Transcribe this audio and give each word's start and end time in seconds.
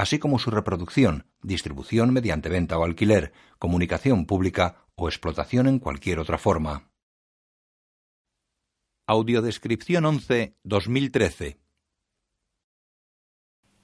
así 0.00 0.18
como 0.18 0.38
su 0.38 0.50
reproducción, 0.50 1.26
distribución 1.42 2.12
mediante 2.12 2.48
venta 2.48 2.78
o 2.78 2.84
alquiler, 2.84 3.32
comunicación 3.58 4.24
pública 4.24 4.86
o 4.94 5.08
explotación 5.08 5.66
en 5.66 5.78
cualquier 5.78 6.18
otra 6.18 6.38
forma. 6.38 6.90
Audiodescripción 9.06 10.06
11 10.06 10.56
2013 10.62 11.58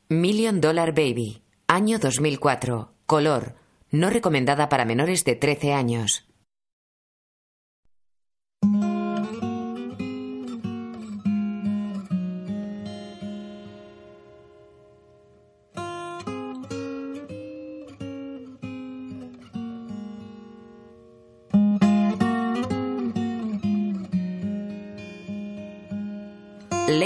Million 0.09 0.61
Dollar 0.61 0.95
Baby, 0.95 1.43
año 1.67 1.99
2004, 1.99 2.95
color, 3.07 3.57
no 3.91 4.09
recomendada 4.09 4.69
para 4.69 4.85
menores 4.85 5.25
de 5.25 5.35
13 5.35 5.73
años. 5.73 6.29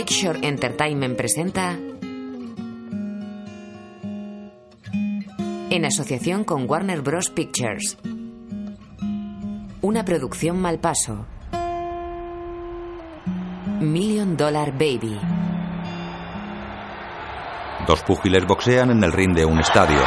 Lakeshore 0.01 0.39
Entertainment 0.49 1.15
presenta 1.15 1.77
en 5.69 5.85
asociación 5.85 6.45
con 6.45 6.65
Warner 6.67 7.03
Bros. 7.03 7.29
Pictures. 7.29 7.99
Una 9.83 10.03
producción 10.03 10.59
Malpaso. 10.59 11.27
Million 13.81 14.39
Dollar 14.39 14.73
Baby. 14.73 15.21
Dos 17.87 18.03
púgiles 18.03 18.47
boxean 18.47 18.93
en 18.93 19.05
el 19.05 19.13
ring 19.13 19.35
de 19.35 19.45
un 19.45 19.61
estadio. 19.61 20.01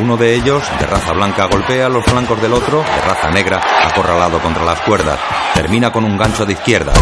Uno 0.00 0.16
de 0.16 0.36
ellos, 0.36 0.62
de 0.78 0.86
raza 0.86 1.12
blanca, 1.14 1.48
golpea 1.50 1.88
los 1.88 2.04
flancos 2.04 2.40
del 2.40 2.52
otro, 2.52 2.78
de 2.78 3.00
raza 3.08 3.32
negra, 3.32 3.60
acorralado 3.82 4.38
contra 4.38 4.64
las 4.64 4.80
cuerdas. 4.82 5.18
Termina 5.52 5.90
con 5.90 6.04
un 6.04 6.16
gancho 6.16 6.46
de 6.46 6.52
izquierda. 6.52 6.92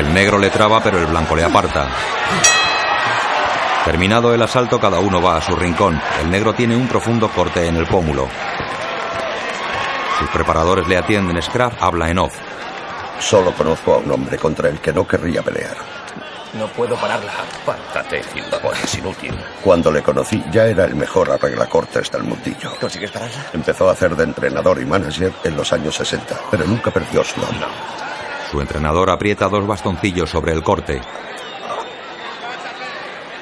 El 0.00 0.14
negro 0.14 0.38
le 0.38 0.48
traba, 0.48 0.82
pero 0.82 0.96
el 0.98 1.04
blanco 1.04 1.36
le 1.36 1.44
aparta. 1.44 1.86
Terminado 3.84 4.32
el 4.32 4.40
asalto, 4.40 4.80
cada 4.80 4.98
uno 4.98 5.20
va 5.20 5.36
a 5.36 5.42
su 5.42 5.54
rincón. 5.54 6.00
El 6.22 6.30
negro 6.30 6.54
tiene 6.54 6.74
un 6.74 6.88
profundo 6.88 7.28
corte 7.28 7.66
en 7.66 7.76
el 7.76 7.86
pómulo. 7.86 8.26
Sus 10.18 10.30
preparadores 10.30 10.88
le 10.88 10.96
atienden. 10.96 11.42
Scraff 11.42 11.74
habla 11.82 12.08
en 12.08 12.18
off. 12.18 12.34
Solo 13.18 13.52
conozco 13.52 13.92
a 13.92 13.98
un 13.98 14.10
hombre 14.10 14.38
contra 14.38 14.70
el 14.70 14.80
que 14.80 14.90
no 14.90 15.06
querría 15.06 15.42
pelear. 15.42 15.76
No 16.54 16.66
puedo 16.68 16.96
pararla. 16.96 17.32
Pártate, 17.66 18.20
es 18.82 18.94
inútil. 18.94 19.38
Cuando 19.62 19.92
le 19.92 20.00
conocí, 20.00 20.42
ya 20.50 20.64
era 20.64 20.86
el 20.86 20.94
mejor 20.94 21.30
arreglacortes 21.30 22.10
del 22.10 22.22
mundillo. 22.22 22.74
¿Consigues 22.80 23.10
pararla? 23.10 23.48
Empezó 23.52 23.90
a 23.90 23.92
hacer 23.92 24.16
de 24.16 24.24
entrenador 24.24 24.80
y 24.80 24.86
manager 24.86 25.30
en 25.44 25.56
los 25.58 25.70
años 25.74 25.94
60, 25.94 26.40
pero 26.50 26.64
nunca 26.64 26.90
perdió 26.90 27.22
su 27.22 27.38
nombre. 27.38 27.66
Su 28.50 28.60
entrenador 28.60 29.10
aprieta 29.10 29.48
dos 29.48 29.66
bastoncillos 29.66 30.28
sobre 30.28 30.52
el 30.52 30.62
corte. 30.62 31.00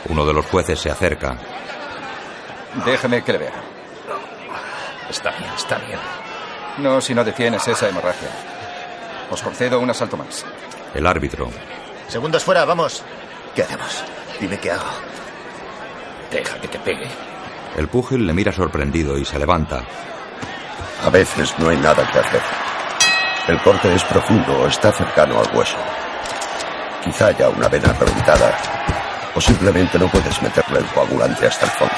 Uno 0.09 0.27
de 0.27 0.35
los 0.35 0.47
jueces 0.47 0.79
se 0.79 0.91
acerca. 0.91 1.37
Déjeme 2.85 3.23
que 3.23 3.33
le 3.33 3.39
vea. 3.39 3.53
Está 5.09 5.31
bien, 5.31 5.51
está 5.57 5.79
bien. 5.79 5.99
No 6.79 7.01
si 7.01 7.15
no 7.15 7.25
detienes 7.25 7.67
esa 7.67 7.89
hemorragia. 7.89 8.29
Os 9.31 9.43
concedo 9.43 9.81
un 9.81 9.91
asalto 9.91 10.17
más. 10.17 10.45
El 10.95 11.07
árbitro. 11.07 11.51
Segundos 12.09 12.45
fuera, 12.45 12.65
vamos. 12.65 13.03
¿Qué 13.55 13.63
hacemos? 13.63 14.05
Dime 14.41 14.59
qué 14.59 14.71
hago. 14.73 14.91
Deja 16.31 16.61
que 16.61 16.69
te 16.69 16.79
pegue. 16.79 17.09
El 17.77 17.89
púgil 17.89 18.27
le 18.27 18.33
mira 18.35 18.53
sorprendido 18.53 19.17
y 19.19 19.25
se 19.25 19.39
levanta. 19.39 19.83
A 21.05 21.11
veces 21.11 21.55
no 21.59 21.71
hay 21.71 21.77
nada 21.77 22.07
que 22.11 22.19
hacer. 22.19 22.43
El 23.49 23.63
corte 23.63 23.95
es 23.95 24.05
profundo 24.05 24.61
o 24.61 24.67
está 24.67 24.93
cercano 24.93 25.41
al 25.41 25.57
hueso. 25.57 25.79
Quizá 27.03 27.29
haya 27.29 27.49
una 27.49 27.69
vena 27.69 27.95
reventada 27.95 28.55
o 29.35 29.41
simplemente 29.41 29.99
no 29.99 30.09
puedes 30.09 30.43
meterle 30.43 30.81
el 30.81 30.87
coagulante 30.87 31.47
hasta 31.47 31.65
el 31.65 31.71
fondo. 31.73 31.95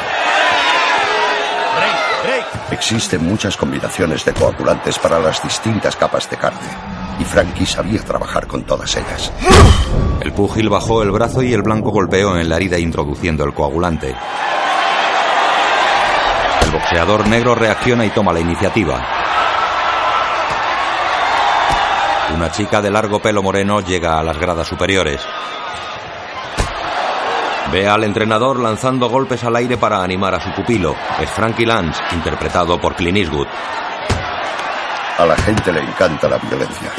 Existen 2.71 3.25
muchas 3.25 3.57
combinaciones 3.57 4.25
de 4.25 4.33
coagulantes 4.33 4.99
para 4.99 5.19
las 5.19 5.43
distintas 5.43 5.97
capas 5.97 6.31
de 6.31 6.37
carne, 6.37 6.69
y 7.19 7.25
Frankie 7.25 7.67
sabía 7.67 8.01
trabajar 8.05 8.47
con 8.47 8.63
todas 8.63 8.95
ellas. 8.97 9.33
El 10.21 10.33
púgil 10.33 10.69
bajó 10.69 11.03
el 11.03 11.11
brazo 11.11 11.43
y 11.43 11.53
el 11.53 11.63
blanco 11.63 11.91
golpeó 11.91 12.37
en 12.37 12.49
la 12.49 12.57
herida 12.57 12.79
introduciendo 12.79 13.43
el 13.45 13.55
coagulante. 13.55 14.15
El 16.63 16.71
boxeador 16.71 17.27
negro 17.27 17.55
reacciona 17.57 18.05
y 18.07 18.11
toma 18.11 18.33
la 18.33 18.41
iniciativa. 18.41 19.30
Una 22.35 22.51
chica 22.51 22.81
de 22.81 22.91
largo 22.91 23.21
pelo 23.21 23.43
moreno 23.43 23.81
llega 23.81 24.19
a 24.19 24.23
las 24.23 24.39
gradas 24.39 24.67
superiores. 24.67 25.21
Ve 27.73 27.87
al 27.87 28.03
entrenador 28.05 28.59
lanzando 28.59 29.09
golpes 29.09 29.45
al 29.45 29.57
aire 29.57 29.77
para 29.77 30.03
animar 30.03 30.35
a 30.35 30.41
su 30.41 30.51
pupilo. 30.53 30.95
Es 31.21 31.31
Frankie 31.31 31.67
Lance, 31.67 32.03
interpretado 32.13 32.81
por 32.81 32.95
Clint 32.95 33.19
Eastwood. 33.19 33.47
A 35.19 35.27
la 35.27 35.37
gente 35.37 35.73
le 35.73 35.81
encanta 35.81 36.29
la 36.29 36.39
violencia. 36.39 36.91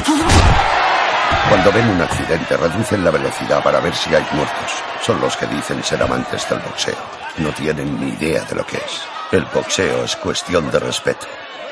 Cuando 1.48 1.72
ven 1.72 1.88
un 1.90 2.00
accidente, 2.00 2.56
reducen 2.56 3.04
la 3.04 3.10
velocidad 3.10 3.62
para 3.62 3.80
ver 3.80 3.94
si 3.94 4.14
hay 4.14 4.24
muertos. 4.32 4.82
Son 5.02 5.20
los 5.20 5.36
que 5.36 5.46
dicen 5.46 5.82
ser 5.82 6.02
amantes 6.02 6.48
del 6.48 6.60
boxeo. 6.60 6.94
No 7.38 7.50
tienen 7.50 8.00
ni 8.00 8.12
idea 8.12 8.42
de 8.44 8.54
lo 8.54 8.64
que 8.64 8.76
es. 8.76 9.02
El 9.32 9.44
boxeo 9.46 10.04
es 10.04 10.16
cuestión 10.16 10.70
de 10.70 10.78
respeto, 10.78 11.26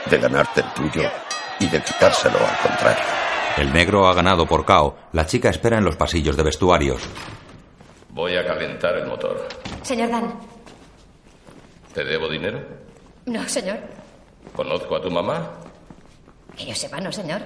de 0.06 0.18
ganarte 0.18 0.60
el 0.60 0.72
tuyo 0.72 1.08
y 1.60 1.68
de 1.68 1.82
quitárselo 1.82 2.38
al 2.38 2.68
contrario. 2.68 3.29
El 3.56 3.72
negro 3.72 4.06
ha 4.08 4.14
ganado 4.14 4.46
por 4.46 4.64
KO. 4.64 4.96
La 5.12 5.26
chica 5.26 5.50
espera 5.50 5.78
en 5.78 5.84
los 5.84 5.96
pasillos 5.96 6.36
de 6.36 6.42
vestuarios. 6.42 7.02
Voy 8.10 8.36
a 8.36 8.46
calentar 8.46 8.96
el 8.96 9.06
motor. 9.06 9.46
Señor 9.82 10.10
Dan. 10.10 10.32
¿Te 11.94 12.04
debo 12.04 12.28
dinero? 12.28 12.60
No, 13.26 13.46
señor. 13.48 13.78
¿Conozco 14.54 14.96
a 14.96 15.02
tu 15.02 15.10
mamá? 15.10 15.50
Que 16.56 16.66
yo 16.66 16.74
sepa, 16.74 17.00
no, 17.00 17.12
señor. 17.12 17.40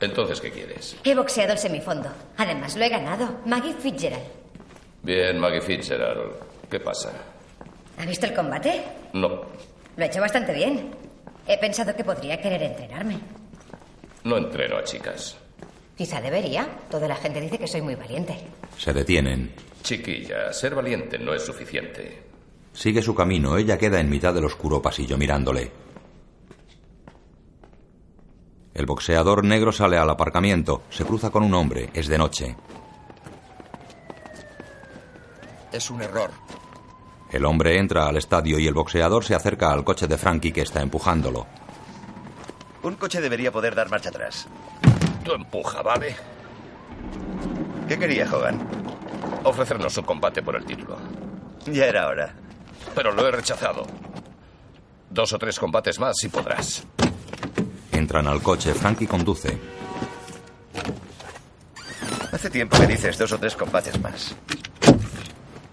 Entonces, 0.00 0.40
¿qué 0.40 0.50
quieres? 0.50 0.96
He 1.04 1.14
boxeado 1.14 1.52
el 1.52 1.58
semifondo. 1.58 2.08
Además, 2.38 2.76
lo 2.76 2.84
he 2.84 2.88
ganado. 2.88 3.28
Maggie 3.44 3.74
Fitzgerald. 3.74 4.24
Bien, 5.02 5.38
Maggie 5.38 5.60
Fitzgerald. 5.60 6.32
¿Qué 6.70 6.80
pasa? 6.80 7.12
¿Ha 7.98 8.06
visto 8.06 8.26
el 8.26 8.34
combate? 8.34 8.82
No. 9.12 9.28
Lo 9.96 10.04
he 10.04 10.06
hecho 10.06 10.20
bastante 10.20 10.52
bien. 10.54 10.90
He 11.46 11.58
pensado 11.58 11.94
que 11.94 12.04
podría 12.04 12.40
querer 12.40 12.62
entrenarme. 12.62 13.18
No 14.24 14.36
entreno 14.36 14.76
a 14.76 14.84
chicas. 14.84 15.36
Quizá 15.96 16.20
debería. 16.20 16.66
Toda 16.90 17.08
la 17.08 17.16
gente 17.16 17.40
dice 17.40 17.58
que 17.58 17.66
soy 17.66 17.82
muy 17.82 17.94
valiente. 17.94 18.38
Se 18.78 18.92
detienen. 18.92 19.52
Chiquilla, 19.82 20.52
ser 20.52 20.74
valiente 20.74 21.18
no 21.18 21.34
es 21.34 21.44
suficiente. 21.44 22.22
Sigue 22.72 23.02
su 23.02 23.14
camino. 23.14 23.56
Ella 23.56 23.78
queda 23.78 24.00
en 24.00 24.08
mitad 24.08 24.32
del 24.32 24.44
oscuro 24.44 24.80
pasillo 24.80 25.16
mirándole. 25.18 25.70
El 28.72 28.86
boxeador 28.86 29.44
negro 29.44 29.72
sale 29.72 29.98
al 29.98 30.08
aparcamiento. 30.08 30.82
Se 30.90 31.04
cruza 31.04 31.30
con 31.30 31.42
un 31.42 31.54
hombre. 31.54 31.90
Es 31.92 32.06
de 32.06 32.18
noche. 32.18 32.56
Es 35.72 35.90
un 35.90 36.02
error. 36.02 36.30
El 37.30 37.44
hombre 37.44 37.78
entra 37.78 38.06
al 38.06 38.16
estadio 38.16 38.58
y 38.58 38.66
el 38.66 38.74
boxeador 38.74 39.24
se 39.24 39.34
acerca 39.34 39.70
al 39.70 39.84
coche 39.84 40.08
de 40.08 40.18
Frankie 40.18 40.52
que 40.52 40.62
está 40.62 40.80
empujándolo. 40.82 41.46
Un 42.82 42.94
coche 42.94 43.20
debería 43.20 43.52
poder 43.52 43.74
dar 43.74 43.90
marcha 43.90 44.08
atrás. 44.08 44.48
Tú 45.24 45.32
empuja, 45.32 45.82
¿vale? 45.82 46.16
¿Qué 47.88 47.98
quería 47.98 48.28
Hogan? 48.32 48.58
Ofrecernos 49.44 49.96
un 49.98 50.04
combate 50.04 50.42
por 50.42 50.56
el 50.56 50.64
título. 50.64 50.96
Ya 51.66 51.86
era 51.86 52.06
hora. 52.08 52.34
Pero 52.94 53.12
lo 53.12 53.26
he 53.26 53.30
rechazado. 53.30 53.86
Dos 55.10 55.32
o 55.32 55.38
tres 55.38 55.58
combates 55.58 55.98
más 55.98 56.22
y 56.24 56.28
podrás. 56.28 56.84
Entran 57.92 58.26
al 58.26 58.42
coche. 58.42 58.72
Frankie 58.74 59.06
conduce. 59.06 59.58
Hace 62.32 62.48
tiempo 62.48 62.78
que 62.78 62.86
dices 62.86 63.18
dos 63.18 63.32
o 63.32 63.38
tres 63.38 63.56
combates 63.56 64.00
más. 64.00 64.34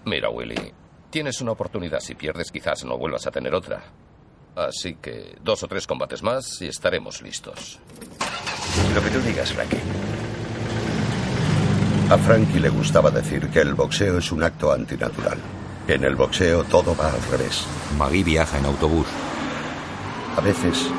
Mira, 0.04 0.28
Willy. 0.28 0.72
Tienes 1.10 1.40
una 1.40 1.52
oportunidad. 1.52 2.00
Si 2.00 2.14
pierdes, 2.14 2.50
quizás 2.50 2.84
no 2.84 2.98
vuelvas 2.98 3.26
a 3.26 3.30
tener 3.30 3.54
otra. 3.54 3.82
Así 4.58 4.96
que 4.96 5.36
dos 5.40 5.62
o 5.62 5.68
tres 5.68 5.86
combates 5.86 6.22
más 6.22 6.60
y 6.60 6.66
estaremos 6.66 7.22
listos. 7.22 7.78
Lo 8.92 9.02
que 9.02 9.10
tú 9.10 9.20
digas, 9.20 9.52
Frankie. 9.52 9.78
A 12.10 12.18
Frankie 12.18 12.58
le 12.58 12.68
gustaba 12.68 13.10
decir 13.10 13.48
que 13.50 13.60
el 13.60 13.74
boxeo 13.74 14.18
es 14.18 14.32
un 14.32 14.42
acto 14.42 14.72
antinatural. 14.72 15.38
En 15.86 16.02
el 16.02 16.16
boxeo 16.16 16.64
todo 16.64 16.96
va 16.96 17.10
al 17.12 17.22
revés. 17.30 17.64
Maggie 17.96 18.24
viaja 18.24 18.58
en 18.58 18.64
autobús. 18.64 19.06
A 20.36 20.40
veces, 20.40 20.90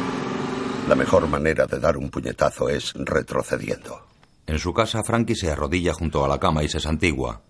la 0.88 0.96
mejor 0.96 1.28
manera 1.28 1.66
de 1.66 1.80
dar 1.80 1.98
un 1.98 2.10
puñetazo 2.10 2.70
es 2.70 2.94
retrocediendo. 2.96 4.08
En 4.48 4.58
su 4.58 4.74
casa, 4.74 5.04
Frankie 5.04 5.36
se 5.36 5.52
arrodilla 5.52 5.94
junto 5.94 6.24
a 6.24 6.28
la 6.28 6.40
cama 6.40 6.64
y 6.64 6.70
se 6.70 6.80
santigua. 6.80 7.42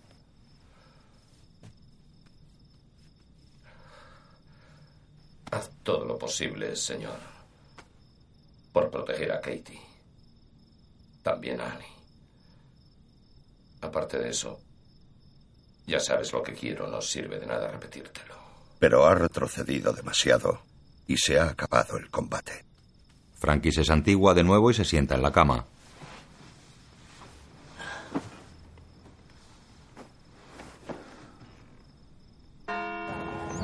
Todo 5.89 6.05
lo 6.05 6.19
posible, 6.19 6.75
señor, 6.75 7.17
por 8.71 8.91
proteger 8.91 9.31
a 9.31 9.41
Katie. 9.41 9.81
También 11.23 11.59
a 11.59 11.73
Annie. 11.73 11.95
Aparte 13.81 14.19
de 14.19 14.29
eso, 14.29 14.59
ya 15.87 15.99
sabes 15.99 16.31
lo 16.31 16.43
que 16.43 16.53
quiero, 16.53 16.87
no 16.87 17.01
sirve 17.01 17.39
de 17.39 17.47
nada 17.47 17.71
repetírtelo. 17.71 18.35
Pero 18.77 19.07
ha 19.07 19.15
retrocedido 19.15 19.91
demasiado 19.91 20.61
y 21.07 21.17
se 21.17 21.39
ha 21.39 21.45
acabado 21.45 21.97
el 21.97 22.11
combate. 22.11 22.65
Frankie 23.39 23.71
se 23.71 23.83
santigua 23.83 24.35
de 24.35 24.43
nuevo 24.43 24.69
y 24.69 24.75
se 24.75 24.85
sienta 24.85 25.15
en 25.15 25.23
la 25.23 25.31
cama. 25.31 25.65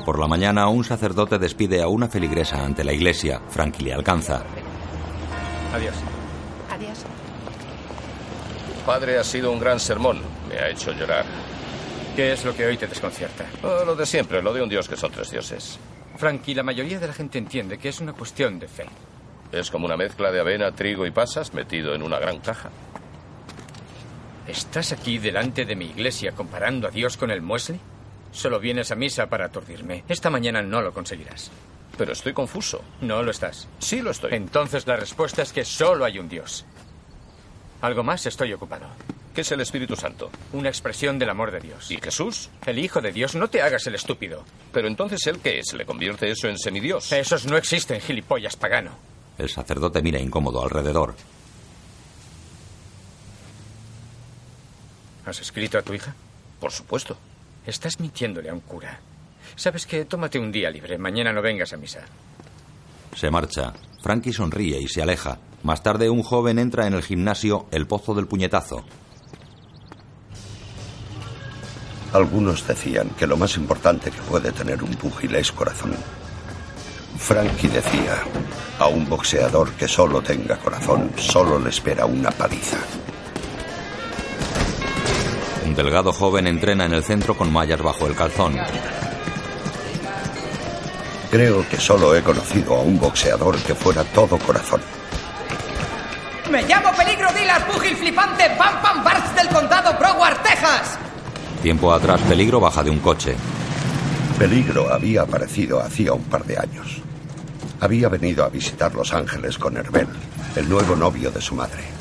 Por 0.06 0.20
la 0.20 0.28
mañana, 0.28 0.68
un 0.68 0.84
sacerdote 0.84 1.36
despide 1.36 1.82
a 1.82 1.88
una 1.88 2.06
feligresa 2.06 2.64
ante 2.64 2.84
la 2.84 2.92
iglesia. 2.92 3.40
Frankie 3.48 3.82
le 3.82 3.92
alcanza. 3.92 4.44
Adiós. 5.74 5.96
Adiós. 6.70 7.04
Padre, 8.86 9.18
ha 9.18 9.24
sido 9.24 9.50
un 9.50 9.58
gran 9.58 9.80
sermón. 9.80 10.20
Me 10.48 10.60
ha 10.60 10.68
hecho 10.70 10.92
llorar. 10.92 11.24
¿Qué 12.14 12.32
es 12.32 12.44
lo 12.44 12.54
que 12.54 12.66
hoy 12.66 12.76
te 12.76 12.86
desconcierta? 12.86 13.46
Oh, 13.64 13.84
lo 13.84 13.96
de 13.96 14.06
siempre, 14.06 14.40
lo 14.40 14.54
de 14.54 14.62
un 14.62 14.68
dios 14.68 14.88
que 14.88 14.96
son 14.96 15.10
tres 15.10 15.32
dioses. 15.32 15.76
Frankie, 16.16 16.54
la 16.54 16.62
mayoría 16.62 17.00
de 17.00 17.08
la 17.08 17.12
gente 17.12 17.38
entiende 17.38 17.76
que 17.76 17.88
es 17.88 18.00
una 18.00 18.12
cuestión 18.12 18.60
de 18.60 18.68
fe. 18.68 18.86
Es 19.50 19.72
como 19.72 19.86
una 19.86 19.96
mezcla 19.96 20.30
de 20.30 20.38
avena, 20.38 20.70
trigo 20.70 21.04
y 21.04 21.10
pasas 21.10 21.52
metido 21.52 21.96
en 21.96 22.04
una 22.04 22.20
gran 22.20 22.38
caja. 22.38 22.70
¿Estás 24.46 24.92
aquí 24.92 25.18
delante 25.18 25.64
de 25.64 25.74
mi 25.74 25.86
iglesia 25.86 26.30
comparando 26.30 26.86
a 26.86 26.92
Dios 26.92 27.16
con 27.16 27.32
el 27.32 27.42
muesli? 27.42 27.80
Solo 28.36 28.60
vienes 28.60 28.90
a 28.90 28.96
misa 28.96 29.30
para 29.30 29.46
aturdirme. 29.46 30.04
Esta 30.10 30.28
mañana 30.28 30.60
no 30.60 30.82
lo 30.82 30.92
conseguirás. 30.92 31.50
Pero 31.96 32.12
estoy 32.12 32.34
confuso. 32.34 32.84
No 33.00 33.22
lo 33.22 33.30
estás. 33.30 33.66
Sí 33.78 34.02
lo 34.02 34.10
estoy. 34.10 34.34
Entonces 34.34 34.86
la 34.86 34.96
respuesta 34.96 35.40
es 35.40 35.54
que 35.54 35.64
solo 35.64 36.04
hay 36.04 36.18
un 36.18 36.28
Dios. 36.28 36.66
Algo 37.80 38.02
más 38.02 38.26
estoy 38.26 38.52
ocupado. 38.52 38.88
¿Qué 39.34 39.40
es 39.40 39.52
el 39.52 39.62
Espíritu 39.62 39.96
Santo? 39.96 40.30
Una 40.52 40.68
expresión 40.68 41.18
del 41.18 41.30
amor 41.30 41.50
de 41.50 41.60
Dios. 41.60 41.90
¿Y 41.90 41.96
Jesús? 41.96 42.50
El 42.66 42.78
Hijo 42.78 43.00
de 43.00 43.10
Dios, 43.10 43.34
no 43.34 43.48
te 43.48 43.62
hagas 43.62 43.86
el 43.86 43.94
estúpido. 43.94 44.44
Pero 44.70 44.86
entonces, 44.86 45.26
¿él 45.26 45.38
qué 45.42 45.60
es? 45.60 45.72
¿Le 45.72 45.86
convierte 45.86 46.30
eso 46.30 46.46
en 46.46 46.58
semidios? 46.58 47.10
Esos 47.12 47.46
no 47.46 47.56
existen, 47.56 48.02
gilipollas 48.02 48.56
pagano. 48.56 48.90
El 49.38 49.48
sacerdote 49.48 50.02
mira 50.02 50.20
incómodo 50.20 50.62
alrededor. 50.62 51.14
¿Has 55.24 55.40
escrito 55.40 55.78
a 55.78 55.82
tu 55.82 55.94
hija? 55.94 56.14
Por 56.60 56.70
supuesto. 56.70 57.16
Estás 57.66 57.98
mintiéndole 57.98 58.48
a 58.48 58.54
un 58.54 58.60
cura. 58.60 59.00
¿Sabes 59.56 59.86
qué? 59.86 60.04
Tómate 60.04 60.38
un 60.38 60.52
día 60.52 60.70
libre. 60.70 60.98
Mañana 60.98 61.32
no 61.32 61.42
vengas 61.42 61.72
a 61.72 61.76
misa. 61.76 62.00
Se 63.14 63.30
marcha. 63.30 63.72
Frankie 64.02 64.32
sonríe 64.32 64.80
y 64.80 64.86
se 64.86 65.02
aleja. 65.02 65.38
Más 65.64 65.82
tarde, 65.82 66.08
un 66.08 66.22
joven 66.22 66.60
entra 66.60 66.86
en 66.86 66.94
el 66.94 67.02
gimnasio 67.02 67.66
El 67.72 67.86
Pozo 67.86 68.14
del 68.14 68.28
Puñetazo. 68.28 68.84
Algunos 72.12 72.66
decían 72.66 73.10
que 73.18 73.26
lo 73.26 73.36
más 73.36 73.56
importante 73.56 74.10
que 74.12 74.22
puede 74.22 74.52
tener 74.52 74.82
un 74.84 74.94
púgil 74.94 75.34
es 75.34 75.50
corazón. 75.50 75.96
Frankie 77.18 77.68
decía, 77.68 78.22
a 78.78 78.86
un 78.86 79.08
boxeador 79.08 79.72
que 79.72 79.88
solo 79.88 80.22
tenga 80.22 80.56
corazón, 80.56 81.10
solo 81.16 81.58
le 81.58 81.70
espera 81.70 82.06
una 82.06 82.30
paliza. 82.30 82.78
Un 85.66 85.74
delgado 85.74 86.12
joven 86.12 86.46
entrena 86.46 86.84
en 86.84 86.92
el 86.92 87.02
centro 87.02 87.36
con 87.36 87.52
mallas 87.52 87.82
bajo 87.82 88.06
el 88.06 88.14
calzón. 88.14 88.56
Creo 91.28 91.68
que 91.68 91.76
solo 91.76 92.14
he 92.14 92.22
conocido 92.22 92.76
a 92.76 92.82
un 92.82 93.00
boxeador 93.00 93.58
que 93.58 93.74
fuera 93.74 94.04
todo 94.04 94.38
corazón. 94.38 94.80
Me 96.52 96.62
llamo 96.62 96.92
Peligro 96.96 97.32
Dilas, 97.32 97.64
púgil 97.64 97.96
flipante, 97.96 98.48
Pam 98.56 98.80
Pam 98.80 99.02
Barts 99.02 99.34
del 99.34 99.48
condado 99.48 99.98
Broward, 99.98 100.40
Texas. 100.44 100.98
Tiempo 101.62 101.92
atrás, 101.92 102.20
Peligro 102.28 102.60
baja 102.60 102.84
de 102.84 102.90
un 102.90 103.00
coche. 103.00 103.34
Peligro 104.38 104.92
había 104.94 105.22
aparecido 105.22 105.80
hacía 105.80 106.12
un 106.12 106.22
par 106.22 106.44
de 106.44 106.58
años. 106.58 107.02
Había 107.80 108.08
venido 108.08 108.44
a 108.44 108.50
visitar 108.50 108.94
Los 108.94 109.12
Ángeles 109.12 109.58
con 109.58 109.76
Herbel, 109.76 110.06
el 110.54 110.68
nuevo 110.68 110.94
novio 110.94 111.32
de 111.32 111.42
su 111.42 111.56
madre. 111.56 111.95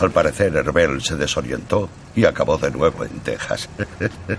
Al 0.00 0.10
parecer, 0.10 0.56
Herbel 0.56 1.02
se 1.02 1.16
desorientó 1.16 1.88
y 2.16 2.24
acabó 2.24 2.56
de 2.56 2.70
nuevo 2.70 3.04
en 3.04 3.20
Texas. 3.20 3.68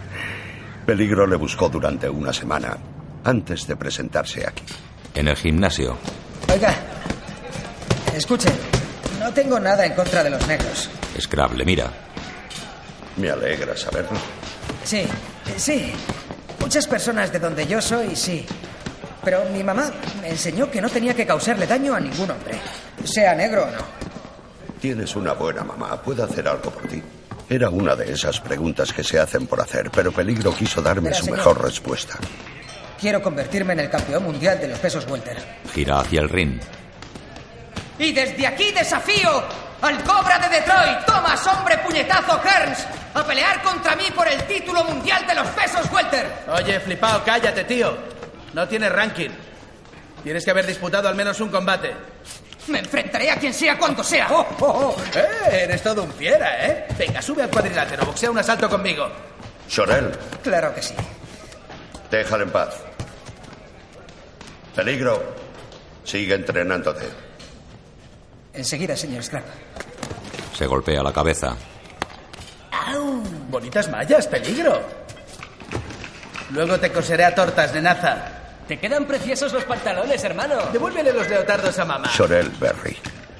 Peligro 0.85 1.27
le 1.27 1.35
buscó 1.35 1.69
durante 1.69 2.09
una 2.09 2.33
semana 2.33 2.75
antes 3.23 3.67
de 3.67 3.75
presentarse 3.75 4.47
aquí. 4.47 4.63
En 5.13 5.27
el 5.27 5.35
gimnasio, 5.35 5.97
Oiga, 6.51 6.73
escuchen, 8.15 8.53
no 9.19 9.31
tengo 9.31 9.59
nada 9.59 9.85
en 9.85 9.93
contra 9.93 10.23
de 10.23 10.31
los 10.31 10.45
negros. 10.47 10.89
Scrap 11.19 11.53
le 11.53 11.63
mira. 11.63 11.91
Me 13.17 13.29
alegra 13.29 13.77
saberlo. 13.77 14.17
Sí, 14.83 15.05
sí. 15.57 15.93
Muchas 16.59 16.87
personas 16.87 17.31
de 17.31 17.39
donde 17.39 17.67
yo 17.67 17.81
soy, 17.81 18.15
sí. 18.15 18.45
Pero 19.23 19.43
mi 19.53 19.63
mamá 19.63 19.91
me 20.21 20.29
enseñó 20.29 20.71
que 20.71 20.81
no 20.81 20.89
tenía 20.89 21.13
que 21.13 21.25
causarle 21.27 21.67
daño 21.67 21.93
a 21.93 21.99
ningún 21.99 22.31
hombre, 22.31 22.59
sea 23.03 23.35
negro 23.35 23.63
o 23.63 23.71
no. 23.71 24.00
Tienes 24.81 25.15
una 25.15 25.33
buena 25.33 25.63
mamá. 25.63 26.01
¿Puedo 26.01 26.23
hacer 26.23 26.47
algo 26.47 26.71
por 26.71 26.87
ti? 26.87 27.01
Era 27.47 27.69
una 27.69 27.95
de 27.95 28.11
esas 28.11 28.39
preguntas 28.39 28.91
que 28.91 29.03
se 29.03 29.19
hacen 29.19 29.45
por 29.45 29.61
hacer, 29.61 29.91
pero 29.91 30.11
Peligro 30.11 30.53
quiso 30.55 30.81
darme 30.81 31.13
su 31.13 31.25
señor. 31.25 31.37
mejor 31.37 31.63
respuesta. 31.63 32.15
Quiero 32.99 33.21
convertirme 33.21 33.73
en 33.73 33.81
el 33.81 33.89
campeón 33.89 34.23
mundial 34.23 34.59
de 34.59 34.67
los 34.69 34.79
pesos 34.79 35.05
welter. 35.07 35.37
Gira 35.73 35.99
hacia 35.99 36.21
el 36.21 36.29
ring. 36.29 36.59
Y 37.99 38.11
desde 38.11 38.47
aquí 38.47 38.71
desafío 38.71 39.43
al 39.81 40.03
Cobra 40.03 40.39
de 40.39 40.49
Detroit, 40.49 41.05
Thomas 41.05 41.45
Hombre 41.45 41.77
Puñetazo 41.79 42.41
Kearns, 42.41 42.87
a 43.13 43.23
pelear 43.23 43.61
contra 43.61 43.95
mí 43.95 44.05
por 44.15 44.27
el 44.27 44.41
título 44.47 44.83
mundial 44.85 45.25
de 45.27 45.35
los 45.35 45.47
pesos 45.49 45.91
welter. 45.91 46.27
Oye, 46.47 46.79
flipao, 46.79 47.23
cállate, 47.23 47.63
tío. 47.65 47.95
No 48.53 48.67
tienes 48.67 48.91
ranking. 48.91 49.29
Tienes 50.23 50.43
que 50.45 50.51
haber 50.51 50.65
disputado 50.65 51.07
al 51.07 51.15
menos 51.15 51.39
un 51.39 51.49
combate. 51.49 51.93
Me 52.67 52.79
enfrentaré 52.79 53.29
a 53.31 53.35
quien 53.37 53.53
sea 53.53 53.77
cuando 53.77 54.03
sea. 54.03 54.27
¡Oh, 54.31 54.45
oh, 54.59 54.95
oh! 54.95 55.17
¡Eh! 55.17 55.63
Eres 55.63 55.81
todo 55.81 56.03
un 56.03 56.11
fiera, 56.13 56.65
¿eh? 56.67 56.85
Venga, 56.97 57.21
sube 57.21 57.43
al 57.43 57.49
cuadrilátero, 57.49 58.05
boxea 58.05 58.29
un 58.31 58.37
asalto 58.37 58.69
conmigo. 58.69 59.07
Sorel, 59.67 60.11
Claro 60.43 60.73
que 60.75 60.81
sí. 60.81 60.93
déjalo 62.09 62.43
en 62.43 62.49
paz. 62.51 62.75
Peligro, 64.75 65.21
sigue 66.03 66.35
entrenándote. 66.35 67.07
Enseguida, 68.53 68.95
señor 68.95 69.23
Scrap. 69.23 69.43
Se 70.57 70.65
golpea 70.67 71.01
la 71.03 71.11
cabeza. 71.13 71.55
Bonitas 73.49 73.89
mallas, 73.89 74.27
peligro. 74.27 74.81
Luego 76.51 76.79
te 76.79 76.91
coseré 76.91 77.25
a 77.25 77.35
tortas, 77.35 77.73
nenaza. 77.73 78.40
Te 78.71 78.79
quedan 78.79 79.03
preciosos 79.03 79.51
los 79.51 79.65
pantalones, 79.65 80.23
hermano. 80.23 80.55
Devuélvele 80.71 81.11
los 81.11 81.27
leotardos 81.27 81.77
a 81.77 81.83
mamá. 81.83 82.07
Sorel 82.07 82.49
Berry. 82.57 82.95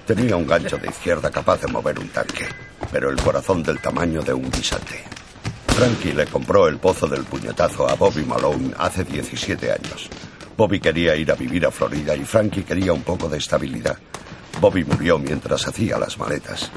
Tenía 0.06 0.36
un 0.36 0.46
gancho 0.46 0.78
de 0.78 0.90
izquierda 0.90 1.32
capaz 1.32 1.62
de 1.62 1.72
mover 1.72 1.98
un 2.00 2.10
tanque, 2.10 2.50
pero 2.92 3.10
el 3.10 3.16
corazón 3.16 3.64
del 3.64 3.80
tamaño 3.80 4.22
de 4.24 4.34
un 4.34 4.52
guisante. 4.52 5.02
Frankie 5.68 6.12
le 6.12 6.26
compró 6.26 6.68
el 6.68 6.80
pozo 6.80 7.08
del 7.08 7.24
puñetazo 7.24 7.90
a 7.90 7.96
Bobby 7.96 8.26
Malone 8.26 8.74
hace 8.78 9.06
17 9.06 9.72
años. 9.72 10.10
Bobby 10.58 10.82
quería 10.82 11.16
ir 11.16 11.32
a 11.32 11.36
vivir 11.36 11.66
a 11.66 11.72
Florida 11.72 12.14
y 12.14 12.26
Frankie 12.26 12.64
quería 12.64 12.92
un 12.92 13.04
poco 13.04 13.30
de 13.30 13.38
estabilidad. 13.38 13.98
Bobby 14.60 14.84
murió 14.84 15.18
mientras 15.18 15.66
hacía 15.66 15.98
las 15.98 16.18
maletas. 16.18 16.70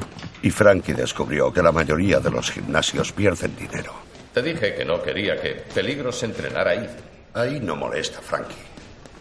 Y 0.42 0.50
Frankie 0.50 0.92
descubrió 0.92 1.52
que 1.52 1.60
la 1.60 1.72
mayoría 1.72 2.20
de 2.20 2.30
los 2.30 2.52
gimnasios 2.52 3.10
pierden 3.10 3.56
dinero. 3.56 3.94
Te 4.32 4.42
dije 4.42 4.76
que 4.76 4.84
no 4.84 5.02
quería 5.02 5.40
que 5.40 5.64
Peligro 5.74 6.12
se 6.12 6.26
entrenara 6.26 6.70
ahí. 6.70 7.13
Ahí 7.34 7.58
no 7.60 7.74
molesta, 7.74 8.20
Frankie. 8.20 8.54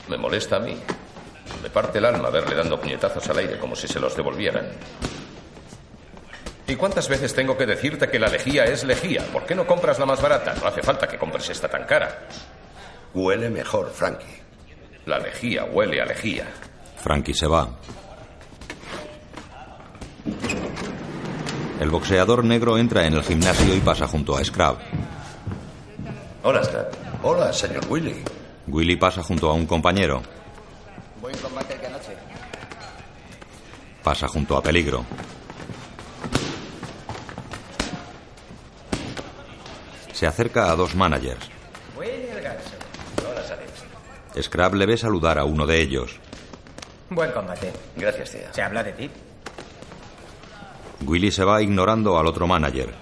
Me 0.07 0.17
molesta 0.17 0.57
a 0.57 0.59
mí. 0.59 0.77
Me 1.61 1.69
parte 1.69 1.97
el 1.97 2.05
alma 2.05 2.29
verle 2.29 2.55
dando 2.55 2.79
puñetazos 2.79 3.27
al 3.29 3.39
aire 3.39 3.57
como 3.57 3.75
si 3.75 3.87
se 3.87 3.99
los 3.99 4.15
devolvieran. 4.15 4.67
¿Y 6.67 6.75
cuántas 6.75 7.09
veces 7.09 7.33
tengo 7.33 7.57
que 7.57 7.65
decirte 7.65 8.09
que 8.09 8.19
la 8.19 8.27
lejía 8.27 8.65
es 8.65 8.83
lejía? 8.83 9.23
¿Por 9.33 9.45
qué 9.45 9.55
no 9.55 9.65
compras 9.65 9.99
la 9.99 10.05
más 10.05 10.21
barata? 10.21 10.53
No 10.61 10.67
hace 10.67 10.81
falta 10.81 11.07
que 11.07 11.17
compres 11.17 11.49
esta 11.49 11.67
tan 11.67 11.85
cara. 11.85 12.27
Huele 13.13 13.49
mejor, 13.49 13.91
Frankie. 13.91 14.41
La 15.05 15.19
lejía 15.19 15.65
huele 15.65 16.01
a 16.01 16.05
lejía. 16.05 16.45
Frankie 16.97 17.33
se 17.33 17.47
va. 17.47 17.67
El 21.79 21.89
boxeador 21.89 22.45
negro 22.45 22.77
entra 22.77 23.05
en 23.05 23.13
el 23.13 23.23
gimnasio 23.23 23.75
y 23.75 23.79
pasa 23.81 24.07
junto 24.07 24.37
a 24.37 24.43
Scrap. 24.43 24.77
Hola, 26.43 26.63
Scrap. 26.63 27.02
Hola, 27.25 27.53
señor 27.53 27.85
Willy. 27.89 28.21
Willy 28.67 28.97
pasa 28.97 29.23
junto 29.23 29.49
a 29.49 29.53
un 29.53 29.65
compañero. 29.65 30.21
Buen 31.21 31.37
combate 31.37 31.77
de 31.77 31.87
anoche. 31.87 32.17
Pasa 34.03 34.27
junto 34.27 34.57
a 34.57 34.61
Peligro. 34.61 35.05
Se 40.11 40.27
acerca 40.27 40.69
a 40.69 40.75
dos 40.75 40.95
managers. 40.95 41.49
Willy 41.97 42.27
el 42.29 42.41
ganso. 42.41 42.75
Hola, 43.25 43.41
Salim. 43.43 44.43
Scrap 44.43 44.73
le 44.73 44.85
ve 44.85 44.97
saludar 44.97 45.39
a 45.39 45.45
uno 45.45 45.65
de 45.65 45.79
ellos. 45.81 46.19
Buen 47.09 47.31
combate. 47.31 47.71
Gracias, 47.95 48.31
tío. 48.31 48.41
Se 48.51 48.61
habla 48.61 48.83
de 48.83 48.91
ti. 48.91 49.09
Willy 51.05 51.31
se 51.31 51.45
va 51.45 51.61
ignorando 51.61 52.19
al 52.19 52.27
otro 52.27 52.47
manager. 52.47 52.93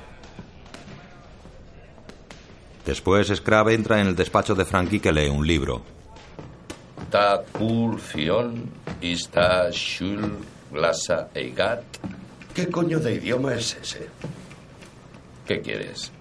Después 2.85 3.27
Scrap 3.27 3.69
entra 3.69 4.01
en 4.01 4.07
el 4.07 4.15
despacho 4.15 4.55
de 4.55 4.65
Frankie 4.65 4.99
que 4.99 5.11
lee 5.11 5.29
un 5.29 5.45
libro. 5.45 5.81
Ta 7.11 7.43
kul 7.51 7.99
fion 7.99 8.69
ista 9.01 9.69
shul 9.71 10.37
glasa 10.71 11.29
eigat. 11.35 11.83
¿Qué 12.53 12.69
coño 12.69 12.99
de 12.99 13.15
idioma 13.15 13.53
es 13.53 13.77
ese? 13.81 14.07
¿Qué 15.45 15.61
quieres? 15.61 16.11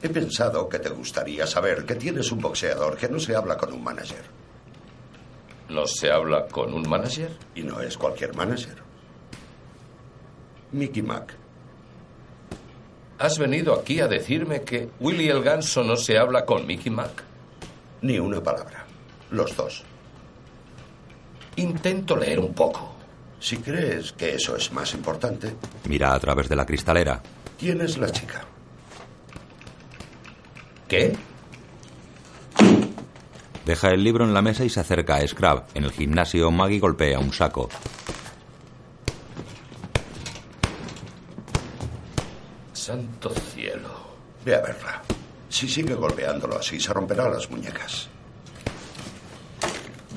He 0.00 0.08
pensado 0.08 0.68
que 0.68 0.78
te 0.78 0.90
gustaría 0.90 1.46
saber 1.46 1.84
que 1.84 1.96
tienes 1.96 2.30
un 2.30 2.40
boxeador 2.40 2.96
que 2.96 3.08
no 3.08 3.18
se 3.18 3.34
habla 3.34 3.56
con 3.56 3.72
un 3.72 3.82
manager. 3.82 4.24
¿No 5.68 5.86
se 5.86 6.10
habla 6.10 6.46
con 6.46 6.72
un 6.72 6.88
manager? 6.88 7.36
Y 7.54 7.62
no 7.62 7.80
es 7.80 7.98
cualquier 7.98 8.34
manager. 8.34 8.76
Mickey 10.72 11.02
Mac. 11.02 11.34
¿Has 13.18 13.38
venido 13.38 13.74
aquí 13.74 14.00
a 14.00 14.06
decirme 14.06 14.62
que 14.62 14.90
Willy 15.00 15.28
el 15.28 15.42
Ganso 15.42 15.82
no 15.82 15.96
se 15.96 16.18
habla 16.18 16.44
con 16.44 16.66
Mickey 16.66 16.90
Mac? 16.90 17.24
Ni 18.02 18.18
una 18.18 18.40
palabra. 18.40 18.86
Los 19.30 19.56
dos. 19.56 19.82
Intento 21.56 22.16
leer 22.16 22.38
un 22.38 22.54
poco. 22.54 22.94
Si 23.40 23.56
crees 23.56 24.12
que 24.12 24.34
eso 24.34 24.56
es 24.56 24.72
más 24.72 24.94
importante, 24.94 25.54
Mira 25.88 26.14
a 26.14 26.20
través 26.20 26.48
de 26.48 26.56
la 26.56 26.66
cristalera. 26.66 27.20
¿quién 27.58 27.80
es 27.80 27.98
la 27.98 28.10
chica? 28.10 28.44
¿Qué? 30.86 31.16
Deja 33.66 33.90
el 33.90 34.02
libro 34.02 34.24
en 34.24 34.32
la 34.32 34.42
mesa 34.42 34.64
y 34.64 34.70
se 34.70 34.80
acerca 34.80 35.16
a 35.16 35.26
Scrap. 35.26 35.76
En 35.76 35.84
el 35.84 35.92
gimnasio, 35.92 36.50
Maggie 36.50 36.78
golpea 36.78 37.18
un 37.18 37.32
saco. 37.32 37.68
Santo 42.88 43.28
cielo. 43.54 43.90
Ve 44.46 44.54
a 44.54 44.62
verla. 44.62 45.02
Si 45.50 45.68
sigue 45.68 45.92
golpeándolo 45.92 46.56
así, 46.56 46.80
se 46.80 46.90
romperá 46.90 47.28
las 47.28 47.50
muñecas. 47.50 48.08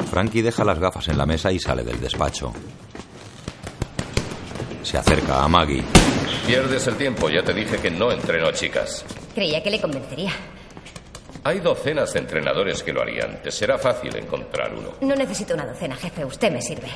Frankie 0.10 0.42
deja 0.42 0.63
las 0.63 0.80
gafas 0.80 1.10
en 1.10 1.18
la 1.18 1.25
mesa 1.25 1.51
y 1.51 1.60
sale 1.60 1.84
del 1.84 2.00
despacho. 2.00 2.54
Se 4.84 4.98
acerca 4.98 5.44
a 5.44 5.50
Maggie. 5.50 5.84
Pierdes 6.48 6.88
el 6.88 6.96
tiempo, 6.96 7.30
ya 7.30 7.44
te 7.44 7.54
dije 7.54 7.75
que 7.75 7.92
no 7.92 8.10
entreno 8.10 8.48
a 8.48 8.54
chicas. 8.54 9.04
Creía 9.36 9.62
que 9.62 9.70
le 9.70 9.82
convencería. 9.82 10.32
Hay 11.44 11.60
docenas 11.60 12.13
de 12.13 12.20
entrenadores 12.20 12.84
que 12.84 12.94
lo 12.94 13.01
harían. 13.01 13.42
Te 13.42 13.51
será 13.51 13.78
fácil 13.80 14.16
encontrar 14.16 14.74
uno. 14.74 14.94
No 15.01 15.13
necesito 15.13 15.56
una 15.56 15.66
docena, 15.66 15.98
jefe. 15.98 16.24
Usted 16.24 16.54
me 16.54 16.62
sirve. 16.62 16.88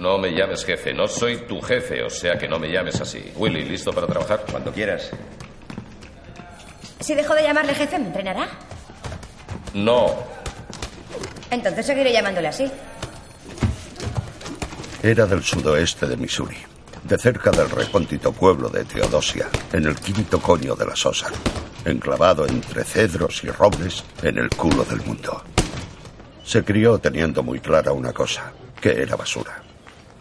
No 0.00 0.16
me 0.16 0.30
llames 0.30 0.64
jefe, 0.64 0.94
no 0.94 1.06
soy 1.06 1.36
tu 1.46 1.60
jefe, 1.60 2.02
o 2.02 2.08
sea 2.08 2.38
que 2.38 2.48
no 2.48 2.58
me 2.58 2.72
llames 2.72 2.98
así. 3.02 3.22
Willy, 3.36 3.64
¿listo 3.64 3.92
para 3.92 4.06
trabajar? 4.06 4.46
Cuando 4.50 4.72
quieras. 4.72 5.10
Si 7.00 7.14
dejo 7.14 7.34
de 7.34 7.42
llamarle 7.42 7.74
jefe, 7.74 7.98
¿me 7.98 8.06
entrenará? 8.06 8.48
No. 9.74 10.14
Entonces 11.50 11.84
seguiré 11.84 12.14
llamándole 12.14 12.48
así. 12.48 12.72
Era 15.02 15.26
del 15.26 15.42
sudoeste 15.42 16.06
de 16.06 16.16
Missouri, 16.16 16.56
de 17.04 17.18
cerca 17.18 17.50
del 17.50 17.68
recóndito 17.68 18.32
pueblo 18.32 18.70
de 18.70 18.86
Teodosia, 18.86 19.50
en 19.70 19.84
el 19.84 19.96
quinto 19.96 20.40
coño 20.40 20.74
de 20.76 20.86
la 20.86 20.96
Sosa, 20.96 21.26
enclavado 21.84 22.46
entre 22.46 22.84
cedros 22.84 23.44
y 23.44 23.48
robles 23.50 24.02
en 24.22 24.38
el 24.38 24.48
culo 24.48 24.82
del 24.84 25.02
mundo. 25.02 25.44
Se 26.42 26.64
crió 26.64 26.98
teniendo 26.98 27.42
muy 27.42 27.60
clara 27.60 27.92
una 27.92 28.14
cosa, 28.14 28.50
que 28.80 28.92
era 29.02 29.14
basura. 29.14 29.62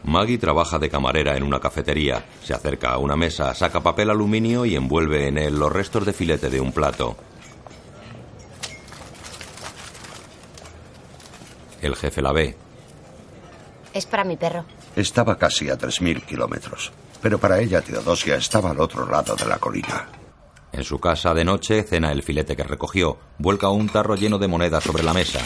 Maggie 0.04 0.38
trabaja 0.38 0.80
de 0.80 0.90
camarera 0.90 1.36
en 1.36 1.44
una 1.44 1.60
cafetería. 1.60 2.26
Se 2.44 2.54
acerca 2.54 2.92
a 2.92 2.98
una 2.98 3.16
mesa, 3.16 3.54
saca 3.54 3.82
papel 3.82 4.10
aluminio 4.10 4.66
y 4.66 4.76
envuelve 4.76 5.28
en 5.28 5.38
él 5.38 5.60
los 5.60 5.72
restos 5.72 6.06
de 6.06 6.14
filete 6.14 6.50
de 6.50 6.62
un 6.62 6.72
plato. 6.72 7.18
El 11.82 11.96
jefe 11.96 12.22
la 12.22 12.32
ve. 12.32 12.56
Es 13.94 14.06
para 14.06 14.24
mi 14.24 14.38
perro. 14.38 14.66
Estaba 14.96 15.38
casi 15.38 15.70
a 15.70 15.78
3.000 15.78 16.26
kilómetros, 16.26 16.92
pero 17.22 17.38
para 17.38 17.60
ella 17.60 17.82
Teodosia 17.82 18.36
estaba 18.36 18.72
al 18.72 18.80
otro 18.80 19.06
lado 19.10 19.36
de 19.36 19.46
la 19.46 19.58
colina. 19.58 20.08
En 20.72 20.84
su 20.84 21.00
casa 21.00 21.34
de 21.34 21.44
noche 21.44 21.84
cena 21.84 22.12
el 22.12 22.24
filete 22.24 22.56
que 22.56 22.64
recogió. 22.64 23.18
Vuelca 23.38 23.70
un 23.70 23.90
tarro 23.90 24.16
lleno 24.16 24.38
de 24.38 24.48
monedas 24.48 24.84
sobre 24.84 25.04
la 25.04 25.14
mesa. 25.14 25.40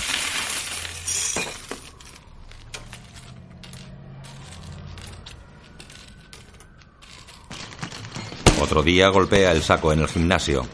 Otro 8.63 8.82
día 8.82 9.10
golpea 9.10 9.51
el 9.51 9.62
saco 9.62 9.91
en 9.91 10.00
el 10.00 10.08
gimnasio. 10.08 10.65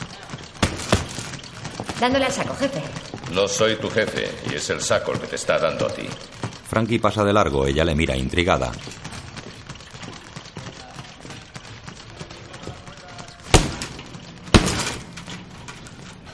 Dándole 1.99 2.25
al 2.25 2.31
saco, 2.31 2.55
jefe. 2.55 2.83
No 3.33 3.47
soy 3.47 3.77
tu 3.77 3.89
jefe 3.89 4.29
y 4.47 4.53
es 4.53 4.69
el 4.69 4.79
saco 4.79 5.13
el 5.13 5.19
que 5.19 5.25
te 5.25 5.37
está 5.37 5.57
dando 5.57 5.87
a 5.87 5.89
ti. 5.89 6.07
Frankie 6.69 6.99
pasa 6.99 7.23
de 7.23 7.33
largo, 7.33 7.65
ella 7.65 7.83
le 7.83 7.95
mira 7.95 8.15
intrigada. 8.15 8.71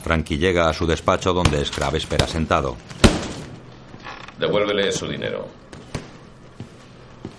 Frankie 0.03 0.37
llega 0.37 0.67
a 0.67 0.73
su 0.73 0.85
despacho 0.85 1.31
donde 1.31 1.63
Scrab 1.63 1.95
espera 1.95 2.27
sentado. 2.27 2.75
Devuélvele 4.37 4.91
su 4.91 5.07
dinero. 5.07 5.47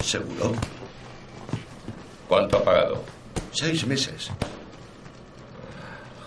¿Seguro? 0.00 0.54
¿Cuánto 2.26 2.56
ha 2.56 2.64
pagado? 2.64 3.15
Seis 3.56 3.86
meses. 3.86 4.30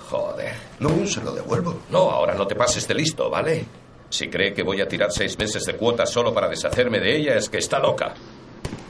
Joder. 0.10 0.54
No, 0.80 1.06
se 1.06 1.22
lo 1.22 1.32
devuelvo. 1.32 1.82
No, 1.92 2.10
ahora 2.10 2.34
no 2.34 2.48
te 2.48 2.56
pases 2.56 2.88
de 2.88 2.96
listo, 2.96 3.30
¿vale? 3.30 3.66
Si 4.10 4.28
cree 4.30 4.52
que 4.52 4.64
voy 4.64 4.82
a 4.82 4.88
tirar 4.88 5.12
seis 5.12 5.38
meses 5.38 5.64
de 5.66 5.76
cuota 5.76 6.08
solo 6.08 6.34
para 6.34 6.50
deshacerme 6.50 7.00
de 7.00 7.16
ella, 7.16 7.36
es 7.36 7.48
que 7.48 7.60
está 7.60 7.78
loca. 7.78 8.16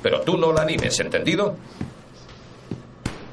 Pero 0.01 0.22
tú 0.22 0.38
no 0.38 0.53
la 0.53 0.62
animes, 0.62 0.98
¿entendido? 1.01 1.58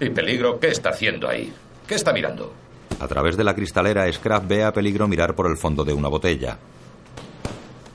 Y 0.00 0.10
Peligro, 0.10 0.58
¿qué 0.58 0.68
está 0.68 0.90
haciendo 0.90 1.28
ahí? 1.28 1.54
¿Qué 1.86 1.94
está 1.94 2.12
mirando? 2.12 2.52
A 2.98 3.06
través 3.06 3.36
de 3.36 3.44
la 3.44 3.54
cristalera, 3.54 4.12
Scrap 4.12 4.48
ve 4.48 4.64
a 4.64 4.72
Peligro 4.72 5.06
mirar 5.06 5.36
por 5.36 5.48
el 5.48 5.56
fondo 5.56 5.84
de 5.84 5.92
una 5.92 6.08
botella. 6.08 6.58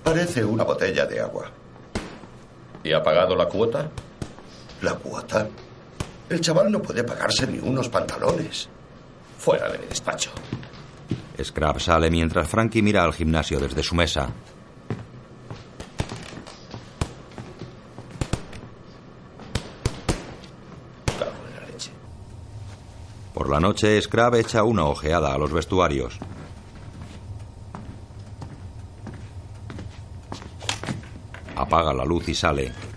Parece 0.02 0.46
una 0.46 0.64
botella 0.64 1.06
de 1.06 1.20
agua. 1.20 1.52
¿Y 2.86 2.94
ha 2.94 3.04
pagado 3.04 3.36
la 3.36 3.48
cuota? 3.48 3.90
¿La 4.82 4.94
cuota? 4.96 5.50
El 6.32 6.40
chaval 6.40 6.72
no 6.72 6.82
puede 6.82 7.04
pagarse 7.04 7.46
ni 7.46 7.60
unos 7.60 7.90
pantalones. 7.90 8.70
Fuera 9.38 9.70
de 9.70 9.78
mi 9.80 9.86
despacho. 9.88 10.32
Scrap 11.44 11.78
sale 11.78 12.10
mientras 12.10 12.48
Frankie 12.48 12.82
mira 12.82 13.04
al 13.04 13.12
gimnasio 13.12 13.60
desde 13.60 13.84
su 13.84 13.96
mesa. 13.96 14.30
Por 23.34 23.50
la 23.50 23.60
noche, 23.60 24.02
Scrap 24.02 24.36
echa 24.36 24.64
una 24.64 24.86
ojeada 24.86 25.34
a 25.34 25.38
los 25.38 25.52
vestuarios. 25.52 26.18
Apaga 31.58 31.94
la 31.94 32.06
luz 32.06 32.30
y 32.30 32.36
sale. 32.36 32.91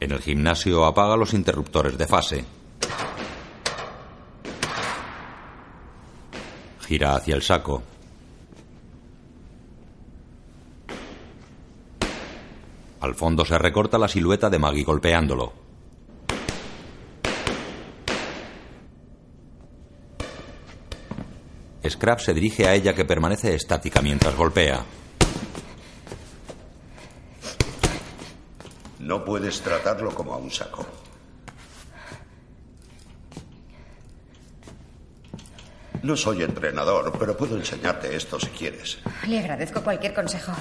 En 0.00 0.12
el 0.12 0.20
gimnasio 0.20 0.84
apaga 0.84 1.16
los 1.16 1.34
interruptores 1.34 1.98
de 1.98 2.06
fase. 2.06 2.44
Gira 6.80 7.16
hacia 7.16 7.34
el 7.34 7.42
saco. 7.42 7.82
Al 13.00 13.14
fondo 13.14 13.44
se 13.44 13.58
recorta 13.58 13.98
la 13.98 14.08
silueta 14.08 14.48
de 14.48 14.58
Maggie 14.58 14.84
golpeándolo. 14.84 15.52
Scrap 21.88 22.20
se 22.20 22.34
dirige 22.34 22.66
a 22.66 22.74
ella 22.74 22.94
que 22.94 23.04
permanece 23.04 23.54
estática 23.54 24.02
mientras 24.02 24.36
golpea. 24.36 24.84
No 29.08 29.24
puedes 29.24 29.62
tratarlo 29.62 30.14
como 30.14 30.34
a 30.34 30.36
un 30.36 30.50
saco. 30.50 30.84
No 36.02 36.14
soy 36.14 36.42
entrenador, 36.42 37.10
pero 37.18 37.34
puedo 37.34 37.56
enseñarte 37.56 38.14
esto 38.14 38.38
si 38.38 38.48
quieres. 38.48 38.98
Le 39.26 39.38
agradezco 39.38 39.82
cualquier 39.82 40.12
consejo. 40.12 40.52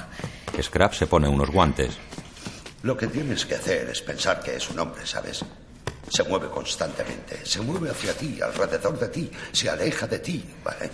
Scrap 0.62 0.94
se 0.94 1.08
pone 1.08 1.28
unos 1.28 1.52
guantes. 1.52 1.98
Lo 2.84 2.96
que 2.96 3.08
tienes 3.08 3.46
que 3.46 3.56
hacer 3.56 3.90
es 3.90 4.02
pensar 4.02 4.40
que 4.40 4.56
es 4.56 4.70
un 4.70 4.80
hombre, 4.80 5.06
¿sabes? 5.06 5.44
Se 6.08 6.24
mueve 6.24 6.48
constantemente, 6.48 7.46
se 7.46 7.60
mueve 7.60 7.90
hacia 7.90 8.14
ti, 8.14 8.40
alrededor 8.42 8.98
de 8.98 9.10
ti, 9.10 9.30
se 9.52 9.70
aleja 9.70 10.08
de 10.08 10.20
ti, 10.20 10.46
¿vale? 10.64 10.90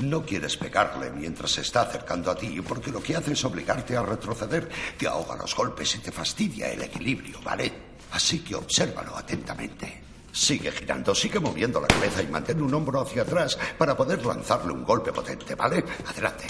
No 0.00 0.24
quieres 0.24 0.56
pegarle 0.56 1.10
mientras 1.10 1.52
se 1.52 1.60
está 1.60 1.82
acercando 1.82 2.30
a 2.30 2.34
ti, 2.34 2.60
porque 2.66 2.90
lo 2.90 3.02
que 3.02 3.16
hace 3.16 3.32
es 3.32 3.44
obligarte 3.44 3.96
a 3.96 4.02
retroceder, 4.02 4.68
te 4.96 5.06
ahoga 5.06 5.36
los 5.36 5.54
golpes 5.54 5.94
y 5.94 5.98
te 5.98 6.10
fastidia 6.10 6.70
el 6.70 6.82
equilibrio, 6.82 7.40
¿vale? 7.42 7.70
Así 8.12 8.40
que 8.40 8.54
obsérvalo 8.54 9.16
atentamente. 9.16 10.02
Sigue 10.32 10.70
girando, 10.72 11.14
sigue 11.14 11.38
moviendo 11.38 11.80
la 11.80 11.88
cabeza 11.88 12.22
y 12.22 12.28
mantén 12.28 12.62
un 12.62 12.72
hombro 12.72 13.00
hacia 13.00 13.22
atrás 13.22 13.58
para 13.76 13.96
poder 13.96 14.24
lanzarle 14.24 14.72
un 14.72 14.84
golpe 14.84 15.12
potente, 15.12 15.54
¿vale? 15.54 15.84
Adelante. 16.06 16.46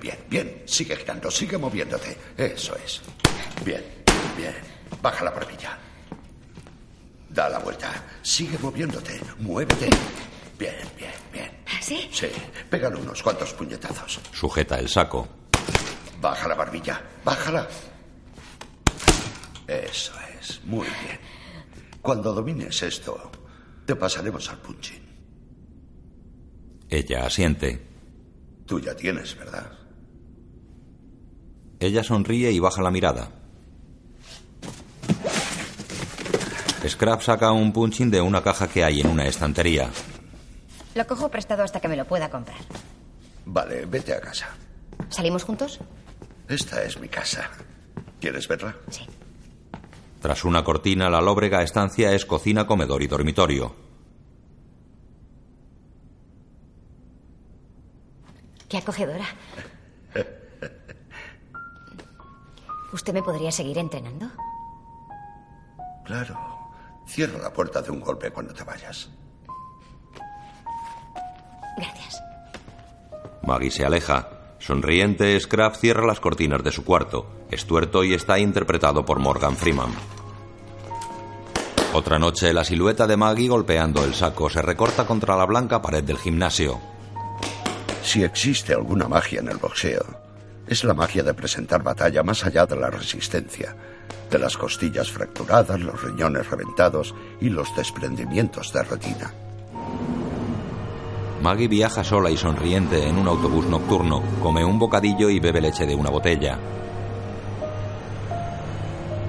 Bien, 0.00 0.18
bien. 0.28 0.62
Sigue 0.66 0.96
girando, 0.96 1.30
sigue 1.30 1.56
moviéndote. 1.56 2.16
Eso 2.36 2.76
es. 2.76 3.00
Bien, 3.64 3.82
bien. 4.36 4.54
Baja 5.00 5.24
la 5.24 5.30
barbilla. 5.30 5.78
Da 7.30 7.48
la 7.48 7.58
vuelta. 7.58 7.90
Sigue 8.22 8.58
moviéndote. 8.58 9.20
Muévete. 9.38 9.88
Bien, 10.58 10.76
bien, 10.96 11.12
bien. 11.32 11.47
¿Sí? 11.88 12.06
Sí. 12.12 12.26
Pégale 12.68 12.96
unos 12.96 13.22
cuantos 13.22 13.54
puñetazos. 13.54 14.20
Sujeta 14.30 14.78
el 14.78 14.90
saco. 14.90 15.26
Baja 16.20 16.46
la 16.46 16.54
barbilla. 16.54 17.02
Bájala. 17.24 17.66
Eso 19.66 20.12
es. 20.38 20.60
Muy 20.64 20.86
bien. 20.86 21.18
Cuando 22.02 22.34
domines 22.34 22.82
esto, 22.82 23.30
te 23.86 23.96
pasaremos 23.96 24.50
al 24.50 24.58
punching. 24.58 25.02
Ella 26.90 27.24
asiente. 27.24 27.86
Tú 28.66 28.80
ya 28.80 28.94
tienes, 28.94 29.34
¿verdad? 29.38 29.72
Ella 31.80 32.04
sonríe 32.04 32.50
y 32.50 32.58
baja 32.58 32.82
la 32.82 32.90
mirada. 32.90 33.30
Scrap 36.86 37.22
saca 37.22 37.50
un 37.52 37.72
punching 37.72 38.10
de 38.10 38.20
una 38.20 38.42
caja 38.42 38.68
que 38.68 38.84
hay 38.84 39.00
en 39.00 39.06
una 39.08 39.26
estantería. 39.26 39.90
Lo 40.98 41.06
cojo 41.06 41.28
prestado 41.28 41.62
hasta 41.62 41.78
que 41.78 41.86
me 41.86 41.94
lo 41.94 42.06
pueda 42.06 42.28
comprar. 42.28 42.58
Vale, 43.44 43.86
vete 43.86 44.12
a 44.14 44.20
casa. 44.20 44.48
¿Salimos 45.10 45.44
juntos? 45.44 45.78
Esta 46.48 46.82
es 46.82 46.98
mi 46.98 47.08
casa. 47.08 47.48
¿Quieres 48.20 48.48
verla? 48.48 48.74
Sí. 48.90 49.06
Tras 50.20 50.44
una 50.44 50.64
cortina, 50.64 51.08
la 51.08 51.20
lóbrega 51.20 51.62
estancia 51.62 52.12
es 52.14 52.26
cocina, 52.26 52.66
comedor 52.66 53.00
y 53.04 53.06
dormitorio. 53.06 53.76
Qué 58.68 58.78
acogedora. 58.78 59.26
¿Usted 62.92 63.12
me 63.14 63.22
podría 63.22 63.52
seguir 63.52 63.78
entrenando? 63.78 64.32
Claro. 66.04 66.36
Cierra 67.06 67.38
la 67.38 67.52
puerta 67.52 67.82
de 67.82 67.92
un 67.92 68.00
golpe 68.00 68.32
cuando 68.32 68.52
te 68.52 68.64
vayas. 68.64 69.08
Gracias. 71.78 72.22
Maggie 73.42 73.70
se 73.70 73.84
aleja. 73.84 74.28
Sonriente, 74.58 75.38
Scrap 75.38 75.76
cierra 75.76 76.06
las 76.06 76.20
cortinas 76.20 76.62
de 76.64 76.72
su 76.72 76.84
cuarto. 76.84 77.46
Es 77.50 77.64
tuerto 77.64 78.04
y 78.04 78.12
está 78.12 78.38
interpretado 78.38 79.04
por 79.04 79.20
Morgan 79.20 79.56
Freeman. 79.56 79.92
Otra 81.94 82.18
noche, 82.18 82.52
la 82.52 82.64
silueta 82.64 83.06
de 83.06 83.16
Maggie 83.16 83.48
golpeando 83.48 84.04
el 84.04 84.14
saco 84.14 84.50
se 84.50 84.60
recorta 84.60 85.06
contra 85.06 85.36
la 85.36 85.46
blanca 85.46 85.80
pared 85.80 86.04
del 86.04 86.18
gimnasio. 86.18 86.78
Si 88.02 88.22
existe 88.22 88.74
alguna 88.74 89.08
magia 89.08 89.40
en 89.40 89.48
el 89.48 89.56
boxeo, 89.56 90.04
es 90.66 90.84
la 90.84 90.92
magia 90.92 91.22
de 91.22 91.32
presentar 91.32 91.82
batalla 91.82 92.22
más 92.22 92.44
allá 92.44 92.66
de 92.66 92.76
la 92.76 92.90
resistencia, 92.90 93.74
de 94.30 94.38
las 94.38 94.56
costillas 94.56 95.10
fracturadas, 95.10 95.80
los 95.80 96.02
riñones 96.02 96.50
reventados 96.50 97.14
y 97.40 97.48
los 97.48 97.74
desprendimientos 97.74 98.72
de 98.72 98.82
retina. 98.82 99.32
Maggie 101.42 101.68
viaja 101.68 102.02
sola 102.02 102.30
y 102.30 102.36
sonriente 102.36 103.06
en 103.06 103.16
un 103.16 103.28
autobús 103.28 103.66
nocturno, 103.66 104.22
come 104.42 104.64
un 104.64 104.78
bocadillo 104.78 105.30
y 105.30 105.38
bebe 105.38 105.60
leche 105.60 105.86
de 105.86 105.94
una 105.94 106.10
botella. 106.10 106.58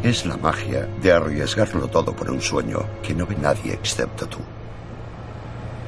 Es 0.02 0.26
la 0.26 0.38
magia 0.38 0.88
de 1.02 1.12
arriesgarlo 1.12 1.88
todo 1.88 2.16
por 2.16 2.32
un 2.32 2.42
sueño 2.42 2.80
que 3.04 3.14
no 3.14 3.28
ve 3.28 3.36
nadie 3.36 3.74
excepto 3.74 4.28
tú. 4.28 4.40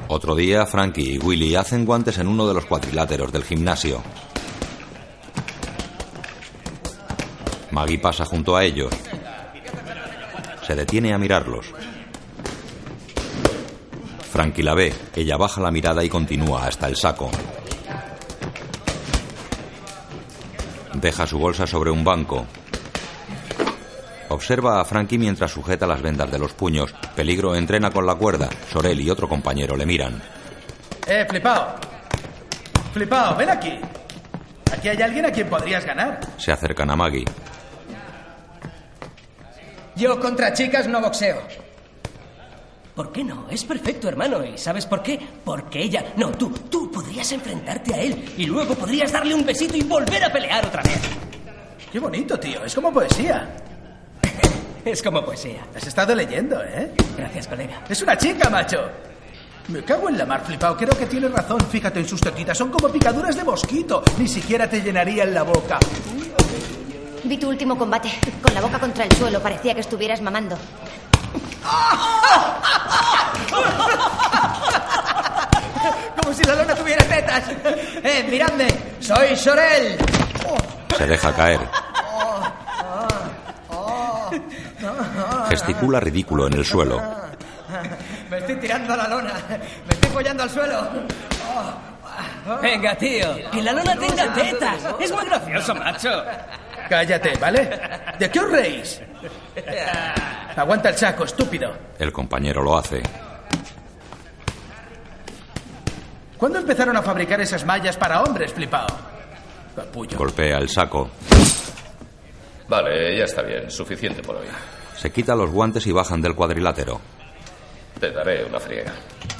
Otro 0.08 0.36
día, 0.36 0.64
Frankie 0.66 1.14
y 1.14 1.18
Willy 1.18 1.56
hacen 1.56 1.84
guantes 1.84 2.18
en 2.18 2.28
uno 2.28 2.46
de 2.46 2.54
los 2.54 2.66
cuadriláteros 2.66 3.32
del 3.32 3.42
gimnasio. 3.42 4.02
Maggie 7.72 7.98
pasa 7.98 8.24
junto 8.26 8.54
a 8.54 8.64
ellos. 8.64 8.92
Se 10.66 10.76
detiene 10.76 11.14
a 11.14 11.18
mirarlos. 11.18 11.72
Frankie 14.32 14.62
la 14.62 14.74
ve. 14.74 14.94
Ella 15.14 15.36
baja 15.36 15.60
la 15.60 15.70
mirada 15.70 16.02
y 16.02 16.08
continúa 16.08 16.66
hasta 16.66 16.88
el 16.88 16.96
saco. 16.96 17.30
Deja 20.94 21.26
su 21.26 21.38
bolsa 21.38 21.66
sobre 21.66 21.90
un 21.90 22.02
banco. 22.02 22.46
Observa 24.30 24.80
a 24.80 24.86
Frankie 24.86 25.18
mientras 25.18 25.50
sujeta 25.50 25.86
las 25.86 26.00
vendas 26.00 26.30
de 26.30 26.38
los 26.38 26.54
puños. 26.54 26.94
Peligro 27.14 27.54
entrena 27.54 27.90
con 27.90 28.06
la 28.06 28.14
cuerda. 28.14 28.48
Sorel 28.72 28.98
y 29.02 29.10
otro 29.10 29.28
compañero 29.28 29.76
le 29.76 29.84
miran. 29.84 30.22
Eh, 31.06 31.26
flipao. 31.28 31.74
Flipao, 32.94 33.36
ven 33.36 33.50
aquí. 33.50 33.78
Aquí 34.72 34.88
hay 34.88 35.02
alguien 35.02 35.26
a 35.26 35.30
quien 35.30 35.50
podrías 35.50 35.84
ganar. 35.84 36.20
Se 36.38 36.52
acercan 36.52 36.88
a 36.88 36.96
Maggie. 36.96 37.26
Yo 39.94 40.18
contra 40.18 40.54
chicas 40.54 40.88
no 40.88 41.02
boxeo. 41.02 41.42
¿Por 42.94 43.10
qué 43.10 43.24
no? 43.24 43.46
Es 43.48 43.64
perfecto, 43.64 44.08
hermano. 44.08 44.44
¿Y 44.44 44.58
sabes 44.58 44.84
por 44.84 45.02
qué? 45.02 45.18
Porque 45.44 45.82
ella... 45.82 46.12
No, 46.16 46.30
tú, 46.32 46.50
tú 46.70 46.90
podrías 46.90 47.30
enfrentarte 47.32 47.94
a 47.94 47.98
él 47.98 48.34
y 48.36 48.44
luego 48.44 48.74
podrías 48.74 49.10
darle 49.10 49.34
un 49.34 49.46
besito 49.46 49.76
y 49.76 49.82
volver 49.82 50.22
a 50.22 50.30
pelear 50.30 50.66
otra 50.66 50.82
vez. 50.82 51.00
Qué 51.90 51.98
bonito, 51.98 52.38
tío. 52.38 52.62
Es 52.64 52.74
como 52.74 52.92
poesía. 52.92 53.48
es 54.84 55.02
como 55.02 55.24
poesía. 55.24 55.66
Has 55.74 55.86
estado 55.86 56.14
leyendo, 56.14 56.62
¿eh? 56.62 56.92
Gracias, 57.16 57.48
colega. 57.48 57.82
Es 57.88 58.02
una 58.02 58.16
chica, 58.16 58.50
macho. 58.50 58.78
Me 59.68 59.82
cago 59.84 60.10
en 60.10 60.18
la 60.18 60.26
mar, 60.26 60.44
flipao. 60.44 60.76
Creo 60.76 60.96
que 60.98 61.06
tienes 61.06 61.32
razón. 61.32 61.60
Fíjate 61.70 62.00
en 62.00 62.08
sus 62.08 62.20
tetitas. 62.20 62.58
Son 62.58 62.70
como 62.70 62.90
picaduras 62.90 63.34
de 63.34 63.44
mosquito. 63.44 64.02
Ni 64.18 64.28
siquiera 64.28 64.68
te 64.68 64.82
llenarían 64.82 65.32
la 65.32 65.44
boca. 65.44 65.78
Vi 67.24 67.38
tu 67.38 67.48
último 67.48 67.78
combate. 67.78 68.10
Con 68.42 68.52
la 68.52 68.60
boca 68.60 68.78
contra 68.78 69.04
el 69.06 69.12
suelo. 69.12 69.40
Parecía 69.40 69.72
que 69.74 69.80
estuvieras 69.80 70.20
mamando. 70.20 70.58
Como 76.22 76.34
si 76.34 76.44
la 76.44 76.54
lona 76.54 76.74
tuviera 76.74 77.04
tetas. 77.04 77.44
Eh, 78.02 78.26
miradme. 78.30 78.68
Soy 79.00 79.36
Sorel. 79.36 79.98
Se 80.96 81.06
deja 81.06 81.32
caer. 81.34 81.60
Gesticula 85.48 86.00
ridículo 86.00 86.46
en 86.46 86.54
el 86.54 86.64
suelo. 86.64 87.00
Me 88.30 88.38
estoy 88.38 88.56
tirando 88.56 88.94
a 88.94 88.96
la 88.96 89.08
lona. 89.08 89.32
Me 89.86 89.94
estoy 89.94 90.10
follando 90.10 90.42
al 90.42 90.50
suelo. 90.50 90.88
Venga, 92.60 92.94
tío. 92.96 93.50
Que 93.50 93.62
la 93.62 93.72
lona 93.72 93.96
tenga 93.96 94.32
tetas. 94.34 94.76
Es 95.00 95.12
muy 95.12 95.24
gracioso, 95.24 95.74
macho. 95.74 96.24
Cállate, 96.88 97.36
¿vale? 97.38 97.80
¿De 98.18 98.30
qué 98.30 98.40
os 98.40 98.50
reís? 98.50 99.00
Aguanta 100.56 100.90
el 100.90 100.96
saco, 100.96 101.24
estúpido. 101.24 101.72
El 101.98 102.12
compañero 102.12 102.62
lo 102.62 102.76
hace. 102.76 103.02
¿Cuándo 106.36 106.58
empezaron 106.58 106.96
a 106.96 107.02
fabricar 107.02 107.40
esas 107.40 107.64
mallas 107.64 107.96
para 107.96 108.22
hombres, 108.22 108.52
flipao? 108.52 108.86
Capullo. 109.76 110.18
Golpea 110.18 110.58
el 110.58 110.68
saco. 110.68 111.08
Vale, 112.68 113.16
ya 113.16 113.24
está 113.24 113.42
bien. 113.42 113.70
Suficiente 113.70 114.22
por 114.22 114.36
hoy. 114.36 114.46
Se 114.96 115.10
quita 115.10 115.34
los 115.34 115.50
guantes 115.50 115.86
y 115.86 115.92
bajan 115.92 116.20
del 116.20 116.34
cuadrilátero. 116.34 117.00
Te 118.00 118.10
daré 118.10 118.44
una 118.44 118.58
friega. 118.58 118.92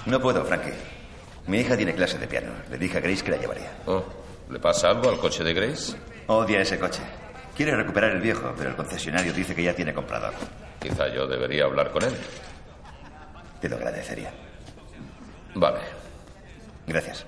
No 0.07 0.21
puedo, 0.21 0.45
Frankie. 0.45 0.73
Mi 1.47 1.59
hija 1.59 1.77
tiene 1.77 1.95
clase 1.95 2.19
de 2.19 2.27
piano. 2.29 2.53
Le 2.71 2.79
dije 2.79 2.99
a 2.99 3.01
Grace 3.01 3.25
que 3.25 3.33
la 3.33 3.37
llevaría. 3.37 3.73
Oh, 3.87 4.05
¿Le 4.51 4.59
pasa 4.61 4.89
algo 4.91 5.11
al 5.11 5.19
coche 5.19 5.43
de 5.43 5.55
Grace? 5.55 5.97
Odia 6.29 6.61
ese 6.61 6.79
coche. 6.79 7.03
Quiere 7.63 7.77
recuperar 7.77 8.11
el 8.11 8.21
viejo, 8.21 8.53
pero 8.59 8.71
el 8.71 8.75
concesionario 8.75 9.33
dice 9.33 9.55
que 9.55 9.63
ya 9.63 9.73
tiene 9.73 9.95
comprador. 9.95 10.35
Quizá 10.81 11.07
yo 11.15 11.29
debería 11.29 11.63
hablar 11.63 11.93
con 11.93 12.03
él. 12.03 12.13
Te 13.61 13.69
lo 13.69 13.77
agradecería. 13.77 14.35
Vale. 15.55 15.79
Gracias. 16.89 17.25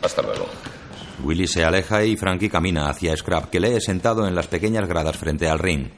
Hasta 0.00 0.22
luego. 0.22 0.46
Willy 1.24 1.48
se 1.48 1.64
aleja 1.64 2.04
y 2.04 2.16
Frankie 2.16 2.48
camina 2.48 2.88
hacia 2.88 3.16
Scrap, 3.16 3.50
que 3.50 3.58
lee 3.58 3.80
sentado 3.80 4.28
en 4.28 4.36
las 4.36 4.46
pequeñas 4.46 4.86
gradas 4.86 5.16
frente 5.16 5.48
al 5.48 5.58
ring. 5.58 5.88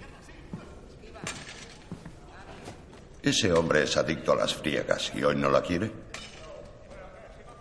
Ese 3.23 3.53
hombre 3.53 3.83
es 3.83 3.95
adicto 3.99 4.33
a 4.33 4.37
las 4.37 4.55
friegas 4.55 5.13
y 5.15 5.23
hoy 5.23 5.37
no 5.37 5.51
la 5.51 5.61
quiere. 5.61 5.91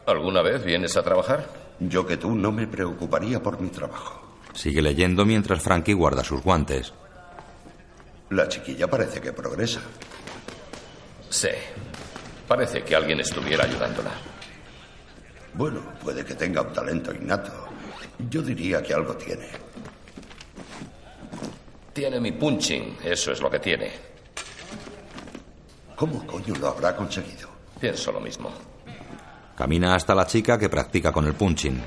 ¿Alguna 0.05 0.41
vez 0.41 0.63
vienes 0.63 0.95
a 0.95 1.03
trabajar? 1.03 1.45
Yo 1.81 2.07
que 2.07 2.15
tú 2.15 2.33
no 2.33 2.53
me 2.53 2.67
preocuparía 2.67 3.43
por 3.43 3.59
mi 3.59 3.67
trabajo. 3.67 4.24
Sigue 4.55 4.81
leyendo 4.81 5.25
mientras 5.25 5.61
Frankie 5.61 5.93
guarda 5.93 6.23
sus 6.23 6.41
guantes. 6.41 6.93
La 8.29 8.47
chiquilla 8.47 8.87
parece 8.87 9.21
que 9.21 9.33
progresa. 9.33 9.81
Sí. 11.29 11.49
Parece 12.47 12.83
que 12.83 12.95
alguien 12.95 13.19
estuviera 13.19 13.65
ayudándola. 13.65 14.11
Bueno, 15.53 15.81
puede 16.01 16.23
que 16.23 16.35
tenga 16.35 16.61
un 16.61 16.73
talento 16.73 17.13
innato. 17.13 17.51
Yo 18.29 18.41
diría 18.41 18.81
que 18.81 18.93
algo 18.93 19.15
tiene. 19.15 19.47
Tiene 21.93 22.19
mi 22.19 22.31
punching, 22.31 22.97
eso 23.03 23.31
es 23.31 23.41
lo 23.41 23.49
que 23.49 23.59
tiene. 23.59 23.91
¿Cómo 25.95 26.25
coño 26.25 26.55
lo 26.55 26.67
habrá 26.69 26.95
conseguido? 26.95 27.49
Pienso 27.79 28.11
lo 28.11 28.19
mismo. 28.19 28.51
Camina 29.55 29.95
hasta 29.95 30.13
la 30.13 30.25
chica 30.25 30.57
que 30.57 30.69
practica 30.69 31.11
con 31.11 31.25
el 31.25 31.33
punching. 31.33 31.81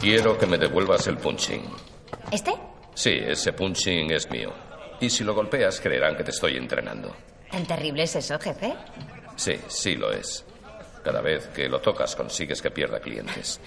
Quiero 0.00 0.38
que 0.38 0.46
me 0.46 0.56
devuelvas 0.56 1.06
el 1.08 1.18
punching. 1.18 1.62
¿Este? 2.32 2.52
Sí, 2.94 3.10
ese 3.22 3.52
punching 3.52 4.10
es 4.12 4.30
mío. 4.30 4.50
Y 5.00 5.10
si 5.10 5.24
lo 5.24 5.34
golpeas, 5.34 5.80
creerán 5.80 6.16
que 6.16 6.24
te 6.24 6.30
estoy 6.30 6.56
entrenando. 6.56 7.14
¿Tan 7.50 7.66
terrible 7.66 8.04
es 8.04 8.16
eso, 8.16 8.38
jefe? 8.38 8.74
Sí, 9.36 9.54
sí 9.68 9.96
lo 9.96 10.10
es. 10.12 10.44
Cada 11.04 11.20
vez 11.20 11.48
que 11.48 11.68
lo 11.68 11.80
tocas 11.80 12.16
consigues 12.16 12.62
que 12.62 12.70
pierda 12.70 13.00
clientes. 13.00 13.60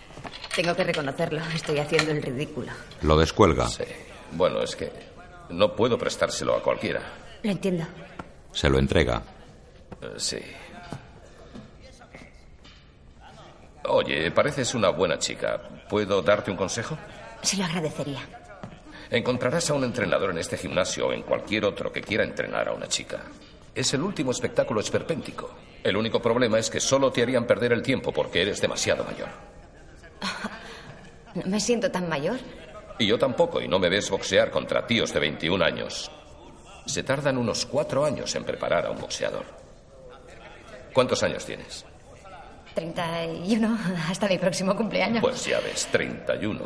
Tengo 0.56 0.74
que 0.74 0.84
reconocerlo. 0.84 1.40
Estoy 1.54 1.78
haciendo 1.78 2.12
el 2.12 2.22
ridículo. 2.22 2.72
Lo 3.02 3.16
descuelga. 3.16 3.68
Sí. 3.68 3.84
Bueno, 4.32 4.62
es 4.62 4.74
que 4.74 4.90
no 5.50 5.74
puedo 5.76 5.96
prestárselo 5.96 6.56
a 6.56 6.62
cualquiera. 6.62 7.00
Lo 7.42 7.50
entiendo. 7.52 7.84
Se 8.52 8.68
lo 8.68 8.78
entrega. 8.78 9.22
Eh, 10.02 10.14
sí. 10.16 10.38
Oye, 13.88 14.30
pareces 14.30 14.74
una 14.74 14.90
buena 14.90 15.18
chica. 15.18 15.60
¿Puedo 15.88 16.22
darte 16.22 16.50
un 16.50 16.56
consejo? 16.56 16.96
Se 17.42 17.56
lo 17.56 17.64
agradecería. 17.64 18.20
Encontrarás 19.10 19.70
a 19.70 19.74
un 19.74 19.84
entrenador 19.84 20.30
en 20.30 20.38
este 20.38 20.56
gimnasio 20.56 21.08
o 21.08 21.12
en 21.12 21.22
cualquier 21.22 21.64
otro 21.64 21.92
que 21.92 22.00
quiera 22.00 22.24
entrenar 22.24 22.68
a 22.68 22.72
una 22.72 22.88
chica. 22.88 23.22
Es 23.74 23.94
el 23.94 24.02
último 24.02 24.30
espectáculo 24.30 24.80
esperpéntico. 24.80 25.54
El 25.84 25.96
único 25.96 26.20
problema 26.20 26.58
es 26.58 26.70
que 26.70 26.80
solo 26.80 27.12
te 27.12 27.22
harían 27.22 27.46
perder 27.46 27.72
el 27.72 27.82
tiempo 27.82 28.12
porque 28.12 28.42
eres 28.42 28.60
demasiado 28.60 29.04
mayor. 29.04 29.28
No 31.34 31.42
me 31.50 31.60
siento 31.60 31.90
tan 31.90 32.08
mayor. 32.08 32.38
Y 32.98 33.06
yo 33.06 33.18
tampoco, 33.18 33.60
y 33.60 33.68
no 33.68 33.78
me 33.78 33.90
ves 33.90 34.08
boxear 34.08 34.50
contra 34.50 34.86
tíos 34.86 35.12
de 35.12 35.20
21 35.20 35.62
años. 35.62 36.10
Se 36.86 37.02
tardan 37.02 37.36
unos 37.36 37.66
cuatro 37.66 38.06
años 38.06 38.34
en 38.36 38.44
preparar 38.44 38.86
a 38.86 38.90
un 38.90 38.98
boxeador. 38.98 39.44
¿Cuántos 40.94 41.22
años 41.22 41.44
tienes? 41.44 41.84
31 42.76 43.78
hasta 44.10 44.28
mi 44.28 44.36
próximo 44.38 44.76
cumpleaños. 44.76 45.22
Pues 45.22 45.46
ya 45.46 45.58
ves, 45.60 45.88
31. 45.90 46.60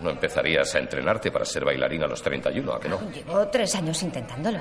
¿No 0.00 0.10
empezarías 0.10 0.74
a 0.74 0.78
entrenarte 0.78 1.30
para 1.30 1.44
ser 1.44 1.64
bailarina 1.64 2.06
a 2.06 2.08
los 2.08 2.22
31, 2.22 2.72
a 2.72 2.80
que 2.80 2.88
no? 2.88 2.98
Llevo 3.12 3.46
tres 3.48 3.74
años 3.74 4.02
intentándolo. 4.02 4.60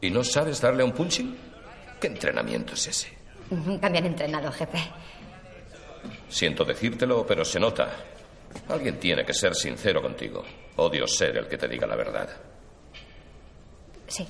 ¿Y 0.00 0.10
no 0.10 0.22
sabes 0.24 0.60
darle 0.60 0.82
un 0.82 0.92
punching? 0.92 1.36
¿Qué 2.00 2.08
entrenamiento 2.08 2.74
es 2.74 2.88
ese? 2.88 3.08
Nunca 3.50 3.88
me 3.88 3.98
han 3.98 4.06
entrenado, 4.06 4.50
jefe. 4.50 4.78
Siento 6.28 6.64
decírtelo, 6.64 7.24
pero 7.24 7.44
se 7.44 7.60
nota. 7.60 7.88
Alguien 8.68 8.98
tiene 8.98 9.24
que 9.24 9.32
ser 9.32 9.54
sincero 9.54 10.02
contigo. 10.02 10.44
Odio 10.76 11.06
ser 11.06 11.36
el 11.36 11.46
que 11.46 11.56
te 11.56 11.68
diga 11.68 11.86
la 11.86 11.96
verdad. 11.96 12.28
Sí. 14.08 14.26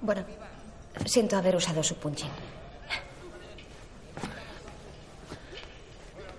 Bueno, 0.00 0.24
siento 1.06 1.36
haber 1.36 1.56
usado 1.56 1.82
su 1.82 1.96
punching. 1.96 2.57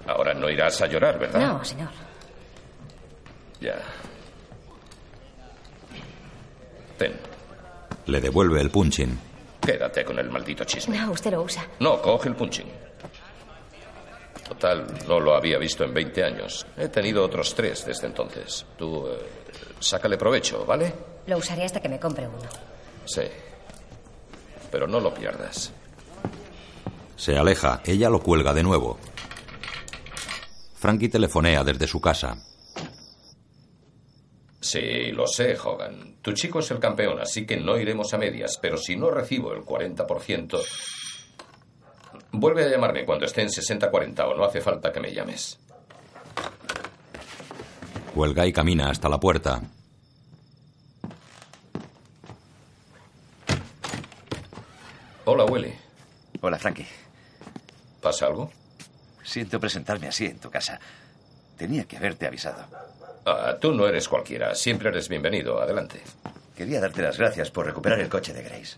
Ahora 0.10 0.34
no 0.34 0.50
irás 0.50 0.82
a 0.82 0.88
llorar, 0.88 1.20
¿verdad? 1.20 1.40
No, 1.40 1.64
señor. 1.64 1.90
Ya. 3.62 3.76
Ten, 6.98 7.14
Le 8.08 8.20
devuelve 8.22 8.60
el 8.62 8.72
punching. 8.72 9.20
quédate 9.62 10.04
con 10.04 10.18
el 10.20 10.30
maldito 10.30 10.64
chisme. 10.64 10.98
No, 10.98 11.12
usted 11.12 11.32
lo 11.32 11.44
usa. 11.44 11.66
No, 11.80 12.02
coge 12.02 12.30
el 12.30 12.36
punching. 12.36 12.68
Total, 14.48 14.86
no 15.08 15.20
lo 15.20 15.36
había 15.36 15.58
visto 15.60 15.84
en 15.84 15.94
20 15.94 16.24
años. 16.24 16.66
He 16.76 16.88
tenido 16.88 17.24
otros 17.24 17.54
tres 17.54 17.86
desde 17.86 18.08
entonces. 18.08 18.66
Tú, 18.78 19.08
eh, 19.08 19.20
sácale 19.80 20.18
provecho, 20.18 20.66
¿vale? 20.66 20.92
Lo 21.28 21.38
usaré 21.38 21.66
hasta 21.66 21.80
que 21.80 21.88
me 21.88 22.00
compre 22.00 22.28
uno. 22.28 22.50
Sí. 23.06 23.22
Pero 24.72 24.88
no 24.88 25.00
lo 25.00 25.14
pierdas. 25.14 25.72
Se 27.16 27.38
aleja. 27.38 27.82
Ella 27.86 28.10
lo 28.10 28.20
cuelga 28.22 28.54
de 28.54 28.64
nuevo. 28.64 28.98
Frankie 30.80 31.10
telefonea 31.10 31.62
desde 31.66 31.88
su 31.88 32.00
casa. 32.00 32.38
Sí, 34.62 35.12
lo 35.12 35.28
sé, 35.28 35.58
Hogan. 35.58 36.16
Tu 36.22 36.32
chico 36.32 36.60
es 36.60 36.72
el 36.72 36.80
campeón, 36.80 37.20
así 37.20 37.46
que 37.46 37.58
no 37.58 37.78
iremos 37.78 38.14
a 38.14 38.18
medias. 38.18 38.58
Pero 38.62 38.78
si 38.78 38.96
no 38.96 39.12
recibo 39.12 39.54
el 39.54 39.64
40%... 39.64 40.58
Vuelve 42.32 42.64
a 42.64 42.70
llamarme 42.70 43.06
cuando 43.06 43.26
esté 43.26 43.42
en 43.42 43.50
60-40 43.50 44.20
o 44.26 44.36
no 44.36 44.46
hace 44.46 44.62
falta 44.62 44.92
que 44.94 45.02
me 45.02 45.14
llames. 45.14 45.60
Cuelga 48.14 48.46
y 48.48 48.54
camina 48.54 48.90
hasta 48.90 49.10
la 49.10 49.20
puerta. 49.20 49.62
Hola, 55.26 55.44
Willy. 55.46 55.74
Hola, 56.40 56.58
Frankie. 56.58 56.88
¿Pasa 58.02 58.28
algo? 58.28 58.50
Siento 59.30 59.60
presentarme 59.60 60.08
así 60.08 60.26
en 60.26 60.40
tu 60.40 60.50
casa. 60.50 60.80
Tenía 61.56 61.86
que 61.86 61.98
haberte 61.98 62.26
avisado. 62.26 62.66
Ah, 63.28 63.56
tú 63.62 63.72
no 63.74 63.88
eres 63.88 64.10
cualquiera. 64.10 64.56
Siempre 64.56 64.90
eres 64.90 65.08
bienvenido. 65.08 65.62
Adelante. 65.62 66.02
Quería 66.58 66.80
darte 66.82 67.04
las 67.04 67.16
gracias 67.16 67.52
por 67.52 67.68
recuperar 67.68 68.00
el 68.00 68.10
coche 68.10 68.34
de 68.34 68.42
Grace. 68.42 68.78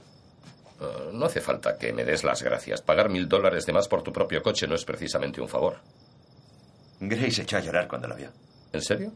Ah, 0.82 1.10
no 1.14 1.26
hace 1.26 1.40
falta 1.40 1.78
que 1.78 1.94
me 1.94 2.04
des 2.04 2.26
las 2.26 2.44
gracias. 2.44 2.82
Pagar 2.82 3.08
mil 3.10 3.30
dólares 3.30 3.66
de 3.66 3.72
más 3.72 3.88
por 3.88 4.04
tu 4.04 4.12
propio 4.12 4.44
coche 4.44 4.68
no 4.68 4.76
es 4.76 4.84
precisamente 4.84 5.40
un 5.40 5.48
favor. 5.48 5.78
Grace 7.00 7.44
echó 7.44 7.56
a 7.56 7.62
llorar 7.62 7.88
cuando 7.88 8.10
lo 8.10 8.16
vio. 8.18 8.32
¿En 8.74 8.82
serio? 8.82 9.14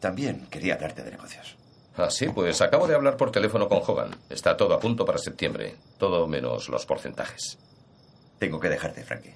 También 0.00 0.46
quería 0.46 0.76
hablarte 0.76 1.02
de 1.02 1.10
negocios. 1.10 1.56
Ah, 1.98 2.08
sí, 2.08 2.28
pues 2.30 2.62
acabo 2.62 2.86
de 2.86 2.94
hablar 2.94 3.18
por 3.18 3.30
teléfono 3.30 3.68
con 3.68 3.82
Hogan. 3.86 4.16
Está 4.30 4.56
todo 4.56 4.72
a 4.72 4.80
punto 4.80 5.04
para 5.04 5.18
septiembre. 5.18 5.76
Todo 5.98 6.26
menos 6.26 6.70
los 6.70 6.86
porcentajes. 6.86 7.58
Tengo 8.44 8.60
que 8.60 8.68
dejarte, 8.68 9.02
Frankie. 9.02 9.34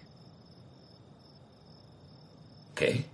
¿Qué? 2.74 3.06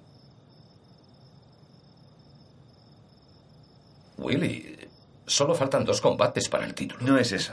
Willy, 4.19 4.89
solo 5.25 5.55
faltan 5.55 5.85
dos 5.85 6.01
combates 6.01 6.49
para 6.49 6.67
el 6.67 6.75
título. 6.75 7.07
No 7.07 7.17
es 7.17 7.31
eso. 7.31 7.53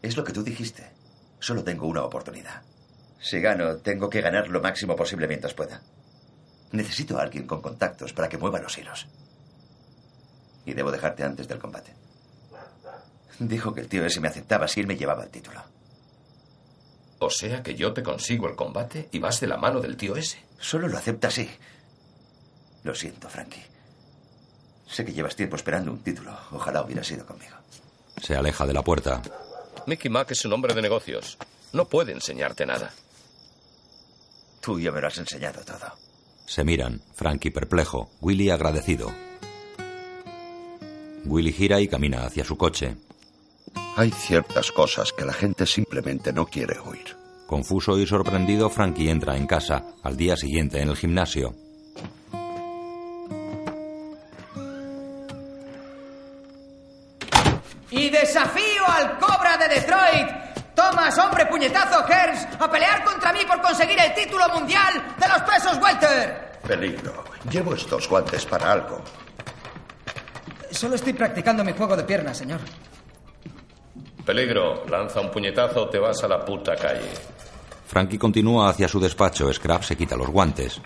Es 0.00 0.16
lo 0.16 0.22
que 0.22 0.32
tú 0.32 0.44
dijiste. 0.44 0.92
Solo 1.40 1.64
tengo 1.64 1.88
una 1.88 2.04
oportunidad. 2.04 2.62
Si 3.20 3.40
gano, 3.40 3.78
tengo 3.78 4.08
que 4.08 4.20
ganar 4.20 4.46
lo 4.46 4.62
máximo 4.62 4.94
posible 4.94 5.26
mientras 5.26 5.52
pueda. 5.52 5.82
Necesito 6.70 7.18
a 7.18 7.22
alguien 7.22 7.48
con 7.48 7.60
contactos 7.60 8.12
para 8.12 8.28
que 8.28 8.38
mueva 8.38 8.60
los 8.60 8.78
hilos. 8.78 9.08
Y 10.64 10.74
debo 10.74 10.92
dejarte 10.92 11.24
antes 11.24 11.48
del 11.48 11.58
combate. 11.58 11.96
Dijo 13.40 13.74
que 13.74 13.80
el 13.80 13.88
tío 13.88 14.06
ese 14.06 14.20
me 14.20 14.28
aceptaba 14.28 14.68
si 14.68 14.78
él 14.78 14.86
me 14.86 14.96
llevaba 14.96 15.24
el 15.24 15.30
título. 15.30 15.79
O 17.20 17.30
sea 17.30 17.62
que 17.62 17.74
yo 17.74 17.92
te 17.92 18.02
consigo 18.02 18.48
el 18.48 18.56
combate 18.56 19.08
y 19.12 19.18
vas 19.18 19.40
de 19.40 19.46
la 19.46 19.58
mano 19.58 19.80
del 19.80 19.96
tío 19.96 20.16
ese. 20.16 20.42
Solo 20.58 20.88
lo 20.88 20.96
acepta 20.96 21.28
así. 21.28 21.48
Lo 22.82 22.94
siento, 22.94 23.28
Frankie. 23.28 23.62
Sé 24.88 25.04
que 25.04 25.12
llevas 25.12 25.36
tiempo 25.36 25.56
esperando 25.56 25.92
un 25.92 26.02
título. 26.02 26.36
Ojalá 26.50 26.82
hubiera 26.82 27.04
sido 27.04 27.26
conmigo. 27.26 27.56
Se 28.22 28.34
aleja 28.34 28.66
de 28.66 28.72
la 28.72 28.82
puerta. 28.82 29.20
Mickey 29.86 30.10
Mack 30.10 30.30
es 30.32 30.44
un 30.44 30.52
hombre 30.54 30.74
de 30.74 30.82
negocios. 30.82 31.38
No 31.72 31.84
puede 31.88 32.12
enseñarte 32.12 32.64
nada. 32.66 32.90
Tú 34.60 34.80
ya 34.80 34.90
me 34.90 35.00
lo 35.00 35.06
has 35.06 35.18
enseñado 35.18 35.60
todo. 35.62 35.92
Se 36.46 36.64
miran. 36.64 37.02
Frankie 37.14 37.50
perplejo. 37.50 38.10
Willy 38.20 38.50
agradecido. 38.50 39.12
Willy 41.26 41.52
gira 41.52 41.80
y 41.80 41.88
camina 41.88 42.24
hacia 42.24 42.44
su 42.44 42.56
coche. 42.56 42.96
Hay 43.96 44.10
ciertas 44.10 44.72
cosas 44.72 45.12
que 45.12 45.24
la 45.24 45.32
gente 45.32 45.66
simplemente 45.66 46.32
no 46.32 46.46
quiere 46.46 46.78
oír. 46.78 47.16
Confuso 47.46 47.98
y 47.98 48.06
sorprendido, 48.06 48.70
Frankie 48.70 49.10
entra 49.10 49.36
en 49.36 49.46
casa, 49.46 49.84
al 50.02 50.16
día 50.16 50.36
siguiente 50.36 50.80
en 50.80 50.88
el 50.88 50.96
gimnasio. 50.96 51.54
Y 57.90 58.08
desafío 58.08 58.86
al 58.86 59.18
Cobra 59.18 59.56
de 59.56 59.68
Detroit, 59.68 60.28
Thomas 60.76 61.18
Hombre 61.18 61.44
Puñetazo 61.46 62.06
Hearns, 62.08 62.46
a 62.58 62.70
pelear 62.70 63.02
contra 63.02 63.32
mí 63.32 63.40
por 63.46 63.60
conseguir 63.60 63.98
el 64.00 64.14
título 64.14 64.48
mundial 64.50 65.14
de 65.18 65.28
los 65.28 65.42
pesos 65.42 65.76
welter. 65.82 66.52
Peligro. 66.66 67.24
Llevo 67.50 67.74
estos 67.74 68.08
guantes 68.08 68.46
para 68.46 68.70
algo. 68.70 69.02
Solo 70.70 70.94
estoy 70.94 71.14
practicando 71.14 71.64
mi 71.64 71.72
juego 71.72 71.96
de 71.96 72.04
piernas, 72.04 72.38
señor. 72.38 72.60
Peligro, 74.24 74.84
lanza 74.88 75.20
un 75.20 75.30
puñetazo 75.30 75.84
o 75.84 75.88
te 75.88 75.98
vas 75.98 76.22
a 76.22 76.28
la 76.28 76.44
puta 76.44 76.76
calle. 76.76 77.10
Frankie 77.86 78.18
continúa 78.18 78.68
hacia 78.68 78.86
su 78.86 79.00
despacho. 79.00 79.52
Scrap 79.52 79.82
se 79.82 79.96
quita 79.96 80.16
los 80.16 80.28
guantes. 80.28 80.80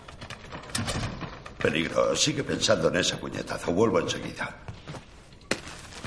Peligro, 1.59 2.15
sigue 2.17 2.45
pensando 2.45 2.89
en 2.89 2.97
ese 2.97 3.17
puñetazo. 3.17 3.73
Vuelvo 3.73 4.01
enseguida. 4.01 4.57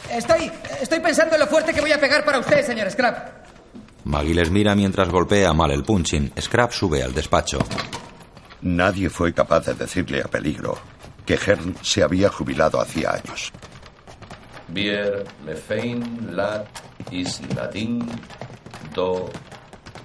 Estoy, 0.09 0.51
estoy 0.81 0.99
pensando 0.99 1.35
en 1.35 1.41
lo 1.41 1.47
fuerte 1.47 1.73
que 1.73 1.81
voy 1.81 1.91
a 1.91 1.99
pegar 1.99 2.23
para 2.23 2.39
usted, 2.39 2.65
señor 2.65 2.89
Scrap. 2.89 3.45
Maggie 4.05 4.33
les 4.33 4.49
mira 4.49 4.73
mientras 4.73 5.09
golpea 5.09 5.51
mal 5.53 5.71
el 5.71 5.83
punching. 5.83 6.31
Scrap 6.39 6.71
sube 6.71 7.03
al 7.03 7.13
despacho. 7.13 7.59
Nadie 8.61 9.09
fue 9.09 9.33
capaz 9.33 9.65
de 9.65 9.73
decirle 9.73 10.21
a 10.21 10.27
Peligro 10.27 10.77
que 11.25 11.37
Hearn 11.37 11.75
se 11.81 12.01
había 12.01 12.29
jubilado 12.29 12.79
hacía 12.79 13.11
años. 13.11 13.51
Bier, 14.69 15.25
Mefein, 15.45 16.35
Lat, 16.35 16.67
Isladin, 17.11 18.05
Do, 18.93 19.29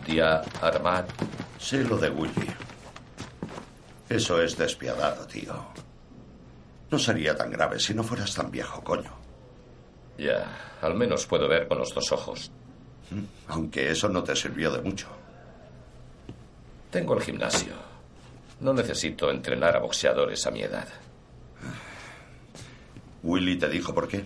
Dia, 0.06 0.42
Armat. 0.60 1.10
Sé 1.58 1.84
lo 1.84 1.96
de 1.96 2.10
Willy. 2.10 2.48
Eso 4.08 4.42
es 4.42 4.56
despiadado, 4.56 5.26
tío. 5.26 5.54
No 6.90 6.98
sería 6.98 7.34
tan 7.34 7.50
grave 7.50 7.80
si 7.80 7.94
no 7.94 8.02
fueras 8.02 8.34
tan 8.34 8.50
viejo, 8.50 8.82
coño. 8.84 9.10
Ya, 10.18 10.44
al 10.82 10.94
menos 10.94 11.26
puedo 11.26 11.48
ver 11.48 11.66
con 11.66 11.78
los 11.78 11.94
dos 11.94 12.12
ojos. 12.12 12.50
Aunque 13.48 13.90
eso 13.90 14.08
no 14.08 14.22
te 14.22 14.36
sirvió 14.36 14.70
de 14.70 14.82
mucho. 14.82 15.08
Tengo 16.90 17.14
el 17.14 17.22
gimnasio. 17.22 17.72
No 18.60 18.72
necesito 18.74 19.30
entrenar 19.30 19.76
a 19.76 19.80
boxeadores 19.80 20.46
a 20.46 20.50
mi 20.50 20.62
edad. 20.62 20.86
¿Willy 23.22 23.56
te 23.56 23.68
dijo 23.68 23.94
por 23.94 24.08
qué? 24.08 24.24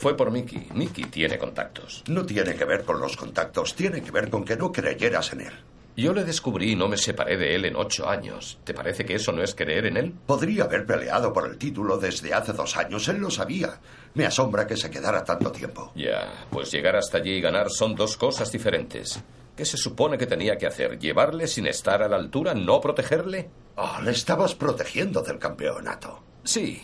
Fue 0.00 0.16
por 0.16 0.30
Mickey. 0.30 0.66
Mickey 0.72 1.04
tiene 1.04 1.36
contactos. 1.36 2.02
No 2.08 2.24
tiene 2.24 2.54
que 2.54 2.64
ver 2.64 2.84
con 2.84 2.98
los 2.98 3.18
contactos, 3.18 3.74
tiene 3.74 4.00
que 4.00 4.10
ver 4.10 4.30
con 4.30 4.46
que 4.46 4.56
no 4.56 4.72
creyeras 4.72 5.34
en 5.34 5.42
él. 5.42 5.52
Yo 5.94 6.14
le 6.14 6.24
descubrí 6.24 6.72
y 6.72 6.74
no 6.74 6.88
me 6.88 6.96
separé 6.96 7.36
de 7.36 7.54
él 7.54 7.66
en 7.66 7.76
ocho 7.76 8.08
años. 8.08 8.58
¿Te 8.64 8.72
parece 8.72 9.04
que 9.04 9.16
eso 9.16 9.30
no 9.30 9.42
es 9.42 9.54
creer 9.54 9.84
en 9.84 9.98
él? 9.98 10.14
Podría 10.26 10.64
haber 10.64 10.86
peleado 10.86 11.34
por 11.34 11.46
el 11.46 11.58
título 11.58 11.98
desde 11.98 12.32
hace 12.32 12.54
dos 12.54 12.78
años, 12.78 13.06
él 13.08 13.18
lo 13.18 13.30
sabía. 13.30 13.78
Me 14.14 14.24
asombra 14.24 14.66
que 14.66 14.78
se 14.78 14.88
quedara 14.90 15.22
tanto 15.22 15.52
tiempo. 15.52 15.92
Ya, 15.94 16.46
pues 16.50 16.70
llegar 16.70 16.96
hasta 16.96 17.18
allí 17.18 17.32
y 17.32 17.40
ganar 17.42 17.68
son 17.68 17.94
dos 17.94 18.16
cosas 18.16 18.50
diferentes. 18.50 19.20
¿Qué 19.54 19.66
se 19.66 19.76
supone 19.76 20.16
que 20.16 20.24
tenía 20.26 20.56
que 20.56 20.66
hacer? 20.66 20.98
¿Llevarle 20.98 21.46
sin 21.46 21.66
estar 21.66 22.02
a 22.02 22.08
la 22.08 22.16
altura? 22.16 22.54
¿No 22.54 22.80
protegerle? 22.80 23.50
Oh, 23.76 24.00
le 24.02 24.12
estabas 24.12 24.54
protegiendo 24.54 25.20
del 25.20 25.38
campeonato. 25.38 26.22
Sí. 26.42 26.80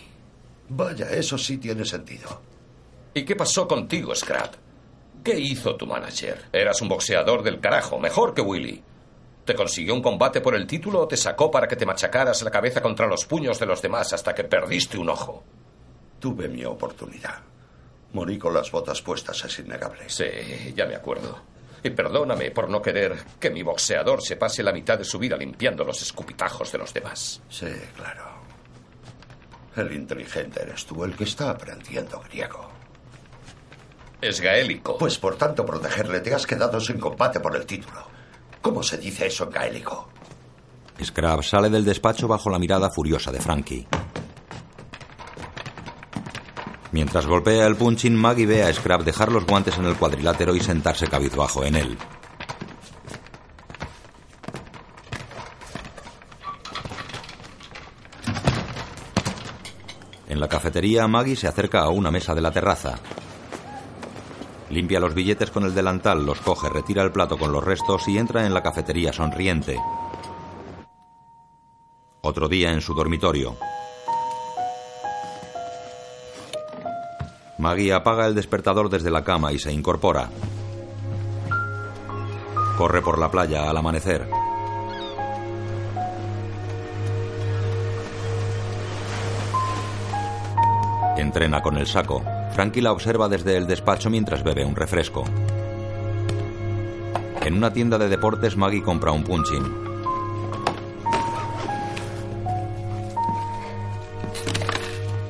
Vaya, 0.69 1.09
eso 1.13 1.39
sí 1.39 1.57
tiene 1.57 1.87
sentido. 1.87 2.43
¿Y 3.17 3.25
qué 3.25 3.35
pasó 3.35 3.67
contigo, 3.67 4.15
Scrap? 4.15 4.57
¿Qué 5.25 5.41
hizo 5.41 5.75
tu 5.75 5.87
manager? 5.87 6.51
Eras 6.53 6.83
un 6.83 6.89
boxeador 6.91 7.43
del 7.43 7.61
carajo, 7.61 7.99
mejor 7.99 8.35
que 8.35 8.43
Willy. 8.43 8.85
¿Te 9.43 9.55
consiguió 9.55 9.95
un 9.95 10.03
combate 10.03 10.43
por 10.43 10.55
el 10.55 10.67
título 10.67 11.01
o 11.01 11.09
te 11.09 11.17
sacó 11.17 11.51
para 11.51 11.67
que 11.67 11.77
te 11.77 11.87
machacaras 11.87 12.43
la 12.43 12.51
cabeza 12.51 12.83
contra 12.83 13.07
los 13.07 13.25
puños 13.25 13.59
de 13.59 13.65
los 13.65 13.81
demás 13.81 14.13
hasta 14.13 14.35
que 14.35 14.45
perdiste 14.45 14.99
un 14.99 15.09
ojo? 15.09 15.43
Tuve 16.21 16.47
mi 16.47 16.63
oportunidad. 16.67 17.39
Morí 18.13 18.37
con 18.37 18.53
las 18.53 18.71
botas 18.71 19.01
puestas, 19.01 19.43
es 19.47 19.61
innegable. 19.61 20.11
Sí, 20.11 20.75
ya 20.77 20.85
me 20.85 20.97
acuerdo. 20.97 21.41
Y 21.83 21.89
perdóname 21.89 22.51
por 22.51 22.69
no 22.69 22.83
querer 22.83 23.17
que 23.41 23.49
mi 23.49 23.63
boxeador 23.63 24.21
se 24.21 24.37
pase 24.37 24.63
la 24.63 24.73
mitad 24.73 24.99
de 24.99 25.05
su 25.05 25.19
vida 25.19 25.39
limpiando 25.39 25.85
los 25.85 26.03
escupitajos 26.03 26.71
de 26.71 26.77
los 26.77 26.93
demás. 26.93 27.41
Sí, 27.49 27.73
claro. 27.97 28.27
El 29.75 29.91
inteligente 29.93 30.61
eres 30.61 30.85
tú, 30.85 31.03
el 31.03 31.17
que 31.17 31.25
está 31.25 31.49
aprendiendo 31.49 32.21
griego. 32.21 32.76
Es 34.27 34.41
gaélico. 34.41 34.99
Pues 34.99 35.19
por 35.19 35.37
tanto, 35.37 35.65
protegerle 35.65 36.19
te 36.19 36.35
has 36.35 36.45
quedado 36.49 36.81
sin 36.81 36.99
combate 36.99 37.39
por 37.39 37.55
el 37.55 37.65
título. 37.65 38.09
¿Cómo 38.61 38.83
se 38.83 38.99
dice 38.99 39.29
eso 39.29 39.45
en 39.45 39.51
gaélico? 39.51 40.09
Scrap 41.01 41.43
sale 41.45 41.71
del 41.71 41.85
despacho 41.85 42.27
bajo 42.27 42.51
la 42.51 42.59
mirada 42.59 42.91
furiosa 42.91 43.31
de 43.31 43.39
Frankie. 43.39 43.87
Mientras 46.91 47.25
golpea 47.25 47.67
el 47.67 47.77
punching, 47.77 48.17
Maggie 48.17 48.47
ve 48.47 48.65
a 48.65 48.73
Scrap 48.73 49.03
dejar 49.03 49.31
los 49.31 49.47
guantes 49.47 49.79
en 49.79 49.85
el 49.85 49.97
cuadrilátero 49.97 50.57
y 50.57 50.61
sentarse 50.61 51.07
cabizbajo 51.07 51.65
en 51.65 51.77
él. 51.77 51.99
En 60.29 60.41
la 60.41 60.49
cafetería, 60.49 61.07
Maggie 61.07 61.37
se 61.37 61.47
acerca 61.47 61.83
a 61.83 61.91
una 61.91 62.11
mesa 62.11 62.35
de 62.35 62.41
la 62.41 62.51
terraza. 62.51 62.99
Limpia 64.71 64.99
los 64.99 65.15
billetes 65.15 65.51
con 65.51 65.65
el 65.65 65.75
delantal, 65.75 66.27
los 66.27 66.41
coge, 66.41 66.69
retira 66.69 67.03
el 67.03 67.13
plato 67.13 67.39
con 67.39 67.53
los 67.53 67.63
restos 67.63 68.09
y 68.09 68.19
entra 68.19 68.47
en 68.47 68.53
la 68.53 68.63
cafetería 68.63 69.13
sonriente. 69.13 69.79
Otro 72.23 72.49
día 72.49 72.73
en 72.73 72.81
su 72.81 72.93
dormitorio. 72.93 73.57
Maggie 77.59 77.93
apaga 77.93 78.27
el 78.27 78.35
despertador 78.35 78.91
desde 78.91 79.11
la 79.11 79.23
cama 79.23 79.53
y 79.53 79.59
se 79.59 79.73
incorpora. 79.73 80.29
Corre 82.77 83.01
por 83.01 83.19
la 83.19 83.31
playa 83.31 83.71
al 83.71 83.77
amanecer. 83.77 84.29
Entrena 91.17 91.63
con 91.63 91.79
el 91.79 91.87
saco. 91.87 92.23
Frankie 92.57 92.81
la 92.81 92.93
observa 92.93 93.29
desde 93.29 93.55
el 93.59 93.67
despacho 93.67 94.09
mientras 94.09 94.43
bebe 94.43 94.65
un 94.65 94.75
refresco. 94.75 95.25
En 97.43 97.55
una 97.55 97.71
tienda 97.71 97.99
de 97.99 98.09
deportes, 98.09 98.57
Maggie 98.57 98.83
compra 98.83 99.13
un 99.13 99.25
punching. 99.25 99.63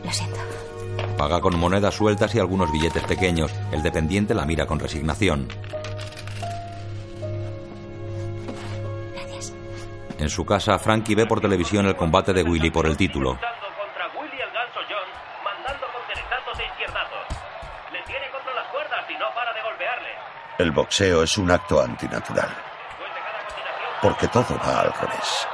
Lo 0.05 0.13
siento. 0.13 0.37
Paga 1.19 1.41
con 1.41 1.59
monedas 1.59 1.97
sueltas 1.97 2.33
y 2.37 2.39
algunos 2.39 2.71
billetes 2.71 3.03
pequeños. 3.03 3.53
El 3.73 3.83
dependiente 3.83 4.33
la 4.33 4.47
mira 4.47 4.67
con 4.67 4.79
resignación. 4.79 5.49
Gracias. 9.15 9.53
En 10.21 10.29
su 10.29 10.47
casa, 10.47 10.79
Frankie 10.79 11.17
ve 11.17 11.27
por 11.27 11.41
televisión 11.41 11.87
el 11.87 11.97
combate 11.97 12.33
de 12.33 12.45
Willy 12.45 12.71
por 12.71 12.87
el 12.87 12.97
título. 12.97 13.37
El 20.59 20.71
boxeo 20.71 21.23
es 21.23 21.37
un 21.37 21.51
acto 21.51 21.83
antinatural. 21.83 22.49
Porque 24.01 24.27
todo 24.29 24.59
va 24.59 24.81
al 24.81 24.93
revés. 24.95 25.47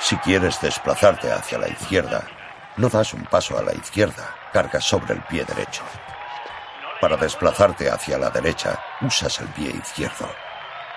Si 0.00 0.16
quieres 0.16 0.60
desplazarte 0.60 1.30
hacia 1.30 1.58
la 1.58 1.68
izquierda, 1.68 2.24
no 2.76 2.88
das 2.88 3.14
un 3.14 3.24
paso 3.24 3.56
a 3.56 3.62
la 3.62 3.72
izquierda, 3.72 4.34
cargas 4.52 4.84
sobre 4.84 5.14
el 5.14 5.22
pie 5.22 5.44
derecho. 5.44 5.84
Para 7.00 7.16
desplazarte 7.16 7.88
hacia 7.88 8.18
la 8.18 8.30
derecha, 8.30 8.76
usas 9.00 9.38
el 9.40 9.48
pie 9.48 9.70
izquierdo. 9.70 10.28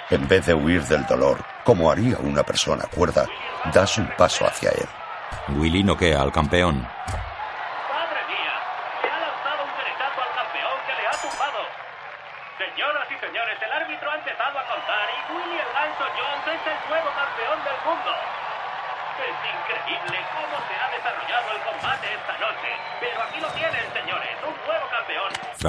En 0.10 0.28
vez 0.28 0.48
de 0.48 0.56
huir 0.56 0.84
del 0.86 1.06
dolor, 1.06 1.46
como 1.64 1.92
haría 1.92 2.18
una 2.18 2.42
persona 2.42 2.86
cuerda, 2.86 3.28
das 3.72 4.00
un 4.00 4.10
paso 4.18 4.48
hacia 4.48 4.72
él. 4.72 4.88
Willy 5.50 5.84
noquea 5.84 6.22
al 6.22 6.32
campeón. 6.32 6.88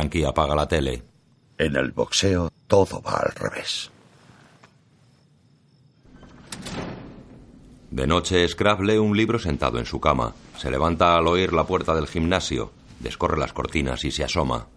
Frankie 0.01 0.25
apaga 0.25 0.55
la 0.55 0.67
tele. 0.67 1.03
En 1.59 1.77
el 1.77 1.91
boxeo 1.91 2.51
todo 2.67 3.03
va 3.03 3.19
al 3.19 3.33
revés. 3.33 3.91
De 7.91 8.07
noche, 8.07 8.49
Scrap 8.49 8.81
lee 8.81 8.97
un 8.97 9.15
libro 9.15 9.39
sentado 9.39 9.79
en 9.79 9.85
su 9.85 10.01
cama. 10.01 10.33
Se 10.57 10.71
levanta 10.71 11.19
al 11.19 11.27
oír 11.27 11.53
la 11.53 11.65
puerta 11.65 11.95
del 11.95 12.07
gimnasio, 12.07 12.73
descorre 12.99 13.37
las 13.37 13.53
cortinas 13.53 14.03
y 14.07 14.11
se 14.11 14.25
asoma. 14.25 14.69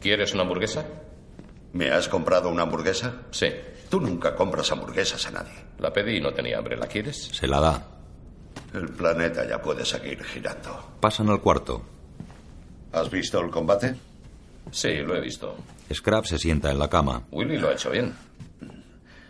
¿Quieres 0.00 0.34
una 0.34 0.42
hamburguesa? 0.42 0.84
¿Me 1.74 1.92
has 1.92 2.08
comprado 2.08 2.48
una 2.48 2.62
hamburguesa? 2.62 3.22
Sí. 3.30 3.52
Tú 3.88 4.00
nunca 4.00 4.34
compras 4.34 4.72
hamburguesas 4.72 5.24
a 5.26 5.30
nadie. 5.30 5.64
La 5.78 5.92
pedí 5.92 6.16
y 6.16 6.20
no 6.20 6.32
tenía 6.32 6.58
hambre. 6.58 6.76
¿La 6.76 6.88
quieres? 6.88 7.28
Se 7.32 7.46
la 7.46 7.60
da. 7.60 7.95
El 8.76 8.90
planeta 8.90 9.48
ya 9.48 9.62
puede 9.62 9.86
seguir 9.86 10.22
girando. 10.22 10.98
Pasan 11.00 11.30
al 11.30 11.40
cuarto. 11.40 11.82
¿Has 12.92 13.10
visto 13.10 13.40
el 13.40 13.50
combate? 13.50 13.94
Sí, 14.70 14.98
lo 14.98 15.16
he 15.16 15.20
visto. 15.22 15.56
Scrap 15.90 16.26
se 16.26 16.38
sienta 16.38 16.70
en 16.70 16.78
la 16.78 16.90
cama. 16.90 17.22
Willy 17.30 17.56
lo 17.56 17.70
ha 17.70 17.72
hecho 17.72 17.88
bien. 17.88 18.14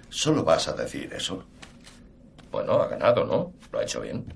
¿Solo 0.08 0.42
vas 0.42 0.66
a 0.66 0.72
decir 0.72 1.12
eso? 1.14 1.44
Bueno, 2.50 2.72
ha 2.82 2.88
ganado, 2.88 3.24
¿no? 3.24 3.52
Lo 3.70 3.78
ha 3.78 3.84
hecho 3.84 4.00
bien. 4.00 4.34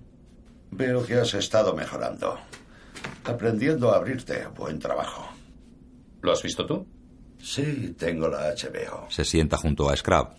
Veo 0.70 1.04
que 1.04 1.14
has 1.14 1.34
estado 1.34 1.74
mejorando. 1.74 2.38
Aprendiendo 3.24 3.90
a 3.90 3.96
abrirte. 3.96 4.46
Buen 4.56 4.78
trabajo. 4.78 5.28
¿Lo 6.22 6.30
has 6.30 6.42
visto 6.44 6.64
tú? 6.64 6.86
Sí, 7.42 7.96
tengo 7.98 8.28
la 8.28 8.54
HBO. 8.54 9.10
Se 9.10 9.24
sienta 9.24 9.56
junto 9.56 9.90
a 9.90 9.96
Scrap. 9.96 10.34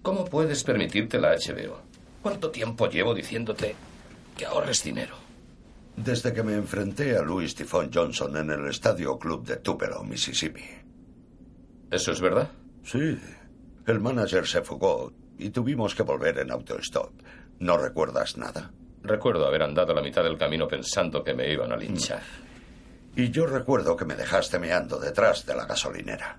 ¿Cómo 0.00 0.24
puedes 0.24 0.64
permitirte 0.64 1.20
la 1.20 1.34
HBO? 1.34 1.82
¿Cuánto 2.22 2.50
tiempo 2.50 2.88
llevo 2.88 3.12
diciéndote 3.12 3.76
que 4.36 4.46
ahorres 4.46 4.82
dinero? 4.82 5.16
Desde 5.96 6.32
que 6.32 6.42
me 6.42 6.54
enfrenté 6.54 7.16
a 7.16 7.22
Louis 7.22 7.54
Tifón 7.54 7.90
Johnson 7.92 8.36
en 8.36 8.50
el 8.50 8.66
Estadio 8.68 9.16
Club 9.18 9.46
de 9.46 9.56
Tupelo, 9.56 10.02
Mississippi. 10.02 10.64
¿Eso 11.90 12.12
es 12.12 12.20
verdad? 12.20 12.50
Sí. 12.82 13.18
El 13.86 14.00
manager 14.00 14.46
se 14.46 14.62
fugó 14.62 15.12
y 15.38 15.50
tuvimos 15.50 15.94
que 15.94 16.02
volver 16.02 16.38
en 16.38 16.50
autostop. 16.50 17.12
¿No 17.60 17.78
recuerdas 17.78 18.36
nada? 18.36 18.72
Recuerdo 19.02 19.46
haber 19.46 19.62
andado 19.62 19.94
la 19.94 20.02
mitad 20.02 20.24
del 20.24 20.38
camino 20.38 20.66
pensando 20.66 21.22
que 21.22 21.34
me 21.34 21.52
iban 21.52 21.70
a 21.72 21.76
linchar. 21.76 22.22
Y 23.14 23.30
yo 23.30 23.46
recuerdo 23.46 23.96
que 23.96 24.04
me 24.04 24.16
dejaste 24.16 24.58
meando 24.58 24.98
detrás 24.98 25.46
de 25.46 25.54
la 25.54 25.66
gasolinera. 25.66 26.38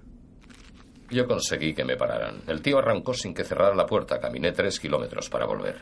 Yo 1.10 1.28
conseguí 1.28 1.74
que 1.74 1.86
me 1.86 1.96
pararan. 1.96 2.42
El 2.48 2.62
tío 2.62 2.80
arrancó 2.80 3.14
sin 3.14 3.34
que 3.34 3.44
cerrara 3.44 3.76
la 3.76 3.86
puerta. 3.86 4.20
Caminé 4.20 4.52
tres 4.52 4.80
kilómetros 4.80 5.30
para 5.30 5.46
volver. 5.46 5.80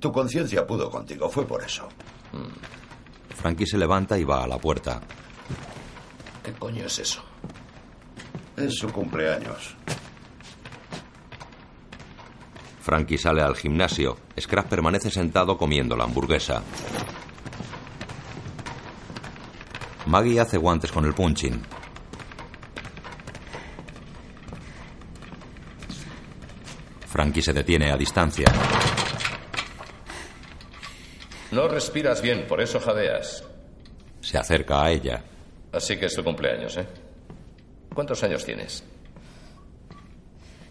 Tu 0.00 0.12
conciencia 0.12 0.66
pudo 0.66 0.90
contigo, 0.90 1.28
fue 1.28 1.46
por 1.46 1.62
eso. 1.62 1.88
Frankie 3.34 3.66
se 3.66 3.78
levanta 3.78 4.18
y 4.18 4.24
va 4.24 4.44
a 4.44 4.48
la 4.48 4.58
puerta. 4.58 5.00
¿Qué 6.42 6.52
coño 6.52 6.84
es 6.84 6.98
eso? 6.98 7.22
Es 8.56 8.74
su 8.74 8.90
cumpleaños. 8.90 9.76
Frankie 12.80 13.18
sale 13.18 13.42
al 13.42 13.54
gimnasio. 13.54 14.16
Scrap 14.40 14.66
permanece 14.66 15.10
sentado 15.10 15.58
comiendo 15.58 15.94
la 15.94 16.04
hamburguesa. 16.04 16.62
Maggie 20.06 20.40
hace 20.40 20.56
guantes 20.56 20.90
con 20.90 21.04
el 21.04 21.12
punching. 21.12 21.60
Frankie 27.06 27.42
se 27.42 27.52
detiene 27.52 27.90
a 27.90 27.96
distancia. 27.96 28.46
No 31.50 31.66
respiras 31.68 32.20
bien, 32.20 32.46
por 32.46 32.60
eso 32.60 32.78
jadeas. 32.78 33.44
Se 34.20 34.36
acerca 34.36 34.82
a 34.82 34.90
ella. 34.90 35.22
Así 35.72 35.96
que 35.96 36.06
es 36.06 36.14
tu 36.14 36.22
cumpleaños, 36.22 36.76
¿eh? 36.76 36.86
¿Cuántos 37.94 38.22
años 38.22 38.44
tienes? 38.44 38.84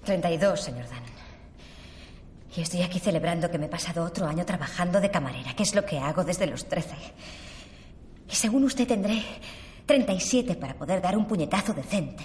32, 0.06 0.62
señor 0.62 0.88
Dan. 0.90 1.04
Y 2.56 2.62
estoy 2.62 2.82
aquí 2.82 3.00
celebrando 3.00 3.52
que 3.52 3.58
me 3.58 3.66
he 3.66 3.70
pasado 3.70 4.04
otro 4.04 4.26
año 4.26 4.46
trabajando 4.46 5.00
de 5.00 5.12
camarera, 5.12 5.56
que 5.56 5.64
es 5.64 5.76
lo 5.76 5.86
que 5.86 6.00
hago 6.00 6.24
desde 6.24 6.48
los 6.48 6.66
13. 6.68 6.96
Y 8.30 8.36
según 8.36 8.64
usted 8.64 8.88
tendré 8.88 9.22
37 9.86 10.56
para 10.56 10.74
poder 10.74 11.02
dar 11.02 11.18
un 11.18 11.28
puñetazo 11.28 11.74
decente. 11.74 12.24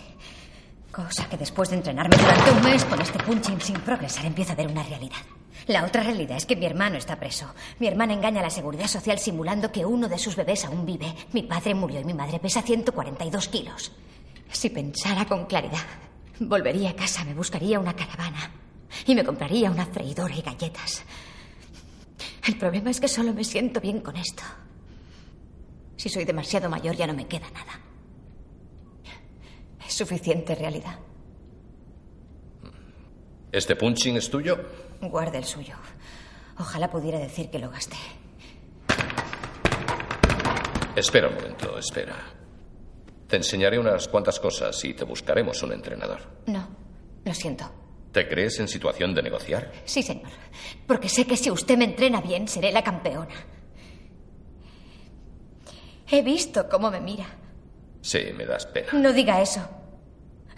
Cosa 0.90 1.28
que 1.28 1.36
después 1.36 1.70
de 1.70 1.76
entrenarme 1.76 2.16
durante 2.16 2.50
un 2.50 2.62
mes 2.62 2.84
con 2.84 3.00
este 3.00 3.18
punching 3.18 3.60
sin 3.60 3.80
progresar 3.80 4.26
empieza 4.26 4.52
a 4.52 4.56
ver 4.56 4.68
una 4.68 4.82
realidad. 4.82 5.20
La 5.66 5.84
otra 5.84 6.02
realidad 6.02 6.36
es 6.36 6.46
que 6.46 6.56
mi 6.56 6.66
hermano 6.66 6.96
está 6.96 7.16
preso. 7.16 7.52
Mi 7.78 7.86
hermana 7.86 8.14
engaña 8.14 8.40
a 8.40 8.44
la 8.44 8.50
seguridad 8.50 8.88
social 8.88 9.18
simulando 9.18 9.70
que 9.70 9.84
uno 9.84 10.08
de 10.08 10.18
sus 10.18 10.36
bebés 10.36 10.64
aún 10.64 10.84
vive. 10.84 11.14
Mi 11.32 11.42
padre 11.42 11.74
murió 11.74 12.00
y 12.00 12.04
mi 12.04 12.14
madre 12.14 12.38
pesa 12.38 12.62
142 12.62 13.48
kilos. 13.48 13.92
Si 14.50 14.70
pensara 14.70 15.24
con 15.26 15.46
claridad, 15.46 15.86
volvería 16.40 16.90
a 16.90 16.96
casa, 16.96 17.24
me 17.24 17.34
buscaría 17.34 17.78
una 17.78 17.94
caravana 17.94 18.50
y 19.06 19.14
me 19.14 19.24
compraría 19.24 19.70
una 19.70 19.86
freidora 19.86 20.34
y 20.34 20.42
galletas. 20.42 21.04
El 22.46 22.58
problema 22.58 22.90
es 22.90 23.00
que 23.00 23.08
solo 23.08 23.32
me 23.32 23.44
siento 23.44 23.80
bien 23.80 24.00
con 24.00 24.16
esto. 24.16 24.42
Si 25.96 26.08
soy 26.08 26.24
demasiado 26.24 26.68
mayor 26.68 26.96
ya 26.96 27.06
no 27.06 27.14
me 27.14 27.26
queda 27.26 27.48
nada. 27.50 27.80
Es 29.86 29.94
suficiente 29.94 30.54
realidad. 30.54 30.98
¿Este 33.52 33.76
punching 33.76 34.16
es 34.16 34.30
tuyo? 34.30 34.56
Guarde 35.02 35.36
el 35.38 35.44
suyo. 35.44 35.74
Ojalá 36.58 36.90
pudiera 36.90 37.18
decir 37.18 37.50
que 37.50 37.58
lo 37.58 37.70
gasté. 37.70 37.96
Espera 40.96 41.28
un 41.28 41.34
momento, 41.34 41.78
espera. 41.78 42.16
Te 43.28 43.36
enseñaré 43.36 43.78
unas 43.78 44.08
cuantas 44.08 44.40
cosas 44.40 44.82
y 44.84 44.94
te 44.94 45.04
buscaremos 45.04 45.62
un 45.62 45.72
entrenador. 45.72 46.20
No, 46.46 46.66
lo 47.24 47.34
siento. 47.34 47.70
¿Te 48.12 48.28
crees 48.28 48.58
en 48.60 48.68
situación 48.68 49.14
de 49.14 49.22
negociar? 49.22 49.72
Sí, 49.84 50.02
señor. 50.02 50.30
Porque 50.86 51.08
sé 51.08 51.26
que 51.26 51.36
si 51.36 51.50
usted 51.50 51.78
me 51.78 51.84
entrena 51.84 52.20
bien, 52.20 52.46
seré 52.48 52.72
la 52.72 52.82
campeona. 52.82 53.34
He 56.10 56.22
visto 56.22 56.68
cómo 56.68 56.90
me 56.90 57.00
mira. 57.00 57.26
Sí, 58.02 58.20
me 58.34 58.44
das 58.44 58.66
pena. 58.66 58.88
No 58.92 59.12
diga 59.12 59.40
eso. 59.40 59.66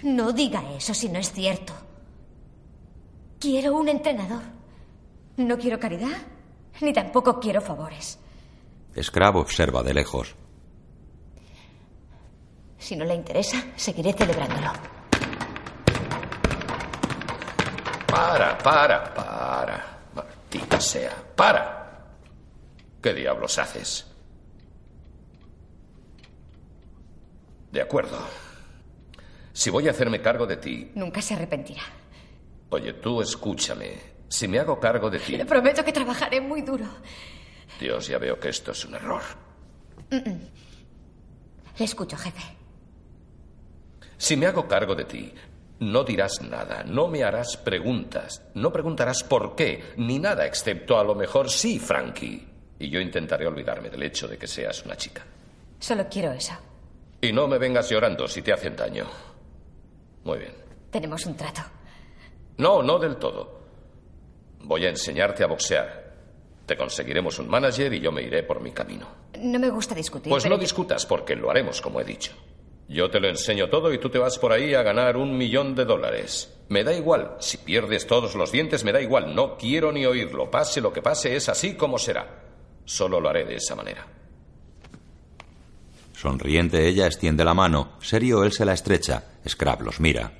No 0.02 0.32
diga 0.32 0.62
eso 0.76 0.94
si 0.94 1.08
no 1.08 1.18
es 1.20 1.30
cierto. 1.32 1.72
Quiero 3.44 3.74
un 3.74 3.90
entrenador. 3.90 4.40
No 5.36 5.58
quiero 5.58 5.78
caridad, 5.78 6.16
ni 6.80 6.94
tampoco 6.94 7.38
quiero 7.38 7.60
favores. 7.60 8.18
Scrap 8.98 9.36
observa 9.36 9.82
de 9.82 9.92
lejos. 9.92 10.34
Si 12.78 12.96
no 12.96 13.04
le 13.04 13.14
interesa, 13.14 13.62
seguiré 13.76 14.14
celebrándolo. 14.14 14.72
Para, 18.06 18.56
para, 18.56 19.12
para. 19.12 19.98
Maldita 20.14 20.80
sea. 20.80 21.12
Para. 21.36 22.14
¿Qué 23.02 23.12
diablos 23.12 23.58
haces? 23.58 24.06
De 27.70 27.82
acuerdo. 27.82 28.18
Si 29.52 29.68
voy 29.68 29.86
a 29.86 29.90
hacerme 29.90 30.22
cargo 30.22 30.46
de 30.46 30.56
ti. 30.56 30.92
Nunca 30.94 31.20
se 31.20 31.34
arrepentirá. 31.34 31.82
Oye, 32.74 32.94
tú 32.94 33.20
escúchame. 33.22 34.14
Si 34.28 34.48
me 34.48 34.58
hago 34.58 34.80
cargo 34.80 35.08
de 35.08 35.20
ti. 35.20 35.36
Le 35.36 35.46
prometo 35.46 35.84
que 35.84 35.92
trabajaré 35.92 36.40
muy 36.40 36.62
duro. 36.62 36.84
Dios, 37.78 38.08
ya 38.08 38.18
veo 38.18 38.38
que 38.40 38.48
esto 38.48 38.72
es 38.72 38.84
un 38.84 38.96
error. 38.96 39.22
Mm 40.10 40.16
-mm. 40.16 40.38
Le 41.78 41.84
escucho, 41.84 42.16
jefe. 42.16 42.42
Si 44.16 44.36
me 44.36 44.46
hago 44.46 44.66
cargo 44.66 44.96
de 44.96 45.04
ti, 45.04 45.32
no 45.80 46.02
dirás 46.02 46.42
nada, 46.42 46.82
no 46.84 47.06
me 47.06 47.22
harás 47.22 47.56
preguntas, 47.56 48.42
no 48.54 48.72
preguntarás 48.72 49.22
por 49.22 49.54
qué, 49.54 49.94
ni 49.96 50.18
nada, 50.18 50.44
excepto 50.46 50.98
a 50.98 51.04
lo 51.04 51.14
mejor 51.14 51.48
sí, 51.48 51.78
Frankie. 51.78 52.44
Y 52.80 52.88
yo 52.90 52.98
intentaré 53.00 53.46
olvidarme 53.46 53.88
del 53.88 54.02
hecho 54.02 54.26
de 54.26 54.36
que 54.36 54.48
seas 54.48 54.84
una 54.84 54.96
chica. 54.96 55.22
Solo 55.78 56.08
quiero 56.08 56.32
eso. 56.32 56.54
Y 57.20 57.32
no 57.32 57.46
me 57.46 57.58
vengas 57.58 57.88
llorando 57.88 58.26
si 58.26 58.42
te 58.42 58.52
hacen 58.52 58.74
daño. 58.74 59.06
Muy 60.24 60.38
bien. 60.38 60.54
Tenemos 60.90 61.24
un 61.26 61.36
trato. 61.36 61.62
No, 62.58 62.82
no 62.82 62.98
del 62.98 63.16
todo. 63.16 63.60
Voy 64.60 64.86
a 64.86 64.90
enseñarte 64.90 65.44
a 65.44 65.46
boxear. 65.46 66.04
Te 66.66 66.76
conseguiremos 66.76 67.38
un 67.38 67.48
manager 67.48 67.92
y 67.92 68.00
yo 68.00 68.10
me 68.10 68.22
iré 68.22 68.42
por 68.42 68.60
mi 68.60 68.72
camino. 68.72 69.06
No 69.38 69.58
me 69.58 69.68
gusta 69.68 69.94
discutir. 69.94 70.30
Pues 70.30 70.44
pero 70.44 70.54
no 70.54 70.60
discutas 70.60 71.04
porque 71.04 71.36
lo 71.36 71.50
haremos 71.50 71.80
como 71.80 72.00
he 72.00 72.04
dicho. 72.04 72.32
Yo 72.88 73.10
te 73.10 73.20
lo 73.20 73.28
enseño 73.28 73.68
todo 73.68 73.92
y 73.92 73.98
tú 73.98 74.08
te 74.10 74.18
vas 74.18 74.38
por 74.38 74.52
ahí 74.52 74.74
a 74.74 74.82
ganar 74.82 75.16
un 75.16 75.36
millón 75.36 75.74
de 75.74 75.84
dólares. 75.84 76.54
Me 76.68 76.84
da 76.84 76.94
igual. 76.94 77.36
Si 77.40 77.58
pierdes 77.58 78.06
todos 78.06 78.34
los 78.34 78.52
dientes, 78.52 78.84
me 78.84 78.92
da 78.92 79.00
igual. 79.00 79.34
No 79.34 79.56
quiero 79.56 79.92
ni 79.92 80.06
oírlo. 80.06 80.50
Pase 80.50 80.80
lo 80.80 80.92
que 80.92 81.02
pase, 81.02 81.34
es 81.36 81.48
así 81.48 81.74
como 81.74 81.98
será. 81.98 82.42
Solo 82.84 83.20
lo 83.20 83.28
haré 83.28 83.44
de 83.44 83.56
esa 83.56 83.74
manera. 83.74 84.06
Sonriente, 86.14 86.86
ella 86.86 87.06
extiende 87.06 87.44
la 87.44 87.54
mano. 87.54 87.92
Serio, 88.00 88.44
él 88.44 88.52
se 88.52 88.64
la 88.64 88.72
estrecha. 88.72 89.24
Scrap 89.46 89.82
los 89.82 90.00
mira. 90.00 90.32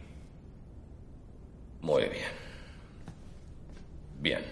Muy 1.84 2.04
bien. 2.04 2.32
Bien. 4.18 4.42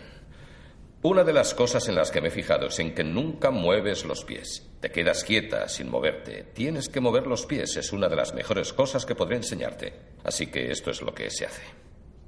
Una 1.01 1.25
de 1.25 1.33
las 1.33 1.55
cosas 1.55 1.89
en 1.89 1.95
las 1.95 2.11
que 2.11 2.21
me 2.21 2.29
he 2.29 2.31
fijado 2.31 2.67
es 2.67 2.79
en 2.79 2.95
que 2.95 3.03
nunca 3.03 3.51
mueves 3.51 4.05
los 4.05 4.23
pies. 4.23 4.69
Te 4.81 4.91
quedas 4.91 5.25
quieta 5.25 5.67
sin 5.67 5.91
moverte. 5.91 6.51
Tienes 6.53 6.91
que 6.91 7.01
mover 7.01 7.27
los 7.27 7.47
pies. 7.47 7.75
Es 7.79 7.91
una 7.95 8.11
de 8.11 8.17
las 8.17 8.35
mejores 8.35 8.75
cosas 8.75 9.07
que 9.07 9.15
podré 9.15 9.37
enseñarte. 9.37 9.95
Así 10.23 10.49
que 10.49 10.71
esto 10.71 10.91
es 10.91 11.01
lo 11.01 11.15
que 11.15 11.31
se 11.31 11.47
hace. 11.47 11.63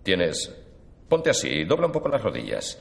Tienes... 0.02 0.50
Ponte 1.06 1.28
así, 1.28 1.64
dobla 1.64 1.86
un 1.86 1.92
poco 1.92 2.08
las 2.08 2.22
rodillas. 2.22 2.78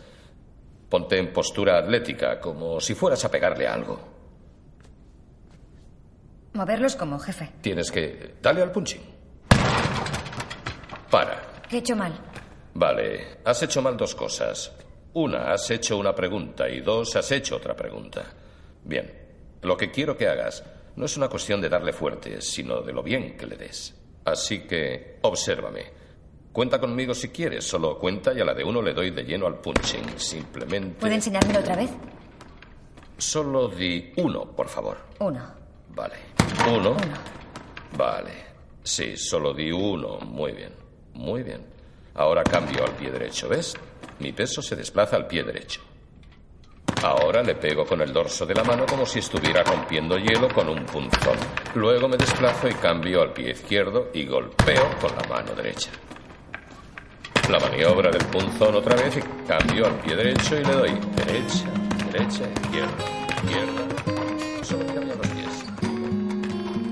Ponte 0.90 1.18
en 1.18 1.34
postura 1.34 1.78
atlética, 1.78 2.40
como 2.40 2.80
si 2.80 2.96
fueras 2.96 3.26
a 3.26 3.30
pegarle 3.30 3.68
a 3.68 3.74
algo. 3.74 4.00
Moverlos 6.54 6.96
como 6.96 7.20
jefe. 7.20 7.52
Tienes 7.60 7.92
que... 7.92 8.36
Dale 8.42 8.62
al 8.62 8.72
punching. 8.72 9.02
Para. 11.12 11.53
¿Qué 11.70 11.78
he 11.78 11.80
hecho 11.80 11.96
mal? 11.96 12.14
Vale, 12.76 13.40
has 13.46 13.62
hecho 13.64 13.82
mal 13.82 13.96
dos 13.98 14.16
cosas. 14.16 14.72
Una, 15.14 15.52
has 15.52 15.70
hecho 15.70 15.98
una 15.98 16.14
pregunta 16.16 16.68
y 16.68 16.82
dos, 16.82 17.16
has 17.16 17.32
hecho 17.32 17.58
otra 17.58 17.76
pregunta. 17.76 18.26
Bien, 18.84 19.12
lo 19.62 19.78
que 19.78 19.92
quiero 19.92 20.18
que 20.18 20.28
hagas 20.28 20.64
no 20.96 21.06
es 21.06 21.18
una 21.18 21.30
cuestión 21.30 21.62
de 21.62 21.70
darle 21.70 21.94
fuerte, 21.94 22.42
sino 22.42 22.82
de 22.82 22.94
lo 22.94 23.04
bien 23.04 23.38
que 23.38 23.46
le 23.46 23.58
des. 23.58 23.94
Así 24.26 24.62
que, 24.62 25.20
obsérvame. 25.22 26.04
Cuenta 26.52 26.80
conmigo 26.80 27.14
si 27.14 27.30
quieres, 27.30 27.66
solo 27.66 27.98
cuenta 27.98 28.34
y 28.34 28.40
a 28.40 28.46
la 28.46 28.54
de 28.54 28.64
uno 28.64 28.82
le 28.82 28.94
doy 28.94 29.12
de 29.12 29.24
lleno 29.24 29.48
al 29.48 29.60
punching. 29.60 30.18
Simplemente. 30.18 31.00
¿Puede 31.00 31.16
enseñármelo 31.16 31.60
otra 31.60 31.76
vez? 31.76 31.90
Solo 33.18 33.68
di 33.68 34.14
uno, 34.18 34.52
por 34.52 34.68
favor. 34.68 34.98
Uno. 35.20 35.42
Vale. 35.90 36.16
Uno. 36.72 36.96
Vale. 37.98 38.32
Sí, 38.84 39.16
solo 39.18 39.54
di 39.54 39.72
uno. 39.72 40.20
Muy 40.20 40.52
bien. 40.52 40.83
Muy 41.14 41.44
bien. 41.44 41.66
Ahora 42.16 42.44
cambio 42.44 42.84
al 42.84 42.92
pie 42.92 43.12
derecho, 43.12 43.50
¿ves? 43.50 43.76
Mi 44.20 44.32
peso 44.32 44.62
se 44.62 44.76
desplaza 44.76 45.16
al 45.16 45.28
pie 45.28 45.44
derecho. 45.44 45.82
Ahora 47.04 47.44
le 47.44 47.56
pego 47.56 47.86
con 47.86 48.02
el 48.02 48.14
dorso 48.14 48.46
de 48.46 48.54
la 48.54 48.64
mano 48.64 48.86
como 48.86 49.06
si 49.06 49.20
estuviera 49.20 49.64
rompiendo 49.64 50.18
hielo 50.18 50.48
con 50.48 50.70
un 50.70 50.86
punzón. 50.86 51.38
Luego 51.76 52.08
me 52.08 52.16
desplazo 52.16 52.70
y 52.70 52.74
cambio 52.74 53.22
al 53.22 53.34
pie 53.34 53.52
izquierdo 53.52 54.10
y 54.14 54.26
golpeo 54.26 54.90
con 55.02 55.12
la 55.16 55.28
mano 55.28 55.54
derecha. 55.54 55.90
La 57.50 57.60
maniobra 57.60 58.10
del 58.10 58.26
punzón 58.28 58.76
otra 58.76 58.96
vez 58.96 59.18
y 59.18 59.46
cambio 59.46 59.88
al 59.88 60.00
pie 60.00 60.16
derecho 60.16 60.56
y 60.56 60.64
le 60.64 60.72
doy 60.72 60.92
derecha, 61.16 61.66
derecha, 62.10 62.50
izquierda, 62.62 62.96
izquierda. 63.44 64.13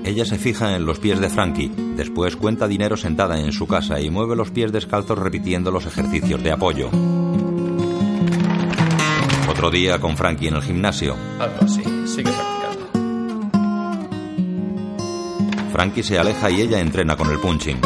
Ella 0.04 0.24
se 0.24 0.36
fija 0.36 0.74
en 0.74 0.84
los 0.84 0.98
pies 0.98 1.20
de 1.20 1.28
Frankie, 1.28 1.72
después 1.96 2.34
cuenta 2.36 2.66
dinero 2.66 2.96
sentada 2.96 3.38
en 3.38 3.52
su 3.52 3.68
casa 3.68 4.00
y 4.00 4.10
mueve 4.10 4.34
los 4.34 4.50
pies 4.50 4.72
descalzos 4.72 5.18
repitiendo 5.18 5.70
los 5.70 5.86
ejercicios 5.86 6.42
de 6.42 6.50
apoyo. 6.50 6.90
Otro 9.48 9.70
día 9.70 10.00
con 10.00 10.16
Frankie 10.16 10.48
en 10.48 10.56
el 10.56 10.62
gimnasio. 10.62 11.14
Hazlo 11.38 11.62
así, 11.62 11.82
sigue 12.06 12.32
practicando. 12.32 12.62
Frankie 15.72 16.02
se 16.02 16.18
aleja 16.18 16.50
y 16.50 16.62
ella 16.62 16.80
entrena 16.80 17.16
con 17.16 17.30
el 17.30 17.38
punching. 17.38 17.80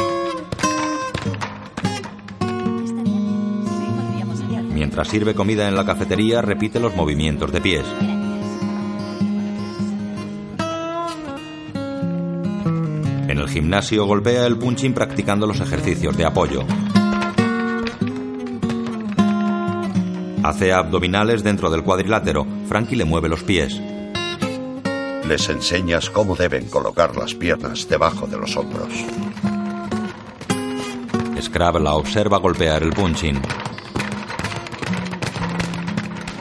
Mientras 4.73 5.09
sirve 5.09 5.35
comida 5.35 5.69
en 5.69 5.77
la 5.77 5.85
cafetería, 5.85 6.41
repite 6.41 6.81
los 6.81 6.97
movimientos 6.97 7.53
de 7.53 7.61
pies. 7.61 7.85
Gimnasio 13.57 14.05
golpea 14.05 14.45
el 14.45 14.59
punching 14.59 14.93
practicando 14.93 15.47
los 15.47 15.61
ejercicios 15.61 16.15
de 16.15 16.27
apoyo. 16.27 16.63
Hace 20.45 20.75
abdominales 20.75 21.43
dentro 21.43 21.71
del 21.71 21.83
cuadrilátero. 21.83 22.47
Frankie 22.69 22.97
le 22.97 23.07
mueve 23.07 23.31
los 23.31 23.43
pies. 23.43 23.81
Les 25.27 25.49
enseñas 25.49 26.11
cómo 26.11 26.37
deben 26.37 26.67
colocar 26.69 27.17
las 27.17 27.35
piernas 27.35 27.89
debajo 27.89 28.27
de 28.27 28.37
los 28.37 28.55
hombros. 28.59 28.93
Scrab 31.41 31.81
la 31.81 31.95
observa 31.95 32.37
golpear 32.37 32.83
el 32.83 32.91
punching. 32.91 33.41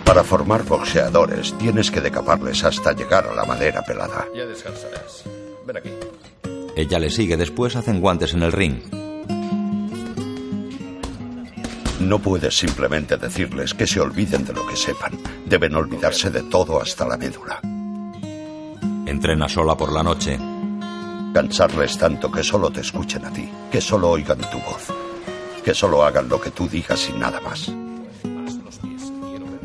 Para 0.03 0.22
formar 0.26 0.66
boxeadores 0.66 1.57
tienes 1.57 1.89
que 1.89 2.01
decaparles 2.01 2.61
hasta 2.66 2.91
llegar 2.91 3.26
a 3.26 3.34
la 3.34 3.45
madera 3.45 3.82
pelada. 3.84 4.28
Ya 4.36 4.45
descansarás. 4.45 5.24
Ven 5.66 5.78
aquí. 5.78 5.91
Ella 6.76 6.99
le 6.99 7.09
sigue, 7.09 7.38
después 7.38 7.76
hacen 7.78 8.01
guantes 8.01 8.34
en 8.34 8.43
el 8.43 8.51
ring. 8.51 8.80
No 12.01 12.19
puedes 12.19 12.57
simplemente 12.57 13.15
decirles 13.15 13.73
que 13.73 13.88
se 13.88 14.01
olviden 14.01 14.45
de 14.45 14.53
lo 14.53 14.67
que 14.67 14.76
sepan. 14.76 15.13
Deben 15.45 15.73
olvidarse 15.76 16.30
de 16.30 16.43
todo 16.43 16.82
hasta 16.82 17.07
la 17.07 17.17
médula. 17.17 17.61
Entrena 19.05 19.47
sola 19.47 19.78
por 19.78 19.93
la 19.93 20.03
noche. 20.03 20.38
Cansarles 21.34 21.97
tanto 21.97 22.30
que 22.30 22.43
solo 22.43 22.69
te 22.69 22.82
escuchen 22.82 23.26
a 23.26 23.32
ti, 23.32 23.49
que 23.71 23.80
solo 23.80 24.09
oigan 24.09 24.39
tu 24.39 24.57
voz, 24.59 24.88
que 25.63 25.73
solo 25.73 26.03
hagan 26.03 26.28
lo 26.28 26.39
que 26.41 26.51
tú 26.51 26.67
digas 26.67 27.09
y 27.09 27.17
nada 27.17 27.39
más. 27.39 27.71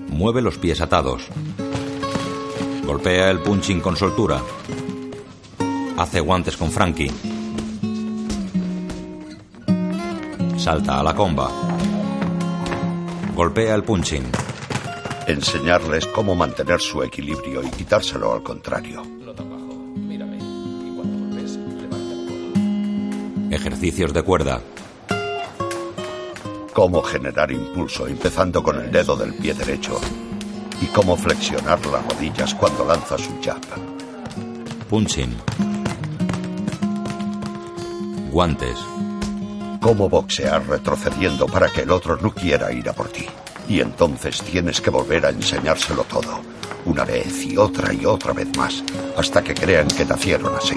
Mueve 0.08 0.42
los 0.42 0.58
pies 0.58 0.80
atados. 0.80 1.26
Golpea 2.84 3.30
el 3.30 3.40
punching 3.40 3.80
con 3.80 3.96
soltura. 3.96 4.40
Hace 6.00 6.20
guantes 6.20 6.56
con 6.56 6.70
Frankie. 6.70 7.12
Salta 10.56 10.98
a 10.98 11.02
la 11.02 11.14
comba. 11.14 11.50
Golpea 13.36 13.74
el 13.74 13.84
punching. 13.84 14.24
Enseñarles 15.26 16.06
cómo 16.06 16.34
mantener 16.34 16.80
su 16.80 17.02
equilibrio 17.02 17.62
y 17.62 17.68
quitárselo 17.68 18.32
al 18.32 18.42
contrario. 18.42 19.02
No 19.04 19.34
tan 19.34 19.50
bajo. 19.50 19.74
Mírame. 19.94 20.38
Y 20.38 20.94
cuando 20.96 21.18
golpes, 21.18 21.56
levanta 21.56 22.14
el 22.14 22.26
codo. 22.26 23.54
Ejercicios 23.54 24.14
de 24.14 24.22
cuerda. 24.22 24.62
Cómo 26.72 27.02
generar 27.02 27.52
impulso 27.52 28.06
empezando 28.06 28.62
con 28.62 28.80
el 28.80 28.90
dedo 28.90 29.16
del 29.16 29.34
pie 29.34 29.52
derecho. 29.52 30.00
Y 30.80 30.86
cómo 30.86 31.14
flexionar 31.14 31.84
las 31.84 32.02
rodillas 32.06 32.54
cuando 32.54 32.86
lanzas 32.86 33.28
un 33.28 33.42
jab. 33.42 33.60
Punching. 34.88 35.69
Guantes. 38.30 38.78
Cómo 39.80 40.08
boxear 40.08 40.64
retrocediendo 40.68 41.46
para 41.46 41.68
que 41.68 41.80
el 41.82 41.90
otro 41.90 42.16
no 42.16 42.32
quiera 42.32 42.72
ir 42.72 42.88
a 42.88 42.92
por 42.92 43.08
ti. 43.08 43.26
Y 43.68 43.80
entonces 43.80 44.40
tienes 44.42 44.80
que 44.80 44.90
volver 44.90 45.26
a 45.26 45.30
enseñárselo 45.30 46.04
todo. 46.04 46.40
Una 46.84 47.04
vez 47.04 47.44
y 47.44 47.56
otra 47.56 47.92
y 47.92 48.06
otra 48.06 48.32
vez 48.32 48.56
más. 48.56 48.84
Hasta 49.16 49.42
que 49.42 49.52
crean 49.54 49.88
que 49.88 50.04
nacieron 50.04 50.54
así. 50.54 50.76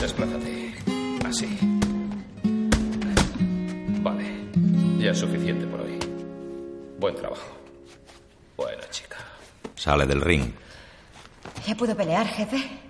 Desplázate. 0.00 0.74
Así. 1.26 1.58
Vale. 4.02 4.24
Ya 4.98 5.10
es 5.12 5.18
suficiente 5.18 5.66
por 5.66 5.80
hoy. 5.80 5.98
Buen 6.98 7.14
trabajo. 7.14 7.56
Buena 8.58 8.88
chica. 8.90 9.16
Sale 9.74 10.04
del 10.06 10.20
ring. 10.20 10.52
¿Ya 11.66 11.74
puedo 11.74 11.96
pelear, 11.96 12.26
jefe? 12.26 12.87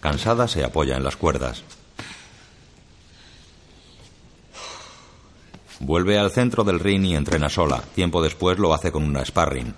Cansada 0.00 0.46
se 0.46 0.64
apoya 0.64 0.96
en 0.96 1.04
las 1.04 1.16
cuerdas. 1.16 1.64
Vuelve 5.80 6.18
al 6.18 6.30
centro 6.30 6.64
del 6.64 6.80
ring 6.80 7.04
y 7.04 7.14
entrena 7.14 7.48
sola. 7.48 7.82
Tiempo 7.94 8.22
después 8.22 8.58
lo 8.58 8.74
hace 8.74 8.92
con 8.92 9.04
una 9.04 9.24
sparring. 9.24 9.74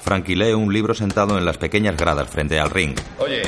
Frankie 0.00 0.36
lee 0.36 0.52
un 0.52 0.72
libro 0.72 0.94
sentado 0.94 1.38
en 1.38 1.44
las 1.44 1.58
pequeñas 1.58 1.96
gradas 1.96 2.28
frente 2.28 2.58
al 2.58 2.70
ring. 2.70 2.94
Oye, 3.18 3.42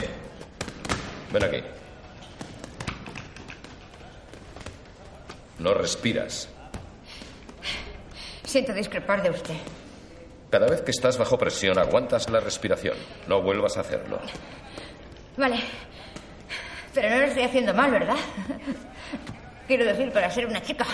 ven 1.32 1.44
aquí. 1.44 1.62
No 5.58 5.74
respiras. 5.74 6.48
Siento 8.44 8.72
discrepar 8.72 9.22
de 9.22 9.30
usted. 9.30 9.56
Cada 10.54 10.68
vez 10.68 10.82
que 10.82 10.92
estás 10.92 11.18
bajo 11.18 11.36
presión, 11.36 11.80
aguantas 11.80 12.30
la 12.30 12.38
respiración. 12.38 12.96
No 13.26 13.42
vuelvas 13.42 13.76
a 13.76 13.80
hacerlo. 13.80 14.20
Vale. 15.36 15.56
Pero 16.94 17.10
no 17.10 17.16
lo 17.16 17.24
estoy 17.24 17.42
haciendo 17.42 17.74
mal, 17.74 17.90
¿verdad? 17.90 18.14
Quiero 19.66 19.84
decir, 19.84 20.12
para 20.12 20.30
ser 20.30 20.46
una 20.46 20.62
chica. 20.62 20.86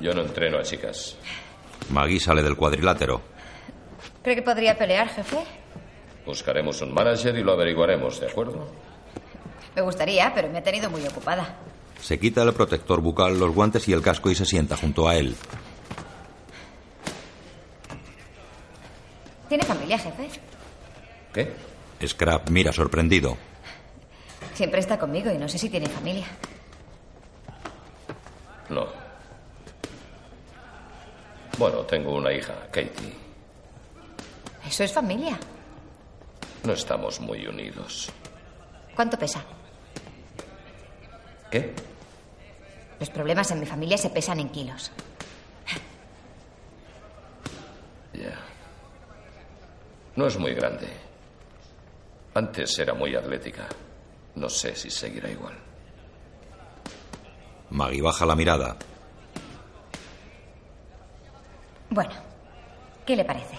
Yo 0.00 0.14
no 0.14 0.22
entreno 0.22 0.56
a 0.56 0.62
chicas. 0.62 1.14
Maggie 1.90 2.18
sale 2.18 2.42
del 2.42 2.56
cuadrilátero. 2.56 3.20
¿Cree 4.22 4.34
que 4.34 4.40
podría 4.40 4.78
pelear, 4.78 5.10
jefe? 5.10 5.44
Buscaremos 6.24 6.80
un 6.80 6.94
manager 6.94 7.36
y 7.36 7.42
lo 7.44 7.52
averiguaremos, 7.52 8.18
¿de 8.18 8.30
acuerdo? 8.30 8.66
Me 9.74 9.82
gustaría, 9.82 10.32
pero 10.34 10.48
me 10.48 10.60
ha 10.60 10.62
tenido 10.62 10.88
muy 10.88 11.06
ocupada. 11.06 11.54
Se 12.00 12.18
quita 12.18 12.42
el 12.42 12.54
protector 12.54 13.02
bucal, 13.02 13.38
los 13.38 13.54
guantes 13.54 13.86
y 13.88 13.92
el 13.92 14.00
casco 14.00 14.30
y 14.30 14.34
se 14.34 14.46
sienta 14.46 14.74
junto 14.74 15.06
a 15.06 15.16
él. 15.16 15.36
¿Tiene 19.48 19.64
familia, 19.64 19.98
jefe? 19.98 20.28
¿Qué? 21.32 21.52
Scrap 22.06 22.50
mira 22.50 22.72
sorprendido. 22.72 23.36
Siempre 24.54 24.80
está 24.80 24.98
conmigo 24.98 25.30
y 25.30 25.38
no 25.38 25.48
sé 25.48 25.58
si 25.58 25.68
tiene 25.68 25.88
familia. 25.88 26.26
No. 28.68 28.86
Bueno, 31.58 31.78
tengo 31.80 32.14
una 32.14 32.32
hija, 32.32 32.54
Katie. 32.70 33.14
¿Eso 34.66 34.84
es 34.84 34.92
familia? 34.92 35.38
No 36.64 36.72
estamos 36.72 37.20
muy 37.20 37.46
unidos. 37.46 38.10
¿Cuánto 38.94 39.18
pesa? 39.18 39.44
¿Qué? 41.50 41.72
Los 42.98 43.10
problemas 43.10 43.50
en 43.52 43.60
mi 43.60 43.66
familia 43.66 43.96
se 43.96 44.10
pesan 44.10 44.40
en 44.40 44.48
kilos. 44.48 44.90
Ya. 48.12 48.45
No 50.16 50.26
es 50.26 50.38
muy 50.38 50.54
grande. 50.54 50.88
Antes 52.34 52.78
era 52.78 52.94
muy 52.94 53.14
atlética. 53.14 53.66
No 54.34 54.48
sé 54.48 54.74
si 54.74 54.90
seguirá 54.90 55.30
igual. 55.30 55.54
Maggie 57.70 58.02
baja 58.02 58.26
la 58.26 58.34
mirada. 58.36 58.76
Bueno, 61.90 62.12
¿qué 63.04 63.16
le 63.16 63.24
parece? 63.24 63.56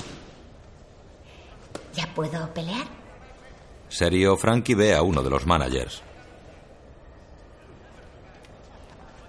¿Ya 1.93 2.07
puedo 2.13 2.53
pelear? 2.53 2.85
Serio, 3.89 4.35
Frankie 4.37 4.75
ve 4.75 4.93
a 4.93 5.01
uno 5.01 5.23
de 5.23 5.29
los 5.29 5.45
managers. 5.45 6.03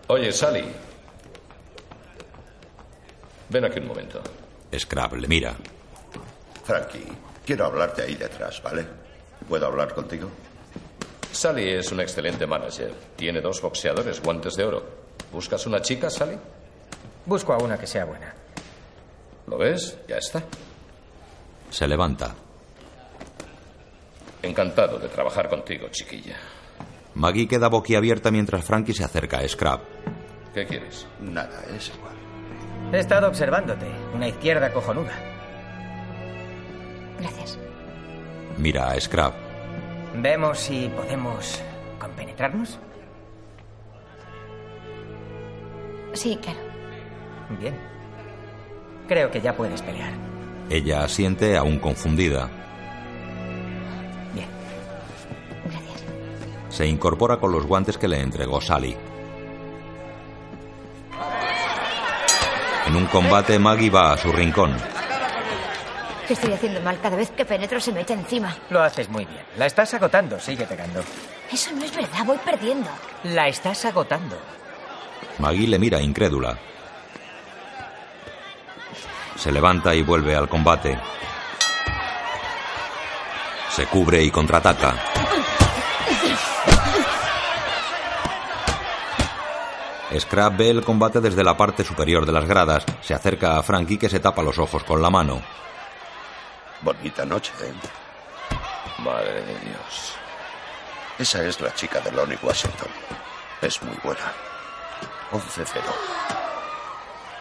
Oye, 0.09 0.33
Sally. 0.33 0.65
Ven 3.51 3.65
aquí 3.65 3.79
un 3.79 3.87
momento. 3.87 4.21
Scrap 4.77 5.15
le 5.15 5.29
mira. 5.29 5.55
Frankie, 6.69 7.09
quiero 7.47 7.65
hablarte 7.65 8.03
ahí 8.03 8.15
detrás, 8.15 8.63
¿vale? 8.63 8.85
¿Puedo 9.49 9.65
hablar 9.65 9.95
contigo? 9.95 10.29
Sally 11.33 11.67
es 11.71 11.91
un 11.93 12.01
excelente 12.01 12.47
manager. 12.47 12.93
Tiene 13.17 13.41
dos 13.41 13.63
boxeadores, 13.63 14.21
guantes 14.21 14.55
de 14.55 14.65
oro. 14.67 14.83
¿Buscas 15.33 15.65
una 15.65 15.81
chica, 15.81 16.11
Sally? 16.11 16.37
Busco 17.25 17.55
a 17.55 17.57
una 17.57 17.79
que 17.79 17.87
sea 17.87 18.05
buena. 18.05 18.35
¿Lo 19.47 19.57
ves? 19.57 19.97
Ya 20.07 20.19
está. 20.19 20.43
Se 21.71 21.89
levanta. 21.89 22.35
Encantado 24.43 24.99
de 24.99 25.09
trabajar 25.09 25.49
contigo, 25.49 25.89
chiquilla. 25.91 26.37
Maggie 27.15 27.49
queda 27.49 27.69
boquiabierta 27.69 28.31
mientras 28.31 28.63
Frankie 28.63 28.93
se 28.93 29.05
acerca 29.05 29.39
a 29.39 29.49
Scrap. 29.49 29.81
¿Qué 30.53 30.67
quieres? 30.67 31.07
Nada, 31.19 31.65
es 31.75 31.89
igual. 31.97 32.15
He 32.93 32.99
estado 32.99 33.27
observándote. 33.27 33.87
Una 34.13 34.29
izquierda 34.29 34.71
cojonuda. 34.71 35.28
Gracias. 37.21 37.59
Mira 38.57 38.91
a 38.91 39.01
Scrap. 39.01 39.35
Vemos 40.15 40.59
si 40.59 40.89
podemos 40.89 41.63
compenetrarnos. 41.99 42.79
Sí, 46.13 46.39
claro. 46.43 46.59
Bien. 47.61 47.77
Creo 49.07 49.31
que 49.31 49.41
ya 49.41 49.57
puedes 49.57 49.81
pelear. 49.83 50.13
Ella 50.71 51.05
asiente 51.05 51.57
aún 51.57 51.79
confundida. 51.79 52.49
Bien. 54.35 54.49
Gracias. 55.65 56.05
Se 56.69 56.87
incorpora 56.87 57.39
con 57.39 57.53
los 57.53 57.67
guantes 57.67 57.97
que 57.97 58.09
le 58.09 58.21
entregó 58.21 58.61
Sally. 58.61 58.97
En 62.87 62.97
un 62.97 63.07
combate, 63.07 63.59
Maggie 63.59 63.91
va 63.91 64.15
a 64.15 64.17
su 64.17 64.33
rincón. 64.33 64.75
¿Qué 66.29 66.35
estoy 66.35 66.53
haciendo 66.53 66.79
mal? 66.83 67.01
Cada 67.01 67.17
vez 67.17 67.31
que 67.31 67.47
penetro 67.47 67.81
se 67.81 67.91
me 67.91 68.03
echa 68.03 68.13
encima. 68.13 68.55
Lo 68.69 68.83
haces 68.83 69.09
muy 69.09 69.25
bien. 69.25 69.41
La 69.57 69.65
estás 69.65 69.95
agotando. 69.95 70.39
Sigue 70.39 70.67
pegando. 70.67 71.03
Eso 71.51 71.73
no 71.73 71.83
es 71.83 71.97
verdad, 71.97 72.23
voy 72.27 72.37
perdiendo. 72.45 72.91
La 73.25 73.49
estás 73.49 73.87
agotando. 73.87 74.37
Maggie 75.39 75.67
le 75.67 75.79
mira 75.79 76.03
incrédula. 76.03 76.59
Se 79.37 79.51
levanta 79.51 79.95
y 79.95 80.03
vuelve 80.03 80.37
al 80.37 80.51
combate. 80.51 80.99
Se 83.71 83.87
cubre 83.87 84.23
y 84.23 84.31
contraataca. 84.31 84.97
Scrap 90.19 90.59
ve 90.59 90.69
el 90.69 90.85
combate 90.85 91.23
desde 91.23 91.43
la 91.43 91.57
parte 91.57 91.85
superior 91.85 92.27
de 92.27 92.33
las 92.33 92.45
gradas. 92.45 92.85
Se 93.01 93.15
acerca 93.15 93.57
a 93.57 93.63
Frankie 93.63 93.97
que 93.97 94.11
se 94.11 94.21
tapa 94.21 94.43
los 94.43 94.59
ojos 94.59 94.85
con 94.85 95.01
la 95.01 95.09
mano. 95.09 95.41
Bonita 96.81 97.25
noche, 97.25 97.53
¿eh? 97.63 97.73
Madre 98.99 99.43
de 99.43 99.59
Dios. 99.61 100.15
Esa 101.19 101.45
es 101.45 101.61
la 101.61 101.75
chica 101.75 102.01
de 102.01 102.13
Lonnie 102.13 102.39
Washington. 102.41 102.89
Es 103.61 103.83
muy 103.83 103.97
buena. 104.03 104.33
11-0. 105.33 105.67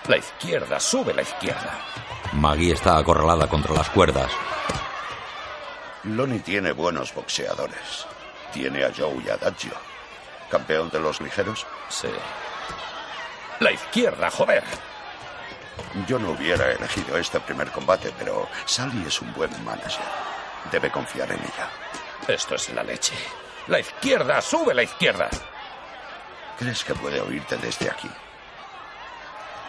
La 0.08 0.18
izquierda, 0.18 0.80
sube 0.80 1.14
la 1.14 1.22
izquierda. 1.22 1.80
Maggie 2.34 2.74
está 2.74 2.98
acorralada 2.98 3.48
contra 3.48 3.74
las 3.74 3.90
cuerdas. 3.90 4.32
Lonnie 6.04 6.40
tiene 6.40 6.72
buenos 6.72 7.14
boxeadores. 7.14 8.08
Tiene 8.52 8.84
a 8.84 8.92
Joe 8.96 9.22
y 9.24 9.30
a 9.30 9.38
Daggio. 9.38 9.74
¿Campeón 10.50 10.90
de 10.90 11.00
los 11.00 11.22
ligeros? 11.22 11.66
Sí. 11.90 12.10
La 13.60 13.72
izquierda, 13.72 14.32
joder. 14.32 14.64
Yo 16.08 16.20
no 16.20 16.32
hubiera 16.32 16.72
elegido 16.72 17.18
este 17.18 17.40
primer 17.40 17.72
combate, 17.72 18.12
pero 18.18 18.48
Sally 18.66 19.06
es 19.08 19.22
un 19.22 19.34
buen 19.34 19.52
manager. 19.64 20.06
Debe 20.72 20.92
confiar 20.92 21.32
en 21.32 21.40
ella. 21.40 21.70
Esto 22.28 22.56
es 22.56 22.70
la 22.74 22.84
leche. 22.84 23.16
La 23.68 23.80
izquierda, 23.80 24.42
sube 24.42 24.74
la 24.74 24.84
izquierda. 24.84 25.30
¿Crees 26.58 26.84
que 26.84 26.94
puede 26.96 27.22
oírte 27.22 27.58
desde 27.58 27.90
aquí? 27.90 28.10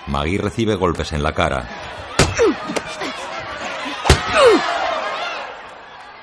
Maggie 0.06 0.38
recibe 0.38 0.74
golpes 0.74 1.12
en 1.12 1.22
la 1.22 1.32
cara. 1.32 1.68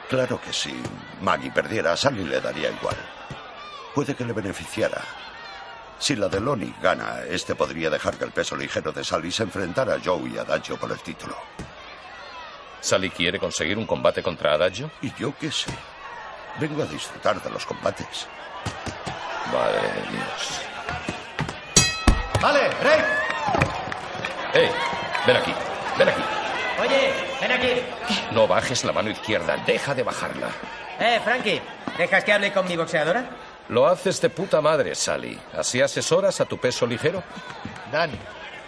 Claro 0.09 0.39
que 0.39 0.53
si 0.53 0.73
Maggie 1.21 1.51
perdiera, 1.51 1.93
a 1.93 1.97
Sally 1.97 2.23
le 2.23 2.39
daría 2.39 2.69
igual. 2.71 2.95
Puede 3.93 4.15
que 4.15 4.25
le 4.25 4.33
beneficiara. 4.33 5.01
Si 5.97 6.15
la 6.15 6.27
de 6.27 6.39
Lonnie 6.39 6.73
gana, 6.81 7.21
este 7.27 7.55
podría 7.55 7.89
dejar 7.89 8.15
que 8.17 8.25
el 8.25 8.31
peso 8.31 8.55
ligero 8.55 8.91
de 8.91 9.03
Sally 9.03 9.31
se 9.31 9.43
enfrentara 9.43 9.95
a 9.95 9.99
Joe 10.03 10.29
y 10.29 10.37
a 10.37 10.41
Adagio 10.41 10.77
por 10.77 10.91
el 10.91 10.99
título. 10.99 11.35
¿Sally 12.81 13.09
quiere 13.09 13.39
conseguir 13.39 13.77
un 13.77 13.85
combate 13.85 14.21
contra 14.21 14.53
Adagio? 14.53 14.91
¿Y 15.01 15.11
yo 15.15 15.33
qué 15.39 15.51
sé? 15.51 15.71
Vengo 16.59 16.83
a 16.83 16.85
disfrutar 16.85 17.41
de 17.41 17.49
los 17.49 17.65
combates. 17.65 18.27
Madre 19.51 19.81
de 19.81 20.11
Dios. 20.11 20.61
Vale, 22.41 22.69
break. 22.81 23.05
¡Ey! 24.53 24.69
Ven 25.25 25.37
aquí, 25.37 25.53
ven 25.97 26.09
aquí. 26.09 26.21
Oye, 26.81 27.13
ven 27.41 27.51
aquí. 27.51 27.81
No 28.31 28.47
bajes 28.47 28.83
la 28.83 28.91
mano 28.91 29.09
izquierda, 29.09 29.57
deja 29.65 29.95
de 29.95 30.03
bajarla. 30.03 30.49
Eh, 30.99 31.19
Frankie, 31.23 31.61
¿dejas 31.97 32.23
que 32.23 32.33
hable 32.33 32.53
con 32.53 32.67
mi 32.67 32.77
boxeadora? 32.77 33.25
Lo 33.69 33.87
haces 33.87 34.21
de 34.21 34.29
puta 34.29 34.61
madre, 34.61 34.93
Sally. 34.95 35.39
¿Así 35.57 35.81
asesoras 35.81 36.39
a 36.41 36.45
tu 36.45 36.57
peso 36.57 36.85
ligero? 36.85 37.23
Dan, 37.91 38.11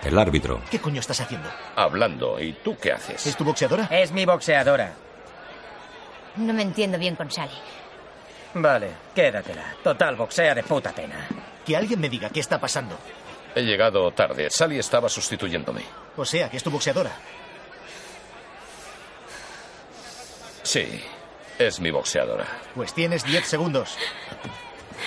El 0.03 0.17
árbitro. 0.17 0.61
¿qué 0.71 0.79
coño 0.79 0.99
estás 0.99 1.19
haciendo? 1.21 1.49
Hablando. 1.75 2.39
¿Y 2.39 2.53
tú 2.53 2.77
qué 2.77 2.91
haces? 2.91 3.25
¿Es 3.27 3.35
tu 3.37 3.43
boxeadora? 3.43 3.87
Es 3.91 4.11
mi 4.11 4.25
boxeadora. 4.25 4.93
No 6.37 6.53
me 6.53 6.61
entiendo 6.63 6.97
bien 6.97 7.15
con 7.15 7.29
Sally. 7.31 7.51
Vale, 8.55 8.89
quédatela. 9.13 9.75
Total, 9.83 10.15
boxea 10.15 10.55
de 10.55 10.63
puta 10.63 10.91
pena. 10.93 11.27
Que 11.65 11.75
alguien 11.77 11.99
me 11.99 12.09
diga 12.09 12.29
qué 12.29 12.39
está 12.39 12.59
pasando. 12.59 12.97
He 13.55 13.61
llegado 13.61 14.09
tarde. 14.11 14.49
Sally 14.49 14.79
estaba 14.79 15.09
sustituyéndome. 15.09 15.81
O 16.15 16.25
sea, 16.25 16.49
que 16.49 16.57
es 16.57 16.63
tu 16.63 16.71
boxeadora. 16.71 17.11
Sí, 20.63 21.01
es 21.57 21.79
mi 21.79 21.91
boxeadora. 21.91 22.45
Pues 22.75 22.93
tienes 22.93 23.23
10 23.23 23.45
segundos. 23.47 23.97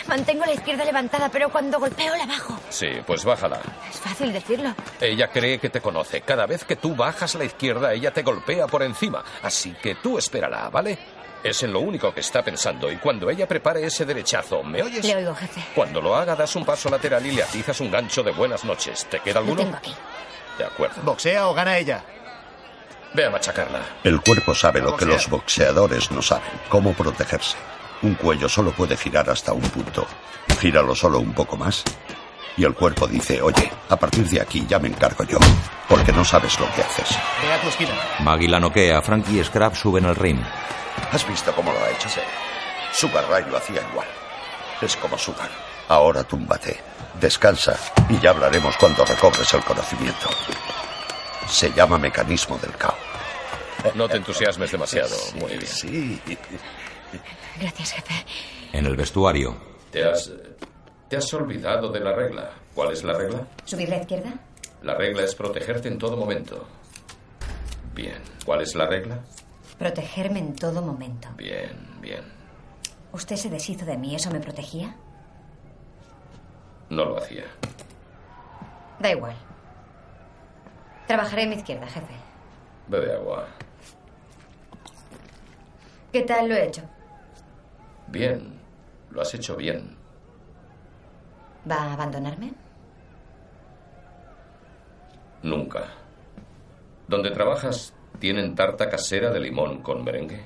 Mantengo 0.07 0.45
la 0.45 0.53
izquierda 0.53 0.85
levantada, 0.85 1.29
pero 1.29 1.49
cuando 1.51 1.79
golpeo 1.79 2.17
la 2.17 2.27
bajo. 2.27 2.59
Sí, 2.69 2.89
pues 3.07 3.25
bájala. 3.25 3.61
Es 3.91 4.01
fácil 4.01 4.33
decirlo. 4.33 4.75
Ella 5.01 5.29
cree 5.29 5.59
que 5.59 5.71
te 5.71 5.81
conoce. 5.81 6.21
Cada 6.23 6.47
vez 6.47 6.65
que 6.65 6.77
tú 6.77 6.95
bajas 6.97 7.35
la 7.35 7.45
izquierda, 7.45 7.93
ella 7.93 8.13
te 8.13 8.23
golpea 8.23 8.67
por 8.67 8.83
encima. 8.83 9.23
Así 9.43 9.73
que 9.83 9.97
tú 9.97 10.19
espérala, 10.19 10.69
¿vale? 10.71 10.99
Es 11.43 11.63
en 11.63 11.73
lo 11.73 11.81
único 11.81 12.13
que 12.13 12.21
está 12.21 12.43
pensando. 12.43 12.91
Y 12.93 12.97
cuando 12.97 13.31
ella 13.31 13.49
prepare 13.49 13.85
ese 13.85 14.05
derechazo, 14.05 14.63
¿me 14.63 14.83
oyes? 14.83 15.05
Le 15.05 15.17
oigo, 15.17 15.35
jefe. 15.35 15.63
Cuando 15.75 16.01
lo 16.03 16.15
haga, 16.15 16.37
das 16.37 16.55
un 16.57 16.65
paso 16.67 16.91
lateral 16.91 17.25
y 17.25 17.33
le 17.33 17.43
atizas 17.43 17.81
un 17.81 17.91
gancho 17.91 18.23
de 18.23 18.33
buenas 18.33 18.65
noches. 18.65 19.07
¿Te 19.07 19.21
queda 19.21 19.35
Lo 19.41 19.41
alguno? 19.41 19.63
tengo 19.63 19.77
aquí. 19.77 19.95
De 20.59 20.65
acuerdo. 20.67 21.01
¿Boxea 21.03 21.49
o 21.49 21.55
gana 21.55 21.79
ella? 21.79 22.03
Ve 23.15 23.25
a 23.25 23.31
machacarla. 23.31 23.81
El 24.05 24.21
cuerpo 24.21 24.55
sabe 24.55 24.81
lo 24.81 24.95
que 24.97 25.07
los 25.07 25.29
boxeadores 25.29 26.11
no 26.11 26.21
saben, 26.23 26.51
cómo 26.69 26.93
protegerse. 26.93 27.57
Un 28.03 28.15
cuello 28.15 28.49
solo 28.49 28.73
puede 28.73 28.97
girar 28.97 29.29
hasta 29.29 29.53
un 29.53 29.63
punto. 29.63 30.07
Gíralo 30.59 30.95
solo 30.95 31.19
un 31.19 31.33
poco 31.35 31.57
más. 31.57 31.85
Y 32.57 32.65
el 32.65 32.75
cuerpo 32.75 33.07
dice, 33.07 33.41
oye, 33.41 33.71
a 33.89 33.97
partir 33.97 34.27
de 34.29 34.41
aquí 34.41 34.67
ya 34.69 34.79
me 34.79 34.89
encargo 34.89 35.25
yo, 35.25 35.39
porque 35.89 36.13
no 36.13 36.25
sabes 36.25 36.59
lo 36.59 36.67
que 36.73 36.83
haces. 36.83 37.17
Ve 37.43 37.53
a 37.53 37.61
tu 37.61 37.69
esquina. 37.69 37.93
Maggie 38.21 38.49
la 38.49 38.61
noquea. 38.61 39.01
Frankie 39.03 39.41
y 39.41 39.45
Scrap 39.45 39.75
suben 39.75 40.05
al 40.05 40.17
ring. 40.17 40.41
¿Has 41.13 41.27
visto 41.27 41.53
cómo 41.55 41.73
lo 41.73 41.79
ha 41.79 41.91
hecho? 41.91 42.09
Sugar 42.93 43.25
Ray 43.31 43.45
lo 43.51 43.57
hacía 43.57 43.83
igual. 43.91 44.07
Es 44.81 44.97
como 44.97 45.17
Sugar. 45.17 45.51
Ahora 45.89 46.25
túmbate, 46.25 46.81
descansa 47.21 47.77
y 48.09 48.19
ya 48.19 48.31
hablaremos 48.31 48.77
cuando 48.77 49.05
recobres 49.05 49.53
el 49.55 49.63
conocimiento. 49.63 50.29
Se 51.49 51.73
llama 51.73 51.99
mecanismo 51.99 52.59
del 52.59 52.77
caos. 52.77 52.95
No 53.95 54.09
te 54.09 54.19
entusiasmes 54.19 54.71
demasiado. 54.71 55.17
Muy 55.35 55.57
bien. 55.57 55.67
Sí. 55.67 56.21
Gracias, 57.61 57.93
jefe. 57.93 58.15
En 58.73 58.87
el 58.87 58.97
vestuario. 58.97 59.57
¿Te 59.91 60.05
has... 60.05 60.33
Te 61.09 61.17
has 61.17 61.35
olvidado 61.35 61.91
de 61.91 61.99
la 62.01 62.13
regla. 62.13 62.51
¿Cuál 62.73 62.93
es 62.93 63.03
la 63.03 63.13
regla? 63.15 63.45
¿Subir 63.65 63.89
la 63.89 63.97
izquierda? 63.99 64.33
La 64.83 64.95
regla 64.95 65.25
es 65.25 65.35
protegerte 65.35 65.89
en 65.89 65.99
todo 65.99 66.17
momento. 66.17 66.67
Bien. 67.95 68.23
¿Cuál 68.47 68.61
es 68.63 68.77
la 68.77 68.87
regla? 68.87 69.19
Protegerme 69.77 70.39
en 70.39 70.55
todo 70.55 70.81
momento. 70.83 71.29
Bien, 71.37 71.73
bien. 72.01 72.23
¿Usted 73.13 73.35
se 73.35 73.51
deshizo 73.51 73.85
de 73.85 73.97
mí? 73.97 74.15
¿Eso 74.15 74.31
me 74.31 74.39
protegía? 74.39 74.95
No 76.91 77.05
lo 77.05 77.19
hacía. 77.19 77.45
Da 79.01 79.11
igual. 79.11 79.35
Trabajaré 81.09 81.43
en 81.43 81.49
mi 81.51 81.57
izquierda, 81.57 81.89
jefe. 81.89 82.15
Bebe 82.87 83.15
agua. 83.15 83.49
¿Qué 86.13 86.23
tal 86.23 86.49
lo 86.49 86.55
he 86.55 86.67
hecho? 86.67 86.83
Bien. 88.11 88.61
Lo 89.11 89.23
has 89.23 89.35
hecho 89.35 89.57
bien. 89.57 89.97
¿Va 91.69 91.77
a 91.77 91.93
abandonarme? 91.95 92.53
Nunca. 95.43 95.85
¿Dónde 97.09 97.31
trabajas 97.31 97.95
tienen 98.19 98.55
tarta 98.55 98.89
casera 98.89 99.31
de 99.31 99.41
limón 99.41 99.83
con 99.83 100.05
merengue? 100.05 100.41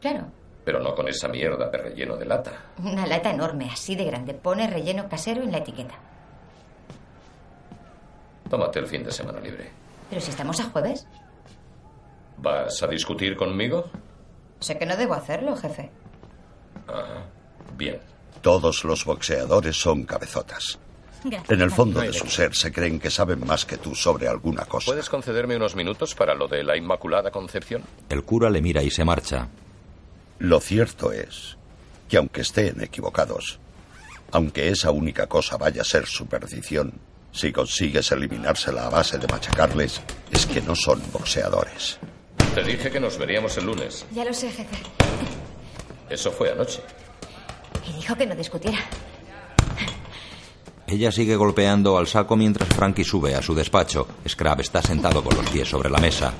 Claro. 0.00 0.26
Pero 0.64 0.80
no 0.80 0.94
con 0.94 1.08
esa 1.08 1.28
mierda 1.28 1.68
de 1.68 1.78
relleno 1.78 2.16
de 2.16 2.24
lata. 2.24 2.52
Una 2.78 3.06
lata 3.06 3.30
enorme, 3.30 3.68
así 3.70 3.96
de 3.96 4.04
grande. 4.04 4.34
Pone 4.34 4.66
relleno 4.68 5.08
casero 5.08 5.42
en 5.42 5.52
la 5.52 5.58
etiqueta. 5.58 5.94
Tómate 8.48 8.78
el 8.78 8.86
fin 8.86 9.02
de 9.02 9.10
semana 9.10 9.40
libre. 9.40 9.70
Pero 10.08 10.20
si 10.20 10.30
estamos 10.30 10.60
a 10.60 10.64
jueves. 10.64 11.06
¿Vas 12.38 12.82
a 12.82 12.86
discutir 12.86 13.36
conmigo? 13.36 13.90
Sé 14.60 14.78
que 14.78 14.86
no 14.86 14.96
debo 14.96 15.14
hacerlo, 15.14 15.56
jefe. 15.56 15.90
Bien. 17.76 18.00
Todos 18.42 18.84
los 18.84 19.04
boxeadores 19.04 19.76
son 19.76 20.04
cabezotas. 20.04 20.78
En 21.48 21.60
el 21.62 21.70
fondo 21.70 22.00
de 22.00 22.12
su 22.12 22.28
ser 22.28 22.54
se 22.54 22.70
creen 22.70 23.00
que 23.00 23.10
saben 23.10 23.46
más 23.46 23.64
que 23.64 23.78
tú 23.78 23.94
sobre 23.94 24.28
alguna 24.28 24.66
cosa. 24.66 24.86
¿Puedes 24.86 25.08
concederme 25.08 25.56
unos 25.56 25.74
minutos 25.74 26.14
para 26.14 26.34
lo 26.34 26.48
de 26.48 26.62
la 26.62 26.76
Inmaculada 26.76 27.30
Concepción? 27.30 27.82
El 28.10 28.24
cura 28.24 28.50
le 28.50 28.60
mira 28.60 28.82
y 28.82 28.90
se 28.90 29.04
marcha. 29.04 29.48
Lo 30.38 30.60
cierto 30.60 31.12
es 31.12 31.56
que 32.08 32.18
aunque 32.18 32.42
estén 32.42 32.82
equivocados, 32.82 33.58
aunque 34.32 34.68
esa 34.68 34.90
única 34.90 35.26
cosa 35.26 35.56
vaya 35.56 35.80
a 35.80 35.84
ser 35.84 36.06
su 36.06 36.26
perdición, 36.26 36.92
si 37.32 37.52
consigues 37.52 38.12
eliminársela 38.12 38.86
a 38.86 38.90
base 38.90 39.18
de 39.18 39.26
machacarles, 39.26 40.02
es 40.30 40.44
que 40.44 40.60
no 40.60 40.76
son 40.76 41.00
boxeadores. 41.10 41.98
Te 42.54 42.62
dije 42.62 42.90
que 42.90 43.00
nos 43.00 43.16
veríamos 43.16 43.56
el 43.56 43.64
lunes. 43.64 44.04
Ya 44.12 44.24
lo 44.24 44.34
sé, 44.34 44.50
jefe. 44.50 44.76
Eso 46.08 46.30
fue 46.30 46.50
anoche. 46.50 46.82
Y 47.88 47.92
dijo 47.94 48.14
que 48.14 48.26
no 48.26 48.34
discutiera. 48.34 48.78
Ella 50.86 51.10
sigue 51.10 51.34
golpeando 51.36 51.96
al 51.96 52.06
saco 52.06 52.36
mientras 52.36 52.68
Frankie 52.68 53.04
sube 53.04 53.34
a 53.34 53.42
su 53.42 53.54
despacho. 53.54 54.06
Scrap 54.28 54.60
está 54.60 54.82
sentado 54.82 55.24
con 55.24 55.36
los 55.36 55.48
pies 55.50 55.68
sobre 55.68 55.90
la 55.90 55.98
mesa. 55.98 56.32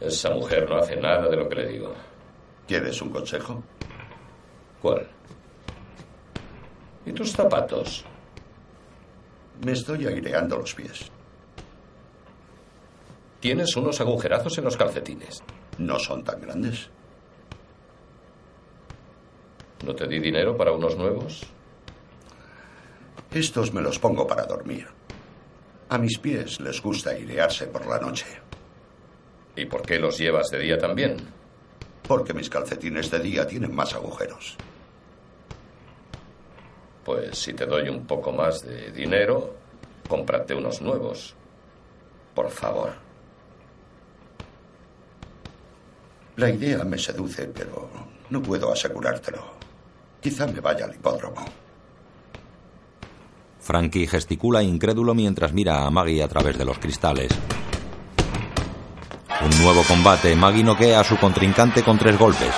Esa 0.00 0.30
mujer 0.30 0.68
no 0.68 0.76
hace 0.76 0.96
nada 0.96 1.28
de 1.28 1.36
lo 1.36 1.48
que 1.48 1.56
le 1.56 1.68
digo. 1.68 1.94
¿Quieres 2.68 3.00
un 3.00 3.10
consejo? 3.10 3.62
¿Cuál? 4.80 5.08
¿Y 7.06 7.12
tus 7.12 7.32
zapatos? 7.32 8.04
Me 9.64 9.72
estoy 9.72 10.06
aireando 10.06 10.58
los 10.58 10.74
pies. 10.74 11.10
Tienes 13.40 13.76
unos 13.76 14.00
agujerazos 14.00 14.56
en 14.58 14.64
los 14.64 14.76
calcetines. 14.76 15.42
No 15.78 15.98
son 15.98 16.24
tan 16.24 16.40
grandes. 16.40 16.88
¿No 19.84 19.94
te 19.94 20.06
di 20.08 20.18
dinero 20.18 20.56
para 20.56 20.72
unos 20.72 20.96
nuevos? 20.96 21.42
Estos 23.30 23.72
me 23.74 23.82
los 23.82 23.98
pongo 23.98 24.26
para 24.26 24.46
dormir. 24.46 24.86
A 25.88 25.98
mis 25.98 26.18
pies 26.18 26.58
les 26.60 26.80
gusta 26.80 27.10
airearse 27.10 27.66
por 27.66 27.86
la 27.86 27.98
noche. 27.98 28.26
¿Y 29.54 29.66
por 29.66 29.82
qué 29.82 29.98
los 29.98 30.18
llevas 30.18 30.48
de 30.50 30.58
día 30.58 30.78
también? 30.78 31.16
Porque 32.08 32.32
mis 32.32 32.48
calcetines 32.48 33.10
de 33.10 33.20
día 33.20 33.46
tienen 33.46 33.74
más 33.74 33.94
agujeros. 33.94 34.56
Pues 37.04 37.38
si 37.38 37.52
te 37.52 37.66
doy 37.66 37.88
un 37.88 38.06
poco 38.06 38.32
más 38.32 38.62
de 38.62 38.90
dinero, 38.90 39.54
cómprate 40.08 40.54
unos 40.54 40.80
nuevos. 40.80 41.34
Por 42.34 42.50
favor. 42.50 43.05
La 46.36 46.50
idea 46.50 46.84
me 46.84 46.98
seduce, 46.98 47.46
pero 47.46 47.88
no 48.28 48.42
puedo 48.42 48.70
asegurártelo. 48.70 49.42
Quizá 50.20 50.46
me 50.46 50.60
vaya 50.60 50.84
al 50.84 50.94
hipódromo. 50.94 51.44
Frankie 53.60 54.06
gesticula 54.06 54.62
incrédulo 54.62 55.14
mientras 55.14 55.52
mira 55.52 55.86
a 55.86 55.90
Maggie 55.90 56.22
a 56.22 56.28
través 56.28 56.58
de 56.58 56.64
los 56.64 56.78
cristales. 56.78 57.32
Un 59.40 59.62
nuevo 59.62 59.82
combate. 59.84 60.36
Maggie 60.36 60.62
noquea 60.62 61.00
a 61.00 61.04
su 61.04 61.16
contrincante 61.16 61.82
con 61.82 61.98
tres 61.98 62.18
golpes. 62.18 62.54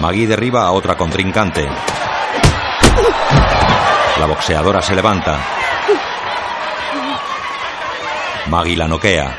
Maggie 0.00 0.26
derriba 0.26 0.62
a 0.64 0.72
otra 0.72 0.96
contrincante. 0.96 1.68
La 4.22 4.28
boxeadora 4.28 4.80
se 4.80 4.94
levanta. 4.94 5.36
Maggie 8.46 8.76
la 8.76 8.86
noquea. 8.86 9.36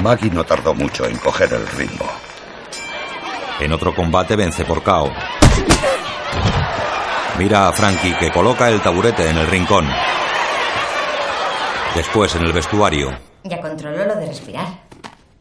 Maggie 0.00 0.30
no 0.30 0.44
tardó 0.44 0.72
mucho 0.72 1.06
en 1.06 1.16
coger 1.18 1.52
el 1.52 1.66
ritmo. 1.66 2.04
En 3.58 3.72
otro 3.72 3.92
combate 3.92 4.36
vence 4.36 4.64
por 4.64 4.84
KO. 4.84 5.10
Mira 7.38 7.66
a 7.66 7.72
Frankie 7.72 8.14
que 8.14 8.30
coloca 8.30 8.68
el 8.68 8.80
taburete 8.80 9.28
en 9.28 9.38
el 9.38 9.48
rincón. 9.48 9.88
Después 11.96 12.36
en 12.36 12.44
el 12.44 12.52
vestuario. 12.52 13.18
Ya 13.42 13.60
controló 13.60 14.04
lo 14.04 14.14
de 14.14 14.26
respirar. 14.26 14.68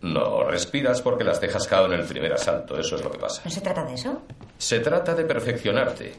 No, 0.02 0.46
respiras 0.46 1.04
porque 1.04 1.24
las 1.24 1.40
dejas 1.40 1.68
cao 1.68 1.86
en 1.86 1.94
el 1.94 2.08
primer 2.08 2.34
asalto. 2.34 2.76
Eso 2.80 2.96
es 2.96 3.04
lo 3.04 3.12
que 3.12 3.20
pasa. 3.20 3.44
¿No 3.46 3.52
se 3.52 3.62
trata 3.62 3.84
de 3.84 3.94
eso? 3.94 4.24
Se 4.60 4.82
trata 4.82 5.16
de 5.16 5.24
perfeccionarte. 5.24 6.14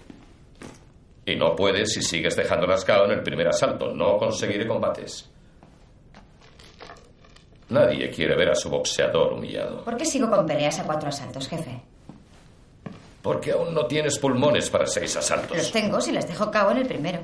Y 1.26 1.36
no 1.36 1.54
puedes 1.54 1.92
si 1.92 2.00
sigues 2.00 2.34
dejándolas 2.34 2.86
cao 2.86 3.04
en 3.04 3.10
el 3.12 3.22
primer 3.22 3.46
asalto. 3.48 3.92
No 3.94 4.16
conseguiré 4.16 4.66
combates. 4.66 5.28
Nadie 7.68 8.10
quiere 8.10 8.34
ver 8.34 8.48
a 8.48 8.54
su 8.54 8.70
boxeador 8.70 9.34
humillado. 9.34 9.84
¿Por 9.84 9.96
qué 9.98 10.06
sigo 10.06 10.30
con 10.30 10.46
peleas 10.46 10.78
a 10.80 10.84
cuatro 10.84 11.10
asaltos, 11.10 11.48
jefe? 11.48 11.82
Porque 13.20 13.52
aún 13.52 13.74
no 13.74 13.84
tienes 13.84 14.18
pulmones 14.18 14.70
para 14.70 14.86
seis 14.86 15.14
asaltos. 15.16 15.56
Los 15.58 15.70
tengo 15.70 16.00
si 16.00 16.10
les 16.10 16.26
dejo 16.26 16.50
cao 16.50 16.70
en 16.70 16.78
el 16.78 16.86
primero. 16.86 17.20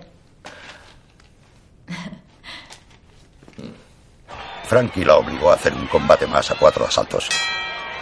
Frankie 4.64 5.04
la 5.06 5.16
obligó 5.16 5.50
a 5.50 5.54
hacer 5.54 5.72
un 5.72 5.86
combate 5.86 6.26
más 6.26 6.50
a 6.50 6.56
cuatro 6.56 6.84
asaltos. 6.84 7.30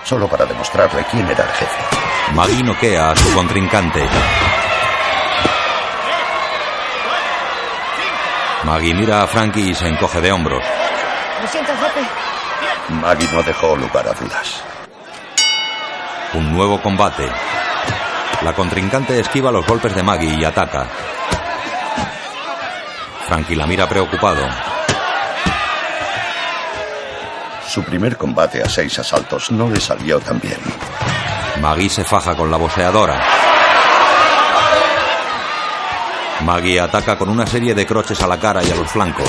Solo 0.04 0.28
para 0.28 0.44
demostrarle 0.44 1.04
quién 1.10 1.26
era 1.26 1.44
el 1.44 1.50
jefe. 1.50 1.78
Maggie 2.34 2.62
noquea 2.62 3.10
a 3.10 3.16
su 3.16 3.34
contrincante. 3.34 4.06
Maggie 8.64 8.94
mira 8.94 9.22
a 9.22 9.26
Frankie 9.26 9.70
y 9.70 9.74
se 9.74 9.88
encoge 9.88 10.20
de 10.20 10.30
hombros. 10.30 10.62
Lo 11.40 11.48
siento, 11.48 11.72
jefe. 11.72 12.06
Maggie 13.00 13.28
no 13.32 13.42
dejó 13.42 13.76
lugar 13.76 14.06
a 14.06 14.12
dudas. 14.12 14.62
Un 16.34 16.52
nuevo 16.52 16.80
combate. 16.82 17.30
La 18.42 18.52
contrincante 18.52 19.18
esquiva 19.18 19.50
los 19.50 19.66
golpes 19.66 19.94
de 19.94 20.02
Maggie 20.02 20.34
y 20.38 20.44
ataca. 20.44 20.86
Frankie 23.26 23.56
la 23.56 23.66
mira 23.66 23.88
preocupado. 23.88 24.46
Su 27.68 27.82
primer 27.82 28.16
combate 28.16 28.62
a 28.62 28.68
seis 28.68 28.98
asaltos 28.98 29.50
no 29.50 29.68
le 29.68 29.80
salió 29.80 30.20
tan 30.20 30.38
bien. 30.38 30.60
Maggie 31.60 31.88
se 31.88 32.04
faja 32.04 32.34
con 32.34 32.50
la 32.50 32.56
boxeadora. 32.56 33.20
Maggie 36.40 36.80
ataca 36.80 37.16
con 37.16 37.28
una 37.28 37.46
serie 37.46 37.74
de 37.74 37.86
croches 37.86 38.22
a 38.22 38.26
la 38.26 38.38
cara 38.38 38.62
y 38.62 38.70
a 38.70 38.74
los 38.74 38.90
flancos. 38.90 39.28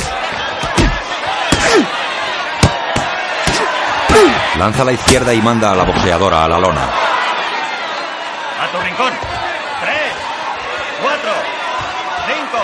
Lanza 4.58 4.82
a 4.84 4.86
la 4.86 4.92
izquierda 4.92 5.34
y 5.34 5.42
manda 5.42 5.72
a 5.72 5.76
la 5.76 5.84
boxeadora 5.84 6.44
a 6.44 6.48
la 6.48 6.60
lona. 6.60 6.84
¡A 8.62 8.72
tu 8.72 8.80
rincón! 8.80 9.14
¡Tres! 9.82 10.14
¡Cuatro! 11.02 11.32
¡Cinco! 12.28 12.60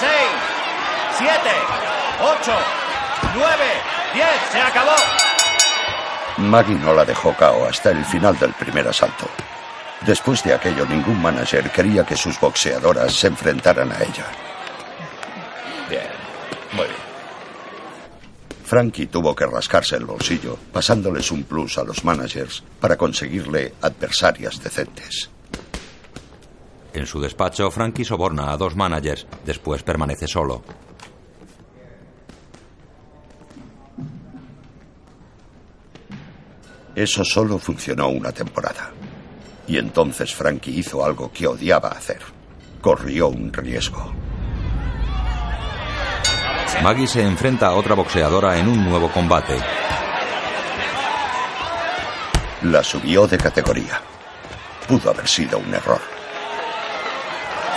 ¡Seis! 0.00 1.18
¡Siete! 1.18 1.54
¡Ocho! 2.20 2.52
¡Nueve! 3.34 3.91
¡Diez! 4.14 4.26
¡Se 4.50 4.60
acabó! 4.60 4.92
Maggie 6.38 6.74
no 6.74 6.94
la 6.94 7.04
dejó 7.04 7.34
cao 7.36 7.66
hasta 7.66 7.90
el 7.90 8.04
final 8.04 8.38
del 8.38 8.52
primer 8.54 8.88
asalto. 8.88 9.26
Después 10.06 10.42
de 10.42 10.54
aquello, 10.54 10.84
ningún 10.86 11.20
manager 11.20 11.70
quería 11.70 12.04
que 12.04 12.16
sus 12.16 12.38
boxeadoras 12.40 13.12
se 13.12 13.28
enfrentaran 13.28 13.92
a 13.92 13.98
ella. 14.02 14.26
Bien, 15.88 16.08
muy 16.72 16.84
bien. 16.84 16.96
Frankie 18.64 19.06
tuvo 19.06 19.34
que 19.34 19.46
rascarse 19.46 19.96
el 19.96 20.06
bolsillo, 20.06 20.58
pasándoles 20.72 21.30
un 21.30 21.44
plus 21.44 21.78
a 21.78 21.84
los 21.84 22.04
managers 22.04 22.64
para 22.80 22.96
conseguirle 22.96 23.74
adversarias 23.82 24.62
decentes. 24.62 25.30
En 26.94 27.06
su 27.06 27.20
despacho, 27.20 27.70
Frankie 27.70 28.04
soborna 28.04 28.50
a 28.50 28.56
dos 28.56 28.74
managers, 28.74 29.26
después 29.44 29.82
permanece 29.82 30.26
solo. 30.26 30.62
Eso 36.94 37.24
solo 37.24 37.58
funcionó 37.58 38.08
una 38.08 38.32
temporada. 38.32 38.90
Y 39.66 39.78
entonces 39.78 40.34
Frankie 40.34 40.78
hizo 40.78 41.04
algo 41.04 41.30
que 41.32 41.46
odiaba 41.46 41.88
hacer. 41.88 42.20
Corrió 42.80 43.28
un 43.28 43.52
riesgo. 43.52 44.12
Maggie 46.82 47.06
se 47.06 47.22
enfrenta 47.22 47.68
a 47.68 47.74
otra 47.74 47.94
boxeadora 47.94 48.58
en 48.58 48.68
un 48.68 48.84
nuevo 48.84 49.08
combate. 49.10 49.56
La 52.62 52.82
subió 52.82 53.26
de 53.26 53.38
categoría. 53.38 54.00
Pudo 54.88 55.10
haber 55.10 55.28
sido 55.28 55.58
un 55.58 55.72
error. 55.72 56.00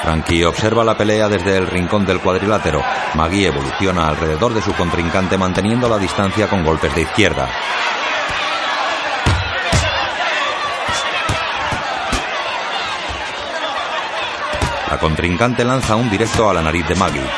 Frankie 0.01 0.43
observa 0.43 0.83
la 0.83 0.97
pelea 0.97 1.29
desde 1.29 1.57
el 1.57 1.67
rincón 1.67 2.05
del 2.05 2.19
cuadrilátero. 2.19 2.81
Maggie 3.15 3.47
evoluciona 3.47 4.07
alrededor 4.07 4.53
de 4.53 4.61
su 4.61 4.73
contrincante 4.73 5.37
manteniendo 5.37 5.87
la 5.87 5.97
distancia 5.97 6.47
con 6.47 6.63
golpes 6.63 6.93
de 6.93 7.01
izquierda. 7.01 7.49
La 14.95 15.01
contrincante 15.01 15.65
lanza 15.65 15.97
un 15.97 16.09
directo 16.09 16.49
a 16.49 16.53
la 16.53 16.61
nariz 16.61 16.87
de 16.87 16.95
Maggie. 16.95 17.29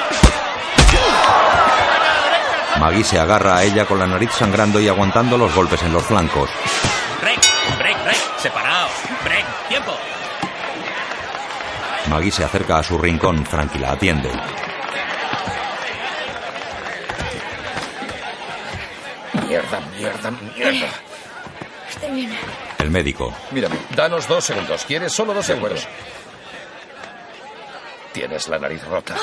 Maggie 2.79 3.03
se 3.03 3.19
agarra 3.19 3.57
a 3.57 3.63
ella 3.63 3.83
con 3.85 3.97
la 3.97 4.05
nariz 4.05 4.29
sangrando 4.31 4.79
y 4.79 4.87
aguantando 4.87 5.39
los 5.39 5.55
golpes 5.55 5.81
en 5.81 5.91
los 5.91 6.03
flancos. 6.03 6.51
Break, 7.19 7.39
break, 7.79 8.03
break. 8.03 8.37
Separado. 8.37 8.89
Break. 9.23 9.45
Tiempo. 9.69 9.91
Maggie 12.11 12.29
se 12.29 12.43
acerca 12.43 12.77
a 12.77 12.83
su 12.83 12.95
rincón. 12.99 13.43
Frankie 13.43 13.79
la 13.79 13.93
atiende. 13.93 14.29
Mierda, 19.47 19.79
mierda, 19.97 20.31
mierda. 20.55 20.89
Estoy 21.89 22.11
bien. 22.11 22.37
El 22.77 22.91
médico. 22.91 23.33
Mírame, 23.49 23.77
danos 23.95 24.27
dos 24.27 24.43
segundos. 24.43 24.85
¿Quieres? 24.85 25.11
Solo 25.11 25.33
dos 25.33 25.47
segundos. 25.47 25.87
Tienes 28.17 28.47
la 28.47 28.57
nariz 28.57 28.83
rota. 28.85 29.15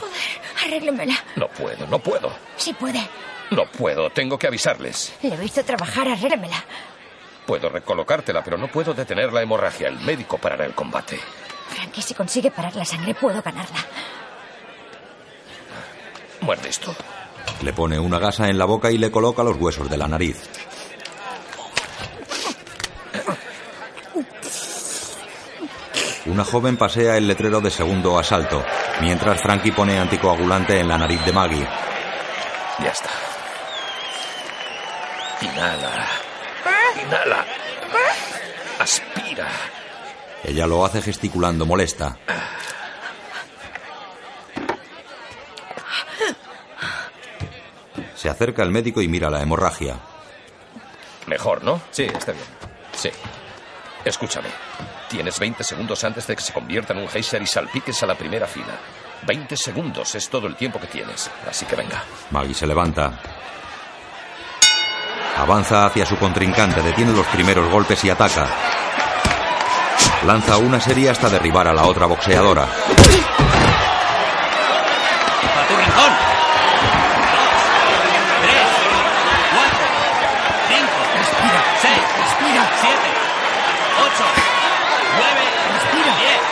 Joder, 0.00 0.64
arréglemela. 0.64 1.14
No 1.36 1.48
puedo, 1.48 1.86
no 1.86 1.98
puedo. 1.98 2.32
Si 2.56 2.72
puede. 2.72 3.06
No 3.50 3.66
puedo, 3.66 4.08
tengo 4.08 4.38
que 4.38 4.46
avisarles. 4.46 5.12
Le 5.20 5.34
he 5.34 5.36
visto 5.36 5.62
trabajar, 5.62 6.08
arréglemela. 6.08 6.64
Puedo 7.46 7.68
recolocártela, 7.68 8.42
pero 8.42 8.56
no 8.56 8.68
puedo 8.68 8.94
detener 8.94 9.34
la 9.34 9.42
hemorragia. 9.42 9.88
El 9.88 10.00
médico 10.00 10.38
parará 10.38 10.64
el 10.64 10.72
combate. 10.74 11.20
Frankie, 11.68 12.00
si 12.00 12.14
consigue 12.14 12.50
parar 12.50 12.74
la 12.74 12.86
sangre, 12.86 13.14
puedo 13.14 13.42
ganarla. 13.42 13.84
Muerde 16.40 16.70
esto. 16.70 16.96
Le 17.60 17.74
pone 17.74 17.98
una 17.98 18.18
gasa 18.18 18.48
en 18.48 18.56
la 18.56 18.64
boca 18.64 18.90
y 18.90 18.96
le 18.96 19.10
coloca 19.10 19.42
los 19.42 19.58
huesos 19.58 19.90
de 19.90 19.98
la 19.98 20.08
nariz. 20.08 20.40
Una 26.28 26.44
joven 26.44 26.76
pasea 26.76 27.16
el 27.16 27.26
letrero 27.26 27.60
de 27.60 27.70
segundo 27.70 28.18
asalto, 28.18 28.62
mientras 29.00 29.40
Frankie 29.40 29.72
pone 29.72 29.98
anticoagulante 29.98 30.78
en 30.78 30.86
la 30.86 30.98
nariz 30.98 31.24
de 31.24 31.32
Maggie. 31.32 31.66
Ya 32.78 32.90
está. 32.90 33.08
Inhala. 35.40 36.06
Inhala. 37.02 37.44
Aspira. 38.78 39.48
Ella 40.44 40.66
lo 40.66 40.84
hace 40.84 41.00
gesticulando 41.00 41.64
molesta. 41.64 42.18
Se 48.14 48.28
acerca 48.28 48.62
el 48.62 48.70
médico 48.70 49.00
y 49.00 49.08
mira 49.08 49.30
la 49.30 49.40
hemorragia. 49.40 49.96
Mejor, 51.26 51.64
¿no? 51.64 51.80
Sí, 51.90 52.04
está 52.04 52.32
bien. 52.32 52.44
Sí. 52.92 53.10
Escúchame. 54.04 54.67
Tienes 55.08 55.38
20 55.38 55.64
segundos 55.64 56.04
antes 56.04 56.26
de 56.26 56.36
que 56.36 56.42
se 56.42 56.52
convierta 56.52 56.92
en 56.92 56.98
un 57.00 57.08
geyser 57.08 57.40
y 57.42 57.46
salpiques 57.46 58.02
a 58.02 58.06
la 58.06 58.14
primera 58.14 58.46
fila. 58.46 58.74
20 59.26 59.56
segundos 59.56 60.14
es 60.14 60.28
todo 60.28 60.46
el 60.46 60.54
tiempo 60.56 60.78
que 60.78 60.86
tienes. 60.86 61.30
Así 61.48 61.64
que 61.66 61.74
venga. 61.76 62.02
Maggie 62.30 62.54
se 62.54 62.66
levanta. 62.66 63.12
Avanza 65.38 65.86
hacia 65.86 66.04
su 66.04 66.16
contrincante, 66.16 66.82
detiene 66.82 67.12
los 67.12 67.26
primeros 67.26 67.70
golpes 67.70 68.04
y 68.04 68.10
ataca. 68.10 68.46
Lanza 70.26 70.56
una 70.58 70.80
serie 70.80 71.10
hasta 71.10 71.28
derribar 71.30 71.68
a 71.68 71.72
la 71.72 71.84
otra 71.84 72.06
boxeadora. 72.06 72.64
¡A 72.64 72.66
tu 75.68 75.76
rincón! 75.76 76.12
Tres, 78.42 78.66
cuatro, 79.54 79.86
cinco, 80.68 80.98
Respira. 81.18 81.60
seis, 81.80 82.02
Respira. 82.18 82.62
siete, 82.80 83.08
ocho, 84.02 84.24
nueve, 85.18 85.44
Respira. 85.72 86.12
diez. 86.18 86.42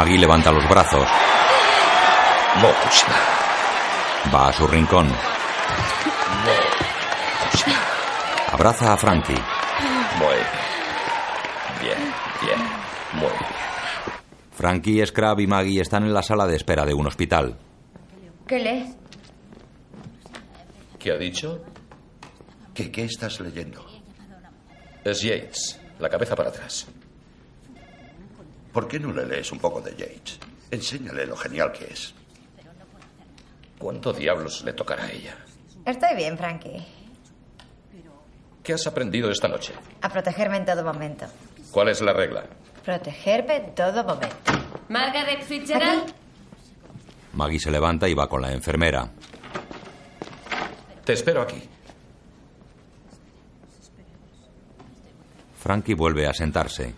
Maggie 0.00 0.18
levanta 0.18 0.50
los 0.50 0.66
brazos. 0.66 1.06
Va 4.34 4.48
a 4.48 4.52
su 4.54 4.66
rincón. 4.66 5.12
Abraza 8.50 8.94
a 8.94 8.96
Frankie. 8.96 9.34
Muy 10.18 10.36
bien. 11.82 11.98
Bien, 11.98 12.14
bien. 12.40 12.58
Muy 13.12 13.28
bien. 13.28 13.50
Frankie, 14.52 15.04
Scrab 15.04 15.38
y 15.40 15.46
Maggie 15.46 15.82
están 15.82 16.04
en 16.04 16.14
la 16.14 16.22
sala 16.22 16.46
de 16.46 16.56
espera 16.56 16.86
de 16.86 16.94
un 16.94 17.06
hospital. 17.06 17.58
¿Qué 18.46 18.58
lees? 18.58 18.96
¿Qué 20.98 21.12
ha 21.12 21.18
dicho? 21.18 21.62
¿Qué, 22.72 22.90
¿Qué 22.90 23.04
estás 23.04 23.38
leyendo? 23.40 23.84
Es 25.04 25.20
Yates. 25.20 25.78
La 25.98 26.08
cabeza 26.08 26.34
para 26.34 26.48
atrás. 26.48 26.88
¿Por 28.72 28.86
qué 28.86 28.98
no 29.00 29.12
le 29.12 29.26
lees 29.26 29.50
un 29.52 29.58
poco 29.58 29.80
de 29.80 29.92
Yates? 29.92 30.38
Enséñale 30.70 31.26
lo 31.26 31.36
genial 31.36 31.72
que 31.72 31.86
es. 31.86 32.14
¿Cuánto 33.78 34.12
diablos 34.12 34.62
le 34.64 34.72
tocará 34.72 35.04
a 35.04 35.10
ella? 35.10 35.36
Estoy 35.84 36.14
bien, 36.14 36.36
Frankie. 36.36 36.84
¿Qué 38.62 38.74
has 38.74 38.86
aprendido 38.86 39.30
esta 39.30 39.48
noche? 39.48 39.72
A 40.02 40.08
protegerme 40.10 40.58
en 40.58 40.66
todo 40.66 40.84
momento. 40.84 41.26
¿Cuál 41.72 41.88
es 41.88 42.00
la 42.00 42.12
regla? 42.12 42.44
Protegerme 42.84 43.56
en 43.56 43.74
todo 43.74 44.04
momento. 44.04 44.36
Margaret 44.88 45.42
Fitzgerald. 45.42 46.12
Maggie 47.32 47.58
se 47.58 47.70
levanta 47.70 48.08
y 48.08 48.14
va 48.14 48.28
con 48.28 48.42
la 48.42 48.52
enfermera. 48.52 49.10
Te 51.04 51.14
espero 51.14 51.42
aquí. 51.42 51.62
Frankie 55.58 55.94
vuelve 55.94 56.26
a 56.26 56.32
sentarse. 56.32 56.94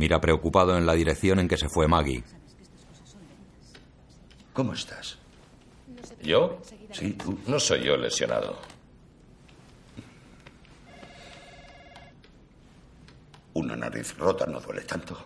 Mira 0.00 0.18
preocupado 0.18 0.78
en 0.78 0.86
la 0.86 0.94
dirección 0.94 1.40
en 1.40 1.46
que 1.46 1.58
se 1.58 1.68
fue 1.68 1.86
Maggie. 1.86 2.24
¿Cómo 4.54 4.72
estás? 4.72 5.18
¿Yo? 6.22 6.58
Sí, 6.90 7.12
tú. 7.12 7.38
No 7.46 7.60
soy 7.60 7.84
yo 7.84 7.98
lesionado. 7.98 8.58
Una 13.52 13.76
nariz 13.76 14.16
rota 14.16 14.46
no 14.46 14.58
duele 14.58 14.84
tanto. 14.84 15.22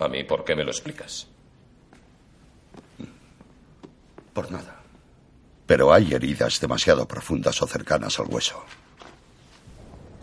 ¿A 0.00 0.08
mí 0.08 0.24
por 0.24 0.44
qué 0.44 0.56
me 0.56 0.64
lo 0.64 0.72
explicas? 0.72 1.28
Por 4.34 4.50
nada. 4.50 4.82
Pero 5.64 5.92
hay 5.92 6.12
heridas 6.12 6.58
demasiado 6.58 7.06
profundas 7.06 7.62
o 7.62 7.68
cercanas 7.68 8.18
al 8.18 8.26
hueso. 8.26 8.64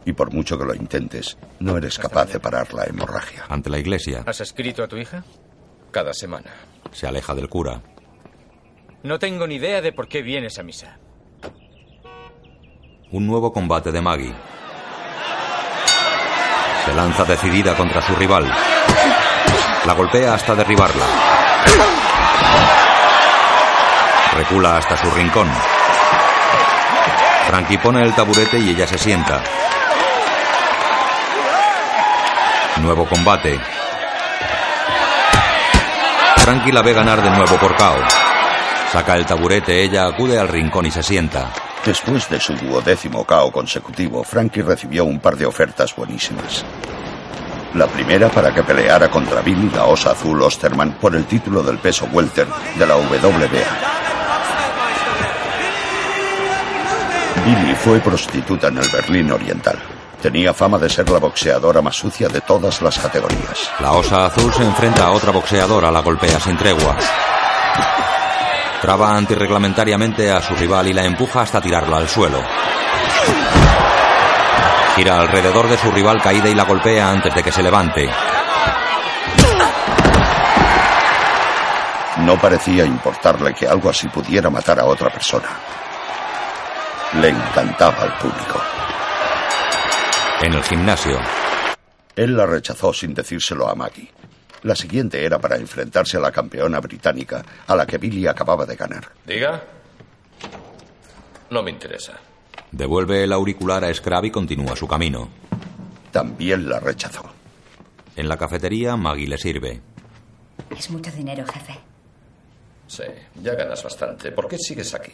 Y 0.05 0.13
por 0.13 0.33
mucho 0.33 0.57
que 0.57 0.65
lo 0.65 0.73
intentes, 0.73 1.37
no 1.59 1.77
eres 1.77 1.99
capaz 1.99 2.25
de 2.31 2.39
parar 2.39 2.73
la 2.73 2.85
hemorragia. 2.85 3.43
Ante 3.49 3.69
la 3.69 3.77
iglesia, 3.79 4.23
¿Has 4.25 4.41
escrito 4.41 4.83
a 4.83 4.87
tu 4.87 4.97
hija? 4.97 5.23
Cada 5.91 6.13
semana. 6.13 6.51
se 6.91 7.07
aleja 7.07 7.33
del 7.35 7.49
cura. 7.49 7.81
No 9.03 9.17
tengo 9.19 9.47
ni 9.47 9.55
idea 9.55 9.81
de 9.81 9.91
por 9.93 10.07
qué 10.07 10.21
vienes 10.21 10.57
a 10.59 10.63
misa. 10.63 10.97
Un 13.11 13.25
nuevo 13.27 13.51
combate 13.51 13.91
de 13.91 14.01
Maggie. 14.01 14.33
Se 16.85 16.93
lanza 16.93 17.23
decidida 17.25 17.75
contra 17.75 18.01
su 18.01 18.15
rival. 18.15 18.51
La 19.85 19.93
golpea 19.93 20.33
hasta 20.33 20.55
derribarla. 20.55 21.05
Recula 24.35 24.77
hasta 24.77 24.95
su 24.97 25.09
rincón. 25.11 25.47
Frankie 27.47 27.77
pone 27.79 28.03
el 28.03 28.13
taburete 28.13 28.59
y 28.59 28.69
ella 28.69 28.85
se 28.87 28.97
sienta. 28.97 29.43
Nuevo 32.81 33.05
combate. 33.05 33.59
Frankie 36.37 36.71
la 36.71 36.81
ve 36.81 36.93
ganar 36.93 37.21
de 37.21 37.29
nuevo 37.29 37.57
por 37.57 37.75
KO. 37.75 37.97
Saca 38.91 39.15
el 39.15 39.25
taburete, 39.25 39.83
ella 39.83 40.07
acude 40.07 40.39
al 40.39 40.47
rincón 40.47 40.85
y 40.85 40.91
se 40.91 41.03
sienta. 41.03 41.51
Después 41.85 42.29
de 42.29 42.39
su 42.39 42.53
duodécimo 42.55 43.25
KO 43.25 43.51
consecutivo, 43.51 44.23
Frankie 44.23 44.61
recibió 44.61 45.05
un 45.05 45.19
par 45.19 45.35
de 45.35 45.45
ofertas 45.45 45.95
buenísimas. 45.95 46.65
La 47.75 47.85
primera 47.87 48.29
para 48.29 48.53
que 48.53 48.63
peleara 48.63 49.11
contra 49.11 49.41
Billy 49.41 49.69
la 49.69 49.85
Osa 49.85 50.11
Azul 50.11 50.41
Osterman 50.41 50.93
por 50.93 51.15
el 51.15 51.25
título 51.25 51.61
del 51.61 51.77
peso 51.77 52.07
welter 52.11 52.47
de 52.77 52.87
la 52.87 52.95
WBA. 52.95 53.99
Billy 57.45 57.75
fue 57.75 57.99
prostituta 57.99 58.69
en 58.69 58.77
el 58.77 58.89
Berlín 58.89 59.31
Oriental. 59.31 59.98
Tenía 60.21 60.53
fama 60.53 60.77
de 60.77 60.89
ser 60.89 61.09
la 61.09 61.19
boxeadora 61.19 61.81
más 61.81 61.95
sucia 61.95 62.27
de 62.27 62.41
todas 62.41 62.81
las 62.81 62.99
categorías. 62.99 63.71
La 63.79 63.93
Osa 63.93 64.25
Azul 64.25 64.53
se 64.53 64.63
enfrenta 64.63 65.05
a 65.05 65.11
otra 65.11 65.31
boxeadora, 65.31 65.89
la 65.89 66.01
golpea 66.01 66.39
sin 66.39 66.57
tregua. 66.57 66.97
Traba 68.81 69.15
antirreglamentariamente 69.15 70.29
a 70.29 70.41
su 70.41 70.55
rival 70.55 70.87
y 70.87 70.93
la 70.93 71.05
empuja 71.05 71.41
hasta 71.41 71.61
tirarla 71.61 71.97
al 71.97 72.09
suelo. 72.09 72.41
Gira 74.95 75.19
alrededor 75.19 75.69
de 75.69 75.77
su 75.77 75.89
rival 75.91 76.21
caída 76.21 76.49
y 76.49 76.55
la 76.55 76.65
golpea 76.65 77.09
antes 77.09 77.33
de 77.33 77.43
que 77.43 77.51
se 77.51 77.63
levante. 77.63 78.09
No 82.19 82.37
parecía 82.37 82.83
importarle 82.83 83.53
que 83.53 83.67
algo 83.67 83.89
así 83.89 84.09
pudiera 84.09 84.49
matar 84.49 84.79
a 84.79 84.85
otra 84.85 85.09
persona. 85.09 85.47
Le 87.13 87.29
encantaba 87.29 88.03
al 88.03 88.17
público. 88.17 88.68
En 90.41 90.53
el 90.53 90.63
gimnasio. 90.63 91.19
Él 92.15 92.35
la 92.35 92.45
rechazó 92.45 92.93
sin 92.93 93.13
decírselo 93.13 93.67
a 93.67 93.75
Maggie. 93.75 94.09
La 94.63 94.75
siguiente 94.75 95.23
era 95.23 95.39
para 95.39 95.57
enfrentarse 95.57 96.17
a 96.17 96.19
la 96.19 96.31
campeona 96.31 96.79
británica, 96.79 97.43
a 97.67 97.75
la 97.75 97.85
que 97.85 97.97
Billy 97.97 98.27
acababa 98.27 98.65
de 98.65 98.75
ganar. 98.75 99.09
Diga. 99.25 99.61
No 101.49 101.63
me 101.63 101.71
interesa. 101.71 102.13
Devuelve 102.71 103.23
el 103.23 103.33
auricular 103.33 103.83
a 103.83 103.93
Scrab 103.93 104.25
y 104.25 104.31
continúa 104.31 104.75
su 104.75 104.87
camino. 104.87 105.29
También 106.11 106.69
la 106.69 106.79
rechazó. 106.79 107.23
En 108.15 108.27
la 108.27 108.37
cafetería, 108.37 108.95
Maggie 108.97 109.27
le 109.27 109.37
sirve. 109.37 109.81
Es 110.69 110.89
mucho 110.89 111.11
dinero, 111.11 111.45
jefe. 111.45 111.79
Sí, 112.87 113.03
ya 113.41 113.55
ganas 113.55 113.83
bastante. 113.83 114.31
¿Por 114.31 114.47
qué 114.47 114.57
sigues 114.57 114.93
aquí? 114.93 115.13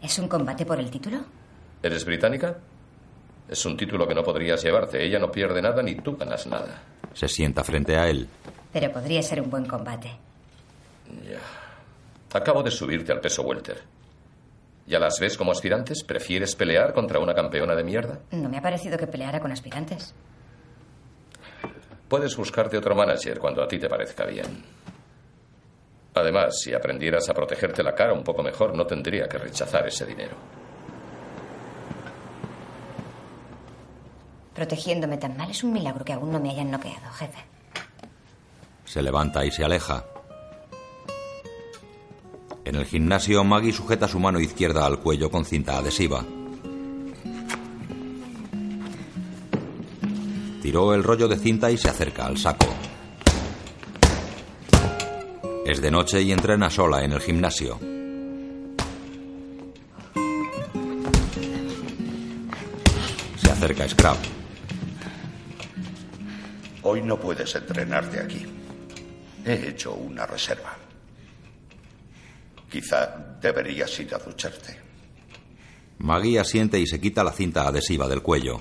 ¿Es 0.00 0.18
un 0.18 0.28
combate 0.28 0.66
por 0.66 0.80
el 0.80 0.90
título? 0.90 1.18
¿Eres 1.82 2.04
británica? 2.04 2.56
Es 3.48 3.64
un 3.66 3.76
título 3.76 4.06
que 4.06 4.14
no 4.14 4.22
podrías 4.22 4.62
llevarte. 4.62 5.04
Ella 5.04 5.18
no 5.18 5.30
pierde 5.30 5.60
nada 5.60 5.82
ni 5.82 5.96
tú 5.96 6.16
ganas 6.16 6.46
nada. 6.46 6.82
Se 7.12 7.28
sienta 7.28 7.62
frente 7.62 7.96
a 7.96 8.08
él. 8.08 8.28
Pero 8.72 8.90
podría 8.92 9.22
ser 9.22 9.40
un 9.40 9.50
buen 9.50 9.66
combate. 9.66 10.10
Ya. 11.28 11.40
Acabo 12.32 12.62
de 12.62 12.70
subirte 12.70 13.12
al 13.12 13.20
peso 13.20 13.42
welter. 13.42 13.82
¿Ya 14.86 14.98
las 14.98 15.20
ves 15.20 15.36
como 15.36 15.52
aspirantes? 15.52 16.02
¿Prefieres 16.02 16.56
pelear 16.56 16.92
contra 16.92 17.18
una 17.18 17.34
campeona 17.34 17.74
de 17.74 17.84
mierda? 17.84 18.20
No 18.32 18.48
me 18.48 18.58
ha 18.58 18.62
parecido 18.62 18.96
que 18.98 19.06
peleara 19.06 19.38
con 19.40 19.52
aspirantes. 19.52 20.14
Puedes 22.08 22.36
buscarte 22.36 22.76
otro 22.76 22.94
manager 22.94 23.38
cuando 23.38 23.62
a 23.62 23.68
ti 23.68 23.78
te 23.78 23.88
parezca 23.88 24.24
bien. 24.26 24.64
Además, 26.14 26.60
si 26.60 26.74
aprendieras 26.74 27.28
a 27.30 27.34
protegerte 27.34 27.82
la 27.82 27.94
cara 27.94 28.12
un 28.12 28.22
poco 28.22 28.42
mejor, 28.42 28.74
no 28.76 28.86
tendría 28.86 29.26
que 29.28 29.38
rechazar 29.38 29.86
ese 29.86 30.04
dinero. 30.04 30.36
Protegiéndome 34.54 35.16
tan 35.16 35.36
mal 35.36 35.50
es 35.50 35.64
un 35.64 35.72
milagro 35.72 36.04
que 36.04 36.12
aún 36.12 36.30
no 36.30 36.38
me 36.38 36.50
hayan 36.50 36.70
noqueado, 36.70 37.10
jefe. 37.12 37.38
Se 38.84 39.02
levanta 39.02 39.44
y 39.46 39.50
se 39.50 39.64
aleja. 39.64 40.04
En 42.64 42.76
el 42.76 42.84
gimnasio, 42.84 43.42
Maggie 43.44 43.72
sujeta 43.72 44.06
su 44.06 44.20
mano 44.20 44.38
izquierda 44.38 44.86
al 44.86 45.00
cuello 45.00 45.30
con 45.30 45.44
cinta 45.44 45.78
adhesiva. 45.78 46.24
Tiró 50.60 50.94
el 50.94 51.02
rollo 51.02 51.26
de 51.26 51.38
cinta 51.38 51.70
y 51.70 51.76
se 51.76 51.88
acerca 51.88 52.26
al 52.26 52.38
saco. 52.38 52.66
Es 55.66 55.80
de 55.80 55.90
noche 55.90 56.22
y 56.22 56.30
entrena 56.30 56.70
sola 56.70 57.02
en 57.02 57.12
el 57.12 57.20
gimnasio. 57.20 57.78
Se 63.36 63.50
acerca 63.50 63.88
Scrap. 63.88 64.41
Hoy 66.82 67.02
no 67.02 67.18
puedes 67.18 67.54
entrenarte 67.54 68.20
aquí. 68.20 68.44
He 69.44 69.68
hecho 69.68 69.94
una 69.94 70.26
reserva. 70.26 70.76
Quizá 72.70 73.36
deberías 73.40 73.98
ir 74.00 74.14
a 74.14 74.18
ducharte. 74.18 74.80
Maggie 75.98 76.40
asiente 76.40 76.80
y 76.80 76.86
se 76.86 77.00
quita 77.00 77.22
la 77.22 77.32
cinta 77.32 77.68
adhesiva 77.68 78.08
del 78.08 78.22
cuello. 78.22 78.60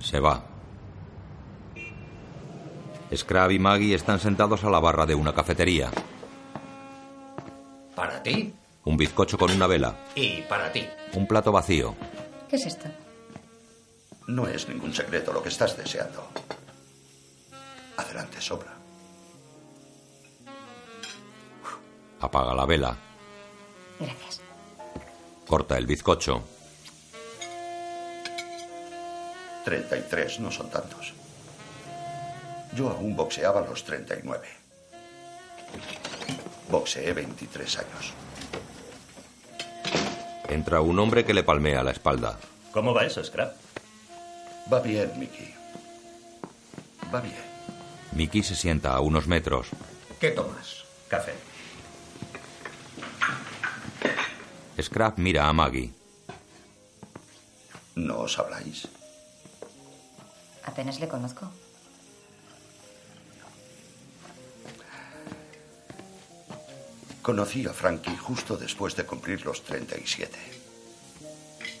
Se 0.00 0.20
va. 0.20 0.44
Scrab 3.14 3.50
y 3.50 3.58
Maggie 3.58 3.94
están 3.94 4.20
sentados 4.20 4.62
a 4.62 4.70
la 4.70 4.78
barra 4.78 5.06
de 5.06 5.14
una 5.14 5.34
cafetería. 5.34 5.90
¿Para 7.94 8.22
ti? 8.22 8.54
Un 8.86 8.96
bizcocho 8.96 9.36
con 9.36 9.50
una 9.50 9.66
vela. 9.66 9.96
Y 10.14 10.42
para 10.42 10.70
ti. 10.70 10.88
Un 11.14 11.26
plato 11.26 11.50
vacío. 11.50 11.96
¿Qué 12.48 12.54
es 12.54 12.66
esto? 12.66 12.86
No 14.28 14.46
es 14.46 14.68
ningún 14.68 14.94
secreto 14.94 15.32
lo 15.32 15.42
que 15.42 15.48
estás 15.48 15.76
deseando. 15.76 16.28
Adelante, 17.96 18.40
sobra. 18.40 18.72
Apaga 22.20 22.54
la 22.54 22.64
vela. 22.64 22.96
Gracias. 23.98 24.40
Corta 25.48 25.76
el 25.78 25.86
bizcocho. 25.86 26.44
33 29.64 30.38
no 30.38 30.52
son 30.52 30.70
tantos. 30.70 31.12
Yo 32.72 32.90
aún 32.90 33.16
boxeaba 33.16 33.62
a 33.62 33.66
los 33.66 33.82
39. 33.82 34.46
Boxeé 36.70 37.12
23 37.12 37.78
años. 37.78 38.25
Entra 40.48 40.80
un 40.80 40.98
hombre 40.98 41.24
que 41.24 41.34
le 41.34 41.42
palmea 41.42 41.82
la 41.82 41.90
espalda. 41.90 42.38
¿Cómo 42.72 42.94
va 42.94 43.04
eso, 43.04 43.22
Scrap? 43.22 43.54
Va 44.72 44.80
bien, 44.80 45.12
Mickey. 45.18 45.54
Va 47.14 47.20
bien. 47.20 47.34
Mickey 48.12 48.42
se 48.42 48.54
sienta 48.54 48.94
a 48.94 49.00
unos 49.00 49.26
metros. 49.26 49.68
¿Qué 50.20 50.30
tomas? 50.30 50.84
Café. 51.08 51.34
Scrap 54.80 55.18
mira 55.18 55.48
a 55.48 55.52
Maggie. 55.52 55.92
¿No 57.94 58.20
os 58.20 58.38
habláis? 58.38 58.88
Apenas 60.64 61.00
le 61.00 61.08
conozco. 61.08 61.50
Conocí 67.26 67.66
a 67.66 67.72
Frankie 67.72 68.16
justo 68.16 68.56
después 68.56 68.94
de 68.94 69.04
cumplir 69.04 69.44
los 69.44 69.64
37. 69.64 70.38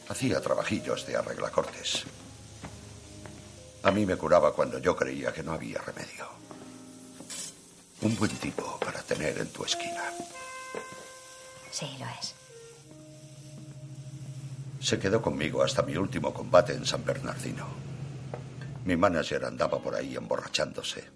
Hacía 0.08 0.40
trabajillos 0.40 1.06
de 1.06 1.14
arreglacortes. 1.14 2.02
A 3.84 3.92
mí 3.92 4.04
me 4.04 4.16
curaba 4.16 4.52
cuando 4.52 4.80
yo 4.80 4.96
creía 4.96 5.32
que 5.32 5.44
no 5.44 5.52
había 5.52 5.80
remedio. 5.80 6.26
Un 8.00 8.16
buen 8.16 8.32
tipo 8.38 8.76
para 8.80 9.00
tener 9.02 9.38
en 9.38 9.46
tu 9.50 9.64
esquina. 9.64 10.02
Sí, 11.70 11.96
lo 12.00 12.06
es. 12.20 12.34
Se 14.80 14.98
quedó 14.98 15.22
conmigo 15.22 15.62
hasta 15.62 15.82
mi 15.82 15.96
último 15.96 16.34
combate 16.34 16.72
en 16.72 16.84
San 16.84 17.04
Bernardino. 17.04 17.68
Mi 18.84 18.96
manager 18.96 19.44
andaba 19.44 19.78
por 19.78 19.94
ahí 19.94 20.16
emborrachándose. 20.16 21.08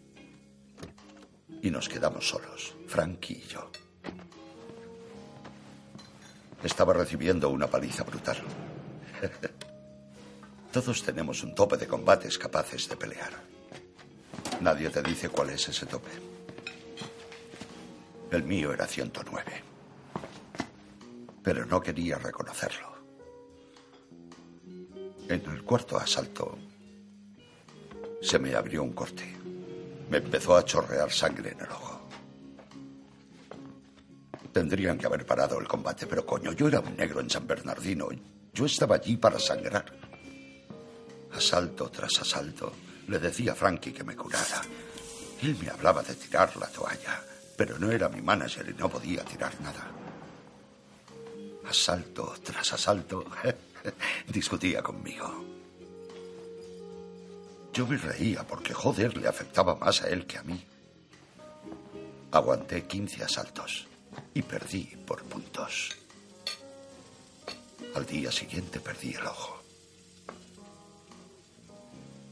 Y 1.63 1.71
nos 1.73 1.89
quedamos 1.89 2.29
solos, 2.29 2.77
Frankie 2.87 3.43
y 3.45 3.49
yo. 3.49 3.69
Estaba 6.63 6.93
recibiendo 6.93 7.49
una 7.49 7.67
paliza 7.67 8.05
brutal. 8.05 8.39
Todos 10.73 11.03
tenemos 11.03 11.43
un 11.43 11.55
tope 11.55 11.77
de 11.77 11.87
combates 11.87 12.39
capaces 12.39 12.89
de 12.89 12.97
pelear. 12.97 13.33
Nadie 14.61 14.91
te 14.91 15.03
dice 15.03 15.29
cuál 15.29 15.51
es 15.51 15.69
ese 15.69 15.87
tope. 15.87 16.11
El 18.31 18.45
mío 18.45 18.73
era 18.73 18.87
109. 18.87 19.63
Pero 21.43 21.67
no 21.67 21.81
quería 21.81 22.19
reconocerlo. 22.19 22.89
En 25.29 25.43
el 25.51 25.65
cuarto 25.65 25.97
asalto 25.97 26.59
se 28.21 28.39
me 28.39 28.55
abrió 28.55 28.83
un 28.83 28.93
corte. 28.93 29.25
Me 30.11 30.19
empezó 30.19 30.57
a 30.57 30.65
chorrear 30.65 31.11
sangre 31.11 31.53
en 31.53 31.61
el 31.61 31.71
ojo. 31.71 31.90
Tendrían 34.53 34.99
que 34.99 35.07
haber 35.07 35.25
parado 35.25 35.61
el 35.61 35.69
combate, 35.69 36.07
pero 36.07 36.27
coño, 36.27 36.53
yo 36.53 36.67
era 36.67 36.81
un 36.81 36.97
negro 36.97 37.21
en 37.21 37.31
San 37.31 37.47
Bernardino. 37.47 38.09
Yo 38.53 38.67
estaba 38.67 38.97
allí 38.97 39.17
para 39.17 39.39
sangrar. 39.39 39.85
Asalto 41.33 41.89
tras 41.91 42.21
asalto, 42.21 42.73
le 43.07 43.19
decía 43.21 43.53
a 43.53 43.55
Frankie 43.55 43.93
que 43.93 44.03
me 44.03 44.17
curara. 44.17 44.63
Él 45.43 45.57
me 45.63 45.71
hablaba 45.71 46.03
de 46.03 46.15
tirar 46.17 46.57
la 46.57 46.67
toalla, 46.67 47.23
pero 47.57 47.79
no 47.79 47.93
era 47.93 48.09
mi 48.09 48.21
manager 48.21 48.69
y 48.69 48.75
no 48.75 48.89
podía 48.89 49.25
tirar 49.25 49.53
nada. 49.61 49.87
Asalto 51.69 52.35
tras 52.43 52.73
asalto, 52.73 53.25
discutía 54.27 54.83
conmigo. 54.83 55.45
Yo 57.73 57.87
me 57.87 57.97
reía 57.97 58.45
porque, 58.45 58.75
joder, 58.75 59.17
le 59.17 59.29
afectaba 59.29 59.77
más 59.77 60.03
a 60.03 60.09
él 60.09 60.27
que 60.27 60.39
a 60.39 60.43
mí. 60.43 60.67
Aguanté 62.33 62.85
15 62.89 63.23
asaltos 63.23 63.90
y 64.35 64.43
perdí 64.43 64.85
por 65.07 65.23
puntos. 65.25 65.97
Al 67.95 68.07
día 68.07 68.31
siguiente 68.31 68.81
perdí 68.81 69.15
el 69.15 69.27
ojo. 69.27 69.63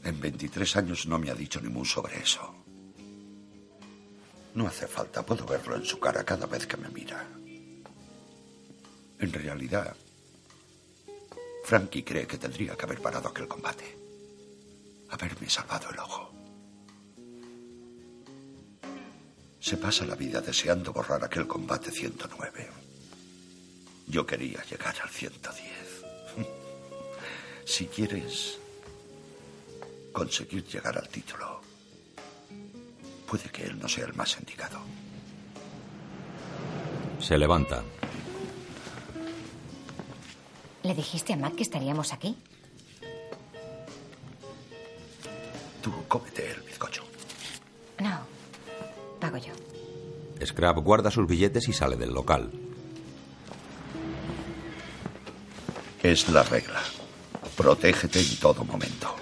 En 0.03 0.19
23 0.19 0.77
años 0.77 1.05
no 1.07 1.19
me 1.19 1.29
ha 1.29 1.35
dicho 1.35 1.59
ni 1.59 1.69
mu 1.69 1.83
sobre 1.83 2.19
eso. 2.19 2.55
No 4.55 4.67
hace 4.67 4.87
falta, 4.87 5.25
puedo 5.25 5.45
verlo 5.45 5.75
en 5.75 5.85
su 5.85 5.99
cara 5.99 6.23
cada 6.23 6.45
vez 6.47 6.65
que 6.65 6.77
me 6.77 6.89
mira. 6.89 7.27
En 9.19 9.33
realidad, 9.33 9.95
Frankie 11.65 12.03
cree 12.03 12.25
que 12.25 12.37
tendría 12.37 12.75
que 12.75 12.85
haber 12.85 13.01
parado 13.01 13.29
aquel 13.29 13.47
combate. 13.47 13.97
Haberme 15.09 15.49
salvado 15.49 15.89
el 15.89 15.99
ojo. 15.99 16.38
Se 19.59 19.77
pasa 19.77 20.05
la 20.05 20.15
vida 20.15 20.41
deseando 20.41 20.93
borrar 20.93 21.23
aquel 21.23 21.45
combate 21.45 21.91
109. 21.91 22.69
Yo 24.07 24.25
quería 24.25 24.63
llegar 24.63 24.95
al 25.01 25.09
110. 25.09 25.69
Si 27.65 27.85
quieres 27.85 28.57
conseguir 30.11 30.65
llegar 30.65 30.97
al 30.97 31.07
título, 31.07 31.61
puede 33.27 33.47
que 33.51 33.63
él 33.63 33.77
no 33.77 33.87
sea 33.87 34.05
el 34.05 34.15
más 34.15 34.39
indicado. 34.39 34.79
Se 37.19 37.37
levanta. 37.37 37.83
¿Le 40.81 40.95
dijiste 40.95 41.33
a 41.33 41.37
Matt 41.37 41.55
que 41.55 41.63
estaríamos 41.63 42.11
aquí? 42.11 42.35
Tú 45.83 45.93
cómete 46.07 46.49
el. 46.49 46.68
Pago 49.29 49.45
yo. 49.45 49.53
Scrap 50.43 50.77
guarda 50.79 51.11
sus 51.11 51.27
billetes 51.27 51.67
y 51.69 51.73
sale 51.73 51.95
del 51.97 52.11
local. 52.11 52.49
Es 56.01 56.29
la 56.29 56.41
regla. 56.41 56.79
Protégete 57.55 58.19
en 58.19 58.37
todo 58.37 58.63
momento. 58.63 59.15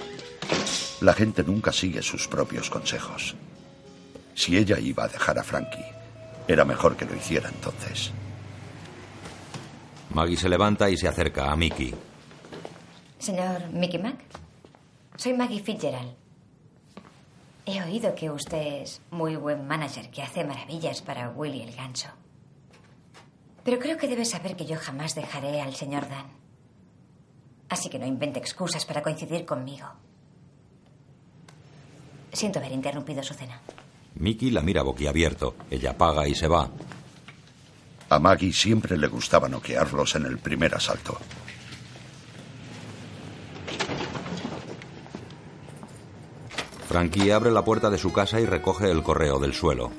La 1.01 1.13
gente 1.13 1.43
nunca 1.43 1.73
sigue 1.73 2.01
sus 2.01 2.27
propios 2.29 2.69
consejos. 2.69 3.35
Si 4.33 4.55
ella 4.55 4.79
iba 4.79 5.03
a 5.03 5.07
dejar 5.09 5.39
a 5.39 5.43
Frankie, 5.43 5.85
era 6.47 6.63
mejor 6.63 6.95
que 6.95 7.03
lo 7.03 7.13
hiciera 7.13 7.49
entonces. 7.49 8.11
Maggie 10.11 10.37
se 10.37 10.47
levanta 10.47 10.89
y 10.89 10.95
se 10.95 11.09
acerca 11.09 11.51
a 11.51 11.55
Mickey. 11.57 11.93
Señor 13.19 13.67
Mickey 13.73 14.01
Mac, 14.01 14.15
soy 15.17 15.33
Maggie 15.33 15.61
Fitzgerald. 15.61 16.26
He 17.69 17.83
oído 17.83 18.15
que 18.15 18.29
usted 18.29 18.81
es 18.81 19.01
muy 19.11 19.35
buen 19.35 19.67
manager, 19.67 20.09
que 20.09 20.23
hace 20.23 20.45
maravillas 20.45 21.01
para 21.01 21.29
Willy 21.29 21.63
el 21.63 21.75
ganso. 21.75 22.07
Pero 23.65 23.77
creo 23.77 23.97
que 23.97 24.07
debe 24.07 24.23
saber 24.23 24.55
que 24.55 24.65
yo 24.65 24.77
jamás 24.77 25.15
dejaré 25.15 25.59
al 25.59 25.75
señor 25.75 26.07
Dan. 26.07 26.27
Así 27.67 27.89
que 27.89 27.99
no 27.99 28.05
invente 28.05 28.39
excusas 28.39 28.85
para 28.85 29.03
coincidir 29.03 29.45
conmigo. 29.45 29.85
Siento 32.31 32.59
haber 32.59 32.71
interrumpido 32.71 33.21
su 33.21 33.33
cena. 33.33 33.59
Mickey 34.15 34.49
la 34.49 34.61
mira 34.61 34.81
boquiabierto. 34.81 35.55
Ella 35.69 35.97
paga 35.97 36.25
y 36.25 36.35
se 36.35 36.47
va. 36.47 36.71
A 38.07 38.19
Maggie 38.19 38.53
siempre 38.53 38.95
le 38.95 39.07
gustaba 39.07 39.49
noquearlos 39.49 40.15
en 40.15 40.25
el 40.25 40.37
primer 40.37 40.73
asalto. 40.73 41.17
Frankie 46.87 47.33
abre 47.33 47.51
la 47.51 47.65
puerta 47.65 47.89
de 47.89 47.97
su 47.97 48.13
casa 48.13 48.39
y 48.39 48.45
recoge 48.45 48.89
el 48.89 49.03
correo 49.03 49.39
del 49.39 49.53
suelo. 49.53 49.91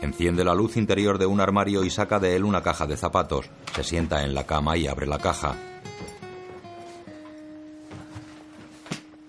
Enciende 0.00 0.44
la 0.44 0.54
luz 0.54 0.76
interior 0.76 1.18
de 1.18 1.26
un 1.26 1.40
armario 1.40 1.84
y 1.84 1.90
saca 1.90 2.20
de 2.20 2.36
él 2.36 2.44
una 2.44 2.62
caja 2.62 2.86
de 2.86 2.96
zapatos. 2.96 3.50
Se 3.74 3.82
sienta 3.82 4.22
en 4.22 4.32
la 4.32 4.46
cama 4.46 4.76
y 4.76 4.86
abre 4.86 5.06
la 5.06 5.18
caja. 5.18 5.56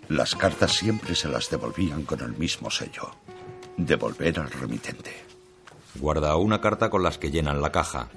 Las 0.10 0.36
cartas 0.36 0.74
siempre 0.74 1.14
se 1.14 1.28
las 1.28 1.52
devolvían 1.52 2.02
con 2.02 2.20
el 2.22 2.36
mismo 2.36 2.72
sello. 2.72 3.12
Devolver 3.78 4.40
al 4.40 4.50
remitente. 4.50 5.14
Guarda 5.94 6.36
una 6.36 6.60
carta 6.60 6.90
con 6.90 7.04
las 7.04 7.20
que 7.20 7.30
llenan 7.30 7.62
la 7.62 7.72
caja. 7.72 8.10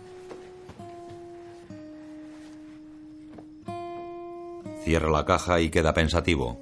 Cierra 4.84 5.10
la 5.10 5.26
caja 5.26 5.60
y 5.60 5.68
queda 5.68 5.92
pensativo. 5.92 6.58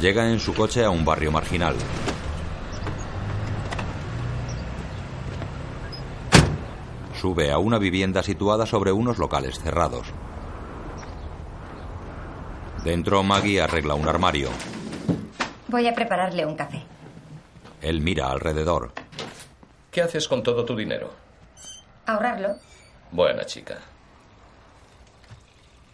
Llega 0.00 0.28
en 0.28 0.40
su 0.40 0.52
coche 0.52 0.84
a 0.84 0.90
un 0.90 1.04
barrio 1.04 1.30
marginal. 1.30 1.76
Sube 7.20 7.52
a 7.52 7.58
una 7.58 7.78
vivienda 7.78 8.24
situada 8.24 8.66
sobre 8.66 8.90
unos 8.90 9.18
locales 9.18 9.60
cerrados. 9.60 10.12
Dentro 12.84 13.22
Maggie 13.22 13.62
arregla 13.62 13.94
un 13.94 14.06
armario. 14.06 14.50
Voy 15.68 15.86
a 15.88 15.94
prepararle 15.94 16.44
un 16.44 16.54
café. 16.54 16.82
Él 17.80 18.02
mira 18.02 18.28
alrededor. 18.30 18.92
¿Qué 19.90 20.02
haces 20.02 20.28
con 20.28 20.42
todo 20.42 20.66
tu 20.66 20.76
dinero? 20.76 21.10
Ahorrarlo. 22.04 22.56
Buena 23.10 23.46
chica. 23.46 23.78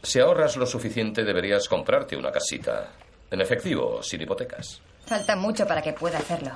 Si 0.02 0.18
ahorras 0.18 0.56
lo 0.56 0.66
suficiente, 0.66 1.22
deberías 1.22 1.68
comprarte 1.68 2.16
una 2.16 2.32
casita. 2.32 2.88
En 3.30 3.40
efectivo, 3.40 4.02
sin 4.02 4.22
hipotecas. 4.22 4.82
Falta 5.06 5.36
mucho 5.36 5.66
para 5.66 5.82
que 5.82 5.92
pueda 5.92 6.18
hacerlo. 6.18 6.50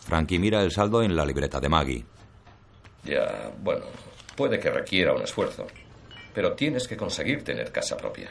Frankie 0.00 0.40
mira 0.40 0.60
el 0.62 0.72
saldo 0.72 1.02
en 1.02 1.14
la 1.14 1.24
libreta 1.24 1.60
de 1.60 1.68
Maggie. 1.68 2.04
Ya, 3.04 3.52
bueno, 3.62 3.84
puede 4.34 4.58
que 4.58 4.70
requiera 4.70 5.12
un 5.14 5.22
esfuerzo. 5.22 5.66
Pero 6.34 6.54
tienes 6.54 6.88
que 6.88 6.96
conseguir 6.96 7.44
tener 7.44 7.70
casa 7.70 7.96
propia. 7.96 8.30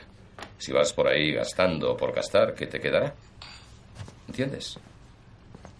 Si 0.58 0.72
vas 0.72 0.92
por 0.94 1.08
ahí 1.08 1.34
gastando 1.34 1.96
por 1.96 2.14
gastar, 2.14 2.54
¿qué 2.56 2.68
te 2.68 2.80
quedará? 2.80 3.14
¿Entiendes? 4.28 4.78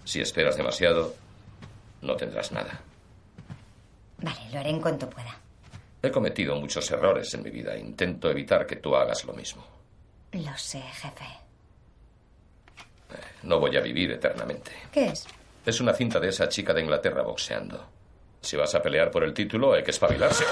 Si 0.06 0.22
esperas 0.22 0.56
demasiado, 0.56 1.16
no 2.02 2.16
tendrás 2.16 2.52
nada. 2.52 2.80
Vale, 4.20 4.40
lo 4.52 4.60
haré 4.60 4.70
en 4.70 4.82
cuanto 4.82 5.10
pueda. 5.10 5.36
He 6.02 6.12
cometido 6.12 6.56
muchos 6.56 6.90
errores 6.92 7.34
en 7.34 7.44
mi 7.44 7.50
vida. 7.50 7.76
Intento 7.78 8.30
evitar 8.30 8.66
que 8.66 8.78
tú 8.78 8.96
hagas 8.96 9.26
lo 9.26 9.34
mismo. 9.34 9.66
Lo 10.32 10.56
sé, 10.58 10.82
jefe. 10.82 11.26
No 13.44 13.60
voy 13.60 13.76
a 13.78 13.82
vivir 13.82 14.12
eternamente. 14.12 14.72
¿Qué 14.92 15.08
es? 15.08 15.26
Es 15.66 15.82
una 15.82 15.94
cinta 15.94 16.20
de 16.20 16.30
esa 16.30 16.48
chica 16.48 16.74
de 16.74 16.82
Inglaterra 16.82 17.24
boxeando. 17.24 17.86
Si 18.42 18.56
vas 18.56 18.74
a 18.76 18.82
pelear 18.82 19.12
por 19.12 19.24
el 19.24 19.34
título, 19.34 19.74
hay 19.74 19.84
que 19.84 19.92
espabilarse. 19.92 20.46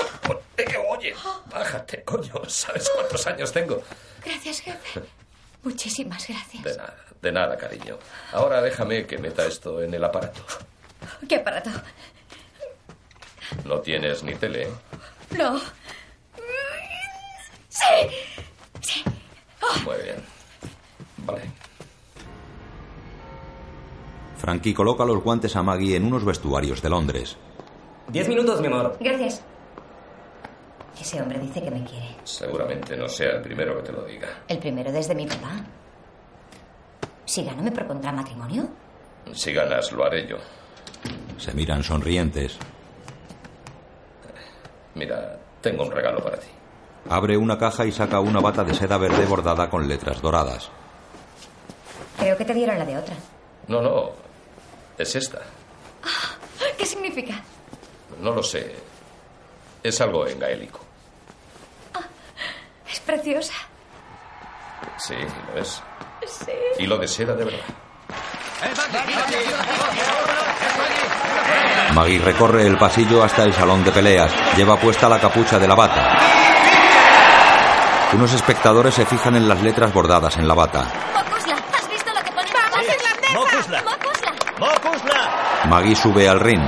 Oye, 1.05 1.15
bájate, 1.51 2.03
coño. 2.03 2.33
¿Sabes 2.47 2.89
cuántos 2.89 3.27
años 3.27 3.51
tengo? 3.51 3.81
Gracias, 4.23 4.61
jefe. 4.61 5.01
Muchísimas 5.63 6.27
gracias. 6.27 6.63
De 6.63 6.77
nada, 6.77 6.95
de 7.21 7.31
nada, 7.31 7.57
cariño. 7.57 7.97
Ahora 8.33 8.61
déjame 8.61 9.05
que 9.05 9.17
meta 9.17 9.45
esto 9.45 9.81
en 9.81 9.93
el 9.93 10.03
aparato. 10.03 10.41
¿Qué 11.27 11.37
aparato? 11.37 11.69
No 13.65 13.79
tienes 13.79 14.23
ni 14.23 14.35
tele, 14.35 14.63
¿eh? 14.63 14.71
No. 15.37 15.59
Sí. 17.69 18.07
Sí. 18.81 19.03
Muy 19.83 19.97
bien. 20.03 20.23
Vale. 21.17 21.41
Frankie 24.37 24.73
coloca 24.73 25.05
los 25.05 25.23
guantes 25.23 25.55
a 25.55 25.63
Maggie 25.63 25.95
en 25.95 26.05
unos 26.05 26.23
vestuarios 26.25 26.81
de 26.81 26.89
Londres. 26.89 27.37
Diez 28.07 28.27
minutos, 28.27 28.61
mi 28.61 28.67
amor. 28.67 28.97
Gracias. 28.99 29.43
Ese 31.05 31.21
hombre 31.21 31.37
dice 31.37 31.61
que 31.61 31.69
me 31.69 31.83
quiere. 31.83 32.15
Seguramente 32.23 32.97
no 32.97 33.07
sea 33.07 33.33
el 33.33 33.41
primero 33.43 33.75
que 33.77 33.83
te 33.83 33.91
lo 33.91 34.03
diga. 34.05 34.27
El 34.47 34.57
primero 34.57 34.91
desde 34.91 35.13
mi 35.13 35.27
papá. 35.27 35.51
Si 37.25 37.43
gano, 37.43 37.61
¿me 37.61 37.71
propondrá 37.71 38.11
matrimonio? 38.11 38.67
Si 39.31 39.53
ganas, 39.53 39.91
lo 39.91 40.03
haré 40.03 40.27
yo. 40.27 40.37
Se 41.37 41.53
miran 41.53 41.83
sonrientes. 41.83 42.57
Mira, 44.95 45.37
tengo 45.61 45.83
un 45.83 45.91
regalo 45.91 46.23
para 46.23 46.39
ti. 46.39 46.47
Abre 47.07 47.37
una 47.37 47.59
caja 47.59 47.85
y 47.85 47.91
saca 47.91 48.19
una 48.19 48.39
bata 48.39 48.63
de 48.63 48.73
seda 48.73 48.97
verde 48.97 49.27
bordada 49.27 49.69
con 49.69 49.87
letras 49.87 50.19
doradas. 50.23 50.71
Creo 52.17 52.35
que 52.35 52.45
te 52.45 52.53
dieron 52.55 52.79
la 52.79 52.85
de 52.85 52.97
otra. 52.97 53.15
No, 53.67 53.79
no. 53.79 54.09
Es 54.97 55.15
esta. 55.15 55.41
¿Qué 56.75 56.85
significa? 56.87 57.43
No 58.19 58.31
lo 58.31 58.41
sé. 58.41 58.73
Es 59.83 60.01
algo 60.01 60.25
en 60.25 60.39
gaélico. 60.39 60.84
Es 62.95 63.01
preciosa. 63.01 63.53
Sí, 64.95 65.15
lo 65.53 65.61
es. 65.61 65.83
Sí. 66.25 66.51
Y 66.79 66.87
lo 66.87 66.97
de 66.97 67.09
seda 67.09 67.33
de 67.33 67.43
verdad. 67.43 67.59
Maggie 71.93 72.19
recorre 72.19 72.65
el 72.65 72.77
pasillo 72.77 73.21
hasta 73.21 73.43
el 73.43 73.53
salón 73.53 73.83
de 73.83 73.91
peleas. 73.91 74.31
Lleva 74.55 74.77
puesta 74.77 75.09
la 75.09 75.19
capucha 75.19 75.59
de 75.59 75.67
la 75.67 75.75
bata. 75.75 76.17
Unos 78.13 78.31
espectadores 78.31 78.93
se 78.93 79.05
fijan 79.05 79.35
en 79.35 79.49
las 79.49 79.61
letras 79.61 79.93
bordadas 79.93 80.37
en 80.37 80.47
la 80.47 80.53
bata. 80.53 80.85
Mokusla, 81.13 81.55
¿has 81.77 81.89
visto 81.89 82.13
lo 82.13 82.23
que 82.23 82.31
pone? 82.31 82.49
¡Vamos, 82.53 82.85
irlandesa! 82.95 83.33
Mokusla. 83.33 83.83
¡Mokusla! 83.83 84.31
¡Mokusla! 84.57 85.65
Maggie 85.67 85.97
sube 85.97 86.29
al 86.29 86.39
ring. 86.39 86.63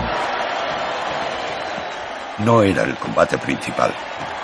No 2.40 2.62
era 2.62 2.84
el 2.84 2.96
combate 2.98 3.38
principal. 3.38 3.92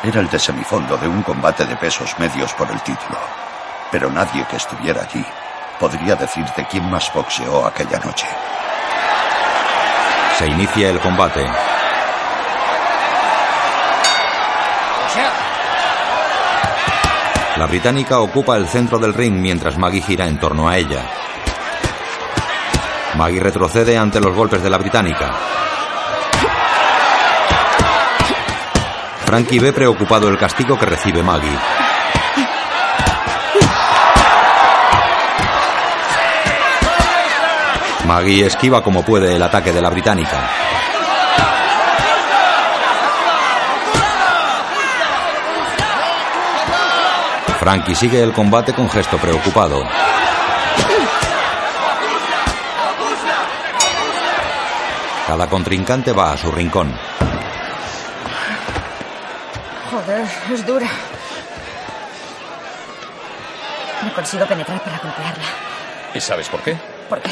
Era 0.04 0.20
el 0.20 0.30
de 0.30 0.39
semifondo 0.39 0.98
de 0.98 1.08
un 1.08 1.22
combate 1.22 1.66
de 1.66 1.76
pesos 1.76 2.18
medios 2.18 2.52
por 2.54 2.70
el 2.72 2.82
título. 2.82 3.18
Pero 3.91 4.10
nadie 4.10 4.46
que 4.46 4.56
estuviera 4.56 5.04
allí 5.04 5.24
podría 5.80 6.16
decirte 6.16 6.66
quién 6.70 6.89
más 6.89 7.12
boxeó 7.14 7.68
aquella 7.68 8.00
noche. 8.00 8.28
Se 10.38 10.48
inicia 10.48 10.89
el 10.89 11.00
combate. 11.00 11.46
La 17.58 17.68
británica 17.68 18.20
ocupa 18.20 18.58
el 18.58 18.68
centro 18.68 18.98
del 18.98 19.14
ring 19.14 19.36
mientras 19.36 19.78
Maggie 19.78 20.02
gira 20.02 20.26
en 20.26 20.39
torno 20.39 20.68
a 20.68 20.78
ella. 20.78 21.06
Maggie 23.16 23.39
retrocede 23.39 23.96
ante 23.96 24.20
los 24.20 24.36
golpes 24.36 24.64
de 24.64 24.72
la 24.72 24.80
británica. 24.80 25.36
Frankie 29.26 29.60
ve 29.60 29.74
preocupado 29.74 30.28
el 30.28 30.38
castigo 30.38 30.78
que 30.78 30.86
recibe 30.86 31.24
Maggie. 31.24 31.58
Maggie 38.06 38.46
esquiva 38.46 38.84
como 38.84 39.04
puede 39.04 39.36
el 39.36 39.42
ataque 39.42 39.72
de 39.72 39.82
la 39.82 39.90
británica. 39.90 40.50
Frankie 47.60 47.96
sigue 47.96 48.22
el 48.22 48.34
combate 48.34 48.74
con 48.74 48.90
gesto 48.90 49.18
preocupado. 49.18 49.84
Cada 55.26 55.48
contrincante 55.48 56.12
va 56.12 56.34
a 56.34 56.38
su 56.38 56.52
rincón. 56.52 56.94
Joder, 60.06 60.26
es 60.51 60.66
dura. 60.66 60.88
No 64.04 64.14
consigo 64.14 64.45
penetrar 64.45 64.82
para 64.84 64.97
golpearla. 64.97 65.43
¿Y 66.14 66.20
sabes 66.20 66.49
por 66.49 66.62
qué? 66.62 66.78
¿Por 67.08 67.22
qué? 67.22 67.32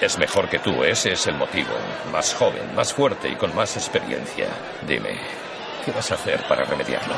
Es 0.00 0.18
mejor 0.18 0.48
que 0.48 0.58
tú, 0.58 0.82
ese 0.82 1.12
es 1.12 1.26
el 1.26 1.36
motivo. 1.36 1.72
Más 2.10 2.34
joven, 2.34 2.74
más 2.74 2.92
fuerte 2.92 3.28
y 3.28 3.36
con 3.36 3.54
más 3.54 3.76
experiencia. 3.76 4.46
Dime, 4.86 5.18
¿qué 5.84 5.92
vas 5.92 6.10
a 6.10 6.14
hacer 6.14 6.42
para 6.48 6.64
remediarlo? 6.64 7.14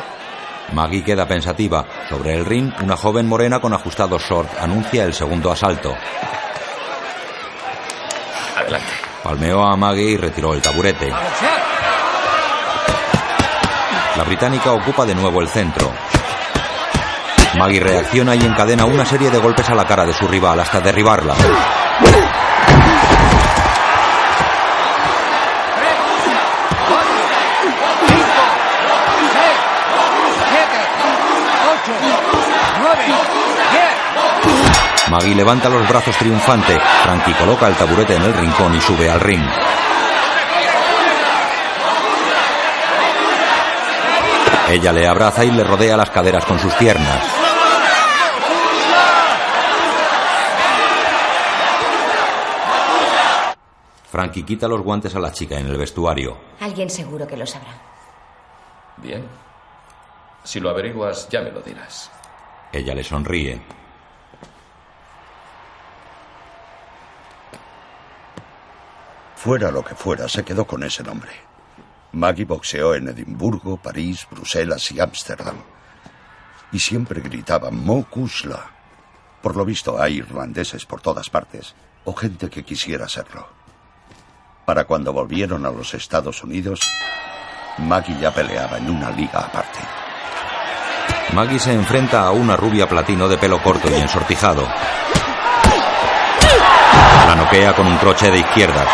Maggie 0.72 1.04
queda 1.04 1.26
pensativa. 1.26 1.86
Sobre 2.08 2.34
el 2.34 2.44
ring, 2.44 2.72
una 2.82 2.96
joven 2.96 3.26
morena 3.26 3.60
con 3.60 3.72
ajustados 3.72 4.22
short 4.22 4.50
anuncia 4.60 5.04
el 5.04 5.14
segundo 5.14 5.52
asalto. 5.52 5.94
Adelante. 8.56 8.92
Palmeó 9.22 9.64
a 9.64 9.76
Maggie 9.76 10.10
y 10.10 10.16
retiró 10.16 10.54
el 10.54 10.62
taburete. 10.62 11.12
La 14.16 14.24
británica 14.24 14.72
ocupa 14.72 15.04
de 15.04 15.14
nuevo 15.14 15.42
el 15.42 15.48
centro. 15.48 15.92
Maggie 17.58 17.80
reacciona 17.80 18.34
y 18.34 18.40
encadena 18.40 18.86
una 18.86 19.04
serie 19.04 19.30
de 19.30 19.38
golpes 19.38 19.68
a 19.68 19.74
la 19.74 19.84
cara 19.84 20.06
de 20.06 20.14
su 20.14 20.26
rival 20.26 20.58
hasta 20.58 20.80
derribarla. 20.80 21.34
Maggie 35.10 35.34
levanta 35.34 35.68
los 35.68 35.86
brazos 35.86 36.16
triunfante. 36.16 36.78
Frankie 37.04 37.34
coloca 37.34 37.68
el 37.68 37.74
taburete 37.74 38.14
en 38.16 38.22
el 38.22 38.32
rincón 38.32 38.74
y 38.74 38.80
sube 38.80 39.10
al 39.10 39.20
ring. 39.20 39.44
Ella 44.68 44.92
le 44.92 45.06
abraza 45.06 45.44
y 45.44 45.50
le 45.52 45.62
rodea 45.62 45.96
las 45.96 46.10
caderas 46.10 46.44
con 46.44 46.58
sus 46.58 46.74
piernas. 46.74 47.22
Frankie 54.10 54.42
quita 54.44 54.66
los 54.66 54.82
guantes 54.82 55.14
a 55.14 55.20
la 55.20 55.30
chica 55.30 55.58
en 55.58 55.66
el 55.66 55.76
vestuario. 55.76 56.36
Alguien 56.60 56.90
seguro 56.90 57.26
que 57.26 57.36
lo 57.36 57.46
sabrá. 57.46 57.72
Bien. 58.96 59.24
Si 60.42 60.58
lo 60.58 60.70
averiguas, 60.70 61.28
ya 61.28 61.42
me 61.42 61.50
lo 61.50 61.60
dirás. 61.60 62.10
Ella 62.72 62.94
le 62.94 63.04
sonríe. 63.04 63.60
Fuera 69.36 69.70
lo 69.70 69.84
que 69.84 69.94
fuera, 69.94 70.28
se 70.28 70.44
quedó 70.44 70.66
con 70.66 70.82
ese 70.82 71.04
nombre. 71.04 71.30
Maggie 72.16 72.46
boxeó 72.46 72.94
en 72.94 73.08
Edimburgo, 73.08 73.76
París, 73.76 74.26
Bruselas 74.30 74.90
y 74.90 74.98
Ámsterdam. 74.98 75.56
Y 76.72 76.78
siempre 76.78 77.20
gritaba 77.20 77.70
Mokusla. 77.70 78.70
Por 79.42 79.54
lo 79.54 79.66
visto 79.66 80.00
hay 80.00 80.16
irlandeses 80.16 80.86
por 80.86 81.02
todas 81.02 81.28
partes, 81.28 81.74
o 82.06 82.14
gente 82.14 82.48
que 82.48 82.64
quisiera 82.64 83.06
serlo. 83.06 83.46
Para 84.64 84.84
cuando 84.84 85.12
volvieron 85.12 85.66
a 85.66 85.70
los 85.70 85.92
Estados 85.92 86.42
Unidos, 86.42 86.80
Maggie 87.76 88.18
ya 88.18 88.32
peleaba 88.32 88.78
en 88.78 88.88
una 88.88 89.10
liga 89.10 89.40
aparte. 89.40 89.80
Maggie 91.34 91.58
se 91.58 91.74
enfrenta 91.74 92.22
a 92.22 92.30
una 92.30 92.56
rubia 92.56 92.88
platino 92.88 93.28
de 93.28 93.36
pelo 93.36 93.62
corto 93.62 93.90
y 93.90 93.94
ensortijado. 93.94 94.66
La 97.26 97.34
noquea 97.36 97.76
con 97.76 97.86
un 97.86 97.98
croche 97.98 98.30
de 98.30 98.38
izquierda. 98.38 98.86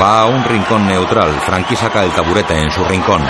Va 0.00 0.22
a 0.22 0.26
un 0.26 0.42
rincón 0.44 0.86
neutral. 0.86 1.30
Frankie 1.40 1.76
saca 1.76 2.02
el 2.04 2.10
taburete 2.12 2.56
en 2.58 2.70
su 2.70 2.82
rincón. 2.84 3.22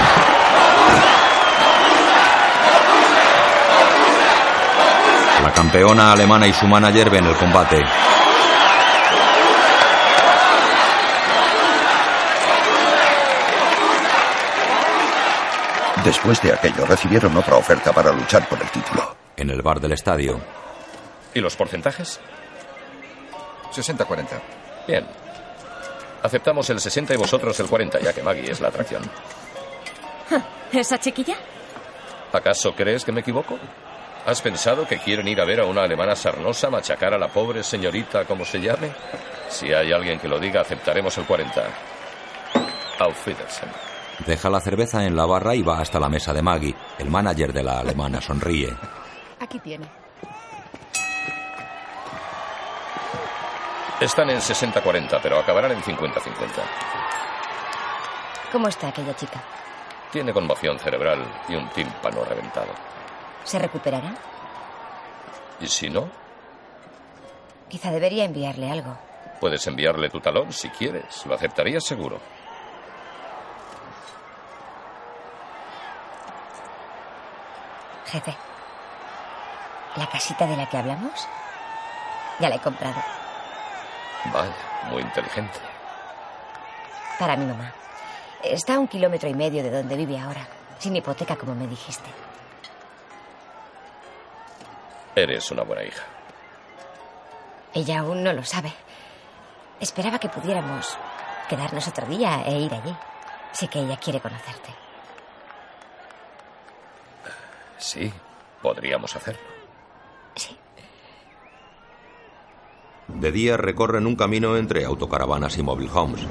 La 5.43 5.53
campeona 5.53 6.13
alemana 6.13 6.47
y 6.47 6.53
su 6.53 6.67
manager 6.69 7.11
ven 7.11 7.27
el 7.27 7.35
combate. 7.37 7.83
Después 16.05 16.41
de 16.41 16.53
aquello, 16.53 16.87
recibieron 16.87 17.37
otra 17.37 17.57
oferta 17.57 17.93
para 17.93 18.13
luchar 18.13 18.49
por 18.49 18.61
el 18.63 18.69
título. 18.71 19.17
En 19.37 19.51
el 19.51 19.61
bar 19.61 19.81
del 19.81 19.93
estadio. 19.93 20.41
¿Y 21.35 21.41
los 21.41 21.57
porcentajes? 21.57 22.21
60-40. 23.73 24.27
Bien. 24.87 25.07
Aceptamos 26.23 26.69
el 26.71 26.81
60 26.81 27.15
y 27.15 27.17
vosotros 27.17 27.59
el 27.61 27.67
40, 27.67 28.01
ya 28.01 28.13
que 28.13 28.23
Maggie 28.23 28.51
es 28.51 28.61
la 28.61 28.69
atracción. 28.69 29.03
¿Esa 30.73 30.99
chiquilla? 30.99 31.37
¿Acaso 32.33 32.75
crees 32.75 33.05
que 33.05 33.13
me 33.13 33.21
equivoco? 33.21 33.59
¿Has 34.27 34.43
pensado 34.43 34.87
que 34.87 34.99
quieren 34.99 35.27
ir 35.29 35.41
a 35.41 35.45
ver 35.45 35.61
a 35.61 35.65
una 35.65 35.83
alemana 35.83 36.15
sarnosa 36.15 36.69
machacar 36.71 37.15
a 37.15 37.19
la 37.19 37.29
pobre 37.29 37.63
señorita, 37.63 38.25
como 38.27 38.45
se 38.45 38.61
llame? 38.61 38.93
Si 39.49 39.73
hay 39.73 39.93
alguien 39.93 40.21
que 40.21 40.29
lo 40.29 40.39
diga, 40.39 40.61
aceptaremos 40.61 41.17
el 41.19 41.25
40. 41.25 41.63
Auf 43.01 43.27
Wiedersehen. 43.27 43.73
Deja 44.27 44.51
la 44.51 44.61
cerveza 44.61 45.05
en 45.05 45.17
la 45.17 45.25
barra 45.25 45.55
y 45.55 45.63
va 45.63 45.81
hasta 45.81 45.99
la 45.99 46.11
mesa 46.11 46.35
de 46.35 46.43
Maggie. 46.43 46.75
El 46.99 47.11
manager 47.11 47.53
de 47.53 47.63
la 47.63 47.81
alemana 47.81 48.21
sonríe. 48.21 48.69
Aquí 49.41 49.59
tiene. 49.59 50.00
Están 54.01 54.31
en 54.31 54.39
60-40, 54.39 55.21
pero 55.23 55.39
acabarán 55.39 55.73
en 55.73 55.83
50-50. 55.83 56.15
¿Cómo 58.51 58.69
está 58.69 58.89
aquella 58.89 59.15
chica? 59.15 59.43
Tiene 60.11 60.33
conmoción 60.33 60.79
cerebral 60.79 61.23
y 61.49 61.55
un 61.55 61.69
tímpano 61.69 62.25
reventado. 62.25 62.73
¿Se 63.45 63.59
recuperará? 63.59 64.15
¿Y 65.61 65.67
si 65.67 65.91
no? 65.91 66.09
Quizá 67.69 67.91
debería 67.91 68.25
enviarle 68.25 68.71
algo. 68.71 68.97
Puedes 69.39 69.67
enviarle 69.67 70.09
tu 70.09 70.19
talón 70.21 70.51
si 70.53 70.71
quieres. 70.71 71.27
Lo 71.27 71.35
aceptaría 71.35 71.81
seguro. 71.81 72.19
Jefe, 78.07 78.35
¿la 79.97 80.09
casita 80.09 80.47
de 80.47 80.57
la 80.57 80.69
que 80.69 80.79
hablamos? 80.79 81.29
Ya 82.41 82.49
la 82.49 82.57
he 82.57 82.61
comprado. 82.61 83.20
Vaya, 84.27 84.55
muy 84.91 85.03
inteligente. 85.03 85.59
Para 87.19 87.37
mi 87.37 87.47
mamá. 87.47 87.73
Está 88.43 88.75
a 88.75 88.79
un 88.79 88.89
kilómetro 88.89 89.29
y 89.29 89.35
medio 89.35 89.63
de 89.63 89.71
donde 89.71 89.97
vive 89.97 90.19
ahora. 90.19 90.47
Sin 90.79 90.97
hipoteca, 90.97 91.37
como 91.37 91.55
me 91.55 91.67
dijiste. 91.67 92.09
Eres 95.15 95.51
una 95.51 95.63
buena 95.63 95.85
hija. 95.85 96.03
Ella 97.75 98.01
aún 98.01 98.23
no 98.23 98.33
lo 98.33 98.45
sabe. 98.45 98.73
Esperaba 99.81 100.19
que 100.19 100.29
pudiéramos 100.29 100.97
quedarnos 101.49 101.87
otro 101.89 102.07
día 102.07 102.43
e 102.47 102.59
ir 102.59 102.73
allí. 102.73 102.95
Sé 103.53 103.69
que 103.69 103.81
ella 103.81 103.97
quiere 103.97 104.21
conocerte. 104.21 104.71
Sí, 107.79 108.13
podríamos 108.63 109.15
hacerlo. 109.17 109.60
De 113.19 113.33
día 113.33 113.57
recorren 113.57 114.07
un 114.07 114.17
camino 114.17 114.57
entre 114.57 114.85
autocaravanas 114.85 115.57
y 115.59 115.63
mobile 115.63 115.91
homes. 115.93 116.27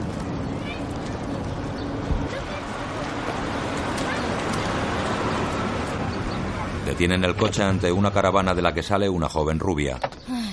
Detienen 6.86 7.24
el 7.24 7.36
coche 7.36 7.62
ante 7.62 7.92
una 7.92 8.12
caravana 8.12 8.56
de 8.56 8.64
la 8.64 8.74
que 8.74 8.82
sale 8.82 9.08
una 9.08 9.30
joven 9.30 9.60
rubia. 9.60 10.00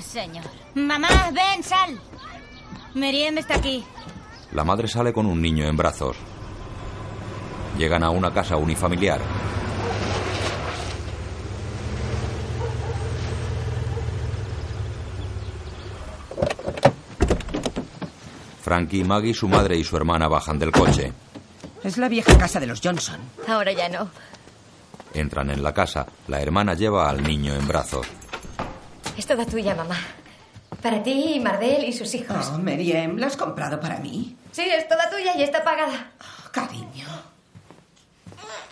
Señor. 0.03 0.45
Mamá, 0.75 1.09
ven, 1.33 1.63
sal. 1.63 1.99
Meriem 2.95 3.39
está 3.39 3.57
aquí. 3.57 3.83
La 4.53 4.63
madre 4.63 4.87
sale 4.87 5.13
con 5.13 5.27
un 5.27 5.41
niño 5.41 5.67
en 5.67 5.77
brazos. 5.77 6.17
Llegan 7.79 8.03
a 8.05 8.11
una 8.11 8.33
casa 8.33 8.57
unifamiliar. 8.57 9.21
Frankie, 18.67 19.05
Maggie, 19.05 19.33
su 19.33 19.47
madre 19.47 19.77
y 19.77 19.85
su 19.85 19.97
hermana 19.97 20.27
bajan 20.27 20.59
del 20.59 20.73
coche. 20.73 21.13
Es 21.85 21.99
la 21.99 22.09
vieja 22.09 22.37
casa 22.37 22.59
de 22.59 22.67
los 22.67 22.81
Johnson. 22.83 23.21
Ahora 23.47 23.71
ya 23.71 23.89
no. 23.89 24.11
Entran 25.15 25.51
en 25.51 25.63
la 25.63 25.73
casa. 25.73 26.05
La 26.27 26.43
hermana 26.43 26.75
lleva 26.75 27.09
al 27.09 27.23
niño 27.23 27.55
en 27.55 27.69
brazos. 27.69 28.09
Es 29.17 29.25
toda 29.25 29.47
tuya, 29.47 29.77
mamá. 29.77 29.95
Para 30.83 31.01
ti 31.01 31.35
y 31.37 31.39
Mardel 31.39 31.85
y 31.85 31.93
sus 31.93 32.13
hijos. 32.17 32.51
Oh, 32.53 32.59
Meriem, 32.59 33.19
¿la 33.19 33.29
has 33.29 33.37
comprado 33.37 33.79
para 33.79 34.01
mí? 34.01 34.37
Sí, 34.51 34.63
es 34.63 34.89
toda 34.89 35.09
tuya 35.11 35.37
y 35.37 35.45
está 35.45 35.63
pagada. 35.63 36.11
Cariño. 36.51 37.07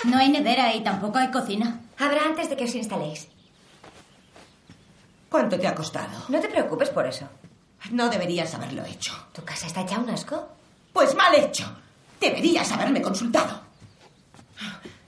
No 0.07 0.19
hay 0.19 0.29
nevera 0.29 0.75
y 0.75 0.83
tampoco 0.83 1.19
hay 1.19 1.31
cocina. 1.31 1.83
Habrá 2.01 2.25
antes 2.25 2.51
de 2.51 2.57
que 2.57 2.65
os 2.65 2.75
instaléis. 2.75 3.29
¿Cuánto 5.29 5.57
te 5.57 5.69
ha 5.69 5.75
costado? 5.77 6.25
No 6.31 6.41
te 6.41 6.49
preocupes 6.49 6.91
por 6.91 7.07
eso. 7.07 7.29
No 7.91 8.09
deberías 8.09 8.55
haberlo 8.55 8.85
hecho. 8.85 9.13
¿Tu 9.33 9.43
casa 9.45 9.67
está 9.67 9.83
hecha 9.83 9.99
un 9.99 10.11
asco? 10.11 10.49
Pues 10.93 11.15
mal 11.15 11.35
hecho. 11.35 11.71
Deberías 12.21 12.71
haberme 12.73 13.03
consultado. 13.03 13.63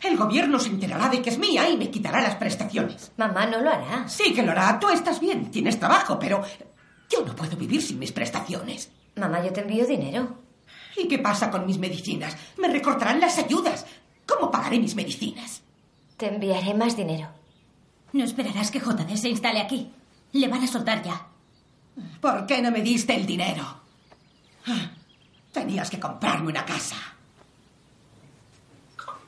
El 0.03 0.17
gobierno 0.17 0.59
se 0.59 0.69
enterará 0.69 1.09
de 1.09 1.23
que 1.23 1.31
es 1.31 1.39
mía 1.39 1.69
y 1.69 1.77
me 1.77 1.91
quitará 1.91 2.21
las 2.21 2.37
prestaciones. 2.37 3.13
Mamá 3.17 3.47
no 3.47 3.61
lo 3.61 3.71
hará. 3.71 4.09
Sí 4.09 4.35
que 4.35 4.43
lo 4.43 4.53
hará. 4.53 4.79
Tú 4.79 4.89
estás 4.89 5.19
bien, 5.21 5.51
tienes 5.51 5.81
trabajo, 5.81 6.19
pero 6.19 6.43
yo 7.11 7.25
no 7.25 7.35
puedo 7.35 7.57
vivir 7.57 7.83
sin 7.83 7.99
mis 7.99 8.13
prestaciones. 8.13 8.91
Mamá, 9.17 9.43
yo 9.45 9.53
te 9.53 9.63
envío 9.63 9.87
dinero. 9.87 10.37
¿Y 10.97 11.09
qué 11.09 11.19
pasa 11.19 11.51
con 11.51 11.67
mis 11.67 11.79
medicinas? 11.79 12.37
Me 12.59 12.69
recortarán 12.69 13.21
las 13.21 13.39
ayudas. 13.39 13.87
¿Cómo 14.27 14.51
pagaré 14.51 14.79
mis 14.79 14.95
medicinas? 14.95 15.63
Te 16.17 16.29
enviaré 16.29 16.75
más 16.75 16.97
dinero. 16.97 17.29
No 18.13 18.25
esperarás 18.25 18.71
que 18.71 18.81
JD 18.81 19.17
se 19.17 19.29
instale 19.29 19.61
aquí. 19.61 19.91
Le 20.33 20.49
van 20.49 20.63
a 20.63 20.67
soltar 20.67 21.03
ya. 21.03 21.27
¿Por 22.21 22.47
qué 22.47 22.61
no 22.61 22.71
me 22.71 22.83
diste 22.83 23.15
el 23.15 23.27
dinero? 23.27 23.65
Ah, 24.67 24.91
Tenías 25.53 25.89
que 25.89 25.99
comprarme 25.99 26.49
una 26.51 26.65
casa. 26.67 26.97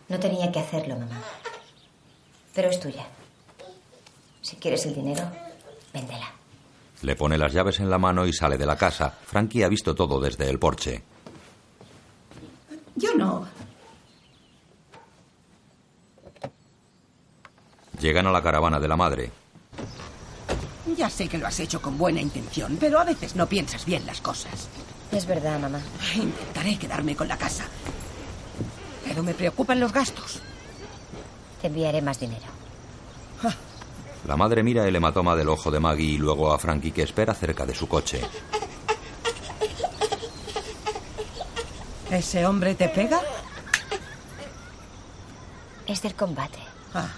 No 0.09 0.19
tenía 0.21 0.53
que 0.53 0.61
hacerlo, 0.61 0.95
mamá. 0.99 1.19
Pero 2.55 2.69
es 2.69 2.79
tuya. 2.81 3.07
Si 4.43 4.57
quieres 4.57 4.85
el 4.87 4.95
dinero, 4.95 5.31
véndela. 5.93 6.31
Le 7.03 7.17
pone 7.17 7.39
las 7.39 7.53
llaves 7.53 7.81
en 7.81 7.89
la 7.89 7.99
mano 7.99 8.27
y 8.27 8.33
sale 8.33 8.59
de 8.59 8.67
la 8.67 8.77
casa. 8.77 9.11
Frankie 9.11 9.63
ha 9.63 9.69
visto 9.69 9.95
todo 9.95 10.21
desde 10.21 10.51
el 10.51 10.59
porche. 10.59 11.03
Yo 12.97 13.15
no. 13.15 13.47
Llegan 18.01 18.27
a 18.27 18.33
la 18.33 18.43
caravana 18.43 18.79
de 18.79 18.89
la 18.89 18.97
madre. 18.97 19.31
Ya 20.97 21.09
sé 21.11 21.29
que 21.29 21.39
lo 21.39 21.47
has 21.47 21.61
hecho 21.61 21.81
con 21.81 21.97
buena 21.99 22.21
intención, 22.21 22.77
pero 22.81 22.99
a 22.99 23.05
veces 23.05 23.37
no 23.37 23.47
piensas 23.47 23.85
bien 23.85 24.05
las 24.07 24.21
cosas. 24.21 24.69
Es 25.13 25.27
verdad, 25.27 25.59
mamá. 25.61 25.81
Intentaré 26.17 26.79
quedarme 26.79 27.15
con 27.17 27.29
la 27.29 27.37
casa. 27.39 27.65
Pero 29.05 29.23
me 29.23 29.35
preocupan 29.35 29.81
los 29.81 29.93
gastos. 29.93 30.41
Te 31.61 31.69
enviaré 31.69 32.03
más 32.03 32.19
dinero. 32.21 32.47
La 34.27 34.37
madre 34.37 34.63
mira 34.63 34.87
el 34.87 34.95
hematoma 34.97 35.37
del 35.37 35.49
ojo 35.49 35.71
de 35.71 35.81
Maggie 35.81 36.05
y 36.15 36.19
luego 36.19 36.53
a 36.53 36.59
Frankie 36.59 36.91
que 36.93 37.03
espera 37.03 37.33
cerca 37.35 37.65
de 37.65 37.75
su 37.75 37.89
coche. 37.89 38.21
¿Ese 42.11 42.45
hombre 42.47 42.75
te 42.75 42.89
pega? 42.89 43.21
Es 45.87 46.03
del 46.03 46.15
combate. 46.15 46.59
Ah, 46.95 47.09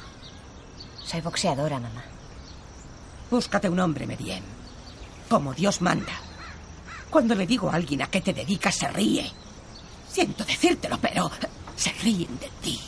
Soy 1.04 1.20
boxeadora, 1.22 1.80
mamá. 1.80 2.02
Búscate 3.30 3.68
un 3.68 3.78
hombre, 3.78 4.06
Meriem. 4.06 4.42
Como 5.28 5.54
Dios 5.54 5.80
manda. 5.80 6.12
Cuando 7.08 7.34
le 7.34 7.46
digo 7.46 7.70
a 7.70 7.74
alguien 7.74 8.02
a 8.02 8.06
qué 8.06 8.20
te 8.20 8.32
dedicas, 8.32 8.76
se 8.76 8.88
ríe. 8.88 9.30
Siento 10.10 10.44
decírtelo, 10.44 10.98
pero 11.00 11.30
se 11.76 11.92
ríen 11.92 12.38
de 12.38 12.50
ti. 12.60 12.80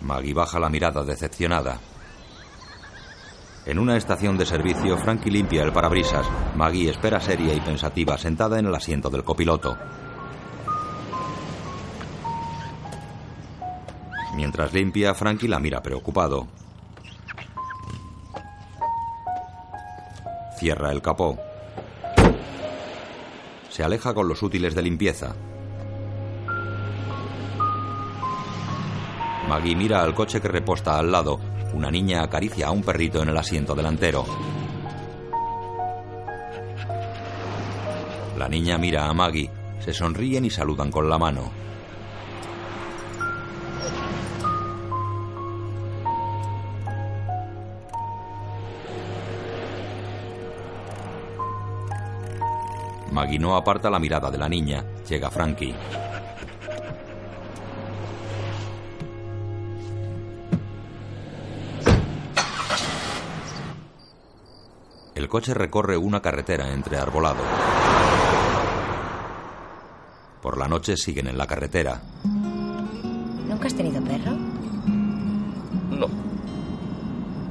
Maggie 0.00 0.34
baja 0.34 0.58
la 0.58 0.68
mirada 0.68 1.02
decepcionada. 1.04 1.80
En 3.66 3.80
una 3.80 3.96
estación 3.96 4.38
de 4.38 4.46
servicio, 4.46 4.96
Frankie 4.98 5.30
limpia 5.30 5.64
el 5.64 5.72
parabrisas. 5.72 6.26
Maggie 6.54 6.90
espera 6.90 7.20
seria 7.20 7.52
y 7.52 7.60
pensativa 7.60 8.16
sentada 8.16 8.60
en 8.60 8.66
el 8.66 8.74
asiento 8.74 9.10
del 9.10 9.24
copiloto. 9.24 9.76
Mientras 14.36 14.74
limpia, 14.74 15.14
Frankie 15.14 15.48
la 15.48 15.58
mira 15.58 15.82
preocupado. 15.82 16.46
Cierra 20.58 20.92
el 20.92 21.00
capó. 21.00 21.38
Se 23.70 23.82
aleja 23.82 24.12
con 24.12 24.28
los 24.28 24.42
útiles 24.42 24.74
de 24.74 24.82
limpieza. 24.82 25.34
Maggie 29.48 29.74
mira 29.74 30.02
al 30.02 30.14
coche 30.14 30.40
que 30.40 30.48
reposta 30.48 30.98
al 30.98 31.10
lado. 31.10 31.40
Una 31.72 31.90
niña 31.90 32.22
acaricia 32.22 32.66
a 32.66 32.72
un 32.72 32.82
perrito 32.82 33.22
en 33.22 33.30
el 33.30 33.36
asiento 33.38 33.74
delantero. 33.74 34.26
La 38.36 38.48
niña 38.50 38.76
mira 38.76 39.08
a 39.08 39.14
Maggie. 39.14 39.50
Se 39.80 39.94
sonríen 39.94 40.44
y 40.44 40.50
saludan 40.50 40.90
con 40.90 41.08
la 41.08 41.16
mano. 41.16 41.65
Maggie 53.16 53.38
no 53.38 53.56
aparta 53.56 53.88
la 53.88 53.98
mirada 53.98 54.30
de 54.30 54.36
la 54.36 54.46
niña. 54.46 54.84
Llega 55.08 55.30
Frankie. 55.30 55.74
El 65.14 65.28
coche 65.30 65.54
recorre 65.54 65.96
una 65.96 66.20
carretera 66.20 66.70
entre 66.74 66.98
arbolado. 66.98 67.42
Por 70.42 70.58
la 70.58 70.68
noche 70.68 70.98
siguen 70.98 71.28
en 71.28 71.38
la 71.38 71.46
carretera. 71.46 72.02
¿Nunca 72.22 73.66
has 73.66 73.74
tenido 73.74 74.04
perro? 74.04 74.32
No. 75.90 76.06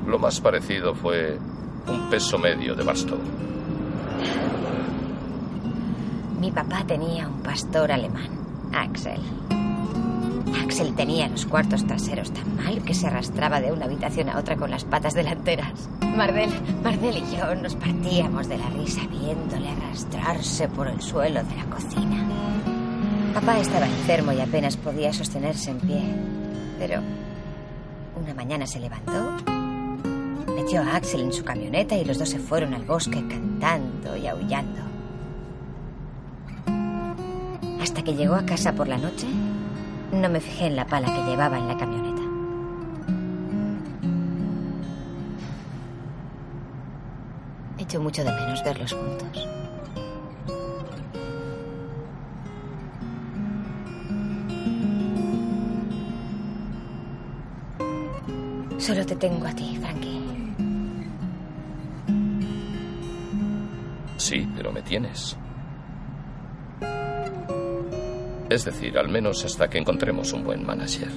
Lo 0.06 0.20
más 0.20 0.40
parecido 0.40 0.94
fue 0.94 1.40
un 1.88 2.08
peso 2.12 2.38
medio 2.38 2.76
de 2.76 2.84
bastón. 2.84 3.46
Mi 6.40 6.52
papá 6.52 6.84
tenía 6.86 7.28
un 7.28 7.42
pastor 7.42 7.92
alemán, 7.92 8.30
Axel. 8.74 9.22
Axel 10.64 10.94
tenía 10.96 11.28
los 11.30 11.46
cuartos 11.46 11.86
traseros 11.86 12.32
tan 12.32 12.56
mal 12.56 12.84
que 12.84 12.94
se 12.94 13.08
arrastraba 13.08 13.62
de 13.62 13.72
una 13.72 13.86
habitación 13.86 14.30
a 14.30 14.38
otra 14.38 14.56
con 14.56 14.70
las 14.70 14.84
patas 14.84 15.14
delanteras. 15.14 15.90
Mardel, 16.16 16.50
Mardel 16.84 17.18
y 17.18 17.36
yo 17.36 17.56
nos 17.56 17.76
partíamos 17.76 18.48
de 18.48 18.58
la 18.58 18.70
risa 18.70 19.02
viéndole 19.08 19.70
arrastrarse 19.70 20.68
por 20.68 20.88
el 20.88 21.02
suelo 21.02 21.44
de 21.44 21.56
la 21.56 21.66
cocina. 21.66 22.24
Papá 23.34 23.60
estaba 23.60 23.86
enfermo 23.86 24.32
y 24.32 24.42
apenas 24.42 24.78
podía 24.78 25.14
sostenerse 25.14 25.72
en 25.72 25.80
pie. 25.80 26.04
Pero 26.80 27.02
una 28.22 28.34
mañana 28.34 28.68
se 28.68 28.80
levantó, 28.80 29.38
metió 30.56 30.82
a 30.82 30.96
Axel 30.96 31.22
en 31.22 31.34
su 31.34 31.44
camioneta 31.44 31.96
y 31.96 32.06
los 32.06 32.18
dos 32.18 32.30
se 32.30 32.40
fueron 32.40 32.74
al 32.74 32.84
bosque 32.84 33.26
cantando 33.28 34.16
y 34.16 34.28
aullando. 34.28 34.95
Hasta 37.82 38.04
que 38.04 38.16
llegó 38.16 38.36
a 38.36 38.46
casa 38.46 38.74
por 38.74 38.88
la 38.88 38.98
noche, 38.98 39.28
no 40.12 40.30
me 40.30 40.40
fijé 40.40 40.68
en 40.68 40.76
la 40.76 40.86
pala 40.86 41.14
que 41.14 41.30
llevaba 41.30 41.58
en 41.58 41.68
la 41.68 41.78
camioneta. 41.78 42.22
Echo 47.78 48.02
mucho 48.02 48.24
de 48.24 48.32
menos 48.32 48.64
verlos 48.64 48.94
juntos. 48.94 49.48
Solo 58.78 59.06
te 59.06 59.16
tengo 59.16 59.48
a 59.48 59.52
ti, 59.52 59.78
Frankie. 59.82 60.22
Sí, 64.18 64.48
pero 64.56 64.72
me 64.72 64.82
tienes. 64.82 65.38
Es 68.56 68.64
decir, 68.64 68.98
al 68.98 69.10
menos 69.10 69.44
hasta 69.44 69.70
que 69.70 69.78
encontremos 69.78 70.32
un 70.32 70.46
buen 70.46 70.66
manager. 70.66 71.10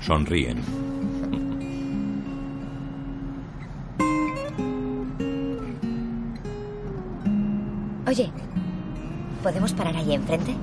Sonríen. 0.00 0.62
Oye, 8.06 8.30
¿podemos 9.42 9.72
parar 9.72 9.96
ahí 9.96 10.14
enfrente? 10.14 10.54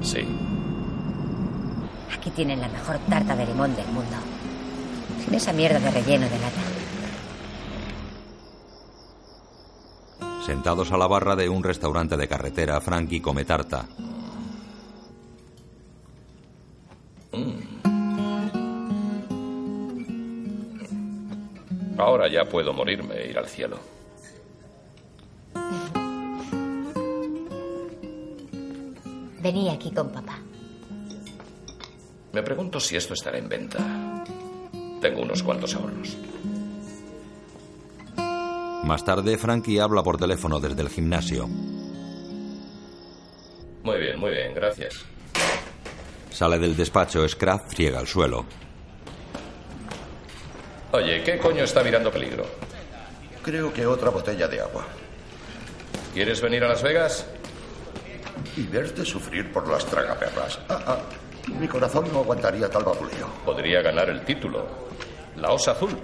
Sí. 0.00 0.26
Aquí 2.12 2.30
tienen 2.30 2.60
la 2.60 2.66
mejor 2.66 2.98
tarta 3.08 3.36
de 3.36 3.46
limón 3.46 3.76
del 3.76 3.86
mundo. 3.86 4.16
Sin 5.24 5.32
esa 5.34 5.52
mierda 5.52 5.78
de 5.78 5.92
relleno 5.92 6.28
de 6.28 6.38
lata. 6.40 6.60
Sentados 10.44 10.90
a 10.90 10.96
la 10.96 11.06
barra 11.06 11.36
de 11.36 11.48
un 11.48 11.62
restaurante 11.62 12.16
de 12.16 12.26
carretera, 12.26 12.80
Frankie 12.80 13.20
come 13.20 13.44
tarta. 13.44 13.86
Ahora 22.04 22.28
ya 22.28 22.44
puedo 22.44 22.74
morirme 22.74 23.14
e 23.14 23.30
ir 23.30 23.38
al 23.38 23.46
cielo. 23.46 23.78
Vení 29.40 29.70
aquí 29.70 29.90
con 29.90 30.12
papá. 30.12 30.38
Me 32.34 32.42
pregunto 32.42 32.78
si 32.78 32.96
esto 32.96 33.14
estará 33.14 33.38
en 33.38 33.48
venta. 33.48 33.78
Tengo 35.00 35.22
unos 35.22 35.42
cuantos 35.42 35.74
ahorros. 35.74 36.18
Más 38.84 39.02
tarde, 39.02 39.38
Frankie 39.38 39.78
habla 39.80 40.02
por 40.02 40.18
teléfono 40.18 40.60
desde 40.60 40.82
el 40.82 40.90
gimnasio. 40.90 41.48
Muy 43.82 43.98
bien, 43.98 44.20
muy 44.20 44.30
bien, 44.30 44.52
gracias. 44.52 45.06
Sale 46.28 46.58
del 46.58 46.76
despacho, 46.76 47.26
Scrap 47.26 47.66
friega 47.68 47.98
al 47.98 48.06
suelo. 48.06 48.44
Oye, 50.94 51.24
¿qué 51.24 51.38
coño 51.38 51.64
está 51.64 51.82
mirando 51.82 52.08
peligro? 52.12 52.46
Creo 53.42 53.72
que 53.72 53.84
otra 53.84 54.10
botella 54.10 54.46
de 54.46 54.60
agua. 54.60 54.86
¿Quieres 56.12 56.40
venir 56.40 56.62
a 56.62 56.68
Las 56.68 56.84
Vegas? 56.84 57.26
Y 58.56 58.62
verte 58.68 59.04
sufrir 59.04 59.52
por 59.52 59.66
las 59.66 59.84
tragaperras. 59.86 60.60
Ah, 60.68 60.84
ah. 60.86 60.98
Mi 61.58 61.66
corazón 61.66 62.04
no 62.12 62.20
aguantaría 62.20 62.70
tal 62.70 62.84
babuleo. 62.84 63.26
Podría 63.44 63.82
ganar 63.82 64.08
el 64.08 64.24
título. 64.24 64.68
La 65.34 65.50
Osa 65.50 65.72
Azul. 65.72 65.98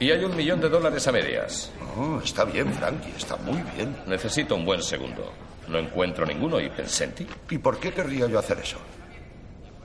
Y 0.00 0.10
hay 0.10 0.24
un 0.24 0.34
millón 0.34 0.60
de 0.60 0.70
dólares 0.70 1.06
a 1.06 1.12
medias. 1.12 1.70
Oh, 1.96 2.18
está 2.18 2.44
bien, 2.44 2.74
Frankie, 2.74 3.14
está 3.16 3.36
muy 3.36 3.62
bien. 3.76 3.96
Necesito 4.08 4.56
un 4.56 4.64
buen 4.64 4.82
segundo. 4.82 5.32
No 5.68 5.78
encuentro 5.78 6.26
ninguno 6.26 6.58
y 6.60 6.68
pensé 6.68 7.04
en 7.04 7.12
ti. 7.12 7.26
¿Y 7.48 7.58
por 7.58 7.78
qué 7.78 7.92
querría 7.92 8.26
yo 8.26 8.40
hacer 8.40 8.58
eso? 8.58 8.78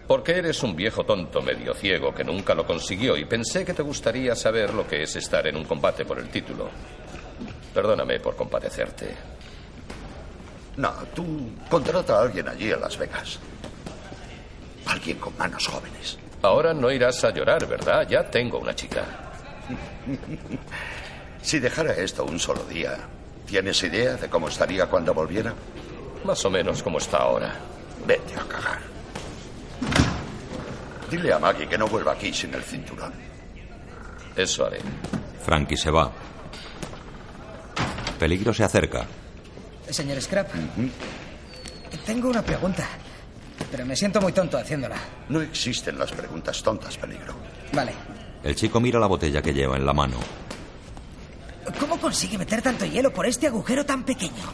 Porque 0.08 0.34
eres 0.34 0.62
un 0.64 0.76
viejo 0.76 1.06
tonto 1.06 1.42
medio 1.42 1.74
ciego 1.74 2.14
que 2.14 2.24
nunca 2.24 2.54
lo 2.54 2.66
consiguió 2.66 3.16
y 3.16 3.26
pensé 3.26 3.64
que 3.64 3.74
te 3.74 3.82
gustaría 3.82 4.36
saber 4.36 4.74
lo 4.74 4.86
que 4.86 5.04
es 5.04 5.16
estar 5.16 5.48
en 5.48 5.56
un 5.56 5.64
combate 5.64 6.04
por 6.04 6.20
el 6.20 6.30
título. 6.30 6.70
Perdóname 7.74 8.20
por 8.20 8.36
compadecerte. 8.36 9.16
No, 10.78 10.92
tú 11.16 11.52
contrata 11.70 12.18
a 12.18 12.22
alguien 12.24 12.48
allí 12.48 12.72
en 12.72 12.82
Las 12.82 12.98
Vegas. 12.98 13.40
Alguien 14.86 15.18
con 15.18 15.38
manos 15.38 15.68
jóvenes. 15.68 16.18
Ahora 16.42 16.74
no 16.74 16.92
irás 16.92 17.24
a 17.24 17.32
llorar, 17.32 17.66
¿verdad? 17.66 18.08
Ya 18.08 18.30
tengo 18.30 18.60
una 18.60 18.76
chica. 18.76 19.06
si 21.42 21.60
dejara 21.60 21.94
esto 21.94 22.26
un 22.26 22.40
solo 22.40 22.64
día, 22.66 22.98
¿tienes 23.46 23.82
idea 23.84 24.16
de 24.16 24.30
cómo 24.30 24.50
estaría 24.50 24.88
cuando 24.88 25.14
volviera? 25.14 25.54
Más 26.26 26.44
o 26.44 26.50
menos 26.50 26.84
como 26.84 26.98
está 26.98 27.18
ahora. 27.18 27.56
Vete 28.06 28.36
a 28.36 28.44
cagar. 28.44 28.93
Dile 31.10 31.34
a 31.34 31.40
Maggie 31.40 31.68
que 31.68 31.78
no 31.78 31.88
vuelva 31.88 32.14
aquí 32.14 32.34
sin 32.34 32.54
el 32.54 32.64
cinturón. 32.64 33.14
Eso 34.36 34.66
haré. 34.66 34.80
Frankie 35.46 35.78
se 35.78 35.92
va. 35.92 36.12
Peligro 38.18 38.54
se 38.54 38.64
acerca. 38.64 39.06
Señor 39.90 40.22
Scrap, 40.22 40.50
tengo 42.06 42.30
una 42.30 42.42
pregunta, 42.42 42.88
pero 43.72 43.86
me 43.86 43.96
siento 43.96 44.20
muy 44.20 44.34
tonto 44.34 44.58
haciéndola. 44.58 44.98
No 45.30 45.42
existen 45.42 45.98
las 45.98 46.12
preguntas 46.12 46.62
tontas, 46.62 46.98
peligro. 46.98 47.34
Vale. 47.74 47.94
El 48.44 48.56
chico 48.56 48.80
mira 48.80 49.00
la 49.00 49.08
botella 49.08 49.42
que 49.42 49.54
lleva 49.54 49.78
en 49.78 49.86
la 49.86 49.94
mano. 49.94 50.18
¿Cómo 51.80 51.98
consigue 51.98 52.38
meter 52.38 52.62
tanto 52.62 52.86
hielo 52.86 53.14
por 53.14 53.26
este 53.26 53.48
agujero 53.48 53.86
tan 53.86 54.04
pequeño? 54.04 54.54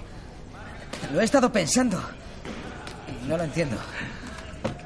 Lo 1.11 1.21
he 1.21 1.23
estado 1.23 1.51
pensando. 1.51 1.99
No 3.27 3.35
lo 3.37 3.43
entiendo. 3.43 3.77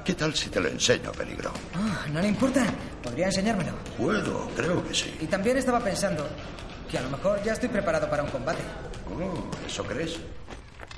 ¿Qué 0.06 0.14
tal 0.16 0.34
si 0.36 0.50
te 0.50 0.60
lo 0.60 0.68
enseño, 0.68 1.12
peligro? 1.14 1.52
Oh, 1.76 2.10
¿No 2.12 2.22
le 2.22 2.28
importa? 2.28 2.66
¿Podría 3.02 3.28
enseñármelo? 3.28 3.72
Puedo, 3.98 4.50
creo 4.56 4.86
que 4.86 4.94
sí. 4.94 5.16
Y 5.22 5.28
también 5.28 5.58
estaba 5.58 5.80
pensando 5.80 6.28
que 6.92 6.98
a 6.98 7.02
lo 7.02 7.10
mejor 7.10 7.42
ya 7.44 7.54
estoy 7.54 7.70
preparado 7.70 8.10
para 8.10 8.24
un 8.24 8.30
combate. 8.30 8.62
Oh, 9.10 9.66
¿eso 9.66 9.84
crees? 9.84 10.20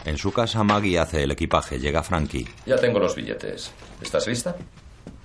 En 0.06 0.18
su 0.18 0.31
casa, 0.31 0.64
Maggie 0.64 0.99
hace 0.99 1.23
el 1.23 1.31
equipaje. 1.31 1.80
Llega 1.80 2.02
Frankie. 2.03 2.47
Ya 2.65 2.76
tengo 2.77 2.99
los 2.99 3.15
billetes. 3.15 3.72
¿Estás 4.02 4.27
lista? 4.27 4.56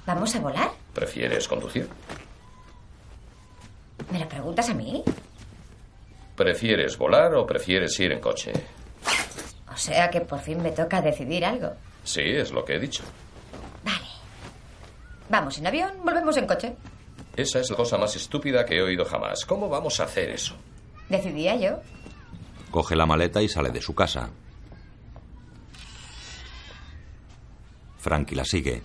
¿Vamos 0.06 0.35
a 0.35 0.40
volar? 0.40 0.70
¿Prefieres 0.94 1.47
conducir? 1.48 1.89
¿Me 4.10 4.18
lo 4.18 4.28
preguntas 4.28 4.68
a 4.68 4.74
mí? 4.74 5.02
¿Prefieres 6.36 6.97
volar 6.97 7.35
o 7.35 7.47
prefieres 7.47 7.98
ir 8.01 8.12
en 8.12 8.20
coche? 8.20 8.52
O 9.72 9.77
sea 9.77 10.10
que 10.10 10.20
por 10.22 10.40
fin 10.40 10.62
me 10.62 10.72
toca 10.72 11.01
decidir 11.01 11.44
algo. 11.44 11.72
Sí, 12.05 12.22
es 12.22 12.51
lo 12.51 12.64
que 12.64 12.74
he 12.77 12.78
dicho. 12.78 13.05
Vamos 15.31 15.57
en 15.59 15.66
avión, 15.66 15.93
volvemos 16.05 16.36
en 16.36 16.47
coche. 16.47 16.74
Esa 17.36 17.61
es 17.61 17.70
la 17.70 17.77
cosa 17.77 17.97
más 17.97 18.15
estúpida 18.16 18.66
que 18.66 18.77
he 18.77 18.82
oído 18.82 19.05
jamás. 19.05 19.44
¿Cómo 19.47 19.69
vamos 19.69 20.01
a 20.01 20.05
hacer 20.05 20.31
eso? 20.31 20.57
Decidía 21.09 21.57
yo. 21.57 21.78
Coge 22.70 22.97
la 22.97 23.07
maleta 23.07 23.40
y 23.40 23.48
sale 23.48 23.70
de 23.70 23.81
su 23.81 23.94
casa. 23.94 24.28
Frankie 27.98 28.35
la 28.35 28.44
sigue. 28.44 28.82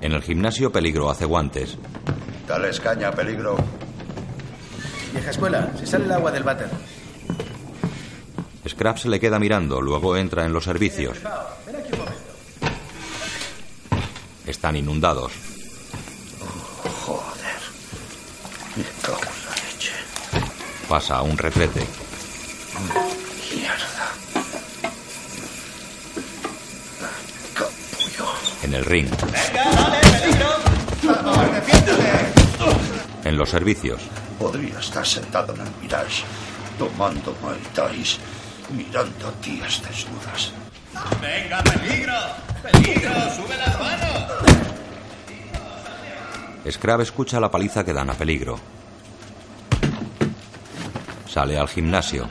En 0.00 0.12
el 0.12 0.22
gimnasio, 0.22 0.72
Peligro 0.72 1.10
hace 1.10 1.26
guantes. 1.26 1.76
Dale 2.48 2.70
escaña, 2.70 3.10
Peligro. 3.10 3.56
Vieja 5.12 5.30
escuela, 5.30 5.70
si 5.78 5.86
sale 5.86 6.06
el 6.06 6.12
agua 6.12 6.30
del 6.30 6.42
váter. 6.42 6.70
Scrap 8.66 8.96
se 8.98 9.08
le 9.08 9.20
queda 9.20 9.38
mirando, 9.38 9.80
luego 9.80 10.16
entra 10.16 10.46
en 10.46 10.52
los 10.52 10.64
servicios. 10.64 11.18
Ven 11.66 11.76
aquí 11.76 11.92
un 11.92 11.98
momento. 11.98 12.20
Están 14.46 14.76
inundados. 14.76 15.32
Joder. 17.04 17.24
Me 17.26 17.26
cago 17.26 17.28
en 17.34 17.38
la 17.40 18.66
leche. 18.66 18.69
Pasa 20.88 21.16
a 21.16 21.22
un 21.22 21.38
retrete. 21.38 21.86
Mierda. 23.54 24.06
Capullo. 27.54 28.26
En 28.62 28.74
el 28.74 28.84
ring. 28.84 29.08
¡Venga, 29.08 29.70
dale, 29.70 29.98
peligro! 30.00 30.48
¡Vamos, 31.02 31.52
defiéndete! 31.52 33.28
En 33.28 33.36
los 33.36 33.50
servicios. 33.50 34.00
Podría 34.38 34.78
estar 34.80 35.06
sentado 35.06 35.54
en 35.54 35.60
el 35.60 35.70
Mirage, 35.80 36.24
tomando 36.78 37.36
Mai 37.42 37.60
Tais, 37.74 38.18
mirando 38.70 39.28
a 39.28 39.32
tías 39.40 39.82
desnudas. 39.82 40.52
Venga, 41.20 41.62
peligro. 41.62 42.14
Peligro, 42.62 43.12
sube 43.36 43.56
las 43.56 43.78
manos. 43.78 44.59
Scrap 46.68 47.00
escucha 47.00 47.40
la 47.40 47.50
paliza 47.50 47.84
que 47.84 47.92
dan 47.92 48.10
a 48.10 48.14
peligro. 48.14 48.58
Sale 51.26 51.58
al 51.58 51.68
gimnasio. 51.68 52.28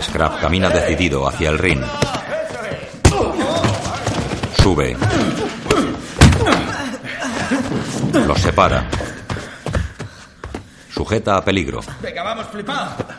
Scrap 0.00 0.40
camina 0.40 0.68
decidido 0.70 1.26
hacia 1.26 1.50
el 1.50 1.58
ring. 1.58 1.82
Sube. 4.62 4.96
Los 8.26 8.40
separa. 8.40 8.88
Sujeta 10.90 11.36
a 11.36 11.44
peligro. 11.44 11.80
Venga, 12.00 12.22
vamos, 12.22 12.46
flipado. 12.46 13.17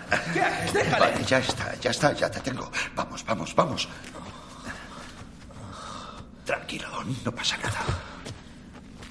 Vale, 0.74 1.24
ya 1.26 1.40
está, 1.40 1.76
ya 1.76 1.92
está, 1.92 2.14
ya 2.14 2.30
te 2.30 2.40
tengo. 2.42 2.72
Vamos, 2.96 3.26
vamos, 3.26 3.56
vamos. 3.56 3.88
Tranquilo, 6.46 6.88
no 7.24 7.32
pasa 7.32 7.58
nada. 7.58 7.80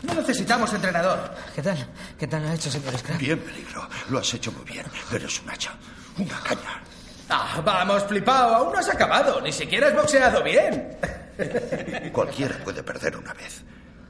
No 0.03 0.15
necesitamos 0.15 0.73
entrenador. 0.73 1.35
¿Qué 1.55 1.63
tal? 1.63 1.89
¿Qué 2.19 2.27
tal 2.27 2.43
lo 2.43 2.49
ha 2.49 2.55
hecho, 2.55 2.71
señor 2.71 2.97
Scrap? 2.97 3.19
Bien, 3.19 3.39
peligro. 3.39 3.89
Lo 4.11 4.19
has 4.19 4.33
hecho 4.35 4.53
muy 4.53 4.65
bien. 4.65 4.87
Eres 5.13 5.41
un 5.43 5.51
hacha. 5.51 5.73
Una 6.19 6.41
caña. 6.41 6.83
Ah, 7.29 7.61
vamos, 7.65 8.05
flipado. 8.05 8.55
Aún 8.55 8.73
no 8.73 8.79
has 8.79 8.89
acabado. 8.89 9.41
Ni 9.41 9.53
siquiera 9.53 9.89
has 9.89 9.95
boxeado 9.95 10.43
bien. 10.43 10.97
Cualquiera 12.13 12.57
puede 12.65 12.83
perder 12.83 13.17
una 13.17 13.35
vez. 13.35 13.63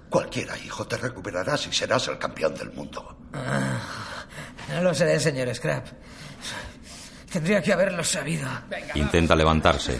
Cualquiera, 0.08 0.56
hijo, 0.58 0.86
te 0.86 0.96
recuperarás 0.96 1.66
y 1.66 1.72
serás 1.72 2.08
el 2.08 2.18
campeón 2.18 2.54
del 2.54 2.70
mundo. 2.72 3.18
Ah, 3.34 3.78
no 4.72 4.82
lo 4.82 4.94
seré, 4.94 5.20
señor 5.20 5.54
Scrap. 5.54 5.86
Tendría 7.30 7.62
que 7.62 7.72
haberlo 7.72 8.02
sabido. 8.02 8.48
Intenta 8.94 9.36
levantarse. 9.36 9.98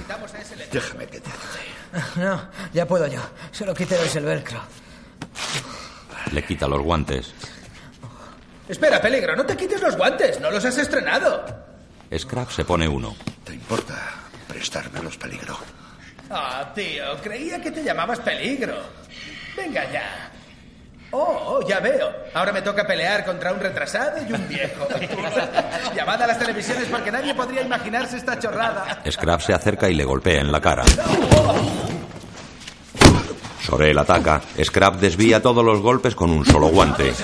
Déjame 0.73 1.07
que 1.07 1.21
te 1.21 1.31
ayude. 1.31 1.79
No, 2.17 2.49
ya 2.73 2.87
puedo 2.87 3.07
yo. 3.07 3.21
Solo 3.51 3.75
quiteros 3.75 4.15
el 4.17 4.25
velcro. 4.25 4.61
Le 6.33 6.45
quita 6.45 6.67
los 6.69 6.83
guantes. 6.83 7.33
Espera, 8.69 9.01
peligro, 9.01 9.35
no 9.35 9.47
te 9.47 9.57
quites 9.57 9.81
los 9.81 9.97
guantes. 9.97 10.41
No 10.41 10.51
los 10.51 10.65
has 10.65 10.77
estrenado. 10.77 11.45
Scrap 12.17 12.51
se 12.51 12.65
pone 12.65 12.87
uno. 12.89 13.17
¿Te 13.45 13.55
importa 13.55 13.95
prestarme 14.47 15.03
los 15.03 15.17
peligro? 15.17 15.59
Ah, 16.31 16.71
tío, 16.75 17.17
creía 17.23 17.61
que 17.61 17.71
te 17.71 17.83
llamabas 17.83 18.21
peligro. 18.21 18.77
Venga 19.57 19.91
ya. 19.91 20.31
Oh, 21.11 21.61
oh, 21.61 21.67
ya 21.67 21.81
veo. 21.81 22.13
Ahora 22.35 22.53
me 22.53 22.61
toca 22.61 22.87
pelear 22.87 23.25
contra 23.25 23.53
un 23.53 23.61
retrasado 23.61 24.19
y 24.29 24.33
un 24.33 24.47
viejo. 24.47 24.87
Llamad 25.97 26.23
a 26.23 26.27
las 26.27 26.39
televisiones 26.39 26.87
porque 26.91 27.11
nadie 27.11 27.35
podría 27.35 27.63
imaginarse 27.63 28.19
esta 28.19 28.39
chorrada. 28.39 29.03
Scrap 29.11 29.41
se 29.41 29.55
acerca 29.55 29.89
y 29.89 29.95
le 29.95 30.05
golpea 30.05 30.41
en 30.43 30.53
la 30.53 30.61
cara. 30.61 30.85
Sorel 33.63 33.99
ataca. 33.99 34.43
Scrap 34.63 34.97
desvía 34.97 35.41
todos 35.41 35.65
los 35.65 35.81
golpes 35.81 36.15
con 36.15 36.31
un 36.31 36.45
solo 36.45 36.69
guante. 36.69 37.15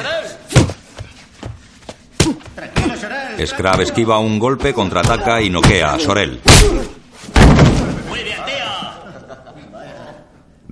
Scrap 3.44 3.80
esquiva 3.80 4.18
un 4.18 4.38
golpe, 4.38 4.72
contraataca 4.72 5.42
y 5.42 5.50
noquea 5.50 5.94
a 5.94 5.98
Sorel. 5.98 6.40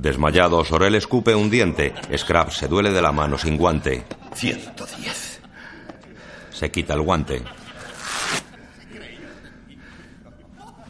Desmayado, 0.03 0.65
Sorel 0.65 0.97
escupe 0.97 1.33
un 1.33 1.49
diente. 1.49 1.95
Scrap 2.17 2.51
se 2.51 2.67
duele 2.67 2.91
de 2.91 3.01
la 3.01 3.13
mano 3.13 3.39
sin 3.39 3.57
guante. 3.57 4.05
110. 4.35 5.41
Se 6.51 6.73
quita 6.73 6.95
el 6.95 7.03
guante. 7.03 7.41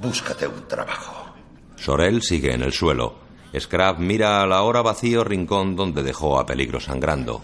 Búscate 0.00 0.46
un 0.46 0.66
trabajo. 0.66 1.34
Sorel 1.76 2.22
sigue 2.22 2.54
en 2.54 2.62
el 2.62 2.72
suelo. 2.72 3.18
Scrap 3.54 3.98
mira 3.98 4.42
al 4.42 4.50
ahora 4.50 4.80
vacío 4.80 5.24
rincón 5.24 5.76
donde 5.76 6.02
dejó 6.02 6.40
a 6.40 6.46
peligro 6.46 6.80
sangrando. 6.80 7.42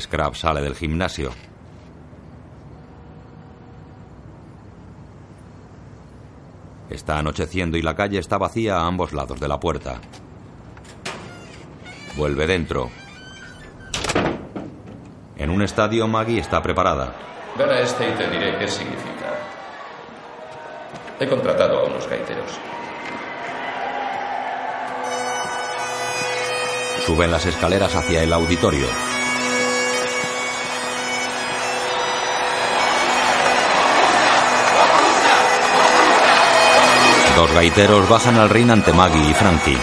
Scrap 0.00 0.34
sale 0.34 0.62
del 0.62 0.74
gimnasio. 0.74 1.30
Está 6.90 7.18
anocheciendo 7.18 7.76
y 7.76 7.82
la 7.82 7.94
calle 7.94 8.18
está 8.18 8.38
vacía 8.38 8.76
a 8.76 8.86
ambos 8.86 9.12
lados 9.12 9.40
de 9.40 9.48
la 9.48 9.58
puerta. 9.58 10.00
Vuelve 12.16 12.46
dentro. 12.46 12.90
En 15.36 15.50
un 15.50 15.62
estadio 15.62 16.06
Maggie 16.06 16.38
está 16.38 16.62
preparada. 16.62 17.14
Ven 17.58 17.70
a 17.70 17.80
este 17.80 18.08
y 18.08 18.12
te 18.12 18.30
diré 18.30 18.58
qué 18.58 18.68
significa. 18.68 19.14
He 21.18 21.28
contratado 21.28 21.80
a 21.80 21.84
unos 21.84 22.06
gaiteros. 22.08 22.58
Suben 27.06 27.30
las 27.30 27.46
escaleras 27.46 27.94
hacia 27.94 28.22
el 28.22 28.32
auditorio. 28.32 29.13
Dos 37.36 37.52
gaiteros 37.52 38.08
bajan 38.08 38.38
al 38.38 38.48
ring 38.48 38.70
ante 38.70 38.92
Maggie 38.92 39.30
y 39.30 39.34
Frankie. 39.34 39.78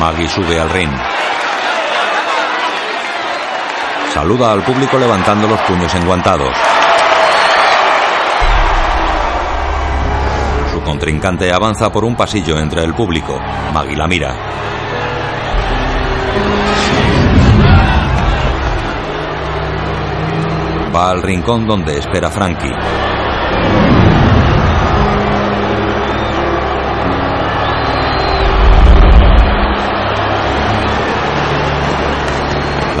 Maggie 0.00 0.28
sube 0.28 0.58
al 0.58 0.70
ring. 0.70 1.13
Saluda 4.14 4.52
al 4.52 4.62
público 4.62 4.96
levantando 4.96 5.48
los 5.48 5.60
puños 5.62 5.92
enguantados. 5.92 6.56
Su 10.72 10.80
contrincante 10.82 11.52
avanza 11.52 11.90
por 11.90 12.04
un 12.04 12.14
pasillo 12.14 12.56
entre 12.60 12.84
el 12.84 12.94
público. 12.94 13.36
Maggie 13.72 13.96
la 13.96 14.06
mira. 14.06 14.36
Va 20.94 21.10
al 21.10 21.20
rincón 21.20 21.66
donde 21.66 21.98
espera 21.98 22.30
Frankie. 22.30 23.13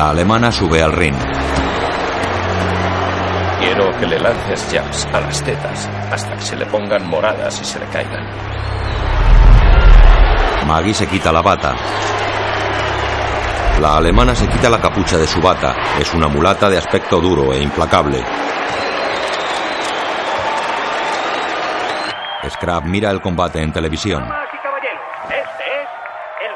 La 0.04 0.10
alemana 0.10 0.52
sube 0.52 0.82
al 0.82 0.92
ring. 0.92 1.16
Quiero 3.58 3.90
que 3.98 4.06
le 4.06 4.18
lances 4.18 4.68
jabs 4.70 5.06
a 5.06 5.18
las 5.18 5.42
tetas 5.42 5.88
hasta 6.12 6.34
que 6.34 6.42
se 6.42 6.56
le 6.56 6.66
pongan 6.66 7.08
moradas 7.08 7.58
y 7.62 7.64
se 7.64 7.78
le 7.78 7.86
caigan. 7.86 8.22
Maggie 10.66 10.92
se 10.92 11.06
quita 11.06 11.32
la 11.32 11.40
bata. 11.40 11.74
La 13.80 13.96
alemana 13.96 14.34
se 14.34 14.46
quita 14.46 14.68
la 14.68 14.78
capucha 14.78 15.16
de 15.16 15.26
su 15.26 15.40
bata. 15.40 15.74
Es 15.98 16.12
una 16.12 16.28
mulata 16.28 16.68
de 16.68 16.76
aspecto 16.76 17.18
duro 17.18 17.54
e 17.54 17.62
implacable. 17.62 18.22
Scrap 22.50 22.84
mira 22.84 23.10
el 23.10 23.22
combate 23.22 23.62
en 23.62 23.72
televisión. 23.72 24.28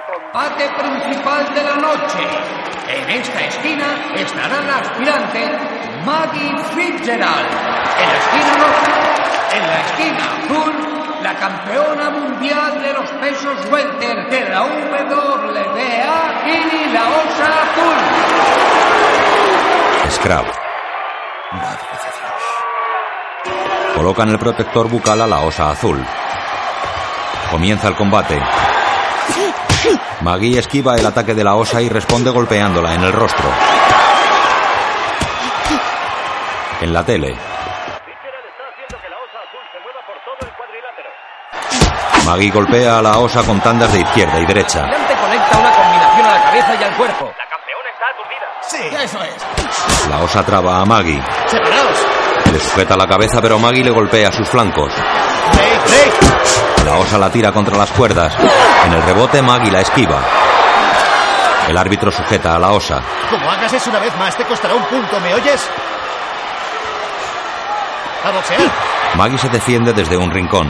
Combate 0.07 0.69
principal 0.79 1.55
de 1.55 1.63
la 1.63 1.77
noche. 1.77 2.68
En 2.89 3.11
esta 3.11 3.41
esquina 3.45 4.15
estará 4.17 4.63
la 4.63 4.79
aspirante 4.79 5.47
Maggie 6.07 6.57
Fitzgerald. 6.75 7.51
En 8.01 8.09
la 8.09 8.19
esquina 8.19 8.53
roja, 8.57 8.93
en 9.53 9.67
la 9.67 9.81
esquina 9.81 10.25
azul, 10.39 10.75
la 11.23 11.35
campeona 11.35 12.11
mundial 12.11 12.83
de 12.83 12.93
los 12.95 13.11
pesos 13.21 13.71
welter 13.71 14.31
de 14.31 14.49
la 14.49 14.63
WBA 14.63 16.19
y 16.47 16.93
la 16.93 17.09
Osa 17.09 17.49
Azul. 17.63 17.99
Scrap. 20.11 20.47
Colocan 23.97 24.29
el 24.31 24.39
protector 24.39 24.89
bucal 24.89 25.21
a 25.21 25.27
la 25.27 25.41
osa 25.41 25.71
azul. 25.71 26.03
Comienza 27.51 27.89
el 27.89 27.97
combate. 27.97 28.41
Maggie 30.21 30.59
esquiva 30.59 30.97
el 30.97 31.07
ataque 31.07 31.35
de 31.35 31.45
la 31.45 31.55
osa 31.55 31.81
y 31.81 31.89
responde 31.89 32.31
golpeándola 32.31 32.95
en 32.95 33.03
el 33.05 33.13
rostro. 33.13 33.49
En 36.81 36.93
la 36.93 37.05
tele. 37.05 37.37
Maggie 42.27 42.51
golpea 42.51 42.99
a 42.99 43.03
la 43.03 43.19
osa 43.19 43.43
con 43.43 43.61
tandas 43.61 43.93
de 43.93 44.01
izquierda 44.01 44.39
y 44.39 44.47
derecha. 44.47 44.85
Gigante 44.85 45.15
conecta 45.17 45.59
una 45.59 45.71
combinación 45.73 46.27
a 46.27 46.31
la 46.35 46.43
cabeza 46.43 46.75
y 46.79 46.85
al 46.85 46.97
cuerpo. 46.97 47.33
La 47.39 47.49
campeona 47.49 47.89
está 47.91 48.07
aturdida. 48.11 48.49
Sí. 48.61 49.05
Eso 49.05 49.23
es. 49.23 50.09
La 50.11 50.19
osa 50.19 50.45
traba 50.45 50.81
a 50.81 50.85
Maggie. 50.85 51.23
¡Separaos! 51.47 52.07
Le 52.53 52.59
sujeta 52.59 52.97
la 52.97 53.07
cabeza, 53.07 53.41
pero 53.41 53.59
Maggie 53.59 53.85
le 53.85 53.91
golpea 53.91 54.31
sus 54.33 54.49
flancos. 54.49 54.93
¡Break, 55.55 55.87
break! 55.87 56.68
La 56.89 56.97
osa 56.97 57.19
la 57.19 57.29
tira 57.29 57.53
contra 57.53 57.77
las 57.77 57.93
cuerdas. 57.93 58.35
En 58.87 58.95
el 58.95 59.03
rebote, 59.03 59.43
Maggie 59.43 59.71
la 59.71 59.83
esquiva. 59.83 60.23
El 61.69 61.77
árbitro 61.77 62.11
sujeta 62.11 62.55
a 62.55 62.59
la 62.59 62.71
osa. 62.73 63.03
Como 63.29 63.51
hagas 63.51 63.71
eso 63.75 63.91
una 63.91 63.99
vez 63.99 64.17
más, 64.17 64.35
te 64.35 64.43
costará 64.47 64.75
un 64.75 64.85
punto, 64.85 65.21
¿me 65.21 65.35
oyes? 65.35 65.69
¡A 68.25 68.31
boxear! 68.31 68.61
Maggie 69.17 69.37
se 69.37 69.51
defiende 69.51 69.93
desde 69.93 70.17
un 70.17 70.31
rincón. 70.31 70.67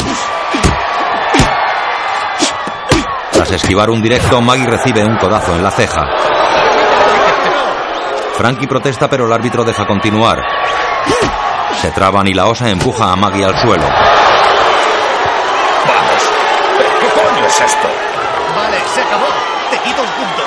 Tras 3.31 3.53
esquivar 3.53 3.89
un 3.89 4.03
directo, 4.03 4.41
Maggie 4.41 4.67
recibe 4.67 5.05
un 5.05 5.19
codazo 5.19 5.55
en 5.55 5.63
la 5.63 5.71
ceja. 5.71 6.05
Frankie 8.37 8.67
protesta, 8.67 9.09
pero 9.09 9.27
el 9.27 9.33
árbitro 9.33 9.63
deja 9.63 9.87
continuar. 9.87 10.43
Se 11.81 11.93
traban 11.93 12.27
y 12.27 12.35
la 12.35 12.47
osa 12.47 12.69
empuja 12.69 13.13
a 13.13 13.15
Maggie 13.15 13.45
al 13.45 13.57
suelo. 13.61 13.87
Es 17.49 17.61
esto? 17.61 17.89
Vale, 18.55 18.79
se 18.95 19.01
acabó. 19.03 19.27
Te 19.71 19.79
quito 19.79 20.03
un 20.03 20.09
punto. 20.09 20.43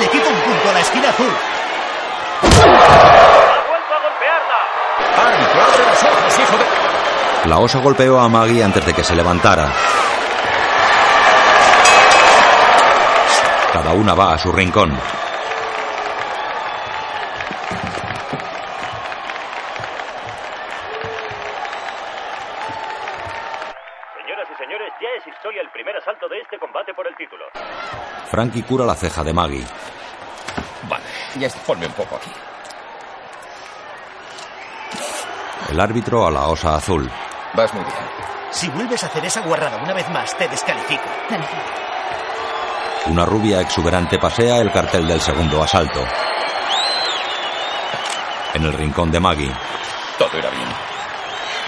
Le 0.00 0.08
quito 0.08 0.28
un 0.28 0.40
punto 0.40 0.70
a 0.70 0.72
la 0.72 0.80
esquina 0.80 1.08
azul. 1.10 1.32
¡Árbitro, 5.16 5.62
abre 5.62 5.86
los 5.86 6.02
ojos, 6.02 6.38
hijo 6.38 6.56
de... 6.56 7.48
La 7.48 7.58
osa 7.58 7.78
golpeó 7.78 8.20
a 8.20 8.28
Maggie 8.28 8.64
antes 8.64 8.84
de 8.84 8.94
que 8.94 9.04
se 9.04 9.14
levantara. 9.14 9.70
Cada 13.72 13.92
una 13.92 14.14
va 14.14 14.34
a 14.34 14.38
su 14.38 14.50
rincón. 14.50 14.98
Frankie 28.34 28.64
cura 28.64 28.84
la 28.84 28.96
ceja 28.96 29.22
de 29.22 29.32
Maggie. 29.32 29.64
Vale, 30.88 31.04
ya 31.36 31.46
está. 31.46 31.60
Ponme 31.60 31.86
un 31.86 31.92
poco 31.92 32.16
aquí. 32.16 32.32
El 35.70 35.78
árbitro 35.78 36.26
a 36.26 36.32
la 36.32 36.48
osa 36.48 36.74
azul. 36.74 37.08
Vas 37.52 37.72
muy 37.72 37.84
bien. 37.84 37.94
Si 38.50 38.68
vuelves 38.70 39.04
a 39.04 39.06
hacer 39.06 39.24
esa 39.24 39.40
guarrada 39.42 39.76
una 39.76 39.94
vez 39.94 40.10
más, 40.10 40.36
te 40.36 40.48
descalifico. 40.48 41.04
Una 43.06 43.24
rubia 43.24 43.60
exuberante 43.60 44.18
pasea 44.18 44.58
el 44.58 44.72
cartel 44.72 45.06
del 45.06 45.20
segundo 45.20 45.62
asalto. 45.62 46.04
En 48.52 48.64
el 48.64 48.72
rincón 48.72 49.12
de 49.12 49.20
Maggie. 49.20 49.52
Todo 50.18 50.36
irá 50.36 50.50
bien. 50.50 50.68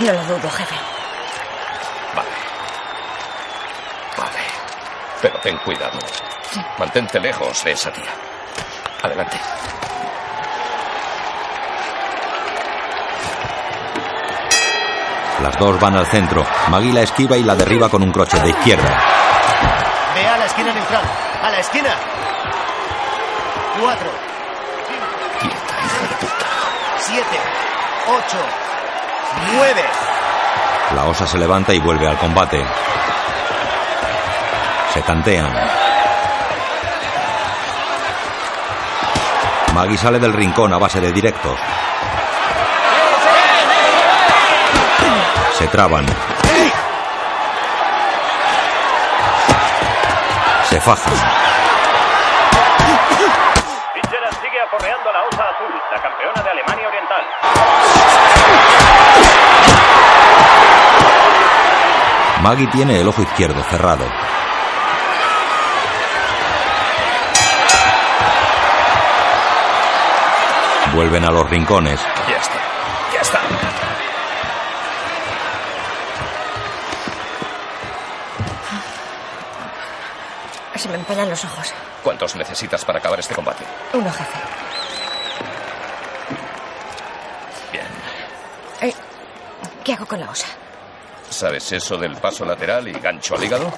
No 0.01 0.12
lo 0.20 0.24
dudo, 0.24 0.51
jefe. 0.51 0.74
Vale. 2.16 2.28
Vale. 4.16 4.40
Pero 5.22 5.38
ten 5.38 5.56
cuidado. 5.59 6.01
Mantente 6.78 7.20
lejos 7.20 7.64
de 7.64 7.73
esa 7.73 7.93
tía. 7.93 8.10
Adelante. 9.02 9.39
Las 15.43 15.59
dos 15.59 15.78
van 15.78 15.97
al 15.97 16.06
centro. 16.06 16.44
Maggie 16.68 16.93
la 16.93 17.02
esquiva 17.02 17.36
y 17.36 17.43
la 17.43 17.55
derriba 17.55 17.89
con 17.89 18.02
un 18.02 18.10
crochet 18.10 18.43
de 18.43 18.51
izquierda. 18.51 18.89
Ve 20.14 20.27
a 20.27 20.39
la 20.39 20.47
esquina 20.47 20.73
neutral. 20.73 21.02
¡A 21.43 21.51
la 21.51 21.59
esquina! 21.59 21.90
Cuatro. 23.81 24.10
Siete. 26.98 27.39
Ocho. 28.09 28.39
Nueve. 29.52 29.85
La 30.94 31.05
osa 31.05 31.27
se 31.27 31.39
levanta 31.39 31.74
y 31.74 31.81
vuelve 31.81 32.09
al 32.09 32.16
combate. 32.16 32.64
Se 34.94 35.02
tantean. 35.02 35.86
Maggie 39.77 39.98
sale 39.98 40.19
del 40.19 40.32
rincón 40.32 40.73
a 40.73 40.78
base 40.78 41.03
de 41.03 41.12
directos. 41.12 41.61
Se 45.53 45.66
traban. 45.66 46.07
Se 50.65 50.81
fajan. 50.81 51.12
Fitzgerald 53.93 54.35
sigue 54.40 54.61
aporreando 54.62 55.11
a 55.11 55.12
la 55.12 55.23
osa 55.24 55.43
azul, 55.43 55.70
la 55.93 56.01
campeona 56.01 56.43
de 56.43 56.51
Alemania 56.53 56.89
Oriental. 56.89 57.23
Maggie 62.40 62.66
tiene 62.69 62.98
el 63.03 63.09
ojo 63.09 63.20
izquierdo 63.20 63.62
cerrado. 63.65 64.07
Vuelven 70.97 71.24
a 71.27 71.31
los 71.31 71.51
rincones. 71.51 72.01
Ya 72.27 72.39
está. 72.39 72.59
Ya 73.12 73.20
está. 73.20 73.40
Se 80.74 80.89
me 80.89 80.94
empañan 80.94 81.28
los 81.28 81.44
ojos. 81.44 81.74
¿Cuántos 82.02 82.35
necesitas 82.36 82.82
para 82.86 82.98
acabar 83.01 83.20
este 83.20 83.35
combate? 83.35 83.62
Uno, 83.93 84.10
jefe. 84.10 84.39
Bien. 87.73 87.86
Eh, 88.81 88.94
¿Qué 89.85 89.93
hago 89.93 90.06
con 90.06 90.18
la 90.18 90.31
osa? 90.31 90.47
¿Sabes 91.28 91.73
eso 91.73 91.98
del 91.98 92.16
paso 92.16 92.47
lateral 92.47 92.89
y 92.89 92.93
gancho 92.93 93.35
al 93.35 93.44
hígado? 93.44 93.70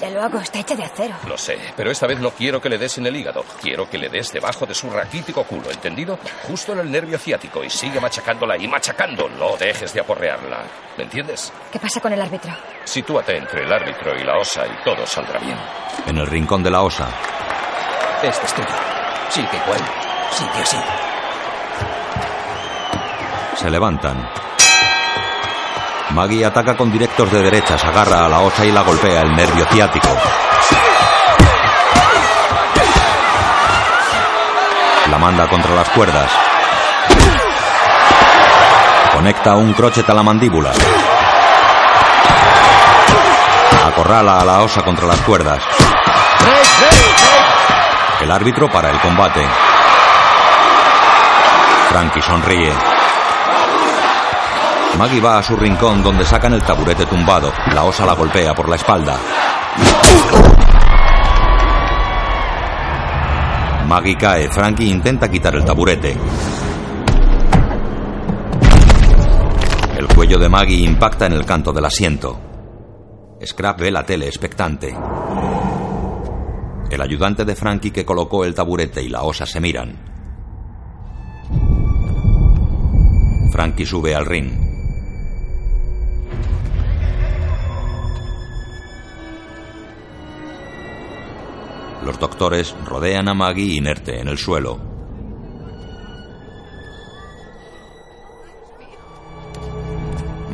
Ya 0.00 0.08
lo 0.10 0.22
hago, 0.22 0.38
está 0.38 0.60
hecha 0.60 0.74
de 0.74 0.84
acero. 0.84 1.14
Lo 1.28 1.36
sé, 1.36 1.58
pero 1.76 1.90
esta 1.90 2.06
vez 2.06 2.18
no 2.20 2.30
quiero 2.30 2.60
que 2.60 2.70
le 2.70 2.78
des 2.78 2.96
en 2.98 3.06
el 3.06 3.14
hígado. 3.16 3.44
Quiero 3.60 3.88
que 3.88 3.98
le 3.98 4.08
des 4.08 4.32
debajo 4.32 4.64
de 4.64 4.74
su 4.74 4.88
raquítico 4.88 5.44
culo, 5.44 5.70
¿entendido? 5.70 6.18
Justo 6.48 6.72
en 6.72 6.78
el 6.80 6.90
nervio 6.90 7.18
ciático 7.18 7.62
y 7.62 7.68
sigue 7.68 8.00
machacándola 8.00 8.56
y 8.56 8.66
machacando. 8.66 9.28
No 9.28 9.56
dejes 9.58 9.92
de 9.92 10.00
aporrearla. 10.00 10.62
¿Me 10.96 11.04
entiendes? 11.04 11.52
¿Qué 11.70 11.78
pasa 11.78 12.00
con 12.00 12.12
el 12.14 12.20
árbitro? 12.22 12.50
Sitúate 12.84 13.36
entre 13.36 13.64
el 13.64 13.72
árbitro 13.72 14.16
y 14.18 14.24
la 14.24 14.38
osa 14.38 14.66
y 14.66 14.84
todo 14.84 15.04
saldrá 15.06 15.38
bien. 15.38 15.58
En 16.06 16.16
el 16.16 16.26
rincón 16.26 16.62
de 16.62 16.70
la 16.70 16.80
osa. 16.82 17.06
Este 18.22 18.46
es 18.46 18.54
tuyo. 18.54 18.68
Sí, 19.28 19.42
que 19.50 19.56
igual. 19.58 19.80
Sí, 20.32 20.44
que 20.54 20.60
así. 20.62 20.78
Se 23.56 23.68
levantan. 23.70 24.28
Maggie 26.14 26.44
ataca 26.44 26.76
con 26.76 26.90
directos 26.90 27.30
de 27.30 27.40
derechas, 27.40 27.84
agarra 27.84 28.26
a 28.26 28.28
la 28.28 28.40
osa 28.40 28.64
y 28.64 28.72
la 28.72 28.82
golpea 28.82 29.20
el 29.20 29.34
nervio 29.34 29.64
ciático. 29.66 30.08
La 35.08 35.18
manda 35.18 35.48
contra 35.48 35.74
las 35.74 35.88
cuerdas. 35.90 36.30
Conecta 39.12 39.54
un 39.54 39.72
crochet 39.72 40.08
a 40.08 40.14
la 40.14 40.22
mandíbula. 40.22 40.72
Acorrala 43.86 44.40
a 44.40 44.44
la 44.44 44.60
osa 44.60 44.82
contra 44.82 45.06
las 45.06 45.20
cuerdas. 45.20 45.62
El 48.20 48.30
árbitro 48.30 48.68
para 48.68 48.90
el 48.90 48.98
combate. 48.98 49.46
Frankie 51.88 52.22
sonríe. 52.22 52.89
Maggie 55.00 55.18
va 55.22 55.38
a 55.38 55.42
su 55.42 55.56
rincón 55.56 56.02
donde 56.02 56.26
sacan 56.26 56.52
el 56.52 56.62
taburete 56.62 57.06
tumbado. 57.06 57.50
La 57.72 57.84
osa 57.84 58.04
la 58.04 58.12
golpea 58.12 58.54
por 58.54 58.68
la 58.68 58.76
espalda. 58.76 59.16
Maggie 63.88 64.18
cae. 64.18 64.50
Frankie 64.50 64.90
intenta 64.90 65.30
quitar 65.30 65.54
el 65.54 65.64
taburete. 65.64 66.14
El 69.96 70.06
cuello 70.08 70.38
de 70.38 70.50
Maggie 70.50 70.84
impacta 70.84 71.24
en 71.24 71.32
el 71.32 71.46
canto 71.46 71.72
del 71.72 71.86
asiento. 71.86 72.38
Scrap 73.42 73.80
ve 73.80 73.90
la 73.90 74.04
tele 74.04 74.26
expectante. 74.26 74.94
El 76.90 77.00
ayudante 77.00 77.46
de 77.46 77.56
Frankie 77.56 77.90
que 77.90 78.04
colocó 78.04 78.44
el 78.44 78.54
taburete 78.54 79.02
y 79.02 79.08
la 79.08 79.22
osa 79.22 79.46
se 79.46 79.62
miran. 79.62 79.96
Frankie 83.50 83.86
sube 83.86 84.14
al 84.14 84.26
ring. 84.26 84.59
Los 92.04 92.18
doctores 92.18 92.74
rodean 92.86 93.28
a 93.28 93.34
Maggie 93.34 93.74
inerte 93.76 94.20
en 94.20 94.28
el 94.28 94.38
suelo. 94.38 94.78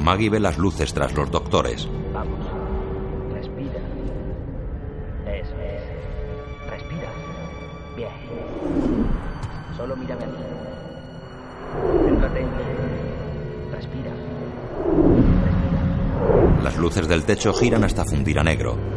Maggie 0.03 0.31
ve 0.31 0.41
las 0.41 0.59
luces 0.59 0.93
tras 0.93 1.15
los 1.15 1.31
doctores. 1.31 1.89
Vamos. 2.13 2.47
Respira. 3.33 3.81
Eso 5.27 5.55
es. 5.61 5.83
Respira. 6.71 7.11
Bien. 7.97 8.11
Solo 9.77 9.97
mírame 9.97 10.25
a 10.25 10.27
mí. 10.27 10.35
Céntrate 12.07 12.41
en 12.41 12.47
mí. 12.47 12.63
Respira. 13.73 14.13
Las 16.63 16.77
luces 16.77 17.07
del 17.09 17.25
techo 17.25 17.53
giran 17.53 17.85
hasta 17.85 18.05
fundir 18.05 18.39
a 18.39 18.45
negro. 18.45 18.96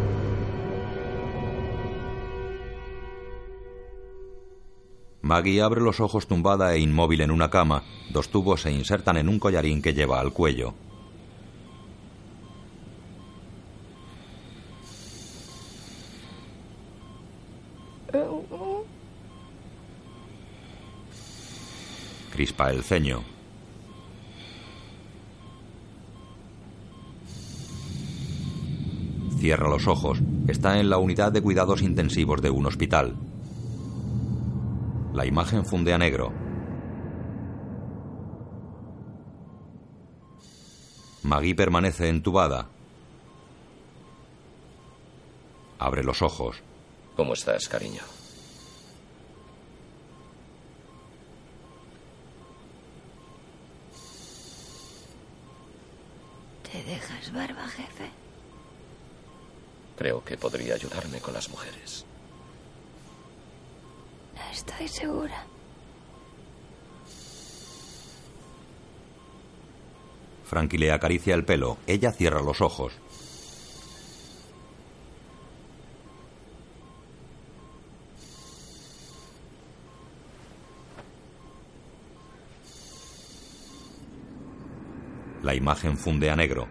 Maggie 5.30 5.62
abre 5.62 5.80
los 5.80 6.00
ojos 6.00 6.26
tumbada 6.26 6.74
e 6.74 6.80
inmóvil 6.80 7.22
en 7.22 7.30
una 7.30 7.52
cama. 7.52 7.84
Dos 8.10 8.30
tubos 8.30 8.64
se 8.64 8.72
insertan 8.72 9.16
en 9.18 9.30
un 9.30 9.38
collarín 9.38 9.80
que 9.80 9.94
lleva 9.94 10.20
al 10.20 10.34
cuello. 10.34 10.74
Crispa 22.32 22.72
el 22.72 22.82
ceño. 22.82 23.22
Cierra 29.38 29.70
los 29.70 29.86
ojos. 29.86 30.24
Está 30.48 30.80
en 30.80 30.90
la 30.90 30.98
unidad 30.98 31.32
de 31.32 31.44
cuidados 31.44 31.84
intensivos 31.84 32.42
de 32.42 32.50
un 32.50 32.66
hospital. 32.66 33.16
La 35.14 35.26
imagen 35.26 35.66
funde 35.66 35.94
a 35.94 35.98
negro. 35.98 36.32
Maggie 41.24 41.56
permanece 41.56 42.10
entubada. 42.10 42.68
Abre 45.80 46.04
los 46.04 46.22
ojos. 46.22 46.62
¿Cómo 47.16 47.34
estás, 47.34 47.68
cariño? 47.68 48.02
¿Te 56.72 56.84
dejas 56.84 57.34
barba, 57.34 57.68
jefe? 57.68 58.10
Creo 59.98 60.24
que 60.24 60.38
podría 60.38 60.76
ayudarme 60.76 61.20
con 61.20 61.34
las 61.34 61.50
mujeres. 61.50 62.06
No 64.40 64.52
estoy 64.52 64.88
segura. 64.88 65.46
Frankie 70.46 70.80
le 70.80 70.92
acaricia 70.92 71.36
el 71.36 71.46
pelo. 71.46 71.78
Ella 71.86 72.12
cierra 72.12 72.42
los 72.42 72.62
ojos. 72.62 72.94
La 85.44 85.54
imagen 85.54 85.98
funde 85.98 86.30
a 86.30 86.36
negro. 86.36 86.68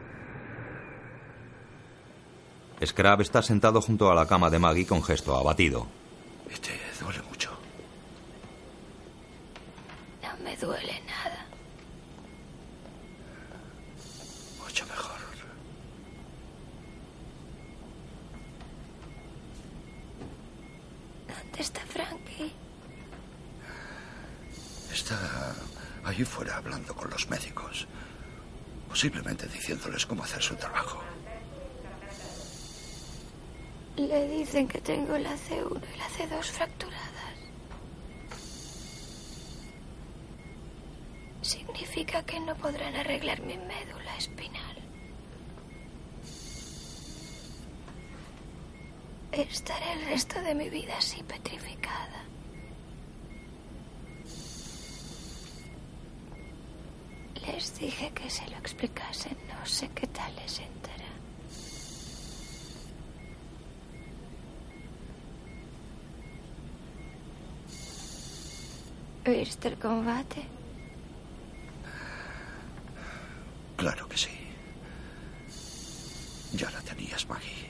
Scrab 2.85 3.21
está 3.21 3.43
sentado 3.43 3.81
junto 3.81 4.11
a 4.11 4.15
la 4.15 4.27
cama 4.27 4.51
de 4.51 4.59
Maggie 4.59 4.87
con 4.87 5.03
gesto 5.03 5.37
abatido. 5.37 5.87
Te 6.61 6.88
duele 10.61 11.01
nada. 11.07 11.47
Mucho 14.63 14.87
mejor. 14.87 15.19
¿Dónde 21.29 21.61
está 21.61 21.81
Frankie? 21.87 22.53
Está 24.93 25.55
allí 26.05 26.25
fuera 26.25 26.57
hablando 26.57 26.95
con 26.95 27.11
los 27.11 27.29
médicos. 27.29 27.87
Posiblemente 28.89 29.47
diciéndoles 29.47 30.07
cómo 30.07 30.25
hacer 30.25 30.43
su 30.43 30.57
trabajo. 30.57 31.03
Le 33.97 34.29
dicen 34.29 34.69
que 34.69 34.81
tengo 34.81 35.19
la 35.19 35.35
C1 35.35 35.83
y 35.95 35.99
la 35.99 36.09
C2 36.09 36.45
fracturadas. 36.45 36.98
Significa 41.89 42.23
que 42.23 42.39
no 42.41 42.55
podrán 42.55 42.95
arreglar 42.97 43.41
mi 43.41 43.57
médula 43.57 44.17
espinal. 44.19 44.77
Estaré 49.33 49.93
el 49.95 50.05
resto 50.05 50.41
de 50.43 50.55
mi 50.55 50.69
vida 50.69 50.99
así 50.99 51.23
petrificada. 51.23 52.25
Les 57.47 57.79
dije 57.79 58.11
que 58.13 58.29
se 58.29 58.47
lo 58.51 58.59
explicasen. 58.59 59.37
No 59.49 59.65
sé 59.65 59.89
qué 59.95 60.07
tal 60.09 60.37
les 60.37 60.59
entera. 60.59 61.11
¿Viste 69.25 69.69
el 69.69 69.79
combate? 69.79 70.58
Claro 73.79 74.09
que 74.09 74.19
sí. 74.19 74.31
Ya 76.53 76.69
la 76.71 76.81
tenías, 76.81 77.29
Maggie. 77.29 77.69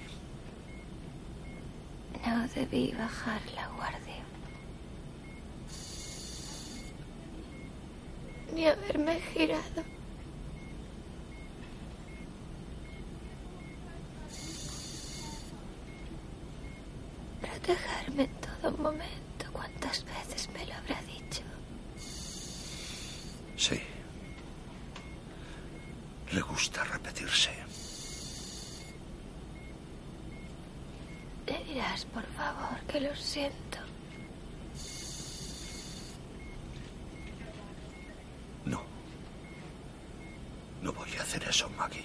No 2.26 2.48
debí 2.48 2.92
bajar 2.92 3.42
la 3.54 3.68
guardia. 3.68 4.24
Ni 8.54 8.66
haberme 8.66 9.20
girado. 9.20 9.84
Protegerme 17.42 18.24
en 18.24 18.34
todo 18.40 18.72
momento. 18.78 19.44
¿Cuántas 19.52 20.06
veces 20.06 20.48
me 20.54 20.64
lo 20.64 20.72
habrá 20.72 21.02
dicho? 21.02 21.42
Sí. 23.58 23.78
Le 26.38 26.44
gusta 26.44 26.84
repetirse. 26.84 27.50
Le 31.48 31.64
dirás, 31.64 32.04
por 32.04 32.22
favor, 32.26 32.78
que 32.86 33.00
lo 33.00 33.12
siento. 33.16 33.78
No. 38.66 38.80
No 40.80 40.92
voy 40.92 41.10
a 41.18 41.22
hacer 41.22 41.42
eso, 41.42 41.68
Maggie. 41.70 42.04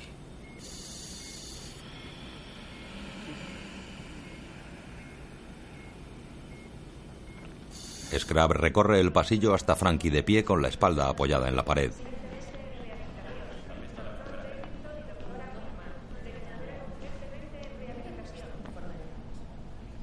Scrab 8.18 8.54
recorre 8.54 9.00
el 9.00 9.12
pasillo 9.12 9.54
hasta 9.54 9.76
Frankie 9.76 10.10
de 10.10 10.24
pie 10.24 10.44
con 10.44 10.64
la 10.64 10.70
espalda 10.70 11.08
apoyada 11.08 11.48
en 11.50 11.56
la 11.56 11.66
pared. 11.66 11.92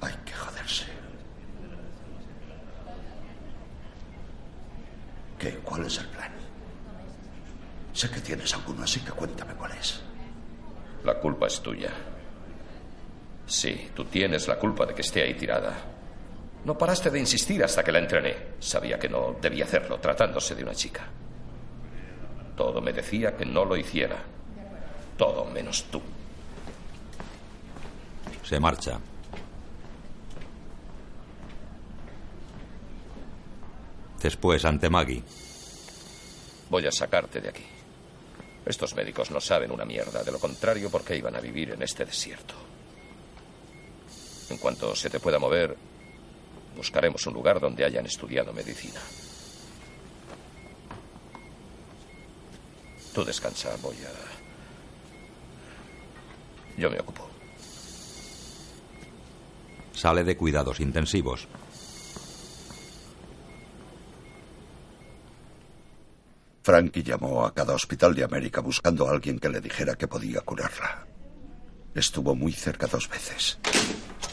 Hay 0.02 0.14
que 0.24 0.32
joderse. 0.32 0.86
¿Qué? 5.38 5.50
¿Cuál 5.58 5.84
es 5.84 5.98
el 5.98 6.06
plan? 6.08 6.32
Sé 7.92 8.10
que 8.10 8.20
tienes 8.20 8.54
alguno, 8.54 8.82
así 8.82 9.00
que 9.00 9.12
cuéntame 9.12 9.52
cuál 9.54 9.72
es. 9.72 10.00
La 11.04 11.14
culpa 11.18 11.46
es 11.48 11.60
tuya. 11.60 11.90
Sí, 13.46 13.90
tú 13.94 13.98
tienes 14.10 14.48
la 14.48 14.58
culpa 14.58 14.86
de 14.86 14.94
que 14.94 15.02
esté 15.02 15.22
ahí 15.22 15.34
tirada. 15.34 15.74
No 16.64 16.76
paraste 16.76 17.10
de 17.10 17.18
insistir 17.18 17.64
hasta 17.64 17.82
que 17.82 17.92
la 17.92 18.00
entrené. 18.00 18.36
Sabía 18.58 18.98
que 18.98 19.08
no 19.08 19.36
debía 19.40 19.64
hacerlo, 19.64 19.98
tratándose 19.98 20.54
de 20.54 20.62
una 20.62 20.74
chica. 20.74 21.06
Todo 22.56 22.80
me 22.82 22.92
decía 22.92 23.34
que 23.36 23.46
no 23.46 23.64
lo 23.64 23.76
hiciera. 23.76 24.18
Todo 25.16 25.46
menos 25.46 25.84
tú. 25.90 26.02
Se 28.42 28.60
marcha. 28.60 28.98
Después, 34.22 34.64
ante 34.66 34.90
Maggie. 34.90 35.22
Voy 36.68 36.86
a 36.86 36.92
sacarte 36.92 37.40
de 37.40 37.48
aquí. 37.48 37.64
Estos 38.66 38.94
médicos 38.94 39.30
no 39.30 39.40
saben 39.40 39.70
una 39.70 39.86
mierda. 39.86 40.22
De 40.22 40.30
lo 40.30 40.38
contrario, 40.38 40.90
¿por 40.90 41.02
qué 41.02 41.16
iban 41.16 41.34
a 41.34 41.40
vivir 41.40 41.70
en 41.70 41.82
este 41.82 42.04
desierto? 42.04 42.69
En 44.50 44.58
cuanto 44.58 44.94
se 44.96 45.08
te 45.08 45.20
pueda 45.20 45.38
mover, 45.38 45.76
buscaremos 46.76 47.24
un 47.26 47.34
lugar 47.34 47.60
donde 47.60 47.84
hayan 47.84 48.04
estudiado 48.04 48.52
medicina. 48.52 49.00
Tú 53.14 53.24
descansa, 53.24 53.76
voy 53.80 53.96
a 53.96 54.10
Yo 56.80 56.90
me 56.90 56.98
ocupo. 56.98 57.28
Sale 59.92 60.24
de 60.24 60.36
cuidados 60.36 60.80
intensivos. 60.80 61.46
Frankie 66.62 67.02
llamó 67.02 67.44
a 67.44 67.52
cada 67.52 67.74
hospital 67.74 68.14
de 68.14 68.24
América 68.24 68.60
buscando 68.60 69.06
a 69.06 69.10
alguien 69.10 69.38
que 69.38 69.48
le 69.48 69.60
dijera 69.60 69.96
que 69.96 70.08
podía 70.08 70.40
curarla. 70.40 71.06
Estuvo 71.94 72.34
muy 72.34 72.52
cerca 72.52 72.86
dos 72.86 73.08
veces, 73.08 73.58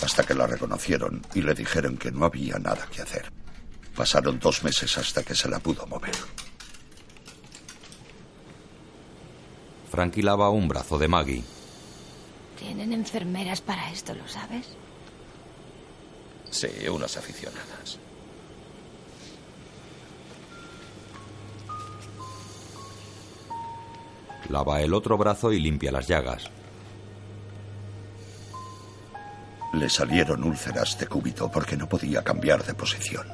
hasta 0.03 0.23
que 0.23 0.35
la 0.35 0.45
reconocieron 0.45 1.21
y 1.33 1.41
le 1.41 1.53
dijeron 1.53 1.97
que 1.97 2.11
no 2.11 2.25
había 2.25 2.59
nada 2.59 2.87
que 2.91 3.01
hacer. 3.01 3.31
Pasaron 3.95 4.39
dos 4.39 4.63
meses 4.63 4.95
hasta 4.97 5.23
que 5.23 5.33
se 5.33 5.49
la 5.49 5.59
pudo 5.59 5.87
mover. 5.87 6.15
Frankie 9.89 10.21
lava 10.21 10.49
un 10.49 10.67
brazo 10.67 10.99
de 10.99 11.07
Maggie. 11.07 11.43
Tienen 12.59 12.93
enfermeras 12.93 13.61
para 13.61 13.91
esto, 13.91 14.13
¿lo 14.13 14.27
sabes? 14.27 14.67
Sí, 16.51 16.67
unas 16.87 17.17
aficionadas. 17.17 17.97
Lava 24.49 24.81
el 24.81 24.93
otro 24.93 25.17
brazo 25.17 25.51
y 25.51 25.59
limpia 25.59 25.91
las 25.91 26.07
llagas. 26.07 26.49
Le 29.73 29.89
salieron 29.89 30.43
úlceras 30.43 30.97
de 30.97 31.07
cúbito 31.07 31.51
porque 31.51 31.75
no 31.75 31.87
podía 31.87 32.23
cambiar 32.23 32.63
de 32.63 32.73
posición. 32.73 33.27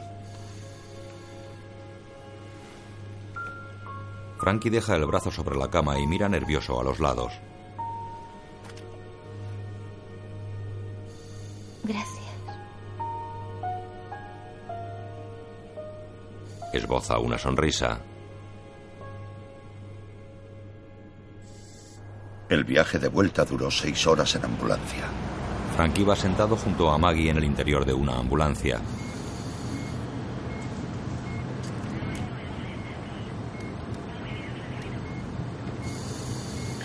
Frankie 4.39 4.69
deja 4.69 4.95
el 4.95 5.05
brazo 5.05 5.31
sobre 5.31 5.55
la 5.55 5.69
cama 5.69 5.97
y 5.99 6.05
mira 6.05 6.27
nervioso 6.27 6.79
a 6.79 6.83
los 6.83 6.99
lados. 6.99 7.31
Gracias. 11.83 12.23
Esboza 16.73 17.19
una 17.19 17.37
sonrisa. 17.37 17.99
El 22.49 22.63
viaje 22.65 22.99
de 22.99 23.07
vuelta 23.07 23.45
duró 23.45 23.71
seis 23.71 24.05
horas 24.07 24.35
en 24.35 24.45
ambulancia. 24.45 25.05
Frankie 25.75 26.03
va 26.03 26.15
sentado 26.15 26.55
junto 26.55 26.91
a 26.91 26.97
Maggie 26.99 27.31
en 27.31 27.37
el 27.37 27.43
interior 27.45 27.83
de 27.83 27.93
una 27.93 28.15
ambulancia. 28.17 28.79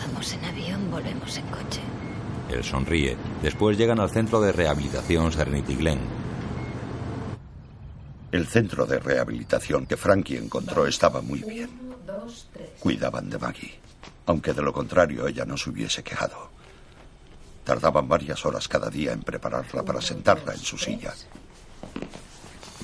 Vamos 0.07 0.33
en 0.33 0.45
avión, 0.45 0.91
volvemos 0.91 1.37
en 1.37 1.47
coche. 1.49 1.81
Él 2.51 2.65
sonríe. 2.65 3.17
Después 3.43 3.77
llegan 3.77 4.01
al 4.01 4.09
centro 4.09 4.41
de 4.41 4.53
rehabilitación 4.53 5.33
Serenity 5.33 5.75
Glen. 5.75 6.01
El 8.33 8.47
centro 8.47 8.87
de 8.87 8.99
rehabilitación 8.99 9.87
que 9.87 9.99
Frankie 9.99 10.39
encontró 10.39 10.87
estaba 10.87 11.21
muy 11.21 11.41
bien. 11.41 11.69
Cuidaban 12.81 13.29
de 13.29 13.39
Maggie, 13.39 13.79
aunque 14.25 14.55
de 14.55 14.63
lo 14.63 14.73
contrario 14.73 15.27
ella 15.27 15.45
no 15.45 15.59
se 15.59 15.69
hubiese 15.69 16.03
quejado. 16.03 16.58
Tardaban 17.69 18.09
varias 18.09 18.47
horas 18.47 18.67
cada 18.67 18.89
día 18.89 19.13
en 19.13 19.21
prepararla 19.21 19.83
para 19.83 20.01
sentarla 20.01 20.55
en 20.55 20.59
su 20.59 20.79
silla. 20.79 21.13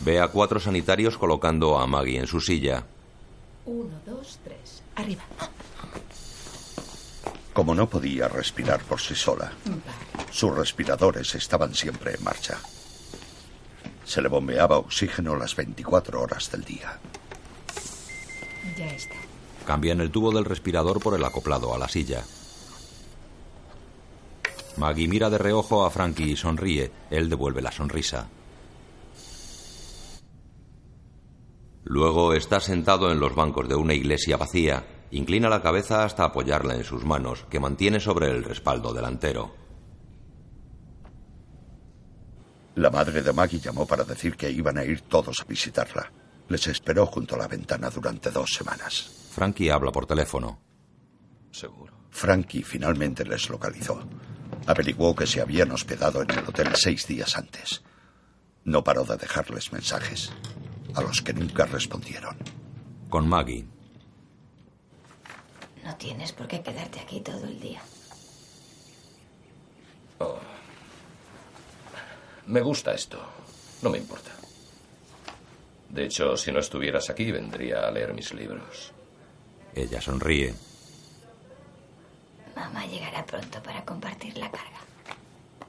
Ve 0.02 0.20
a 0.20 0.28
cuatro 0.28 0.61
sanitarios 0.61 1.16
colocando 1.16 1.78
a 1.78 1.86
Maggie 1.86 2.19
en 2.19 2.27
su 2.27 2.39
silla. 2.39 2.85
Uno, 3.65 3.98
dos, 4.05 4.40
tres. 4.44 4.82
Arriba. 4.94 5.23
Como 7.55 7.74
no 7.74 7.89
podía 7.89 8.28
respirar 8.28 8.82
por 8.82 9.01
sí 9.01 9.15
sola, 9.15 9.52
sus 10.31 10.55
respiradores 10.55 11.35
estaban 11.35 11.74
siempre 11.74 12.16
en 12.16 12.23
marcha. 12.23 12.59
Se 14.05 14.20
le 14.20 14.28
bombeaba 14.28 14.77
oxígeno 14.77 15.35
las 15.35 15.56
24 15.56 16.20
horas 16.20 16.51
del 16.51 16.62
día. 16.62 17.01
Ya 18.77 18.89
está. 18.89 19.15
Cambian 19.66 20.02
el 20.02 20.11
tubo 20.11 20.31
del 20.31 20.44
respirador 20.44 21.01
por 21.01 21.15
el 21.15 21.24
acoplado 21.24 21.74
a 21.74 21.78
la 21.78 21.89
silla. 21.89 22.23
Maggie 24.76 25.09
mira 25.09 25.30
de 25.30 25.38
reojo 25.38 25.84
a 25.84 25.90
Frankie 25.90 26.32
y 26.32 26.36
sonríe. 26.36 26.90
Él 27.10 27.28
devuelve 27.28 27.62
la 27.62 27.72
sonrisa. 27.72 28.28
Luego 31.84 32.32
está 32.32 32.60
sentado 32.60 33.12
en 33.12 33.20
los 33.20 33.34
bancos 33.34 33.68
de 33.68 33.74
una 33.74 33.94
iglesia 33.94 34.36
vacía. 34.36 34.86
Inclina 35.10 35.48
la 35.48 35.62
cabeza 35.62 36.05
hasta 36.05 36.24
apoyarla 36.24 36.74
en 36.74 36.82
sus 36.82 37.05
manos, 37.05 37.44
que 37.51 37.60
mantiene 37.60 38.01
sobre 38.01 38.30
el 38.30 38.42
respaldo 38.42 38.92
delantero. 38.92 39.55
La 42.76 42.90
madre 42.90 43.22
de 43.22 43.32
Maggie 43.32 43.60
llamó 43.60 43.86
para 43.86 44.02
decir 44.02 44.36
que 44.36 44.51
iban 44.51 44.78
a 44.78 44.84
ir 44.84 45.02
todos 45.02 45.40
a 45.40 45.44
visitarla. 45.44 46.10
Les 46.48 46.66
esperó 46.66 47.06
junto 47.06 47.36
a 47.36 47.38
la 47.38 47.48
ventana 47.48 47.90
durante 47.90 48.30
dos 48.30 48.51
semanas. 48.52 49.28
Frankie 49.30 49.70
habla 49.70 49.92
por 49.92 50.06
teléfono. 50.06 50.60
Seguro. 51.52 51.92
Frankie 52.10 52.62
finalmente 52.62 53.24
les 53.24 53.48
localizó. 53.48 54.02
Averiguó 54.66 55.15
que 55.15 55.27
se 55.27 55.41
habían 55.41 55.70
hospedado 55.73 56.23
en 56.23 56.31
el 56.31 56.39
hotel 56.39 56.70
seis 56.74 57.07
días 57.07 57.36
antes. 57.36 57.82
No 58.65 58.82
paró 58.82 59.05
de 59.05 59.16
dejarles 59.16 59.73
mensajes, 59.73 60.32
a 60.95 61.03
los 61.03 61.20
que 61.20 61.35
nunca 61.35 61.66
respondieron. 61.66 62.36
Con 63.11 63.28
Maggie. 63.28 63.66
No 65.85 65.95
tienes 65.97 66.32
por 66.32 66.49
qué 66.49 66.62
quedarte 66.62 67.01
aquí 67.01 67.20
todo 67.20 67.45
el 67.45 67.61
día. 67.61 67.82
Oh. 70.19 70.39
Me 72.47 72.62
gusta 72.62 72.95
esto. 72.95 73.20
No 73.82 73.91
me 73.91 73.99
importa. 73.99 74.31
De 75.91 76.07
hecho, 76.07 76.36
si 76.36 76.51
no 76.51 76.59
estuvieras 76.59 77.11
aquí, 77.11 77.31
vendría 77.31 77.86
a 77.86 77.91
leer 77.91 78.15
mis 78.15 78.32
libros. 78.32 78.93
Ella 79.74 80.01
sonríe. 80.01 80.55
Mamá 82.56 82.86
llegará 82.86 83.24
pronto 83.26 83.62
para 83.62 83.85
compartir 83.85 84.36
la 84.39 84.51
carga. 84.51 84.81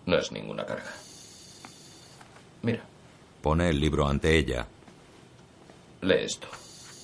No 0.06 0.18
es 0.18 0.32
ninguna 0.32 0.66
carga. 0.66 0.92
Mira, 2.62 2.84
Pone 3.42 3.70
el 3.70 3.80
libro 3.80 4.08
ante 4.08 4.36
ella. 4.38 4.66
lee 6.02 6.24
esto. 6.26 6.48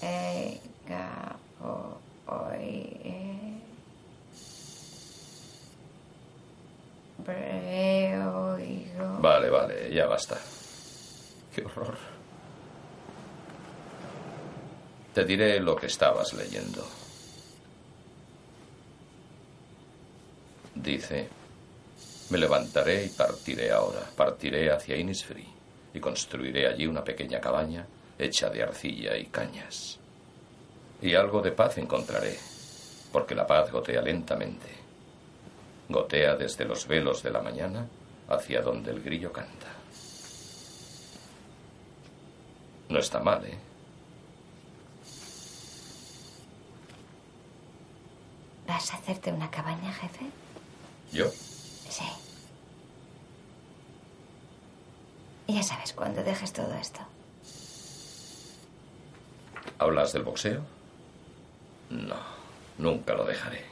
E, 0.01 0.59
O, 1.63 1.97
O, 2.27 2.51
E. 2.53 3.61
Vale, 9.21 9.49
vale, 9.49 9.93
ya 9.93 10.07
basta. 10.07 10.37
Qué 11.55 11.63
horror. 11.63 11.97
Te 15.13 15.25
diré 15.25 15.59
lo 15.59 15.75
que 15.75 15.87
estabas 15.87 16.33
leyendo. 16.33 16.85
Dice, 20.81 21.29
me 22.29 22.37
levantaré 22.39 23.05
y 23.05 23.09
partiré 23.09 23.71
ahora. 23.71 24.01
Partiré 24.15 24.71
hacia 24.71 24.97
Innisfree 24.97 25.45
y 25.93 25.99
construiré 25.99 26.67
allí 26.67 26.87
una 26.87 27.03
pequeña 27.03 27.39
cabaña 27.39 27.85
hecha 28.17 28.49
de 28.49 28.63
arcilla 28.63 29.15
y 29.17 29.25
cañas. 29.25 29.99
Y 31.01 31.13
algo 31.13 31.41
de 31.41 31.51
paz 31.51 31.77
encontraré, 31.77 32.37
porque 33.11 33.35
la 33.35 33.45
paz 33.45 33.71
gotea 33.71 34.01
lentamente. 34.01 34.69
Gotea 35.89 36.35
desde 36.35 36.65
los 36.65 36.87
velos 36.87 37.21
de 37.21 37.31
la 37.31 37.41
mañana 37.41 37.87
hacia 38.29 38.61
donde 38.61 38.91
el 38.91 39.01
grillo 39.01 39.31
canta. 39.31 39.67
No 42.89 42.99
está 42.99 43.19
mal, 43.19 43.45
¿eh? 43.45 43.57
¿Vas 48.67 48.93
a 48.93 48.97
hacerte 48.97 49.31
una 49.31 49.49
cabaña, 49.51 49.91
jefe? 49.93 50.25
¿Yo? 51.11 51.29
Sí. 51.89 52.05
Ya 55.47 55.63
sabes 55.63 55.93
cuándo 55.93 56.23
dejes 56.23 56.53
todo 56.53 56.73
esto. 56.75 56.99
¿Hablas 59.77 60.13
del 60.13 60.23
boxeo? 60.23 60.61
No, 61.89 62.15
nunca 62.77 63.13
lo 63.13 63.25
dejaré. 63.25 63.65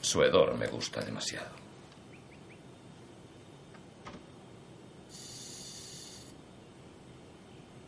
Su 0.00 0.22
hedor 0.22 0.54
me 0.56 0.68
gusta 0.68 1.00
demasiado. 1.00 1.48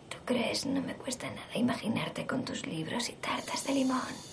¿Tú 0.08 0.16
crees? 0.24 0.66
No 0.66 0.82
me 0.82 0.94
cuesta 0.94 1.30
nada 1.30 1.56
imaginarte 1.56 2.26
con 2.26 2.44
tus 2.44 2.66
libros 2.66 3.08
y 3.08 3.12
tartas 3.12 3.64
de 3.64 3.74
limón. 3.74 4.29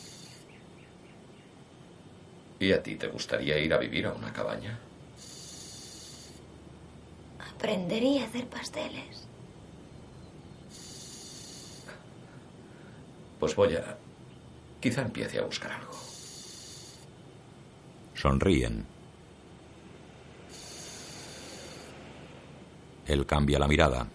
¿Y 2.60 2.72
a 2.72 2.82
ti 2.82 2.96
te 2.96 3.08
gustaría 3.08 3.58
ir 3.60 3.74
a 3.74 3.78
vivir 3.78 4.06
a 4.08 4.14
una 4.14 4.34
cabaña? 4.34 4.80
Aprendería 7.56 8.24
a 8.24 8.28
hacer 8.28 8.48
pasteles. 8.48 9.28
Pues 13.40 13.56
voy 13.56 13.76
a... 13.76 13.98
Quizá 14.80 15.02
empiece 15.02 15.40
a 15.40 15.44
buscar 15.44 15.72
algo. 15.72 15.94
Sonríen. 18.16 18.86
Él 23.06 23.26
cambia 23.26 23.60
la 23.60 23.68
mirada. 23.68 24.08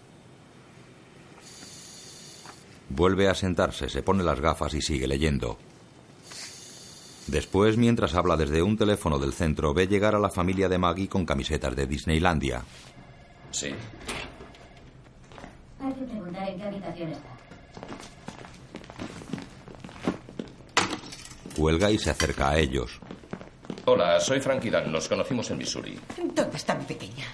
Vuelve 2.89 3.27
a 3.27 3.33
sentarse, 3.33 3.89
se 3.89 4.03
pone 4.03 4.23
las 4.23 4.39
gafas 4.39 4.73
y 4.73 4.81
sigue 4.81 5.07
leyendo. 5.07 5.57
Después, 7.27 7.77
mientras 7.77 8.15
habla 8.15 8.35
desde 8.35 8.61
un 8.61 8.77
teléfono 8.77 9.17
del 9.17 9.33
centro, 9.33 9.73
ve 9.73 9.87
llegar 9.87 10.13
a 10.15 10.19
la 10.19 10.29
familia 10.29 10.67
de 10.67 10.77
Maggie 10.77 11.07
con 11.07 11.25
camisetas 11.25 11.75
de 11.75 11.87
Disneylandia. 11.87 12.63
Sí. 13.51 13.73
Hay 15.79 15.93
que 15.93 16.05
preguntar 16.05 16.49
en 16.49 16.57
qué 16.57 16.63
habitación 16.63 17.11
está. 17.11 17.29
Cuelga 21.55 21.91
y 21.91 21.97
se 21.97 22.09
acerca 22.09 22.49
a 22.49 22.57
ellos. 22.57 22.99
Hola, 23.85 24.19
soy 24.19 24.39
Frankie 24.39 24.69
Dan. 24.69 24.91
Nos 24.91 25.07
conocimos 25.07 25.49
en 25.51 25.57
Missouri. 25.57 25.99
¿Dónde 26.33 26.57
está 26.57 26.73
mi 26.75 26.85
pequeña? 26.85 27.27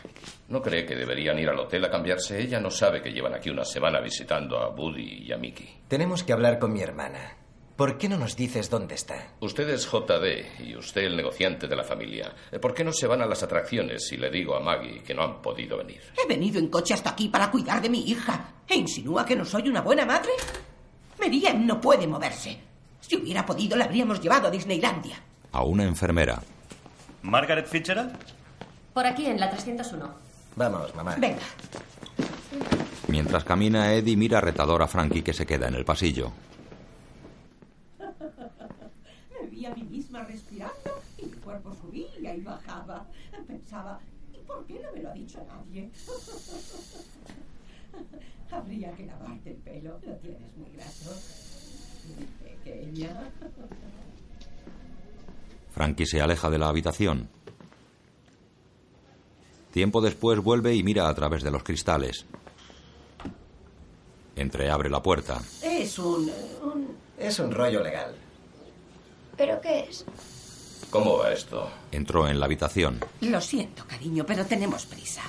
¿No 0.49 0.61
cree 0.61 0.85
que 0.85 0.95
deberían 0.95 1.37
ir 1.37 1.47
al 1.49 1.59
hotel 1.59 1.85
a 1.85 1.91
cambiarse? 1.91 2.41
Ella 2.41 2.59
no 2.59 2.71
sabe 2.71 3.01
que 3.01 3.11
llevan 3.11 3.35
aquí 3.35 3.49
una 3.49 3.63
semana 3.63 4.01
visitando 4.01 4.57
a 4.57 4.69
Buddy 4.69 5.27
y 5.27 5.31
a 5.31 5.37
Mickey. 5.37 5.83
Tenemos 5.87 6.23
que 6.23 6.33
hablar 6.33 6.57
con 6.59 6.73
mi 6.73 6.81
hermana. 6.81 7.37
¿Por 7.79 7.97
qué 7.97 8.09
no 8.09 8.17
nos 8.17 8.35
dices 8.35 8.69
dónde 8.69 8.95
está? 8.95 9.35
Usted 9.39 9.69
es 9.69 9.89
JD 9.89 10.65
y 10.65 10.75
usted 10.75 11.03
el 11.03 11.15
negociante 11.15 11.65
de 11.65 11.77
la 11.77 11.85
familia. 11.85 12.35
¿Por 12.61 12.73
qué 12.73 12.83
no 12.83 12.91
se 12.91 13.07
van 13.07 13.21
a 13.21 13.25
las 13.25 13.41
atracciones 13.41 14.05
si 14.05 14.17
le 14.17 14.29
digo 14.29 14.53
a 14.53 14.59
Maggie 14.59 15.01
que 15.01 15.13
no 15.13 15.23
han 15.23 15.41
podido 15.41 15.77
venir? 15.77 16.01
He 16.21 16.27
venido 16.27 16.59
en 16.59 16.67
coche 16.67 16.93
hasta 16.93 17.11
aquí 17.11 17.29
para 17.29 17.49
cuidar 17.49 17.81
de 17.81 17.87
mi 17.87 18.01
hija. 18.01 18.51
¿E 18.67 18.75
insinúa 18.75 19.25
que 19.25 19.37
no 19.37 19.45
soy 19.45 19.69
una 19.69 19.79
buena 19.79 20.05
madre? 20.05 20.31
Merian 21.21 21.65
no 21.65 21.79
puede 21.79 22.05
moverse. 22.05 22.59
Si 22.99 23.15
hubiera 23.15 23.45
podido, 23.45 23.77
la 23.77 23.85
habríamos 23.85 24.19
llevado 24.19 24.49
a 24.49 24.51
Disneylandia. 24.51 25.15
A 25.53 25.63
una 25.63 25.85
enfermera. 25.85 26.41
¿Margaret 27.21 27.65
Fitzgerald? 27.65 28.11
Por 28.93 29.05
aquí, 29.05 29.25
en 29.25 29.39
la 29.39 29.49
301. 29.49 30.13
Vamos, 30.57 30.93
mamá. 30.95 31.15
Venga. 31.17 31.39
Mientras 33.07 33.45
camina, 33.45 33.93
Eddie 33.93 34.17
mira 34.17 34.41
retador 34.41 34.81
a 34.81 34.87
Frankie 34.89 35.21
que 35.21 35.31
se 35.31 35.45
queda 35.45 35.69
en 35.69 35.75
el 35.75 35.85
pasillo. 35.85 36.33
Me 39.41 39.47
vi 39.47 39.65
a 39.65 39.73
mí 39.73 39.83
misma 40.09 40.23
respirando 40.23 41.01
y 41.17 41.25
mi 41.25 41.31
cuerpo 41.33 41.75
subía 41.75 42.35
y 42.35 42.41
bajaba. 42.41 43.05
Pensaba, 43.47 43.99
¿y 44.33 44.37
por 44.39 44.65
qué 44.65 44.79
no 44.79 44.91
me 44.91 45.03
lo 45.03 45.09
ha 45.09 45.13
dicho 45.13 45.39
nadie? 45.47 45.91
Habría 48.51 48.91
que 48.93 49.05
lavarte 49.05 49.51
el 49.51 49.57
pelo. 49.57 49.99
Lo 50.03 50.15
tienes 50.15 50.57
muy 50.57 50.71
graso. 50.71 51.11
Muy 52.15 52.25
pequeña. 52.49 53.31
Frankie 55.71 56.07
se 56.07 56.21
aleja 56.21 56.49
de 56.49 56.57
la 56.57 56.69
habitación. 56.69 57.29
Tiempo 59.71 60.01
después 60.01 60.39
vuelve 60.39 60.73
y 60.73 60.81
mira 60.81 61.07
a 61.07 61.13
través 61.13 61.43
de 61.43 61.51
los 61.51 61.61
cristales. 61.61 62.25
Entreabre 64.35 64.89
la 64.89 65.03
puerta. 65.03 65.39
Es 65.61 65.99
un, 65.99 66.31
un... 66.63 66.97
Es 67.19 67.37
un 67.37 67.51
rollo 67.51 67.83
legal. 67.83 68.15
¿Pero 69.39 69.61
qué 69.61 69.87
es? 69.89 70.03
¿Cómo 70.89 71.17
va 71.19 71.31
esto? 71.31 71.71
Entró 71.93 72.27
en 72.27 72.41
la 72.41 72.45
habitación. 72.45 72.99
Lo 73.21 73.39
siento, 73.39 73.85
cariño, 73.87 74.25
pero 74.25 74.45
tenemos 74.45 74.85
prisa. 74.85 75.21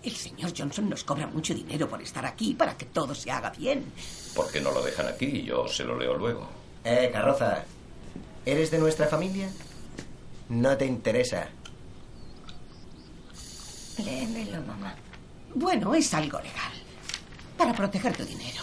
El 0.00 0.14
señor 0.14 0.52
Johnson 0.56 0.88
nos 0.88 1.02
cobra 1.02 1.26
mucho 1.26 1.52
dinero 1.52 1.88
por 1.88 2.00
estar 2.00 2.24
aquí 2.24 2.54
para 2.54 2.76
que 2.76 2.84
todo 2.86 3.16
se 3.16 3.32
haga 3.32 3.50
bien. 3.50 3.84
¿Por 4.32 4.48
qué 4.52 4.60
no 4.60 4.70
lo 4.70 4.80
dejan 4.80 5.08
aquí 5.08 5.26
y 5.26 5.42
yo 5.42 5.66
se 5.66 5.82
lo 5.82 5.98
leo 5.98 6.14
luego? 6.14 6.48
Eh, 6.84 7.10
carroza. 7.12 7.64
¿Eres 8.46 8.70
de 8.70 8.78
nuestra 8.78 9.08
familia? 9.08 9.50
No 10.50 10.76
te 10.76 10.86
interesa. 10.86 11.48
Léemelo, 13.98 14.62
mamá. 14.62 14.94
Bueno, 15.52 15.96
es 15.96 16.14
algo 16.14 16.38
legal. 16.38 16.72
Para 17.56 17.72
proteger 17.72 18.16
tu 18.16 18.24
dinero. 18.24 18.62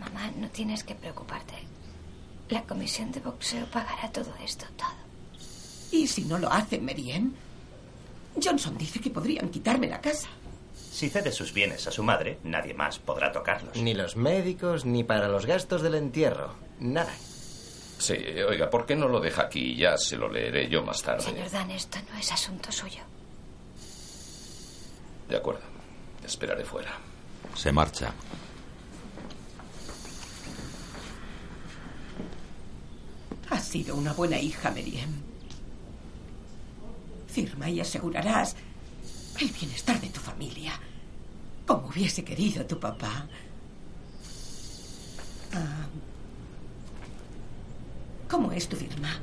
Mamá, 0.00 0.32
no 0.36 0.48
tienes 0.50 0.82
que 0.82 0.96
preocuparte. 0.96 1.54
La 2.48 2.62
comisión 2.62 3.10
de 3.10 3.20
boxeo 3.20 3.66
pagará 3.66 4.10
todo 4.12 4.32
esto, 4.44 4.66
todo. 4.76 4.88
¿Y 5.90 6.06
si 6.06 6.24
no 6.24 6.38
lo 6.38 6.50
hacen, 6.52 6.84
Meriem? 6.84 7.32
Johnson 8.42 8.76
dice 8.76 9.00
que 9.00 9.10
podrían 9.10 9.48
quitarme 9.48 9.88
la 9.88 10.00
casa. 10.00 10.28
Si 10.74 11.10
cede 11.10 11.32
sus 11.32 11.52
bienes 11.52 11.86
a 11.86 11.90
su 11.90 12.02
madre, 12.02 12.38
nadie 12.44 12.72
más 12.72 12.98
podrá 12.98 13.32
tocarlos. 13.32 13.76
Ni 13.76 13.94
los 13.94 14.16
médicos, 14.16 14.84
ni 14.84 15.04
para 15.04 15.28
los 15.28 15.44
gastos 15.44 15.82
del 15.82 15.94
entierro. 15.94 16.54
Nada. 16.78 17.12
Sí, 17.98 18.14
oiga, 18.48 18.70
¿por 18.70 18.86
qué 18.86 18.94
no 18.94 19.08
lo 19.08 19.20
deja 19.20 19.42
aquí? 19.42 19.76
Ya 19.76 19.96
se 19.96 20.16
lo 20.16 20.28
leeré 20.28 20.68
yo 20.68 20.82
más 20.82 21.02
tarde. 21.02 21.22
Señor 21.22 21.50
Dan, 21.50 21.70
esto 21.70 21.98
no 22.12 22.18
es 22.18 22.30
asunto 22.30 22.70
suyo. 22.70 23.02
De 25.28 25.36
acuerdo. 25.36 25.62
Esperaré 26.24 26.64
fuera. 26.64 26.92
Se 27.54 27.72
marcha. 27.72 28.12
Has 33.50 33.64
sido 33.68 33.94
una 33.96 34.12
buena 34.12 34.38
hija, 34.38 34.70
Meriem. 34.70 35.10
Firma 37.28 37.68
y 37.70 37.80
asegurarás 37.80 38.56
el 39.40 39.48
bienestar 39.50 40.00
de 40.00 40.08
tu 40.08 40.20
familia, 40.20 40.72
como 41.66 41.88
hubiese 41.88 42.24
querido 42.24 42.64
tu 42.66 42.80
papá. 42.80 43.26
Ah, 45.52 45.86
¿Cómo 48.28 48.50
es 48.52 48.68
tu 48.68 48.76
firma? 48.76 49.20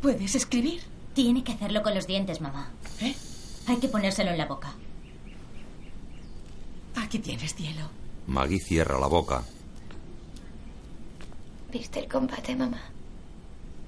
¿Puedes 0.00 0.34
escribir? 0.34 0.82
Tiene 1.14 1.42
que 1.42 1.52
hacerlo 1.52 1.82
con 1.82 1.94
los 1.94 2.06
dientes, 2.06 2.40
mamá. 2.40 2.70
¿Eh? 3.00 3.14
Hay 3.66 3.76
que 3.78 3.88
ponérselo 3.88 4.30
en 4.30 4.38
la 4.38 4.46
boca. 4.46 4.74
Aquí 6.96 7.18
tienes, 7.18 7.54
cielo. 7.54 7.90
Maggie 8.26 8.60
cierra 8.60 8.98
la 8.98 9.08
boca. 9.08 9.44
¿Viste 11.70 12.00
el 12.00 12.08
combate, 12.08 12.56
mamá? 12.56 12.82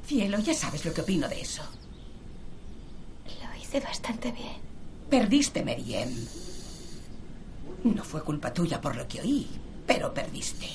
Cielo, 0.06 0.38
ya 0.38 0.54
sabes 0.54 0.84
lo 0.84 0.94
que 0.94 1.00
opino 1.00 1.28
de 1.28 1.40
eso. 1.40 1.62
Lo 3.26 3.60
hice 3.60 3.80
bastante 3.80 4.30
bien. 4.30 4.60
Perdiste, 5.10 5.64
Meriem. 5.64 6.10
No 7.84 8.04
fue 8.04 8.22
culpa 8.22 8.52
tuya 8.54 8.80
por 8.80 8.96
lo 8.96 9.06
que 9.08 9.20
oí, 9.20 9.48
pero 9.86 10.14
perdiste. 10.14 10.68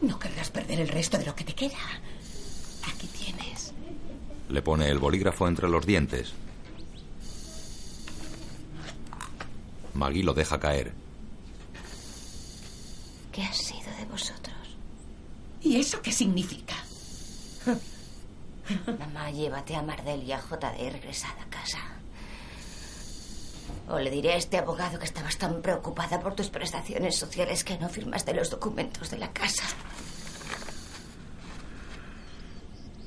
No 0.00 0.18
querrás 0.18 0.50
perder 0.50 0.80
el 0.80 0.88
resto 0.88 1.18
de 1.18 1.26
lo 1.26 1.34
que 1.34 1.44
te 1.44 1.54
queda. 1.54 1.78
Aquí 2.92 3.06
tienes. 3.06 3.72
Le 4.48 4.60
pone 4.60 4.88
el 4.88 4.98
bolígrafo 4.98 5.46
entre 5.46 5.68
los 5.68 5.86
dientes. 5.86 6.32
Maggie 9.94 10.24
lo 10.24 10.34
deja 10.34 10.58
caer. 10.58 10.92
¿Qué 13.32 13.42
ha 13.42 13.52
sido 13.52 13.90
de 13.98 14.04
vosotros? 14.10 14.53
¿Y 15.64 15.80
eso 15.80 16.02
qué 16.02 16.12
significa? 16.12 16.74
Mamá, 18.98 19.30
llévate 19.30 19.74
a 19.74 19.82
Mardel 19.82 20.22
y 20.22 20.32
a 20.32 20.38
JD 20.38 20.92
regresada 20.92 21.42
a 21.42 21.48
casa. 21.48 21.78
O 23.88 23.98
le 23.98 24.10
diré 24.10 24.34
a 24.34 24.36
este 24.36 24.58
abogado 24.58 24.98
que 24.98 25.06
estabas 25.06 25.38
tan 25.38 25.62
preocupada 25.62 26.20
por 26.20 26.34
tus 26.34 26.50
prestaciones 26.50 27.16
sociales 27.16 27.64
que 27.64 27.78
no 27.78 27.88
firmaste 27.88 28.34
los 28.34 28.50
documentos 28.50 29.10
de 29.10 29.18
la 29.18 29.32
casa. 29.32 29.64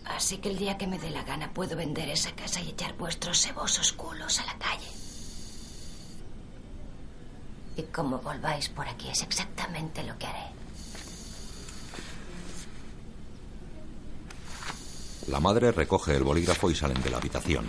Así 0.05 0.37
que 0.39 0.49
el 0.49 0.57
día 0.57 0.79
que 0.79 0.87
me 0.87 0.97
dé 0.97 1.11
la 1.11 1.23
gana 1.23 1.53
puedo 1.53 1.75
vender 1.75 2.09
esa 2.09 2.31
casa 2.35 2.59
y 2.61 2.69
echar 2.69 2.97
vuestros 2.97 3.39
cebosos 3.39 3.93
culos 3.93 4.39
a 4.39 4.45
la 4.45 4.57
calle. 4.57 4.87
Y 7.75 7.83
como 7.83 8.17
volváis 8.17 8.69
por 8.69 8.87
aquí 8.87 9.09
es 9.09 9.21
exactamente 9.21 10.03
lo 10.03 10.17
que 10.17 10.25
haré. 10.25 10.57
La 15.27 15.41
madre 15.41 15.73
recoge 15.73 16.15
el 16.15 16.23
bolígrafo 16.23 16.71
y 16.71 16.75
salen 16.75 17.01
de 17.03 17.09
la 17.09 17.17
habitación. 17.17 17.65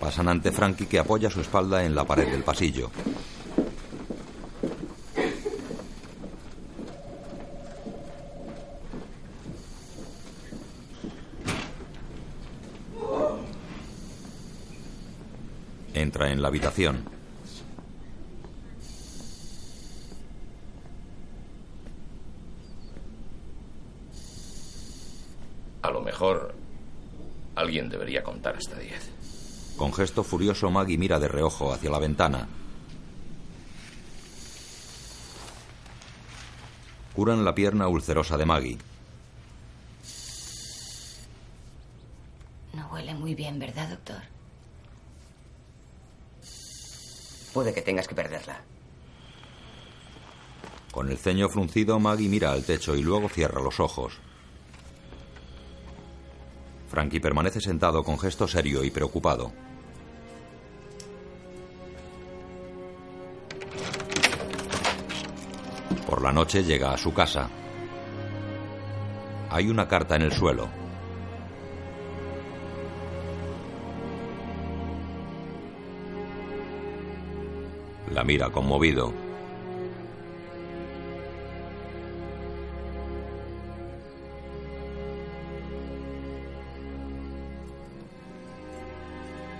Pasan 0.00 0.28
ante 0.28 0.50
Frankie 0.50 0.86
que 0.86 0.98
apoya 0.98 1.30
su 1.30 1.40
espalda 1.40 1.84
en 1.84 1.94
la 1.94 2.04
pared 2.04 2.28
del 2.28 2.42
pasillo. 2.42 2.90
Entra 15.94 16.32
en 16.32 16.42
la 16.42 16.48
habitación. 16.48 17.17
hasta 28.56 28.78
diez. 28.78 29.10
Con 29.76 29.92
gesto 29.92 30.24
furioso, 30.24 30.70
Maggie 30.70 30.98
mira 30.98 31.18
de 31.18 31.28
reojo 31.28 31.72
hacia 31.72 31.90
la 31.90 31.98
ventana. 31.98 32.48
Curan 37.14 37.44
la 37.44 37.54
pierna 37.54 37.88
ulcerosa 37.88 38.36
de 38.36 38.46
Maggie. 38.46 38.78
No 42.74 42.88
huele 42.92 43.14
muy 43.14 43.34
bien, 43.34 43.58
¿verdad, 43.58 43.88
doctor? 43.88 44.22
Puede 47.52 47.74
que 47.74 47.82
tengas 47.82 48.06
que 48.06 48.14
perderla. 48.14 48.60
Con 50.92 51.10
el 51.10 51.18
ceño 51.18 51.48
fruncido, 51.48 51.98
Maggie 51.98 52.28
mira 52.28 52.52
al 52.52 52.64
techo 52.64 52.94
y 52.94 53.02
luego 53.02 53.28
cierra 53.28 53.60
los 53.60 53.78
ojos. 53.80 54.18
Frankie 56.98 57.20
permanece 57.20 57.60
sentado 57.60 58.02
con 58.02 58.18
gesto 58.18 58.48
serio 58.48 58.82
y 58.82 58.90
preocupado. 58.90 59.52
Por 66.08 66.22
la 66.22 66.32
noche 66.32 66.64
llega 66.64 66.92
a 66.92 66.98
su 66.98 67.14
casa. 67.14 67.48
Hay 69.48 69.68
una 69.68 69.86
carta 69.86 70.16
en 70.16 70.22
el 70.22 70.32
suelo. 70.32 70.66
La 78.10 78.24
mira 78.24 78.50
conmovido. 78.50 79.27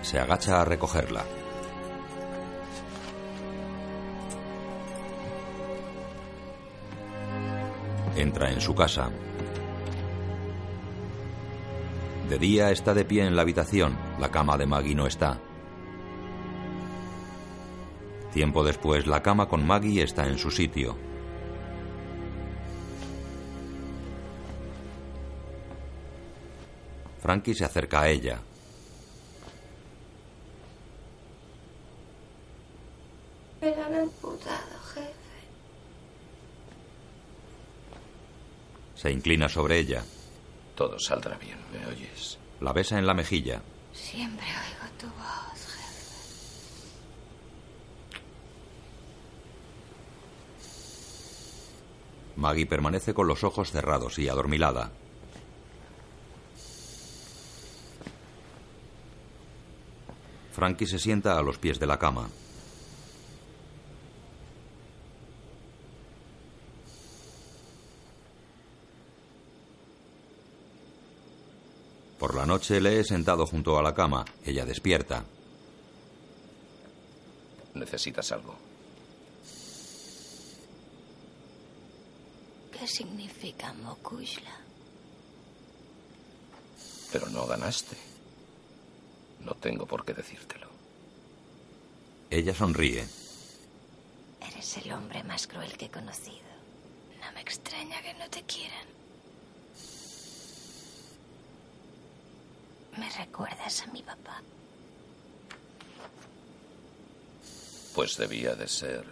Se 0.09 0.19
agacha 0.19 0.63
a 0.63 0.65
recogerla. 0.65 1.23
Entra 8.17 8.51
en 8.51 8.59
su 8.59 8.75
casa. 8.75 9.11
De 12.27 12.39
día 12.39 12.71
está 12.71 12.95
de 12.95 13.05
pie 13.05 13.27
en 13.27 13.37
la 13.37 13.43
habitación. 13.43 13.99
La 14.19 14.31
cama 14.31 14.57
de 14.57 14.65
Maggie 14.65 14.95
no 14.95 15.07
está. 15.07 15.39
Tiempo 18.33 18.65
después, 18.65 19.07
la 19.07 19.23
cama 19.23 19.47
con 19.47 19.67
Maggie 19.67 20.03
está 20.03 20.27
en 20.27 20.39
su 20.39 20.51
sitio. 20.51 20.97
Frankie 27.21 27.55
se 27.55 27.67
acerca 27.67 28.01
a 28.01 28.09
ella. 28.09 28.41
Me 33.61 33.75
han 33.75 33.93
amputado, 33.93 34.79
jefe. 34.95 35.13
Se 39.09 39.15
inclina 39.15 39.49
sobre 39.49 39.79
ella. 39.79 40.05
Todo 40.75 40.99
saldrá 40.99 41.39
bien, 41.39 41.57
¿me 41.73 41.87
oyes? 41.87 42.39
La 42.61 42.75
besa 42.75 42.99
en 42.99 43.07
la 43.07 43.15
mejilla. 43.15 43.63
Siempre 43.95 44.45
oigo 44.45 44.93
tu 44.99 45.07
voz, 45.07 45.67
jefe. 45.67 47.01
Maggie 52.37 52.67
permanece 52.67 53.15
con 53.15 53.27
los 53.27 53.45
ojos 53.45 53.71
cerrados 53.71 54.19
y 54.19 54.29
adormilada. 54.29 54.91
Frankie 60.53 60.87
se 60.87 60.99
sienta 60.99 61.39
a 61.39 61.43
los 61.43 61.57
pies 61.57 61.81
de 61.81 61.87
la 61.87 61.99
cama. 61.99 62.29
Noche 72.49 72.81
lee 72.81 73.05
sentado 73.05 73.45
junto 73.45 73.79
a 73.79 73.83
la 73.83 73.93
cama. 73.93 74.25
Ella 74.43 74.65
despierta. 74.65 75.23
¿Necesitas 77.75 78.33
algo? 78.33 78.57
¿Qué 82.73 82.87
significa 82.89 83.75
Mokushla? 83.75 84.57
Pero 87.13 87.29
no 87.29 87.47
ganaste. 87.47 87.99
No 89.45 89.53
tengo 89.53 89.85
por 89.85 90.07
qué 90.07 90.15
decírtelo. 90.15 90.69
Ella 92.31 92.55
sonríe. 92.55 93.07
Eres 94.41 94.77
el 94.79 94.91
hombre 94.93 95.23
más 95.23 95.47
cruel 95.47 95.77
que 95.77 95.85
he 95.85 95.91
conocido. 95.91 96.49
No 97.21 97.31
me 97.35 97.43
extraña 97.43 98.01
que 98.01 98.15
no 98.15 98.27
te 98.31 98.43
quieran. 98.45 98.98
Me 102.99 103.09
recuerdas 103.11 103.83
a 103.83 103.87
mi 103.93 104.03
papá. 104.03 104.43
Pues 107.95 108.17
debía 108.17 108.57
de 108.57 108.67
ser 108.67 109.05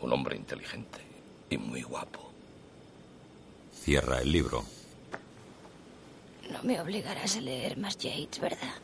un 0.00 0.12
hombre 0.12 0.36
inteligente 0.36 1.00
y 1.48 1.56
muy 1.56 1.82
guapo. 1.82 2.30
Cierra 3.72 4.20
el 4.20 4.30
libro. 4.30 4.64
No 6.50 6.62
me 6.62 6.78
obligarás 6.78 7.36
a 7.36 7.40
leer 7.40 7.78
más 7.78 7.96
Yates, 7.96 8.38
¿verdad? 8.38 8.74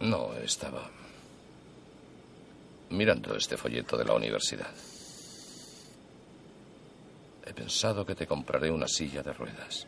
No, 0.00 0.34
estaba 0.34 0.90
mirando 2.90 3.34
este 3.34 3.56
folleto 3.56 3.96
de 3.96 4.04
la 4.04 4.14
universidad. 4.14 4.74
He 7.46 7.54
pensado 7.54 8.04
que 8.04 8.14
te 8.14 8.26
compraré 8.26 8.70
una 8.70 8.88
silla 8.88 9.22
de 9.22 9.32
ruedas. 9.32 9.86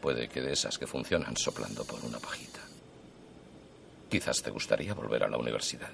Puede 0.00 0.28
que 0.28 0.40
de 0.40 0.52
esas 0.52 0.78
que 0.78 0.86
funcionan 0.86 1.36
soplando 1.36 1.84
por 1.84 2.04
una 2.04 2.18
pajita. 2.18 2.60
Quizás 4.08 4.42
te 4.42 4.50
gustaría 4.50 4.94
volver 4.94 5.24
a 5.24 5.28
la 5.28 5.36
universidad. 5.36 5.90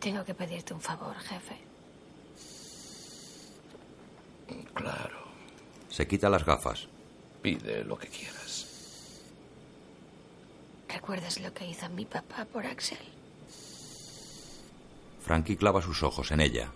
Tengo 0.00 0.24
que 0.24 0.34
pedirte 0.34 0.74
un 0.74 0.80
favor, 0.80 1.16
jefe. 1.16 1.56
Claro. 4.74 5.26
Se 5.88 6.06
quita 6.06 6.28
las 6.28 6.44
gafas. 6.44 6.86
Pide 7.42 7.84
lo 7.84 7.96
que 7.96 8.08
quieras. 8.08 8.66
¿Recuerdas 10.88 11.40
lo 11.40 11.52
que 11.52 11.66
hizo 11.66 11.88
mi 11.88 12.04
papá 12.04 12.44
por 12.44 12.66
Axel? 12.66 12.98
Frankie 15.22 15.56
clava 15.56 15.82
sus 15.82 16.02
ojos 16.02 16.30
en 16.30 16.40
ella. 16.40 16.70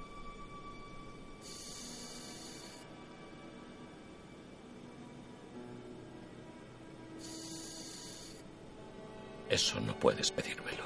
Eso 9.50 9.80
no 9.80 9.98
puedes 9.98 10.30
pedírmelo. 10.30 10.84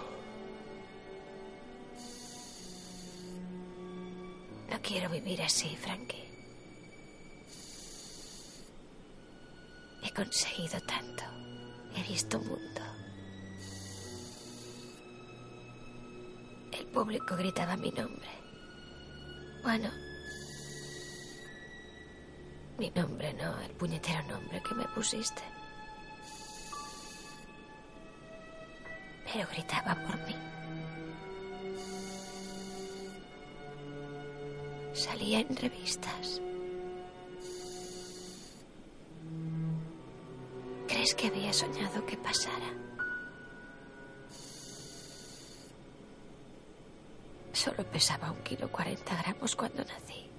No 4.71 4.81
quiero 4.81 5.11
vivir 5.11 5.43
así, 5.43 5.77
Frankie. 5.77 6.25
He 10.03 10.11
conseguido 10.15 10.81
tanto. 10.81 11.25
He 11.95 12.03
visto 12.09 12.39
un 12.39 12.49
mundo. 12.49 12.81
El 16.73 16.87
público 16.87 17.37
gritaba 17.37 17.77
mi 17.77 17.91
nombre. 17.91 18.31
Bueno, 19.63 19.91
mi 22.79 22.91
nombre 22.91 23.35
no, 23.35 23.61
el 23.61 23.73
puñetero 23.73 24.23
nombre 24.23 24.63
que 24.63 24.75
me 24.75 24.85
pusiste. 24.89 25.54
Pero 29.35 29.49
gritaba 29.49 29.97
por 29.97 30.17
mí. 30.29 30.37
Salía 34.93 35.41
en 35.41 35.57
revistas. 35.57 36.41
¿Crees 40.87 41.15
que 41.17 41.27
había 41.27 41.53
soñado 41.53 42.07
que 42.07 42.17
pasara? 42.17 42.71
Solo 47.53 47.85
pesaba 47.91 48.31
un 48.31 48.41
kilo 48.45 48.71
cuarenta 48.71 49.21
gramos 49.21 49.57
cuando 49.57 49.85
nací. 49.85 50.31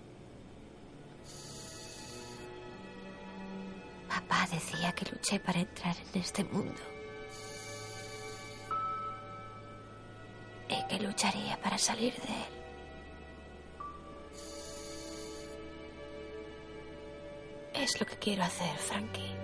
Papá 4.08 4.48
decía 4.50 4.94
que 4.94 5.12
luché 5.12 5.42
para 5.42 5.60
entrar 5.60 5.98
en 6.14 6.22
este 6.22 6.46
mundo. 6.46 6.95
que 10.98 11.04
lucharía 11.04 11.58
para 11.62 11.78
salir 11.78 12.14
de 12.14 12.34
él. 12.34 12.54
Es 17.74 18.00
lo 18.00 18.06
que 18.06 18.16
quiero 18.16 18.44
hacer, 18.44 18.78
Frankie. 18.78 19.36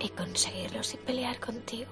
Y 0.00 0.08
conseguirlo 0.10 0.82
sin 0.82 1.00
pelear 1.00 1.38
contigo. 1.40 1.90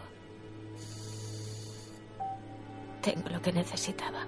Tengo 3.02 3.28
lo 3.28 3.42
que 3.42 3.52
necesitaba. 3.52 4.26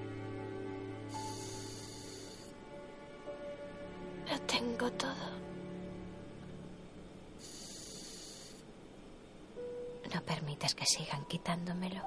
Sigan 10.89 11.25
quitándomelo. 11.27 12.03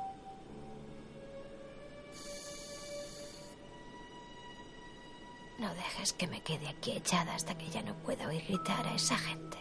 No 5.60 5.70
dejes 5.76 6.14
que 6.14 6.28
me 6.28 6.42
quede 6.42 6.68
aquí 6.68 6.92
echada 6.94 7.36
hasta 7.36 7.56
que 7.56 7.70
ya 7.70 7.84
no 7.84 7.94
pueda 7.98 8.28
oír 8.28 8.44
gritar 8.48 8.88
a 8.88 8.96
esa 8.96 9.16
gente. 9.18 9.58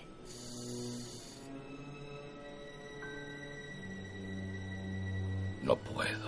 No 5.62 5.76
puedo. 5.76 6.19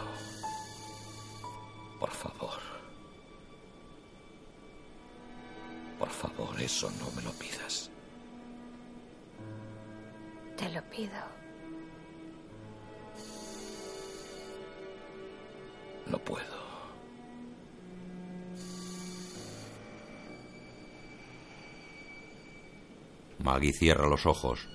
Cierra 23.82 24.06
los 24.06 24.26
ojos. 24.26 24.68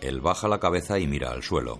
Él 0.00 0.22
baja 0.22 0.48
la 0.48 0.58
cabeza 0.58 0.98
y 0.98 1.06
mira 1.06 1.30
al 1.30 1.42
suelo. 1.42 1.78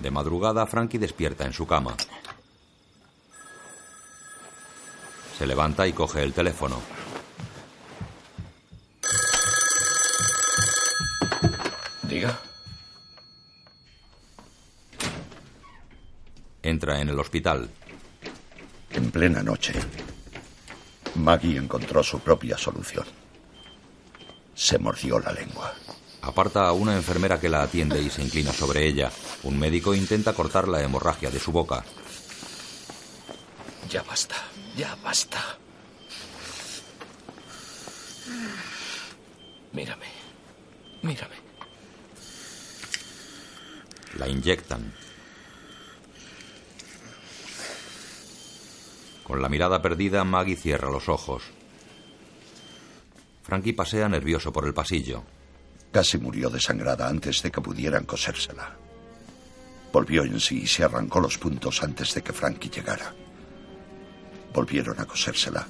De 0.00 0.10
madrugada, 0.10 0.66
Frankie 0.66 0.98
despierta 0.98 1.46
en 1.46 1.52
su 1.52 1.68
cama. 1.68 1.94
Se 5.40 5.46
levanta 5.46 5.86
y 5.86 5.94
coge 5.94 6.22
el 6.22 6.34
teléfono. 6.34 6.78
Diga. 12.02 12.38
Entra 16.62 17.00
en 17.00 17.08
el 17.08 17.18
hospital. 17.18 17.70
En 18.90 19.10
plena 19.10 19.42
noche, 19.42 19.72
Maggie 21.14 21.56
encontró 21.56 22.02
su 22.02 22.20
propia 22.20 22.58
solución. 22.58 23.06
Se 24.54 24.78
mordió 24.78 25.18
la 25.20 25.32
lengua. 25.32 25.72
Aparta 26.20 26.68
a 26.68 26.72
una 26.72 26.94
enfermera 26.96 27.40
que 27.40 27.48
la 27.48 27.62
atiende 27.62 28.02
y 28.02 28.10
se 28.10 28.22
inclina 28.22 28.52
sobre 28.52 28.86
ella. 28.86 29.10
Un 29.44 29.58
médico 29.58 29.94
intenta 29.94 30.34
cortar 30.34 30.68
la 30.68 30.82
hemorragia 30.82 31.30
de 31.30 31.40
su 31.40 31.50
boca. 31.50 31.82
Ya 33.88 34.02
basta, 34.02 34.36
ya 34.76 34.96
basta. 35.02 35.58
Mírame, 39.72 40.06
mírame. 41.02 41.36
La 44.18 44.28
inyectan. 44.28 44.92
Con 49.24 49.40
la 49.40 49.48
mirada 49.48 49.80
perdida, 49.80 50.24
Maggie 50.24 50.56
cierra 50.56 50.90
los 50.90 51.08
ojos. 51.08 51.44
Frankie 53.42 53.72
pasea 53.72 54.08
nervioso 54.08 54.52
por 54.52 54.66
el 54.66 54.74
pasillo. 54.74 55.22
Casi 55.92 56.18
murió 56.18 56.50
desangrada 56.50 57.08
antes 57.08 57.42
de 57.42 57.50
que 57.50 57.60
pudieran 57.60 58.04
cosérsela. 58.04 58.76
Volvió 59.92 60.24
en 60.24 60.38
sí 60.38 60.62
y 60.62 60.66
se 60.66 60.84
arrancó 60.84 61.20
los 61.20 61.38
puntos 61.38 61.82
antes 61.82 62.14
de 62.14 62.22
que 62.22 62.32
Frankie 62.32 62.70
llegara. 62.70 63.12
Volvieron 64.52 64.98
a 65.00 65.06
cosérsela 65.06 65.66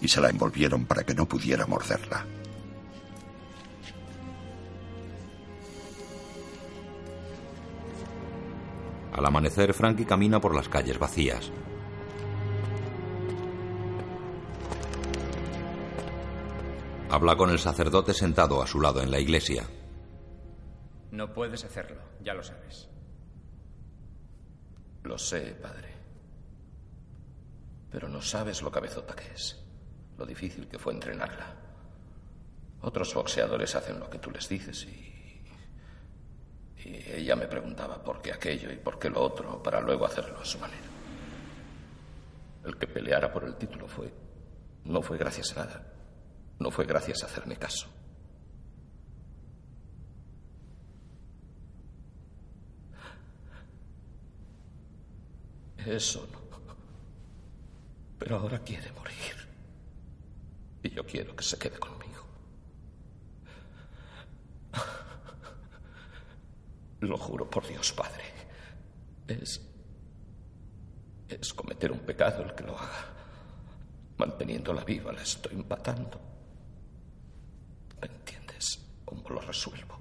y 0.00 0.08
se 0.08 0.20
la 0.20 0.30
envolvieron 0.30 0.86
para 0.86 1.04
que 1.04 1.14
no 1.14 1.26
pudiera 1.26 1.66
morderla. 1.66 2.26
Al 9.12 9.26
amanecer, 9.26 9.74
Frankie 9.74 10.06
camina 10.06 10.40
por 10.40 10.54
las 10.54 10.68
calles 10.68 10.98
vacías. 10.98 11.52
Habla 17.10 17.36
con 17.36 17.50
el 17.50 17.58
sacerdote 17.58 18.14
sentado 18.14 18.62
a 18.62 18.66
su 18.66 18.80
lado 18.80 19.02
en 19.02 19.10
la 19.10 19.20
iglesia. 19.20 19.68
No 21.10 21.34
puedes 21.34 21.62
hacerlo, 21.62 22.00
ya 22.24 22.32
lo 22.32 22.42
sabes. 22.42 22.88
Lo 25.04 25.18
sé, 25.18 25.54
padre. 25.60 25.91
Pero 27.92 28.08
no 28.08 28.22
sabes 28.22 28.62
lo 28.62 28.72
cabezota 28.72 29.14
que 29.14 29.30
es. 29.32 29.62
Lo 30.16 30.24
difícil 30.24 30.66
que 30.66 30.78
fue 30.78 30.94
entrenarla. 30.94 31.54
Otros 32.80 33.14
boxeadores 33.14 33.74
hacen 33.74 34.00
lo 34.00 34.08
que 34.08 34.18
tú 34.18 34.30
les 34.30 34.48
dices 34.48 34.84
y... 34.84 35.12
Y 36.84 36.96
ella 37.12 37.36
me 37.36 37.46
preguntaba 37.46 38.02
por 38.02 38.20
qué 38.20 38.32
aquello 38.32 38.72
y 38.72 38.76
por 38.76 38.98
qué 38.98 39.08
lo 39.08 39.22
otro 39.22 39.62
para 39.62 39.80
luego 39.80 40.04
hacerlo 40.04 40.40
a 40.40 40.44
su 40.44 40.58
manera. 40.58 40.82
El 42.64 42.76
que 42.76 42.88
peleara 42.88 43.32
por 43.32 43.44
el 43.44 43.54
título 43.54 43.86
fue... 43.86 44.12
No 44.84 45.00
fue 45.00 45.16
gracias 45.16 45.56
a 45.56 45.64
nada. 45.64 45.92
No 46.58 46.72
fue 46.72 46.84
gracias 46.84 47.22
a 47.22 47.26
hacerme 47.26 47.56
caso. 47.56 47.86
Eso 55.86 56.26
no. 56.32 56.41
Pero 58.22 58.36
ahora 58.36 58.60
quiere 58.60 58.92
morir. 58.92 59.34
Y 60.80 60.90
yo 60.90 61.04
quiero 61.04 61.34
que 61.34 61.42
se 61.42 61.58
quede 61.58 61.76
conmigo. 61.76 62.24
Lo 67.00 67.18
juro 67.18 67.50
por 67.50 67.66
Dios, 67.66 67.92
Padre. 67.92 68.22
Es. 69.26 69.60
Es 71.28 71.52
cometer 71.52 71.90
un 71.90 71.98
pecado 71.98 72.44
el 72.44 72.54
que 72.54 72.62
lo 72.62 72.78
haga. 72.78 73.12
Manteniéndola 74.18 74.84
viva 74.84 75.12
la 75.12 75.22
estoy 75.22 75.56
matando. 75.56 76.20
¿Me 78.00 78.06
entiendes? 78.06 78.86
¿Cómo 79.04 79.28
lo 79.30 79.40
resuelvo? 79.40 79.98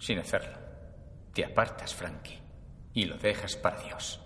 Sin 0.00 0.18
hacerlo. 0.18 0.58
Te 1.32 1.44
apartas, 1.44 1.94
Frankie. 1.94 2.40
Y 2.92 3.04
lo 3.04 3.16
dejas 3.18 3.54
para 3.54 3.80
Dios. 3.84 4.20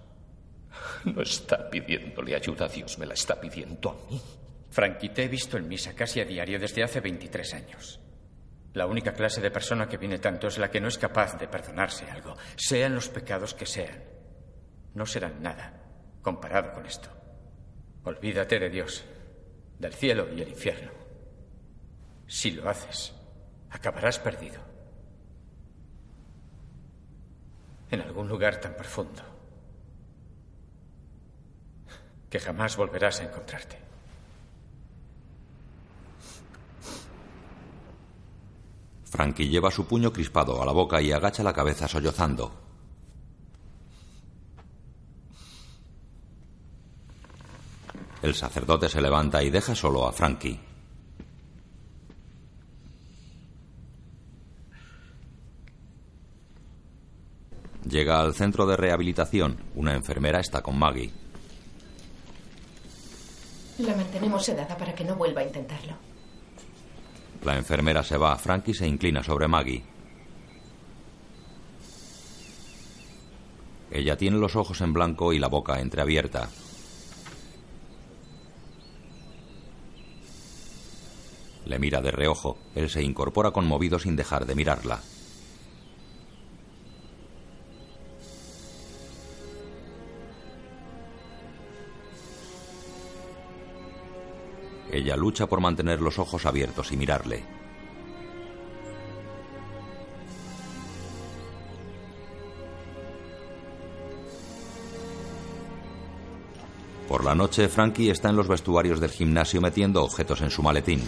No 1.05 1.23
está 1.23 1.69
pidiéndole 1.69 2.35
ayuda 2.35 2.69
Dios, 2.69 2.99
me 2.99 3.07
la 3.07 3.15
está 3.15 3.41
pidiendo 3.41 3.91
a 3.91 4.11
mí. 4.11 4.21
Frankie, 4.71 5.11
te 5.11 5.25
he 5.25 5.29
visto 5.29 5.59
en 5.59 5.69
misa 5.69 5.95
casi 5.95 6.21
a 6.21 6.25
diario 6.25 6.59
desde 6.59 6.83
hace 6.83 7.01
23 7.01 7.55
años. 7.55 8.01
La 8.73 8.87
única 8.87 9.13
clase 9.13 9.41
de 9.43 9.51
persona 9.51 9.87
que 9.87 9.99
viene 9.99 10.19
tanto 10.19 10.47
es 10.47 10.57
la 10.57 10.71
que 10.71 10.81
no 10.81 10.89
es 10.89 10.97
capaz 10.97 11.39
de 11.39 11.47
perdonarse 11.47 12.11
algo, 12.11 12.37
sean 12.57 12.95
los 12.95 13.09
pecados 13.09 13.53
que 13.53 13.67
sean. 13.67 14.03
No 14.95 15.05
serán 15.05 15.43
nada 15.43 15.79
comparado 16.23 16.73
con 16.73 16.87
esto. 16.87 17.09
Olvídate 18.05 18.59
de 18.59 18.71
Dios, 18.71 19.05
del 19.79 19.93
cielo 19.93 20.29
y 20.35 20.41
el 20.41 20.49
infierno. 20.49 20.91
Si 22.27 22.53
lo 22.53 22.69
haces, 22.69 23.15
acabarás 23.71 24.19
perdido. 24.19 24.61
En 27.91 28.01
algún 28.01 28.27
lugar 28.27 28.59
tan 28.59 28.75
profundo 28.75 29.32
que 32.33 32.41
jamás 32.41 32.79
volverás 32.79 33.21
a 33.21 33.25
encontrarte. 33.25 33.77
Frankie 39.05 39.51
lleva 39.51 39.71
su 39.71 39.87
puño 39.87 40.11
crispado 40.11 40.63
a 40.63 40.65
la 40.65 40.73
boca 40.73 41.03
y 41.03 41.13
agacha 41.13 41.43
la 41.43 41.53
cabeza 41.53 41.87
sollozando. 41.87 42.51
El 48.23 48.35
sacerdote 48.35 48.89
se 48.89 49.03
levanta 49.03 49.43
y 49.43 49.51
deja 49.51 49.75
solo 49.75 50.07
a 50.09 50.13
Frankie. 50.13 50.59
Llega 57.85 58.21
al 58.21 58.33
centro 58.33 58.65
de 58.65 58.79
rehabilitación. 58.79 59.59
Una 59.75 59.95
enfermera 59.95 60.41
está 60.41 60.63
con 60.63 60.79
Maggie. 60.79 61.22
La 63.79 63.97
mantenemos 63.97 64.45
sedada 64.45 64.77
para 64.77 64.95
que 64.95 65.05
no 65.05 65.17
vuelva 65.17 65.41
a 65.41 65.45
intentarlo. 65.45 65.95
La 67.45 67.57
enfermera 67.57 68.03
se 68.05 68.17
va. 68.17 68.37
Frankie 68.37 68.75
se 68.75 68.87
inclina 68.87 69.23
sobre 69.23 69.49
Maggie. 69.49 69.83
Ella 73.91 74.17
tiene 74.17 74.39
los 74.39 74.57
ojos 74.57 74.81
en 74.81 74.93
blanco 74.93 75.33
y 75.33 75.39
la 75.39 75.49
boca 75.49 75.81
entreabierta. 75.81 76.49
Le 81.67 81.79
mira 81.79 82.01
de 82.01 82.11
reojo. 82.11 82.59
Él 82.75 82.91
se 82.91 83.03
incorpora 83.03 83.51
conmovido 83.51 83.99
sin 83.99 84.17
dejar 84.17 84.47
de 84.47 84.55
mirarla. 84.55 85.01
Ella 94.93 95.17
lucha 95.17 95.47
por 95.47 95.61
mantener 95.61 96.03
los 96.03 96.19
ojos 96.19 96.45
abiertos 96.45 96.93
y 96.93 96.99
mirarle. 96.99 97.43
Por 107.09 107.25
la 107.25 107.35
noche, 107.35 107.69
Frankie 107.69 108.11
está 108.11 108.29
en 108.29 108.37
los 108.37 108.49
vestuarios 108.49 109.01
del 109.01 109.11
gimnasio 109.11 109.61
metiendo 109.63 110.03
objetos 110.05 110.43
en 110.43 110.51
su 110.51 110.63
maletín. 110.63 111.03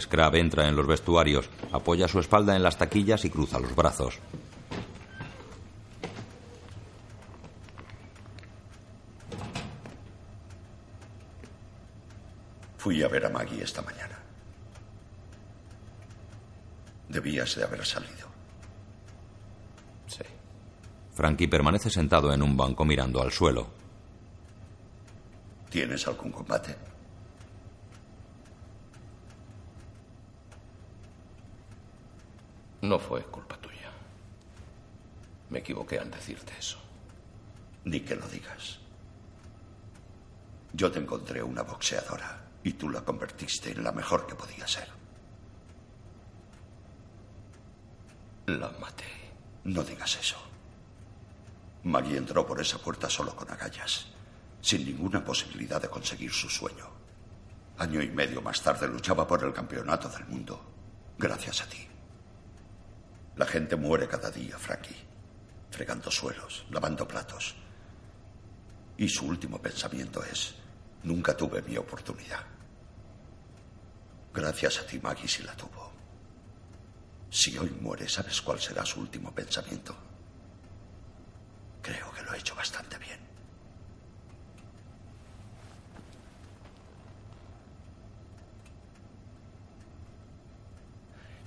Scrab 0.00 0.36
entra 0.36 0.68
en 0.68 0.76
los 0.76 0.86
vestuarios, 0.86 1.50
apoya 1.72 2.06
su 2.06 2.20
espalda 2.20 2.54
en 2.54 2.62
las 2.62 2.78
taquillas 2.78 3.24
y 3.24 3.30
cruza 3.30 3.58
los 3.58 3.74
brazos. 3.74 4.20
Fui 12.88 13.02
a 13.02 13.08
ver 13.08 13.26
a 13.26 13.28
Maggie 13.28 13.62
esta 13.62 13.82
mañana. 13.82 14.18
Debías 17.06 17.54
de 17.54 17.62
haber 17.62 17.84
salido. 17.84 18.28
Sí. 20.06 20.24
Frankie 21.12 21.48
permanece 21.48 21.90
sentado 21.90 22.32
en 22.32 22.40
un 22.40 22.56
banco 22.56 22.86
mirando 22.86 23.20
al 23.20 23.30
suelo. 23.30 23.66
¿Tienes 25.68 26.08
algún 26.08 26.32
combate? 26.32 26.76
No 32.80 32.98
fue 32.98 33.22
culpa 33.24 33.58
tuya. 33.58 33.90
Me 35.50 35.58
equivoqué 35.58 35.98
al 35.98 36.10
decirte 36.10 36.54
eso. 36.58 36.78
Ni 37.84 38.00
que 38.00 38.16
lo 38.16 38.26
digas. 38.28 38.78
Yo 40.72 40.90
te 40.90 41.00
encontré 41.00 41.42
una 41.42 41.60
boxeadora 41.60 42.47
y 42.68 42.74
tú 42.74 42.90
la 42.90 43.00
convertiste 43.00 43.70
en 43.70 43.82
la 43.82 43.92
mejor 43.92 44.26
que 44.26 44.34
podía 44.34 44.68
ser. 44.68 44.86
La 48.46 48.70
maté. 48.78 49.06
No 49.64 49.82
digas 49.82 50.18
eso. 50.20 50.36
Maggie 51.84 52.18
entró 52.18 52.46
por 52.46 52.60
esa 52.60 52.76
puerta 52.76 53.08
solo 53.08 53.34
con 53.34 53.50
agallas, 53.50 54.08
sin 54.60 54.84
ninguna 54.84 55.24
posibilidad 55.24 55.80
de 55.80 55.88
conseguir 55.88 56.30
su 56.30 56.50
sueño. 56.50 56.86
Año 57.78 58.02
y 58.02 58.10
medio 58.10 58.42
más 58.42 58.60
tarde 58.60 58.86
luchaba 58.86 59.26
por 59.26 59.42
el 59.44 59.54
campeonato 59.54 60.10
del 60.10 60.26
mundo, 60.26 60.60
gracias 61.16 61.62
a 61.62 61.66
ti. 61.70 61.88
La 63.36 63.46
gente 63.46 63.76
muere 63.76 64.06
cada 64.06 64.30
día, 64.30 64.58
Frankie, 64.58 65.06
fregando 65.70 66.10
suelos, 66.10 66.66
lavando 66.68 67.08
platos. 67.08 67.56
Y 68.98 69.08
su 69.08 69.24
último 69.24 69.58
pensamiento 69.58 70.22
es, 70.22 70.54
nunca 71.04 71.34
tuve 71.34 71.62
mi 71.62 71.78
oportunidad. 71.78 72.57
Gracias 74.32 74.78
a 74.78 74.86
ti, 74.86 74.98
Maggie, 75.00 75.28
sí 75.28 75.42
la 75.42 75.54
tuvo. 75.56 75.92
Si 77.30 77.56
hoy 77.58 77.70
muere, 77.70 78.08
¿sabes 78.08 78.40
cuál 78.40 78.60
será 78.60 78.84
su 78.84 79.00
último 79.00 79.32
pensamiento? 79.32 79.94
Creo 81.82 82.12
que 82.12 82.22
lo 82.22 82.32
he 82.34 82.38
hecho 82.38 82.54
bastante 82.54 82.98
bien. 82.98 83.18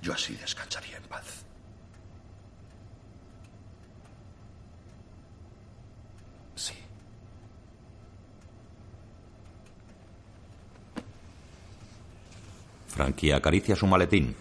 Yo 0.02 0.12
así 0.12 0.34
descansaría 0.34 0.96
en 0.96 1.04
paz. 1.04 1.44
Sí. 6.56 6.74
Frankie 12.92 13.32
acaricia 13.32 13.74
su 13.74 13.86
maletín. 13.86 14.36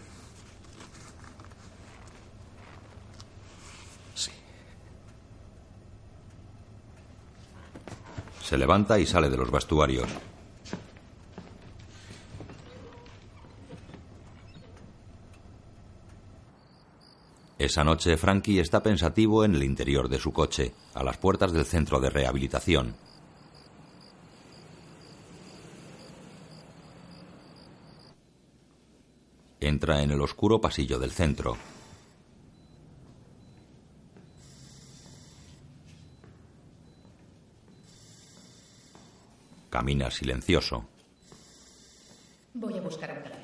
Sí. 4.13 4.29
Se 8.43 8.57
levanta 8.57 8.99
y 8.99 9.05
sale 9.05 9.29
de 9.29 9.37
los 9.37 9.49
vestuarios. 9.49 10.09
Esa 17.57 17.85
noche 17.85 18.17
Frankie 18.17 18.59
está 18.59 18.83
pensativo 18.83 19.45
en 19.45 19.55
el 19.55 19.63
interior 19.63 20.09
de 20.09 20.19
su 20.19 20.33
coche, 20.33 20.73
a 20.93 21.03
las 21.03 21.17
puertas 21.17 21.53
del 21.53 21.63
centro 21.63 22.01
de 22.01 22.09
rehabilitación. 22.09 22.95
Entra 29.71 30.03
en 30.03 30.11
el 30.11 30.19
oscuro 30.19 30.59
pasillo 30.59 30.99
del 30.99 31.11
centro. 31.11 31.55
Camina 39.69 40.11
silencioso. 40.11 40.83
Voy 42.53 42.77
a 42.77 42.81
buscar 42.81 43.11
un 43.11 43.23
café. 43.23 43.37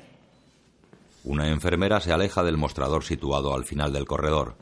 Una 1.24 1.48
enfermera 1.48 1.98
se 1.98 2.12
aleja 2.12 2.42
del 2.42 2.58
mostrador 2.58 3.04
situado 3.04 3.54
al 3.54 3.64
final 3.64 3.90
del 3.94 4.04
corredor. 4.04 4.54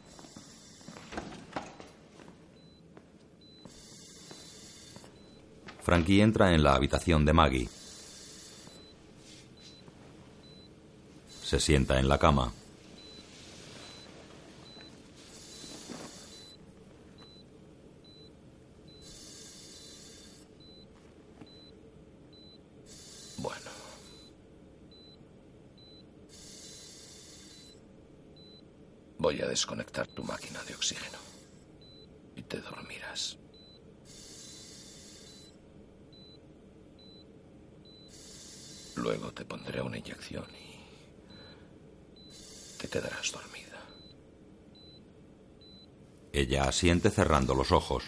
Frankie 5.82 6.20
entra 6.20 6.54
en 6.54 6.62
la 6.62 6.76
habitación 6.76 7.24
de 7.24 7.32
Maggie. 7.32 7.68
Se 11.46 11.60
sienta 11.60 12.00
en 12.00 12.08
la 12.08 12.18
cama. 12.18 12.52
Bueno. 23.36 23.70
Voy 29.18 29.40
a 29.40 29.46
desconectar 29.46 30.08
tu 30.08 30.24
máquina 30.24 30.60
de 30.64 30.74
oxígeno. 30.74 31.18
Y 32.34 32.42
te 32.42 32.60
dormirás. 32.60 33.38
Luego 38.96 39.32
te 39.32 39.44
pondré 39.44 39.80
una 39.80 39.98
inyección 39.98 40.65
te 42.76 42.88
quedarás 42.88 43.32
dormida. 43.32 43.82
Ella 46.32 46.64
asiente 46.64 47.10
cerrando 47.10 47.54
los 47.54 47.72
ojos. 47.72 48.04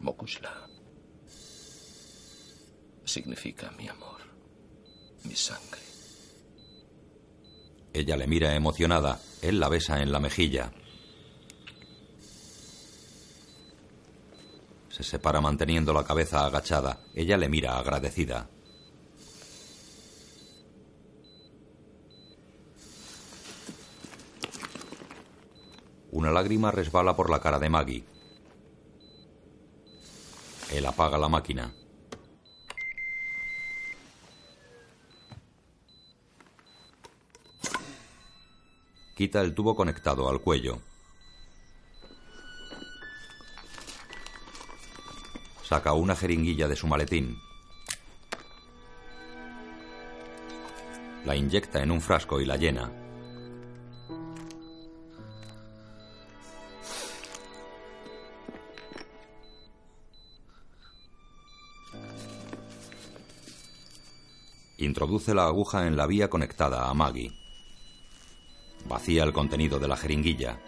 Mokushla 0.00 0.68
significa 3.08 3.70
mi 3.72 3.88
amor, 3.88 4.20
mi 5.24 5.34
sangre. 5.34 5.80
Ella 7.92 8.16
le 8.16 8.26
mira 8.26 8.54
emocionada. 8.54 9.20
Él 9.42 9.58
la 9.58 9.68
besa 9.68 10.02
en 10.02 10.12
la 10.12 10.20
mejilla. 10.20 10.72
Se 14.90 15.02
separa 15.02 15.40
manteniendo 15.40 15.92
la 15.92 16.04
cabeza 16.04 16.44
agachada. 16.44 17.00
Ella 17.14 17.36
le 17.36 17.48
mira 17.48 17.78
agradecida. 17.78 18.48
Una 26.10 26.30
lágrima 26.30 26.70
resbala 26.70 27.14
por 27.14 27.28
la 27.30 27.40
cara 27.40 27.58
de 27.58 27.68
Maggie. 27.68 28.04
Él 30.72 30.86
apaga 30.86 31.18
la 31.18 31.28
máquina. 31.28 31.74
Quita 39.14 39.40
el 39.40 39.54
tubo 39.54 39.74
conectado 39.74 40.28
al 40.28 40.40
cuello. 40.40 40.80
Saca 45.62 45.92
una 45.92 46.16
jeringuilla 46.16 46.68
de 46.68 46.76
su 46.76 46.86
maletín. 46.86 47.36
La 51.26 51.36
inyecta 51.36 51.82
en 51.82 51.90
un 51.90 52.00
frasco 52.00 52.40
y 52.40 52.46
la 52.46 52.56
llena. 52.56 52.90
Introduce 64.80 65.34
la 65.34 65.46
aguja 65.46 65.88
en 65.88 65.96
la 65.96 66.06
vía 66.06 66.30
conectada 66.30 66.88
a 66.88 66.94
Maggie. 66.94 67.32
Vacía 68.86 69.24
el 69.24 69.32
contenido 69.32 69.80
de 69.80 69.88
la 69.88 69.96
jeringuilla. 69.96 70.60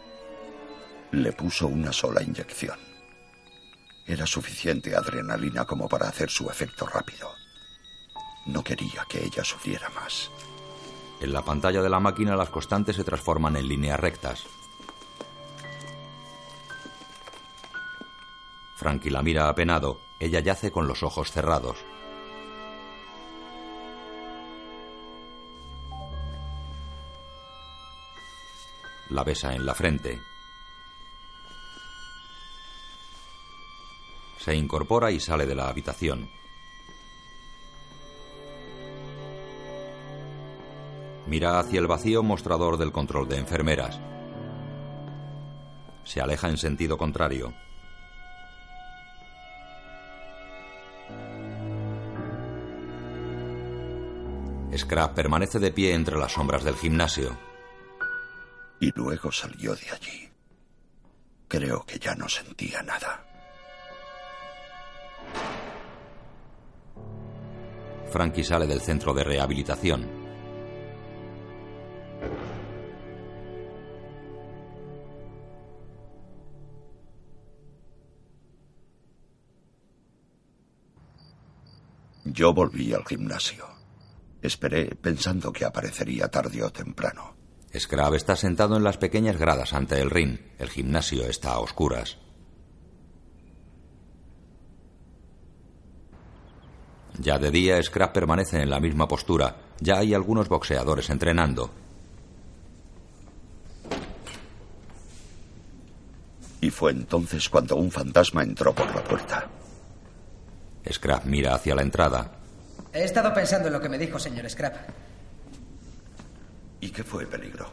Le 1.12 1.32
puso 1.32 1.68
una 1.68 1.92
sola 1.92 2.20
inyección. 2.20 2.76
Era 4.08 4.26
suficiente 4.26 4.96
adrenalina 4.96 5.64
como 5.64 5.88
para 5.88 6.08
hacer 6.08 6.28
su 6.28 6.50
efecto 6.50 6.86
rápido. 6.86 7.30
No 8.46 8.64
quería 8.64 9.06
que 9.08 9.24
ella 9.24 9.44
sufriera 9.44 9.88
más. 9.90 10.28
En 11.20 11.32
la 11.32 11.42
pantalla 11.42 11.80
de 11.80 11.88
la 11.88 12.00
máquina 12.00 12.34
las 12.34 12.50
constantes 12.50 12.96
se 12.96 13.04
transforman 13.04 13.54
en 13.54 13.68
líneas 13.68 14.00
rectas. 14.00 14.44
Frankie 18.74 19.10
la 19.10 19.22
mira 19.22 19.48
apenado. 19.48 20.00
Ella 20.18 20.40
yace 20.40 20.72
con 20.72 20.88
los 20.88 21.04
ojos 21.04 21.30
cerrados. 21.30 21.76
La 29.10 29.24
besa 29.24 29.54
en 29.54 29.66
la 29.66 29.74
frente. 29.74 30.22
Se 34.38 34.54
incorpora 34.54 35.10
y 35.10 35.18
sale 35.18 35.46
de 35.46 35.54
la 35.54 35.68
habitación. 35.68 36.30
Mira 41.26 41.58
hacia 41.58 41.80
el 41.80 41.88
vacío 41.88 42.22
mostrador 42.22 42.76
del 42.76 42.92
control 42.92 43.28
de 43.28 43.38
enfermeras. 43.38 44.00
Se 46.04 46.20
aleja 46.20 46.48
en 46.48 46.56
sentido 46.56 46.96
contrario. 46.96 47.52
Scrap 54.76 55.14
permanece 55.14 55.58
de 55.58 55.72
pie 55.72 55.94
entre 55.94 56.16
las 56.16 56.32
sombras 56.32 56.62
del 56.62 56.76
gimnasio. 56.76 57.49
Y 58.80 58.90
luego 58.92 59.30
salió 59.30 59.74
de 59.76 59.90
allí. 59.90 60.28
Creo 61.46 61.84
que 61.84 61.98
ya 61.98 62.14
no 62.14 62.28
sentía 62.28 62.82
nada. 62.82 63.24
Frankie 68.10 68.42
sale 68.42 68.66
del 68.66 68.80
centro 68.80 69.12
de 69.14 69.22
rehabilitación. 69.22 70.20
Yo 82.24 82.54
volví 82.54 82.94
al 82.94 83.04
gimnasio. 83.04 83.66
Esperé 84.40 84.94
pensando 84.94 85.52
que 85.52 85.64
aparecería 85.64 86.28
tarde 86.28 86.62
o 86.62 86.70
temprano. 86.70 87.39
Scrab 87.78 88.14
está 88.14 88.34
sentado 88.34 88.76
en 88.76 88.82
las 88.82 88.96
pequeñas 88.96 89.36
gradas 89.36 89.72
ante 89.72 90.00
el 90.00 90.10
ring. 90.10 90.38
El 90.58 90.70
gimnasio 90.70 91.26
está 91.26 91.52
a 91.52 91.60
oscuras. 91.60 92.18
Ya 97.18 97.38
de 97.38 97.50
día, 97.50 97.80
Scrap 97.82 98.12
permanece 98.12 98.60
en 98.62 98.70
la 98.70 98.80
misma 98.80 99.06
postura. 99.06 99.56
Ya 99.78 99.98
hay 99.98 100.14
algunos 100.14 100.48
boxeadores 100.48 101.10
entrenando. 101.10 101.70
Y 106.60 106.70
fue 106.70 106.90
entonces 106.92 107.48
cuando 107.48 107.76
un 107.76 107.90
fantasma 107.90 108.42
entró 108.42 108.74
por 108.74 108.94
la 108.94 109.04
puerta. 109.04 109.48
Scrap 110.90 111.24
mira 111.24 111.54
hacia 111.54 111.74
la 111.74 111.82
entrada. 111.82 112.32
He 112.92 113.04
estado 113.04 113.32
pensando 113.32 113.68
en 113.68 113.74
lo 113.74 113.80
que 113.80 113.88
me 113.88 113.98
dijo, 113.98 114.18
señor 114.18 114.48
Scrap. 114.50 114.76
¿Y 116.80 116.90
qué 116.90 117.04
fue 117.04 117.22
el 117.22 117.28
peligro? 117.28 117.70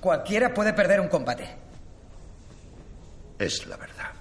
Cualquiera 0.00 0.54
puede 0.54 0.72
perder 0.72 1.00
un 1.00 1.08
combate. 1.08 1.48
Es 3.38 3.66
la 3.66 3.76
verdad. 3.76 4.12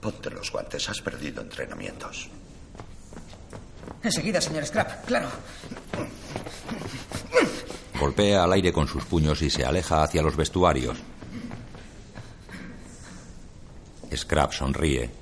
Ponte 0.00 0.30
los 0.30 0.50
guantes, 0.50 0.88
has 0.88 1.00
perdido 1.00 1.42
entrenamientos. 1.42 2.28
Enseguida, 4.02 4.40
señor 4.40 4.66
Scrap, 4.66 5.04
claro. 5.04 5.28
Golpea 7.98 8.42
al 8.42 8.52
aire 8.52 8.72
con 8.72 8.88
sus 8.88 9.04
puños 9.04 9.42
y 9.42 9.50
se 9.50 9.64
aleja 9.64 10.02
hacia 10.02 10.22
los 10.22 10.36
vestuarios. 10.36 10.98
Scrap 14.14 14.52
sonríe. 14.52 15.21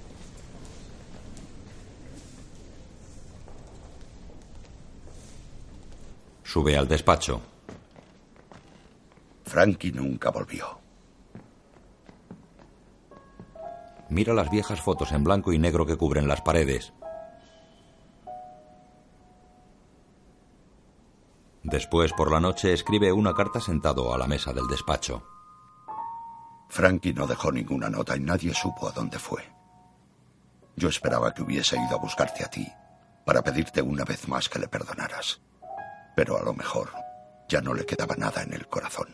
Sube 6.52 6.76
al 6.76 6.88
despacho. 6.88 7.40
Frankie 9.44 9.92
nunca 9.92 10.30
volvió. 10.30 10.80
Mira 14.08 14.34
las 14.34 14.50
viejas 14.50 14.80
fotos 14.80 15.12
en 15.12 15.22
blanco 15.22 15.52
y 15.52 15.60
negro 15.60 15.86
que 15.86 15.96
cubren 15.96 16.26
las 16.26 16.40
paredes. 16.40 16.92
Después, 21.62 22.12
por 22.14 22.32
la 22.32 22.40
noche, 22.40 22.72
escribe 22.72 23.12
una 23.12 23.32
carta 23.32 23.60
sentado 23.60 24.12
a 24.12 24.18
la 24.18 24.26
mesa 24.26 24.52
del 24.52 24.66
despacho. 24.66 25.22
Frankie 26.68 27.14
no 27.14 27.28
dejó 27.28 27.52
ninguna 27.52 27.88
nota 27.88 28.16
y 28.16 28.20
nadie 28.20 28.52
supo 28.54 28.88
a 28.88 28.90
dónde 28.90 29.20
fue. 29.20 29.44
Yo 30.74 30.88
esperaba 30.88 31.32
que 31.32 31.42
hubiese 31.42 31.76
ido 31.76 31.94
a 31.94 32.00
buscarte 32.00 32.42
a 32.42 32.50
ti 32.50 32.66
para 33.24 33.40
pedirte 33.40 33.80
una 33.80 34.02
vez 34.02 34.26
más 34.26 34.48
que 34.48 34.58
le 34.58 34.66
perdonaras. 34.66 35.40
Pero 36.20 36.36
a 36.36 36.42
lo 36.42 36.52
mejor 36.52 36.90
ya 37.48 37.62
no 37.62 37.72
le 37.72 37.86
quedaba 37.86 38.14
nada 38.14 38.42
en 38.42 38.52
el 38.52 38.66
corazón. 38.66 39.08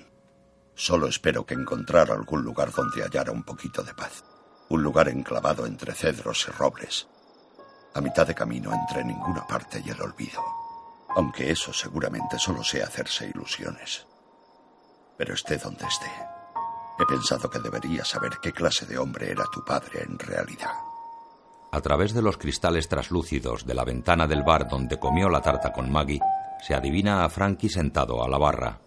Solo 0.74 1.06
espero 1.06 1.46
que 1.46 1.54
encontrara 1.54 2.12
algún 2.12 2.42
lugar 2.42 2.72
donde 2.72 3.04
hallara 3.04 3.30
un 3.30 3.44
poquito 3.44 3.84
de 3.84 3.94
paz. 3.94 4.24
Un 4.70 4.82
lugar 4.82 5.08
enclavado 5.08 5.66
entre 5.66 5.94
cedros 5.94 6.44
y 6.48 6.50
robles. 6.50 7.06
A 7.94 8.00
mitad 8.00 8.26
de 8.26 8.34
camino 8.34 8.72
entre 8.74 9.04
ninguna 9.04 9.46
parte 9.46 9.80
y 9.86 9.88
el 9.88 10.02
olvido. 10.02 10.42
Aunque 11.10 11.48
eso 11.48 11.72
seguramente 11.72 12.40
solo 12.40 12.64
sea 12.64 12.86
hacerse 12.86 13.28
ilusiones. 13.28 14.04
Pero 15.16 15.34
esté 15.34 15.58
donde 15.58 15.86
esté, 15.86 16.10
he 16.98 17.06
pensado 17.06 17.48
que 17.48 17.60
deberías 17.60 18.08
saber 18.08 18.32
qué 18.42 18.50
clase 18.50 18.84
de 18.84 18.98
hombre 18.98 19.30
era 19.30 19.44
tu 19.52 19.64
padre 19.64 20.02
en 20.02 20.18
realidad. 20.18 20.74
A 21.70 21.80
través 21.80 22.14
de 22.14 22.22
los 22.22 22.36
cristales 22.36 22.88
traslúcidos 22.88 23.64
de 23.64 23.74
la 23.74 23.84
ventana 23.84 24.26
del 24.26 24.42
bar 24.42 24.68
donde 24.68 24.98
comió 24.98 25.28
la 25.28 25.40
tarta 25.40 25.72
con 25.72 25.88
Maggie, 25.92 26.20
se 26.60 26.74
adivina 26.74 27.24
a 27.24 27.28
Frankie 27.28 27.68
sentado 27.68 28.22
a 28.22 28.28
la 28.28 28.38
barra. 28.38 28.78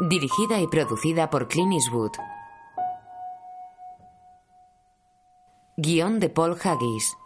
Dirigida 0.00 0.58
y 0.58 0.66
producida 0.66 1.30
por 1.30 1.46
Clint 1.46 1.74
Eastwood. 1.74 2.12
Guión 5.76 6.18
de 6.18 6.28
Paul 6.28 6.58
Haggis. 6.62 7.16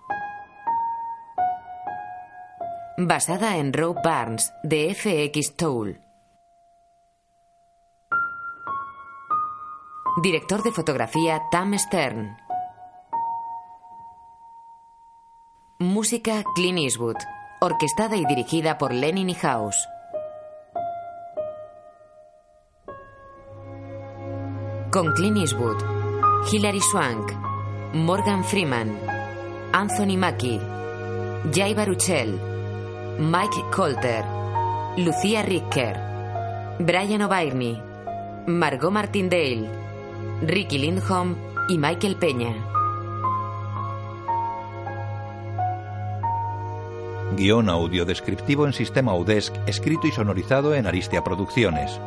Basada 2.99 3.57
en 3.57 3.73
Roe 3.73 3.95
Barnes 4.05 4.53
de 4.63 4.95
FX 4.95 5.57
Toll. 5.57 6.01
Director 10.23 10.63
de 10.63 10.73
fotografía 10.73 11.43
Tam 11.51 11.77
Stern. 11.79 12.46
Música 15.79 16.43
Clint 16.55 16.79
Eastwood. 16.79 17.17
Orquestada 17.61 18.17
y 18.17 18.25
dirigida 18.25 18.79
por 18.79 18.95
Lenny 18.95 19.35
House. 19.35 19.77
Con 24.91 25.13
Clint 25.13 25.37
Eastwood, 25.37 25.77
Hilary 26.51 26.81
Swank, 26.81 27.31
Morgan 27.93 28.43
Freeman, 28.43 28.99
Anthony 29.75 30.17
Mackie, 30.17 30.59
Jay 31.53 31.75
Baruchel, 31.75 32.41
Mike 33.19 33.63
Colter, 33.71 34.25
Lucía 34.97 35.43
Ricker, 35.43 36.01
Brian 36.79 37.21
O'Byrne, 37.21 37.83
Margot 38.47 38.91
Martindale, 38.91 39.69
Ricky 40.41 40.79
Lindholm 40.79 41.37
y 41.69 41.77
Michael 41.77 42.19
Peña. 42.19 42.76
Guión 47.37 47.69
audio 47.69 48.07
descriptivo 48.07 48.67
en 48.67 48.73
sistema 48.73 49.15
UDESC, 49.15 49.53
escrito 49.67 50.07
y 50.07 50.11
sonorizado 50.11 50.75
en 50.75 50.87
Aristia 50.87 51.23
Producciones. 51.23 52.01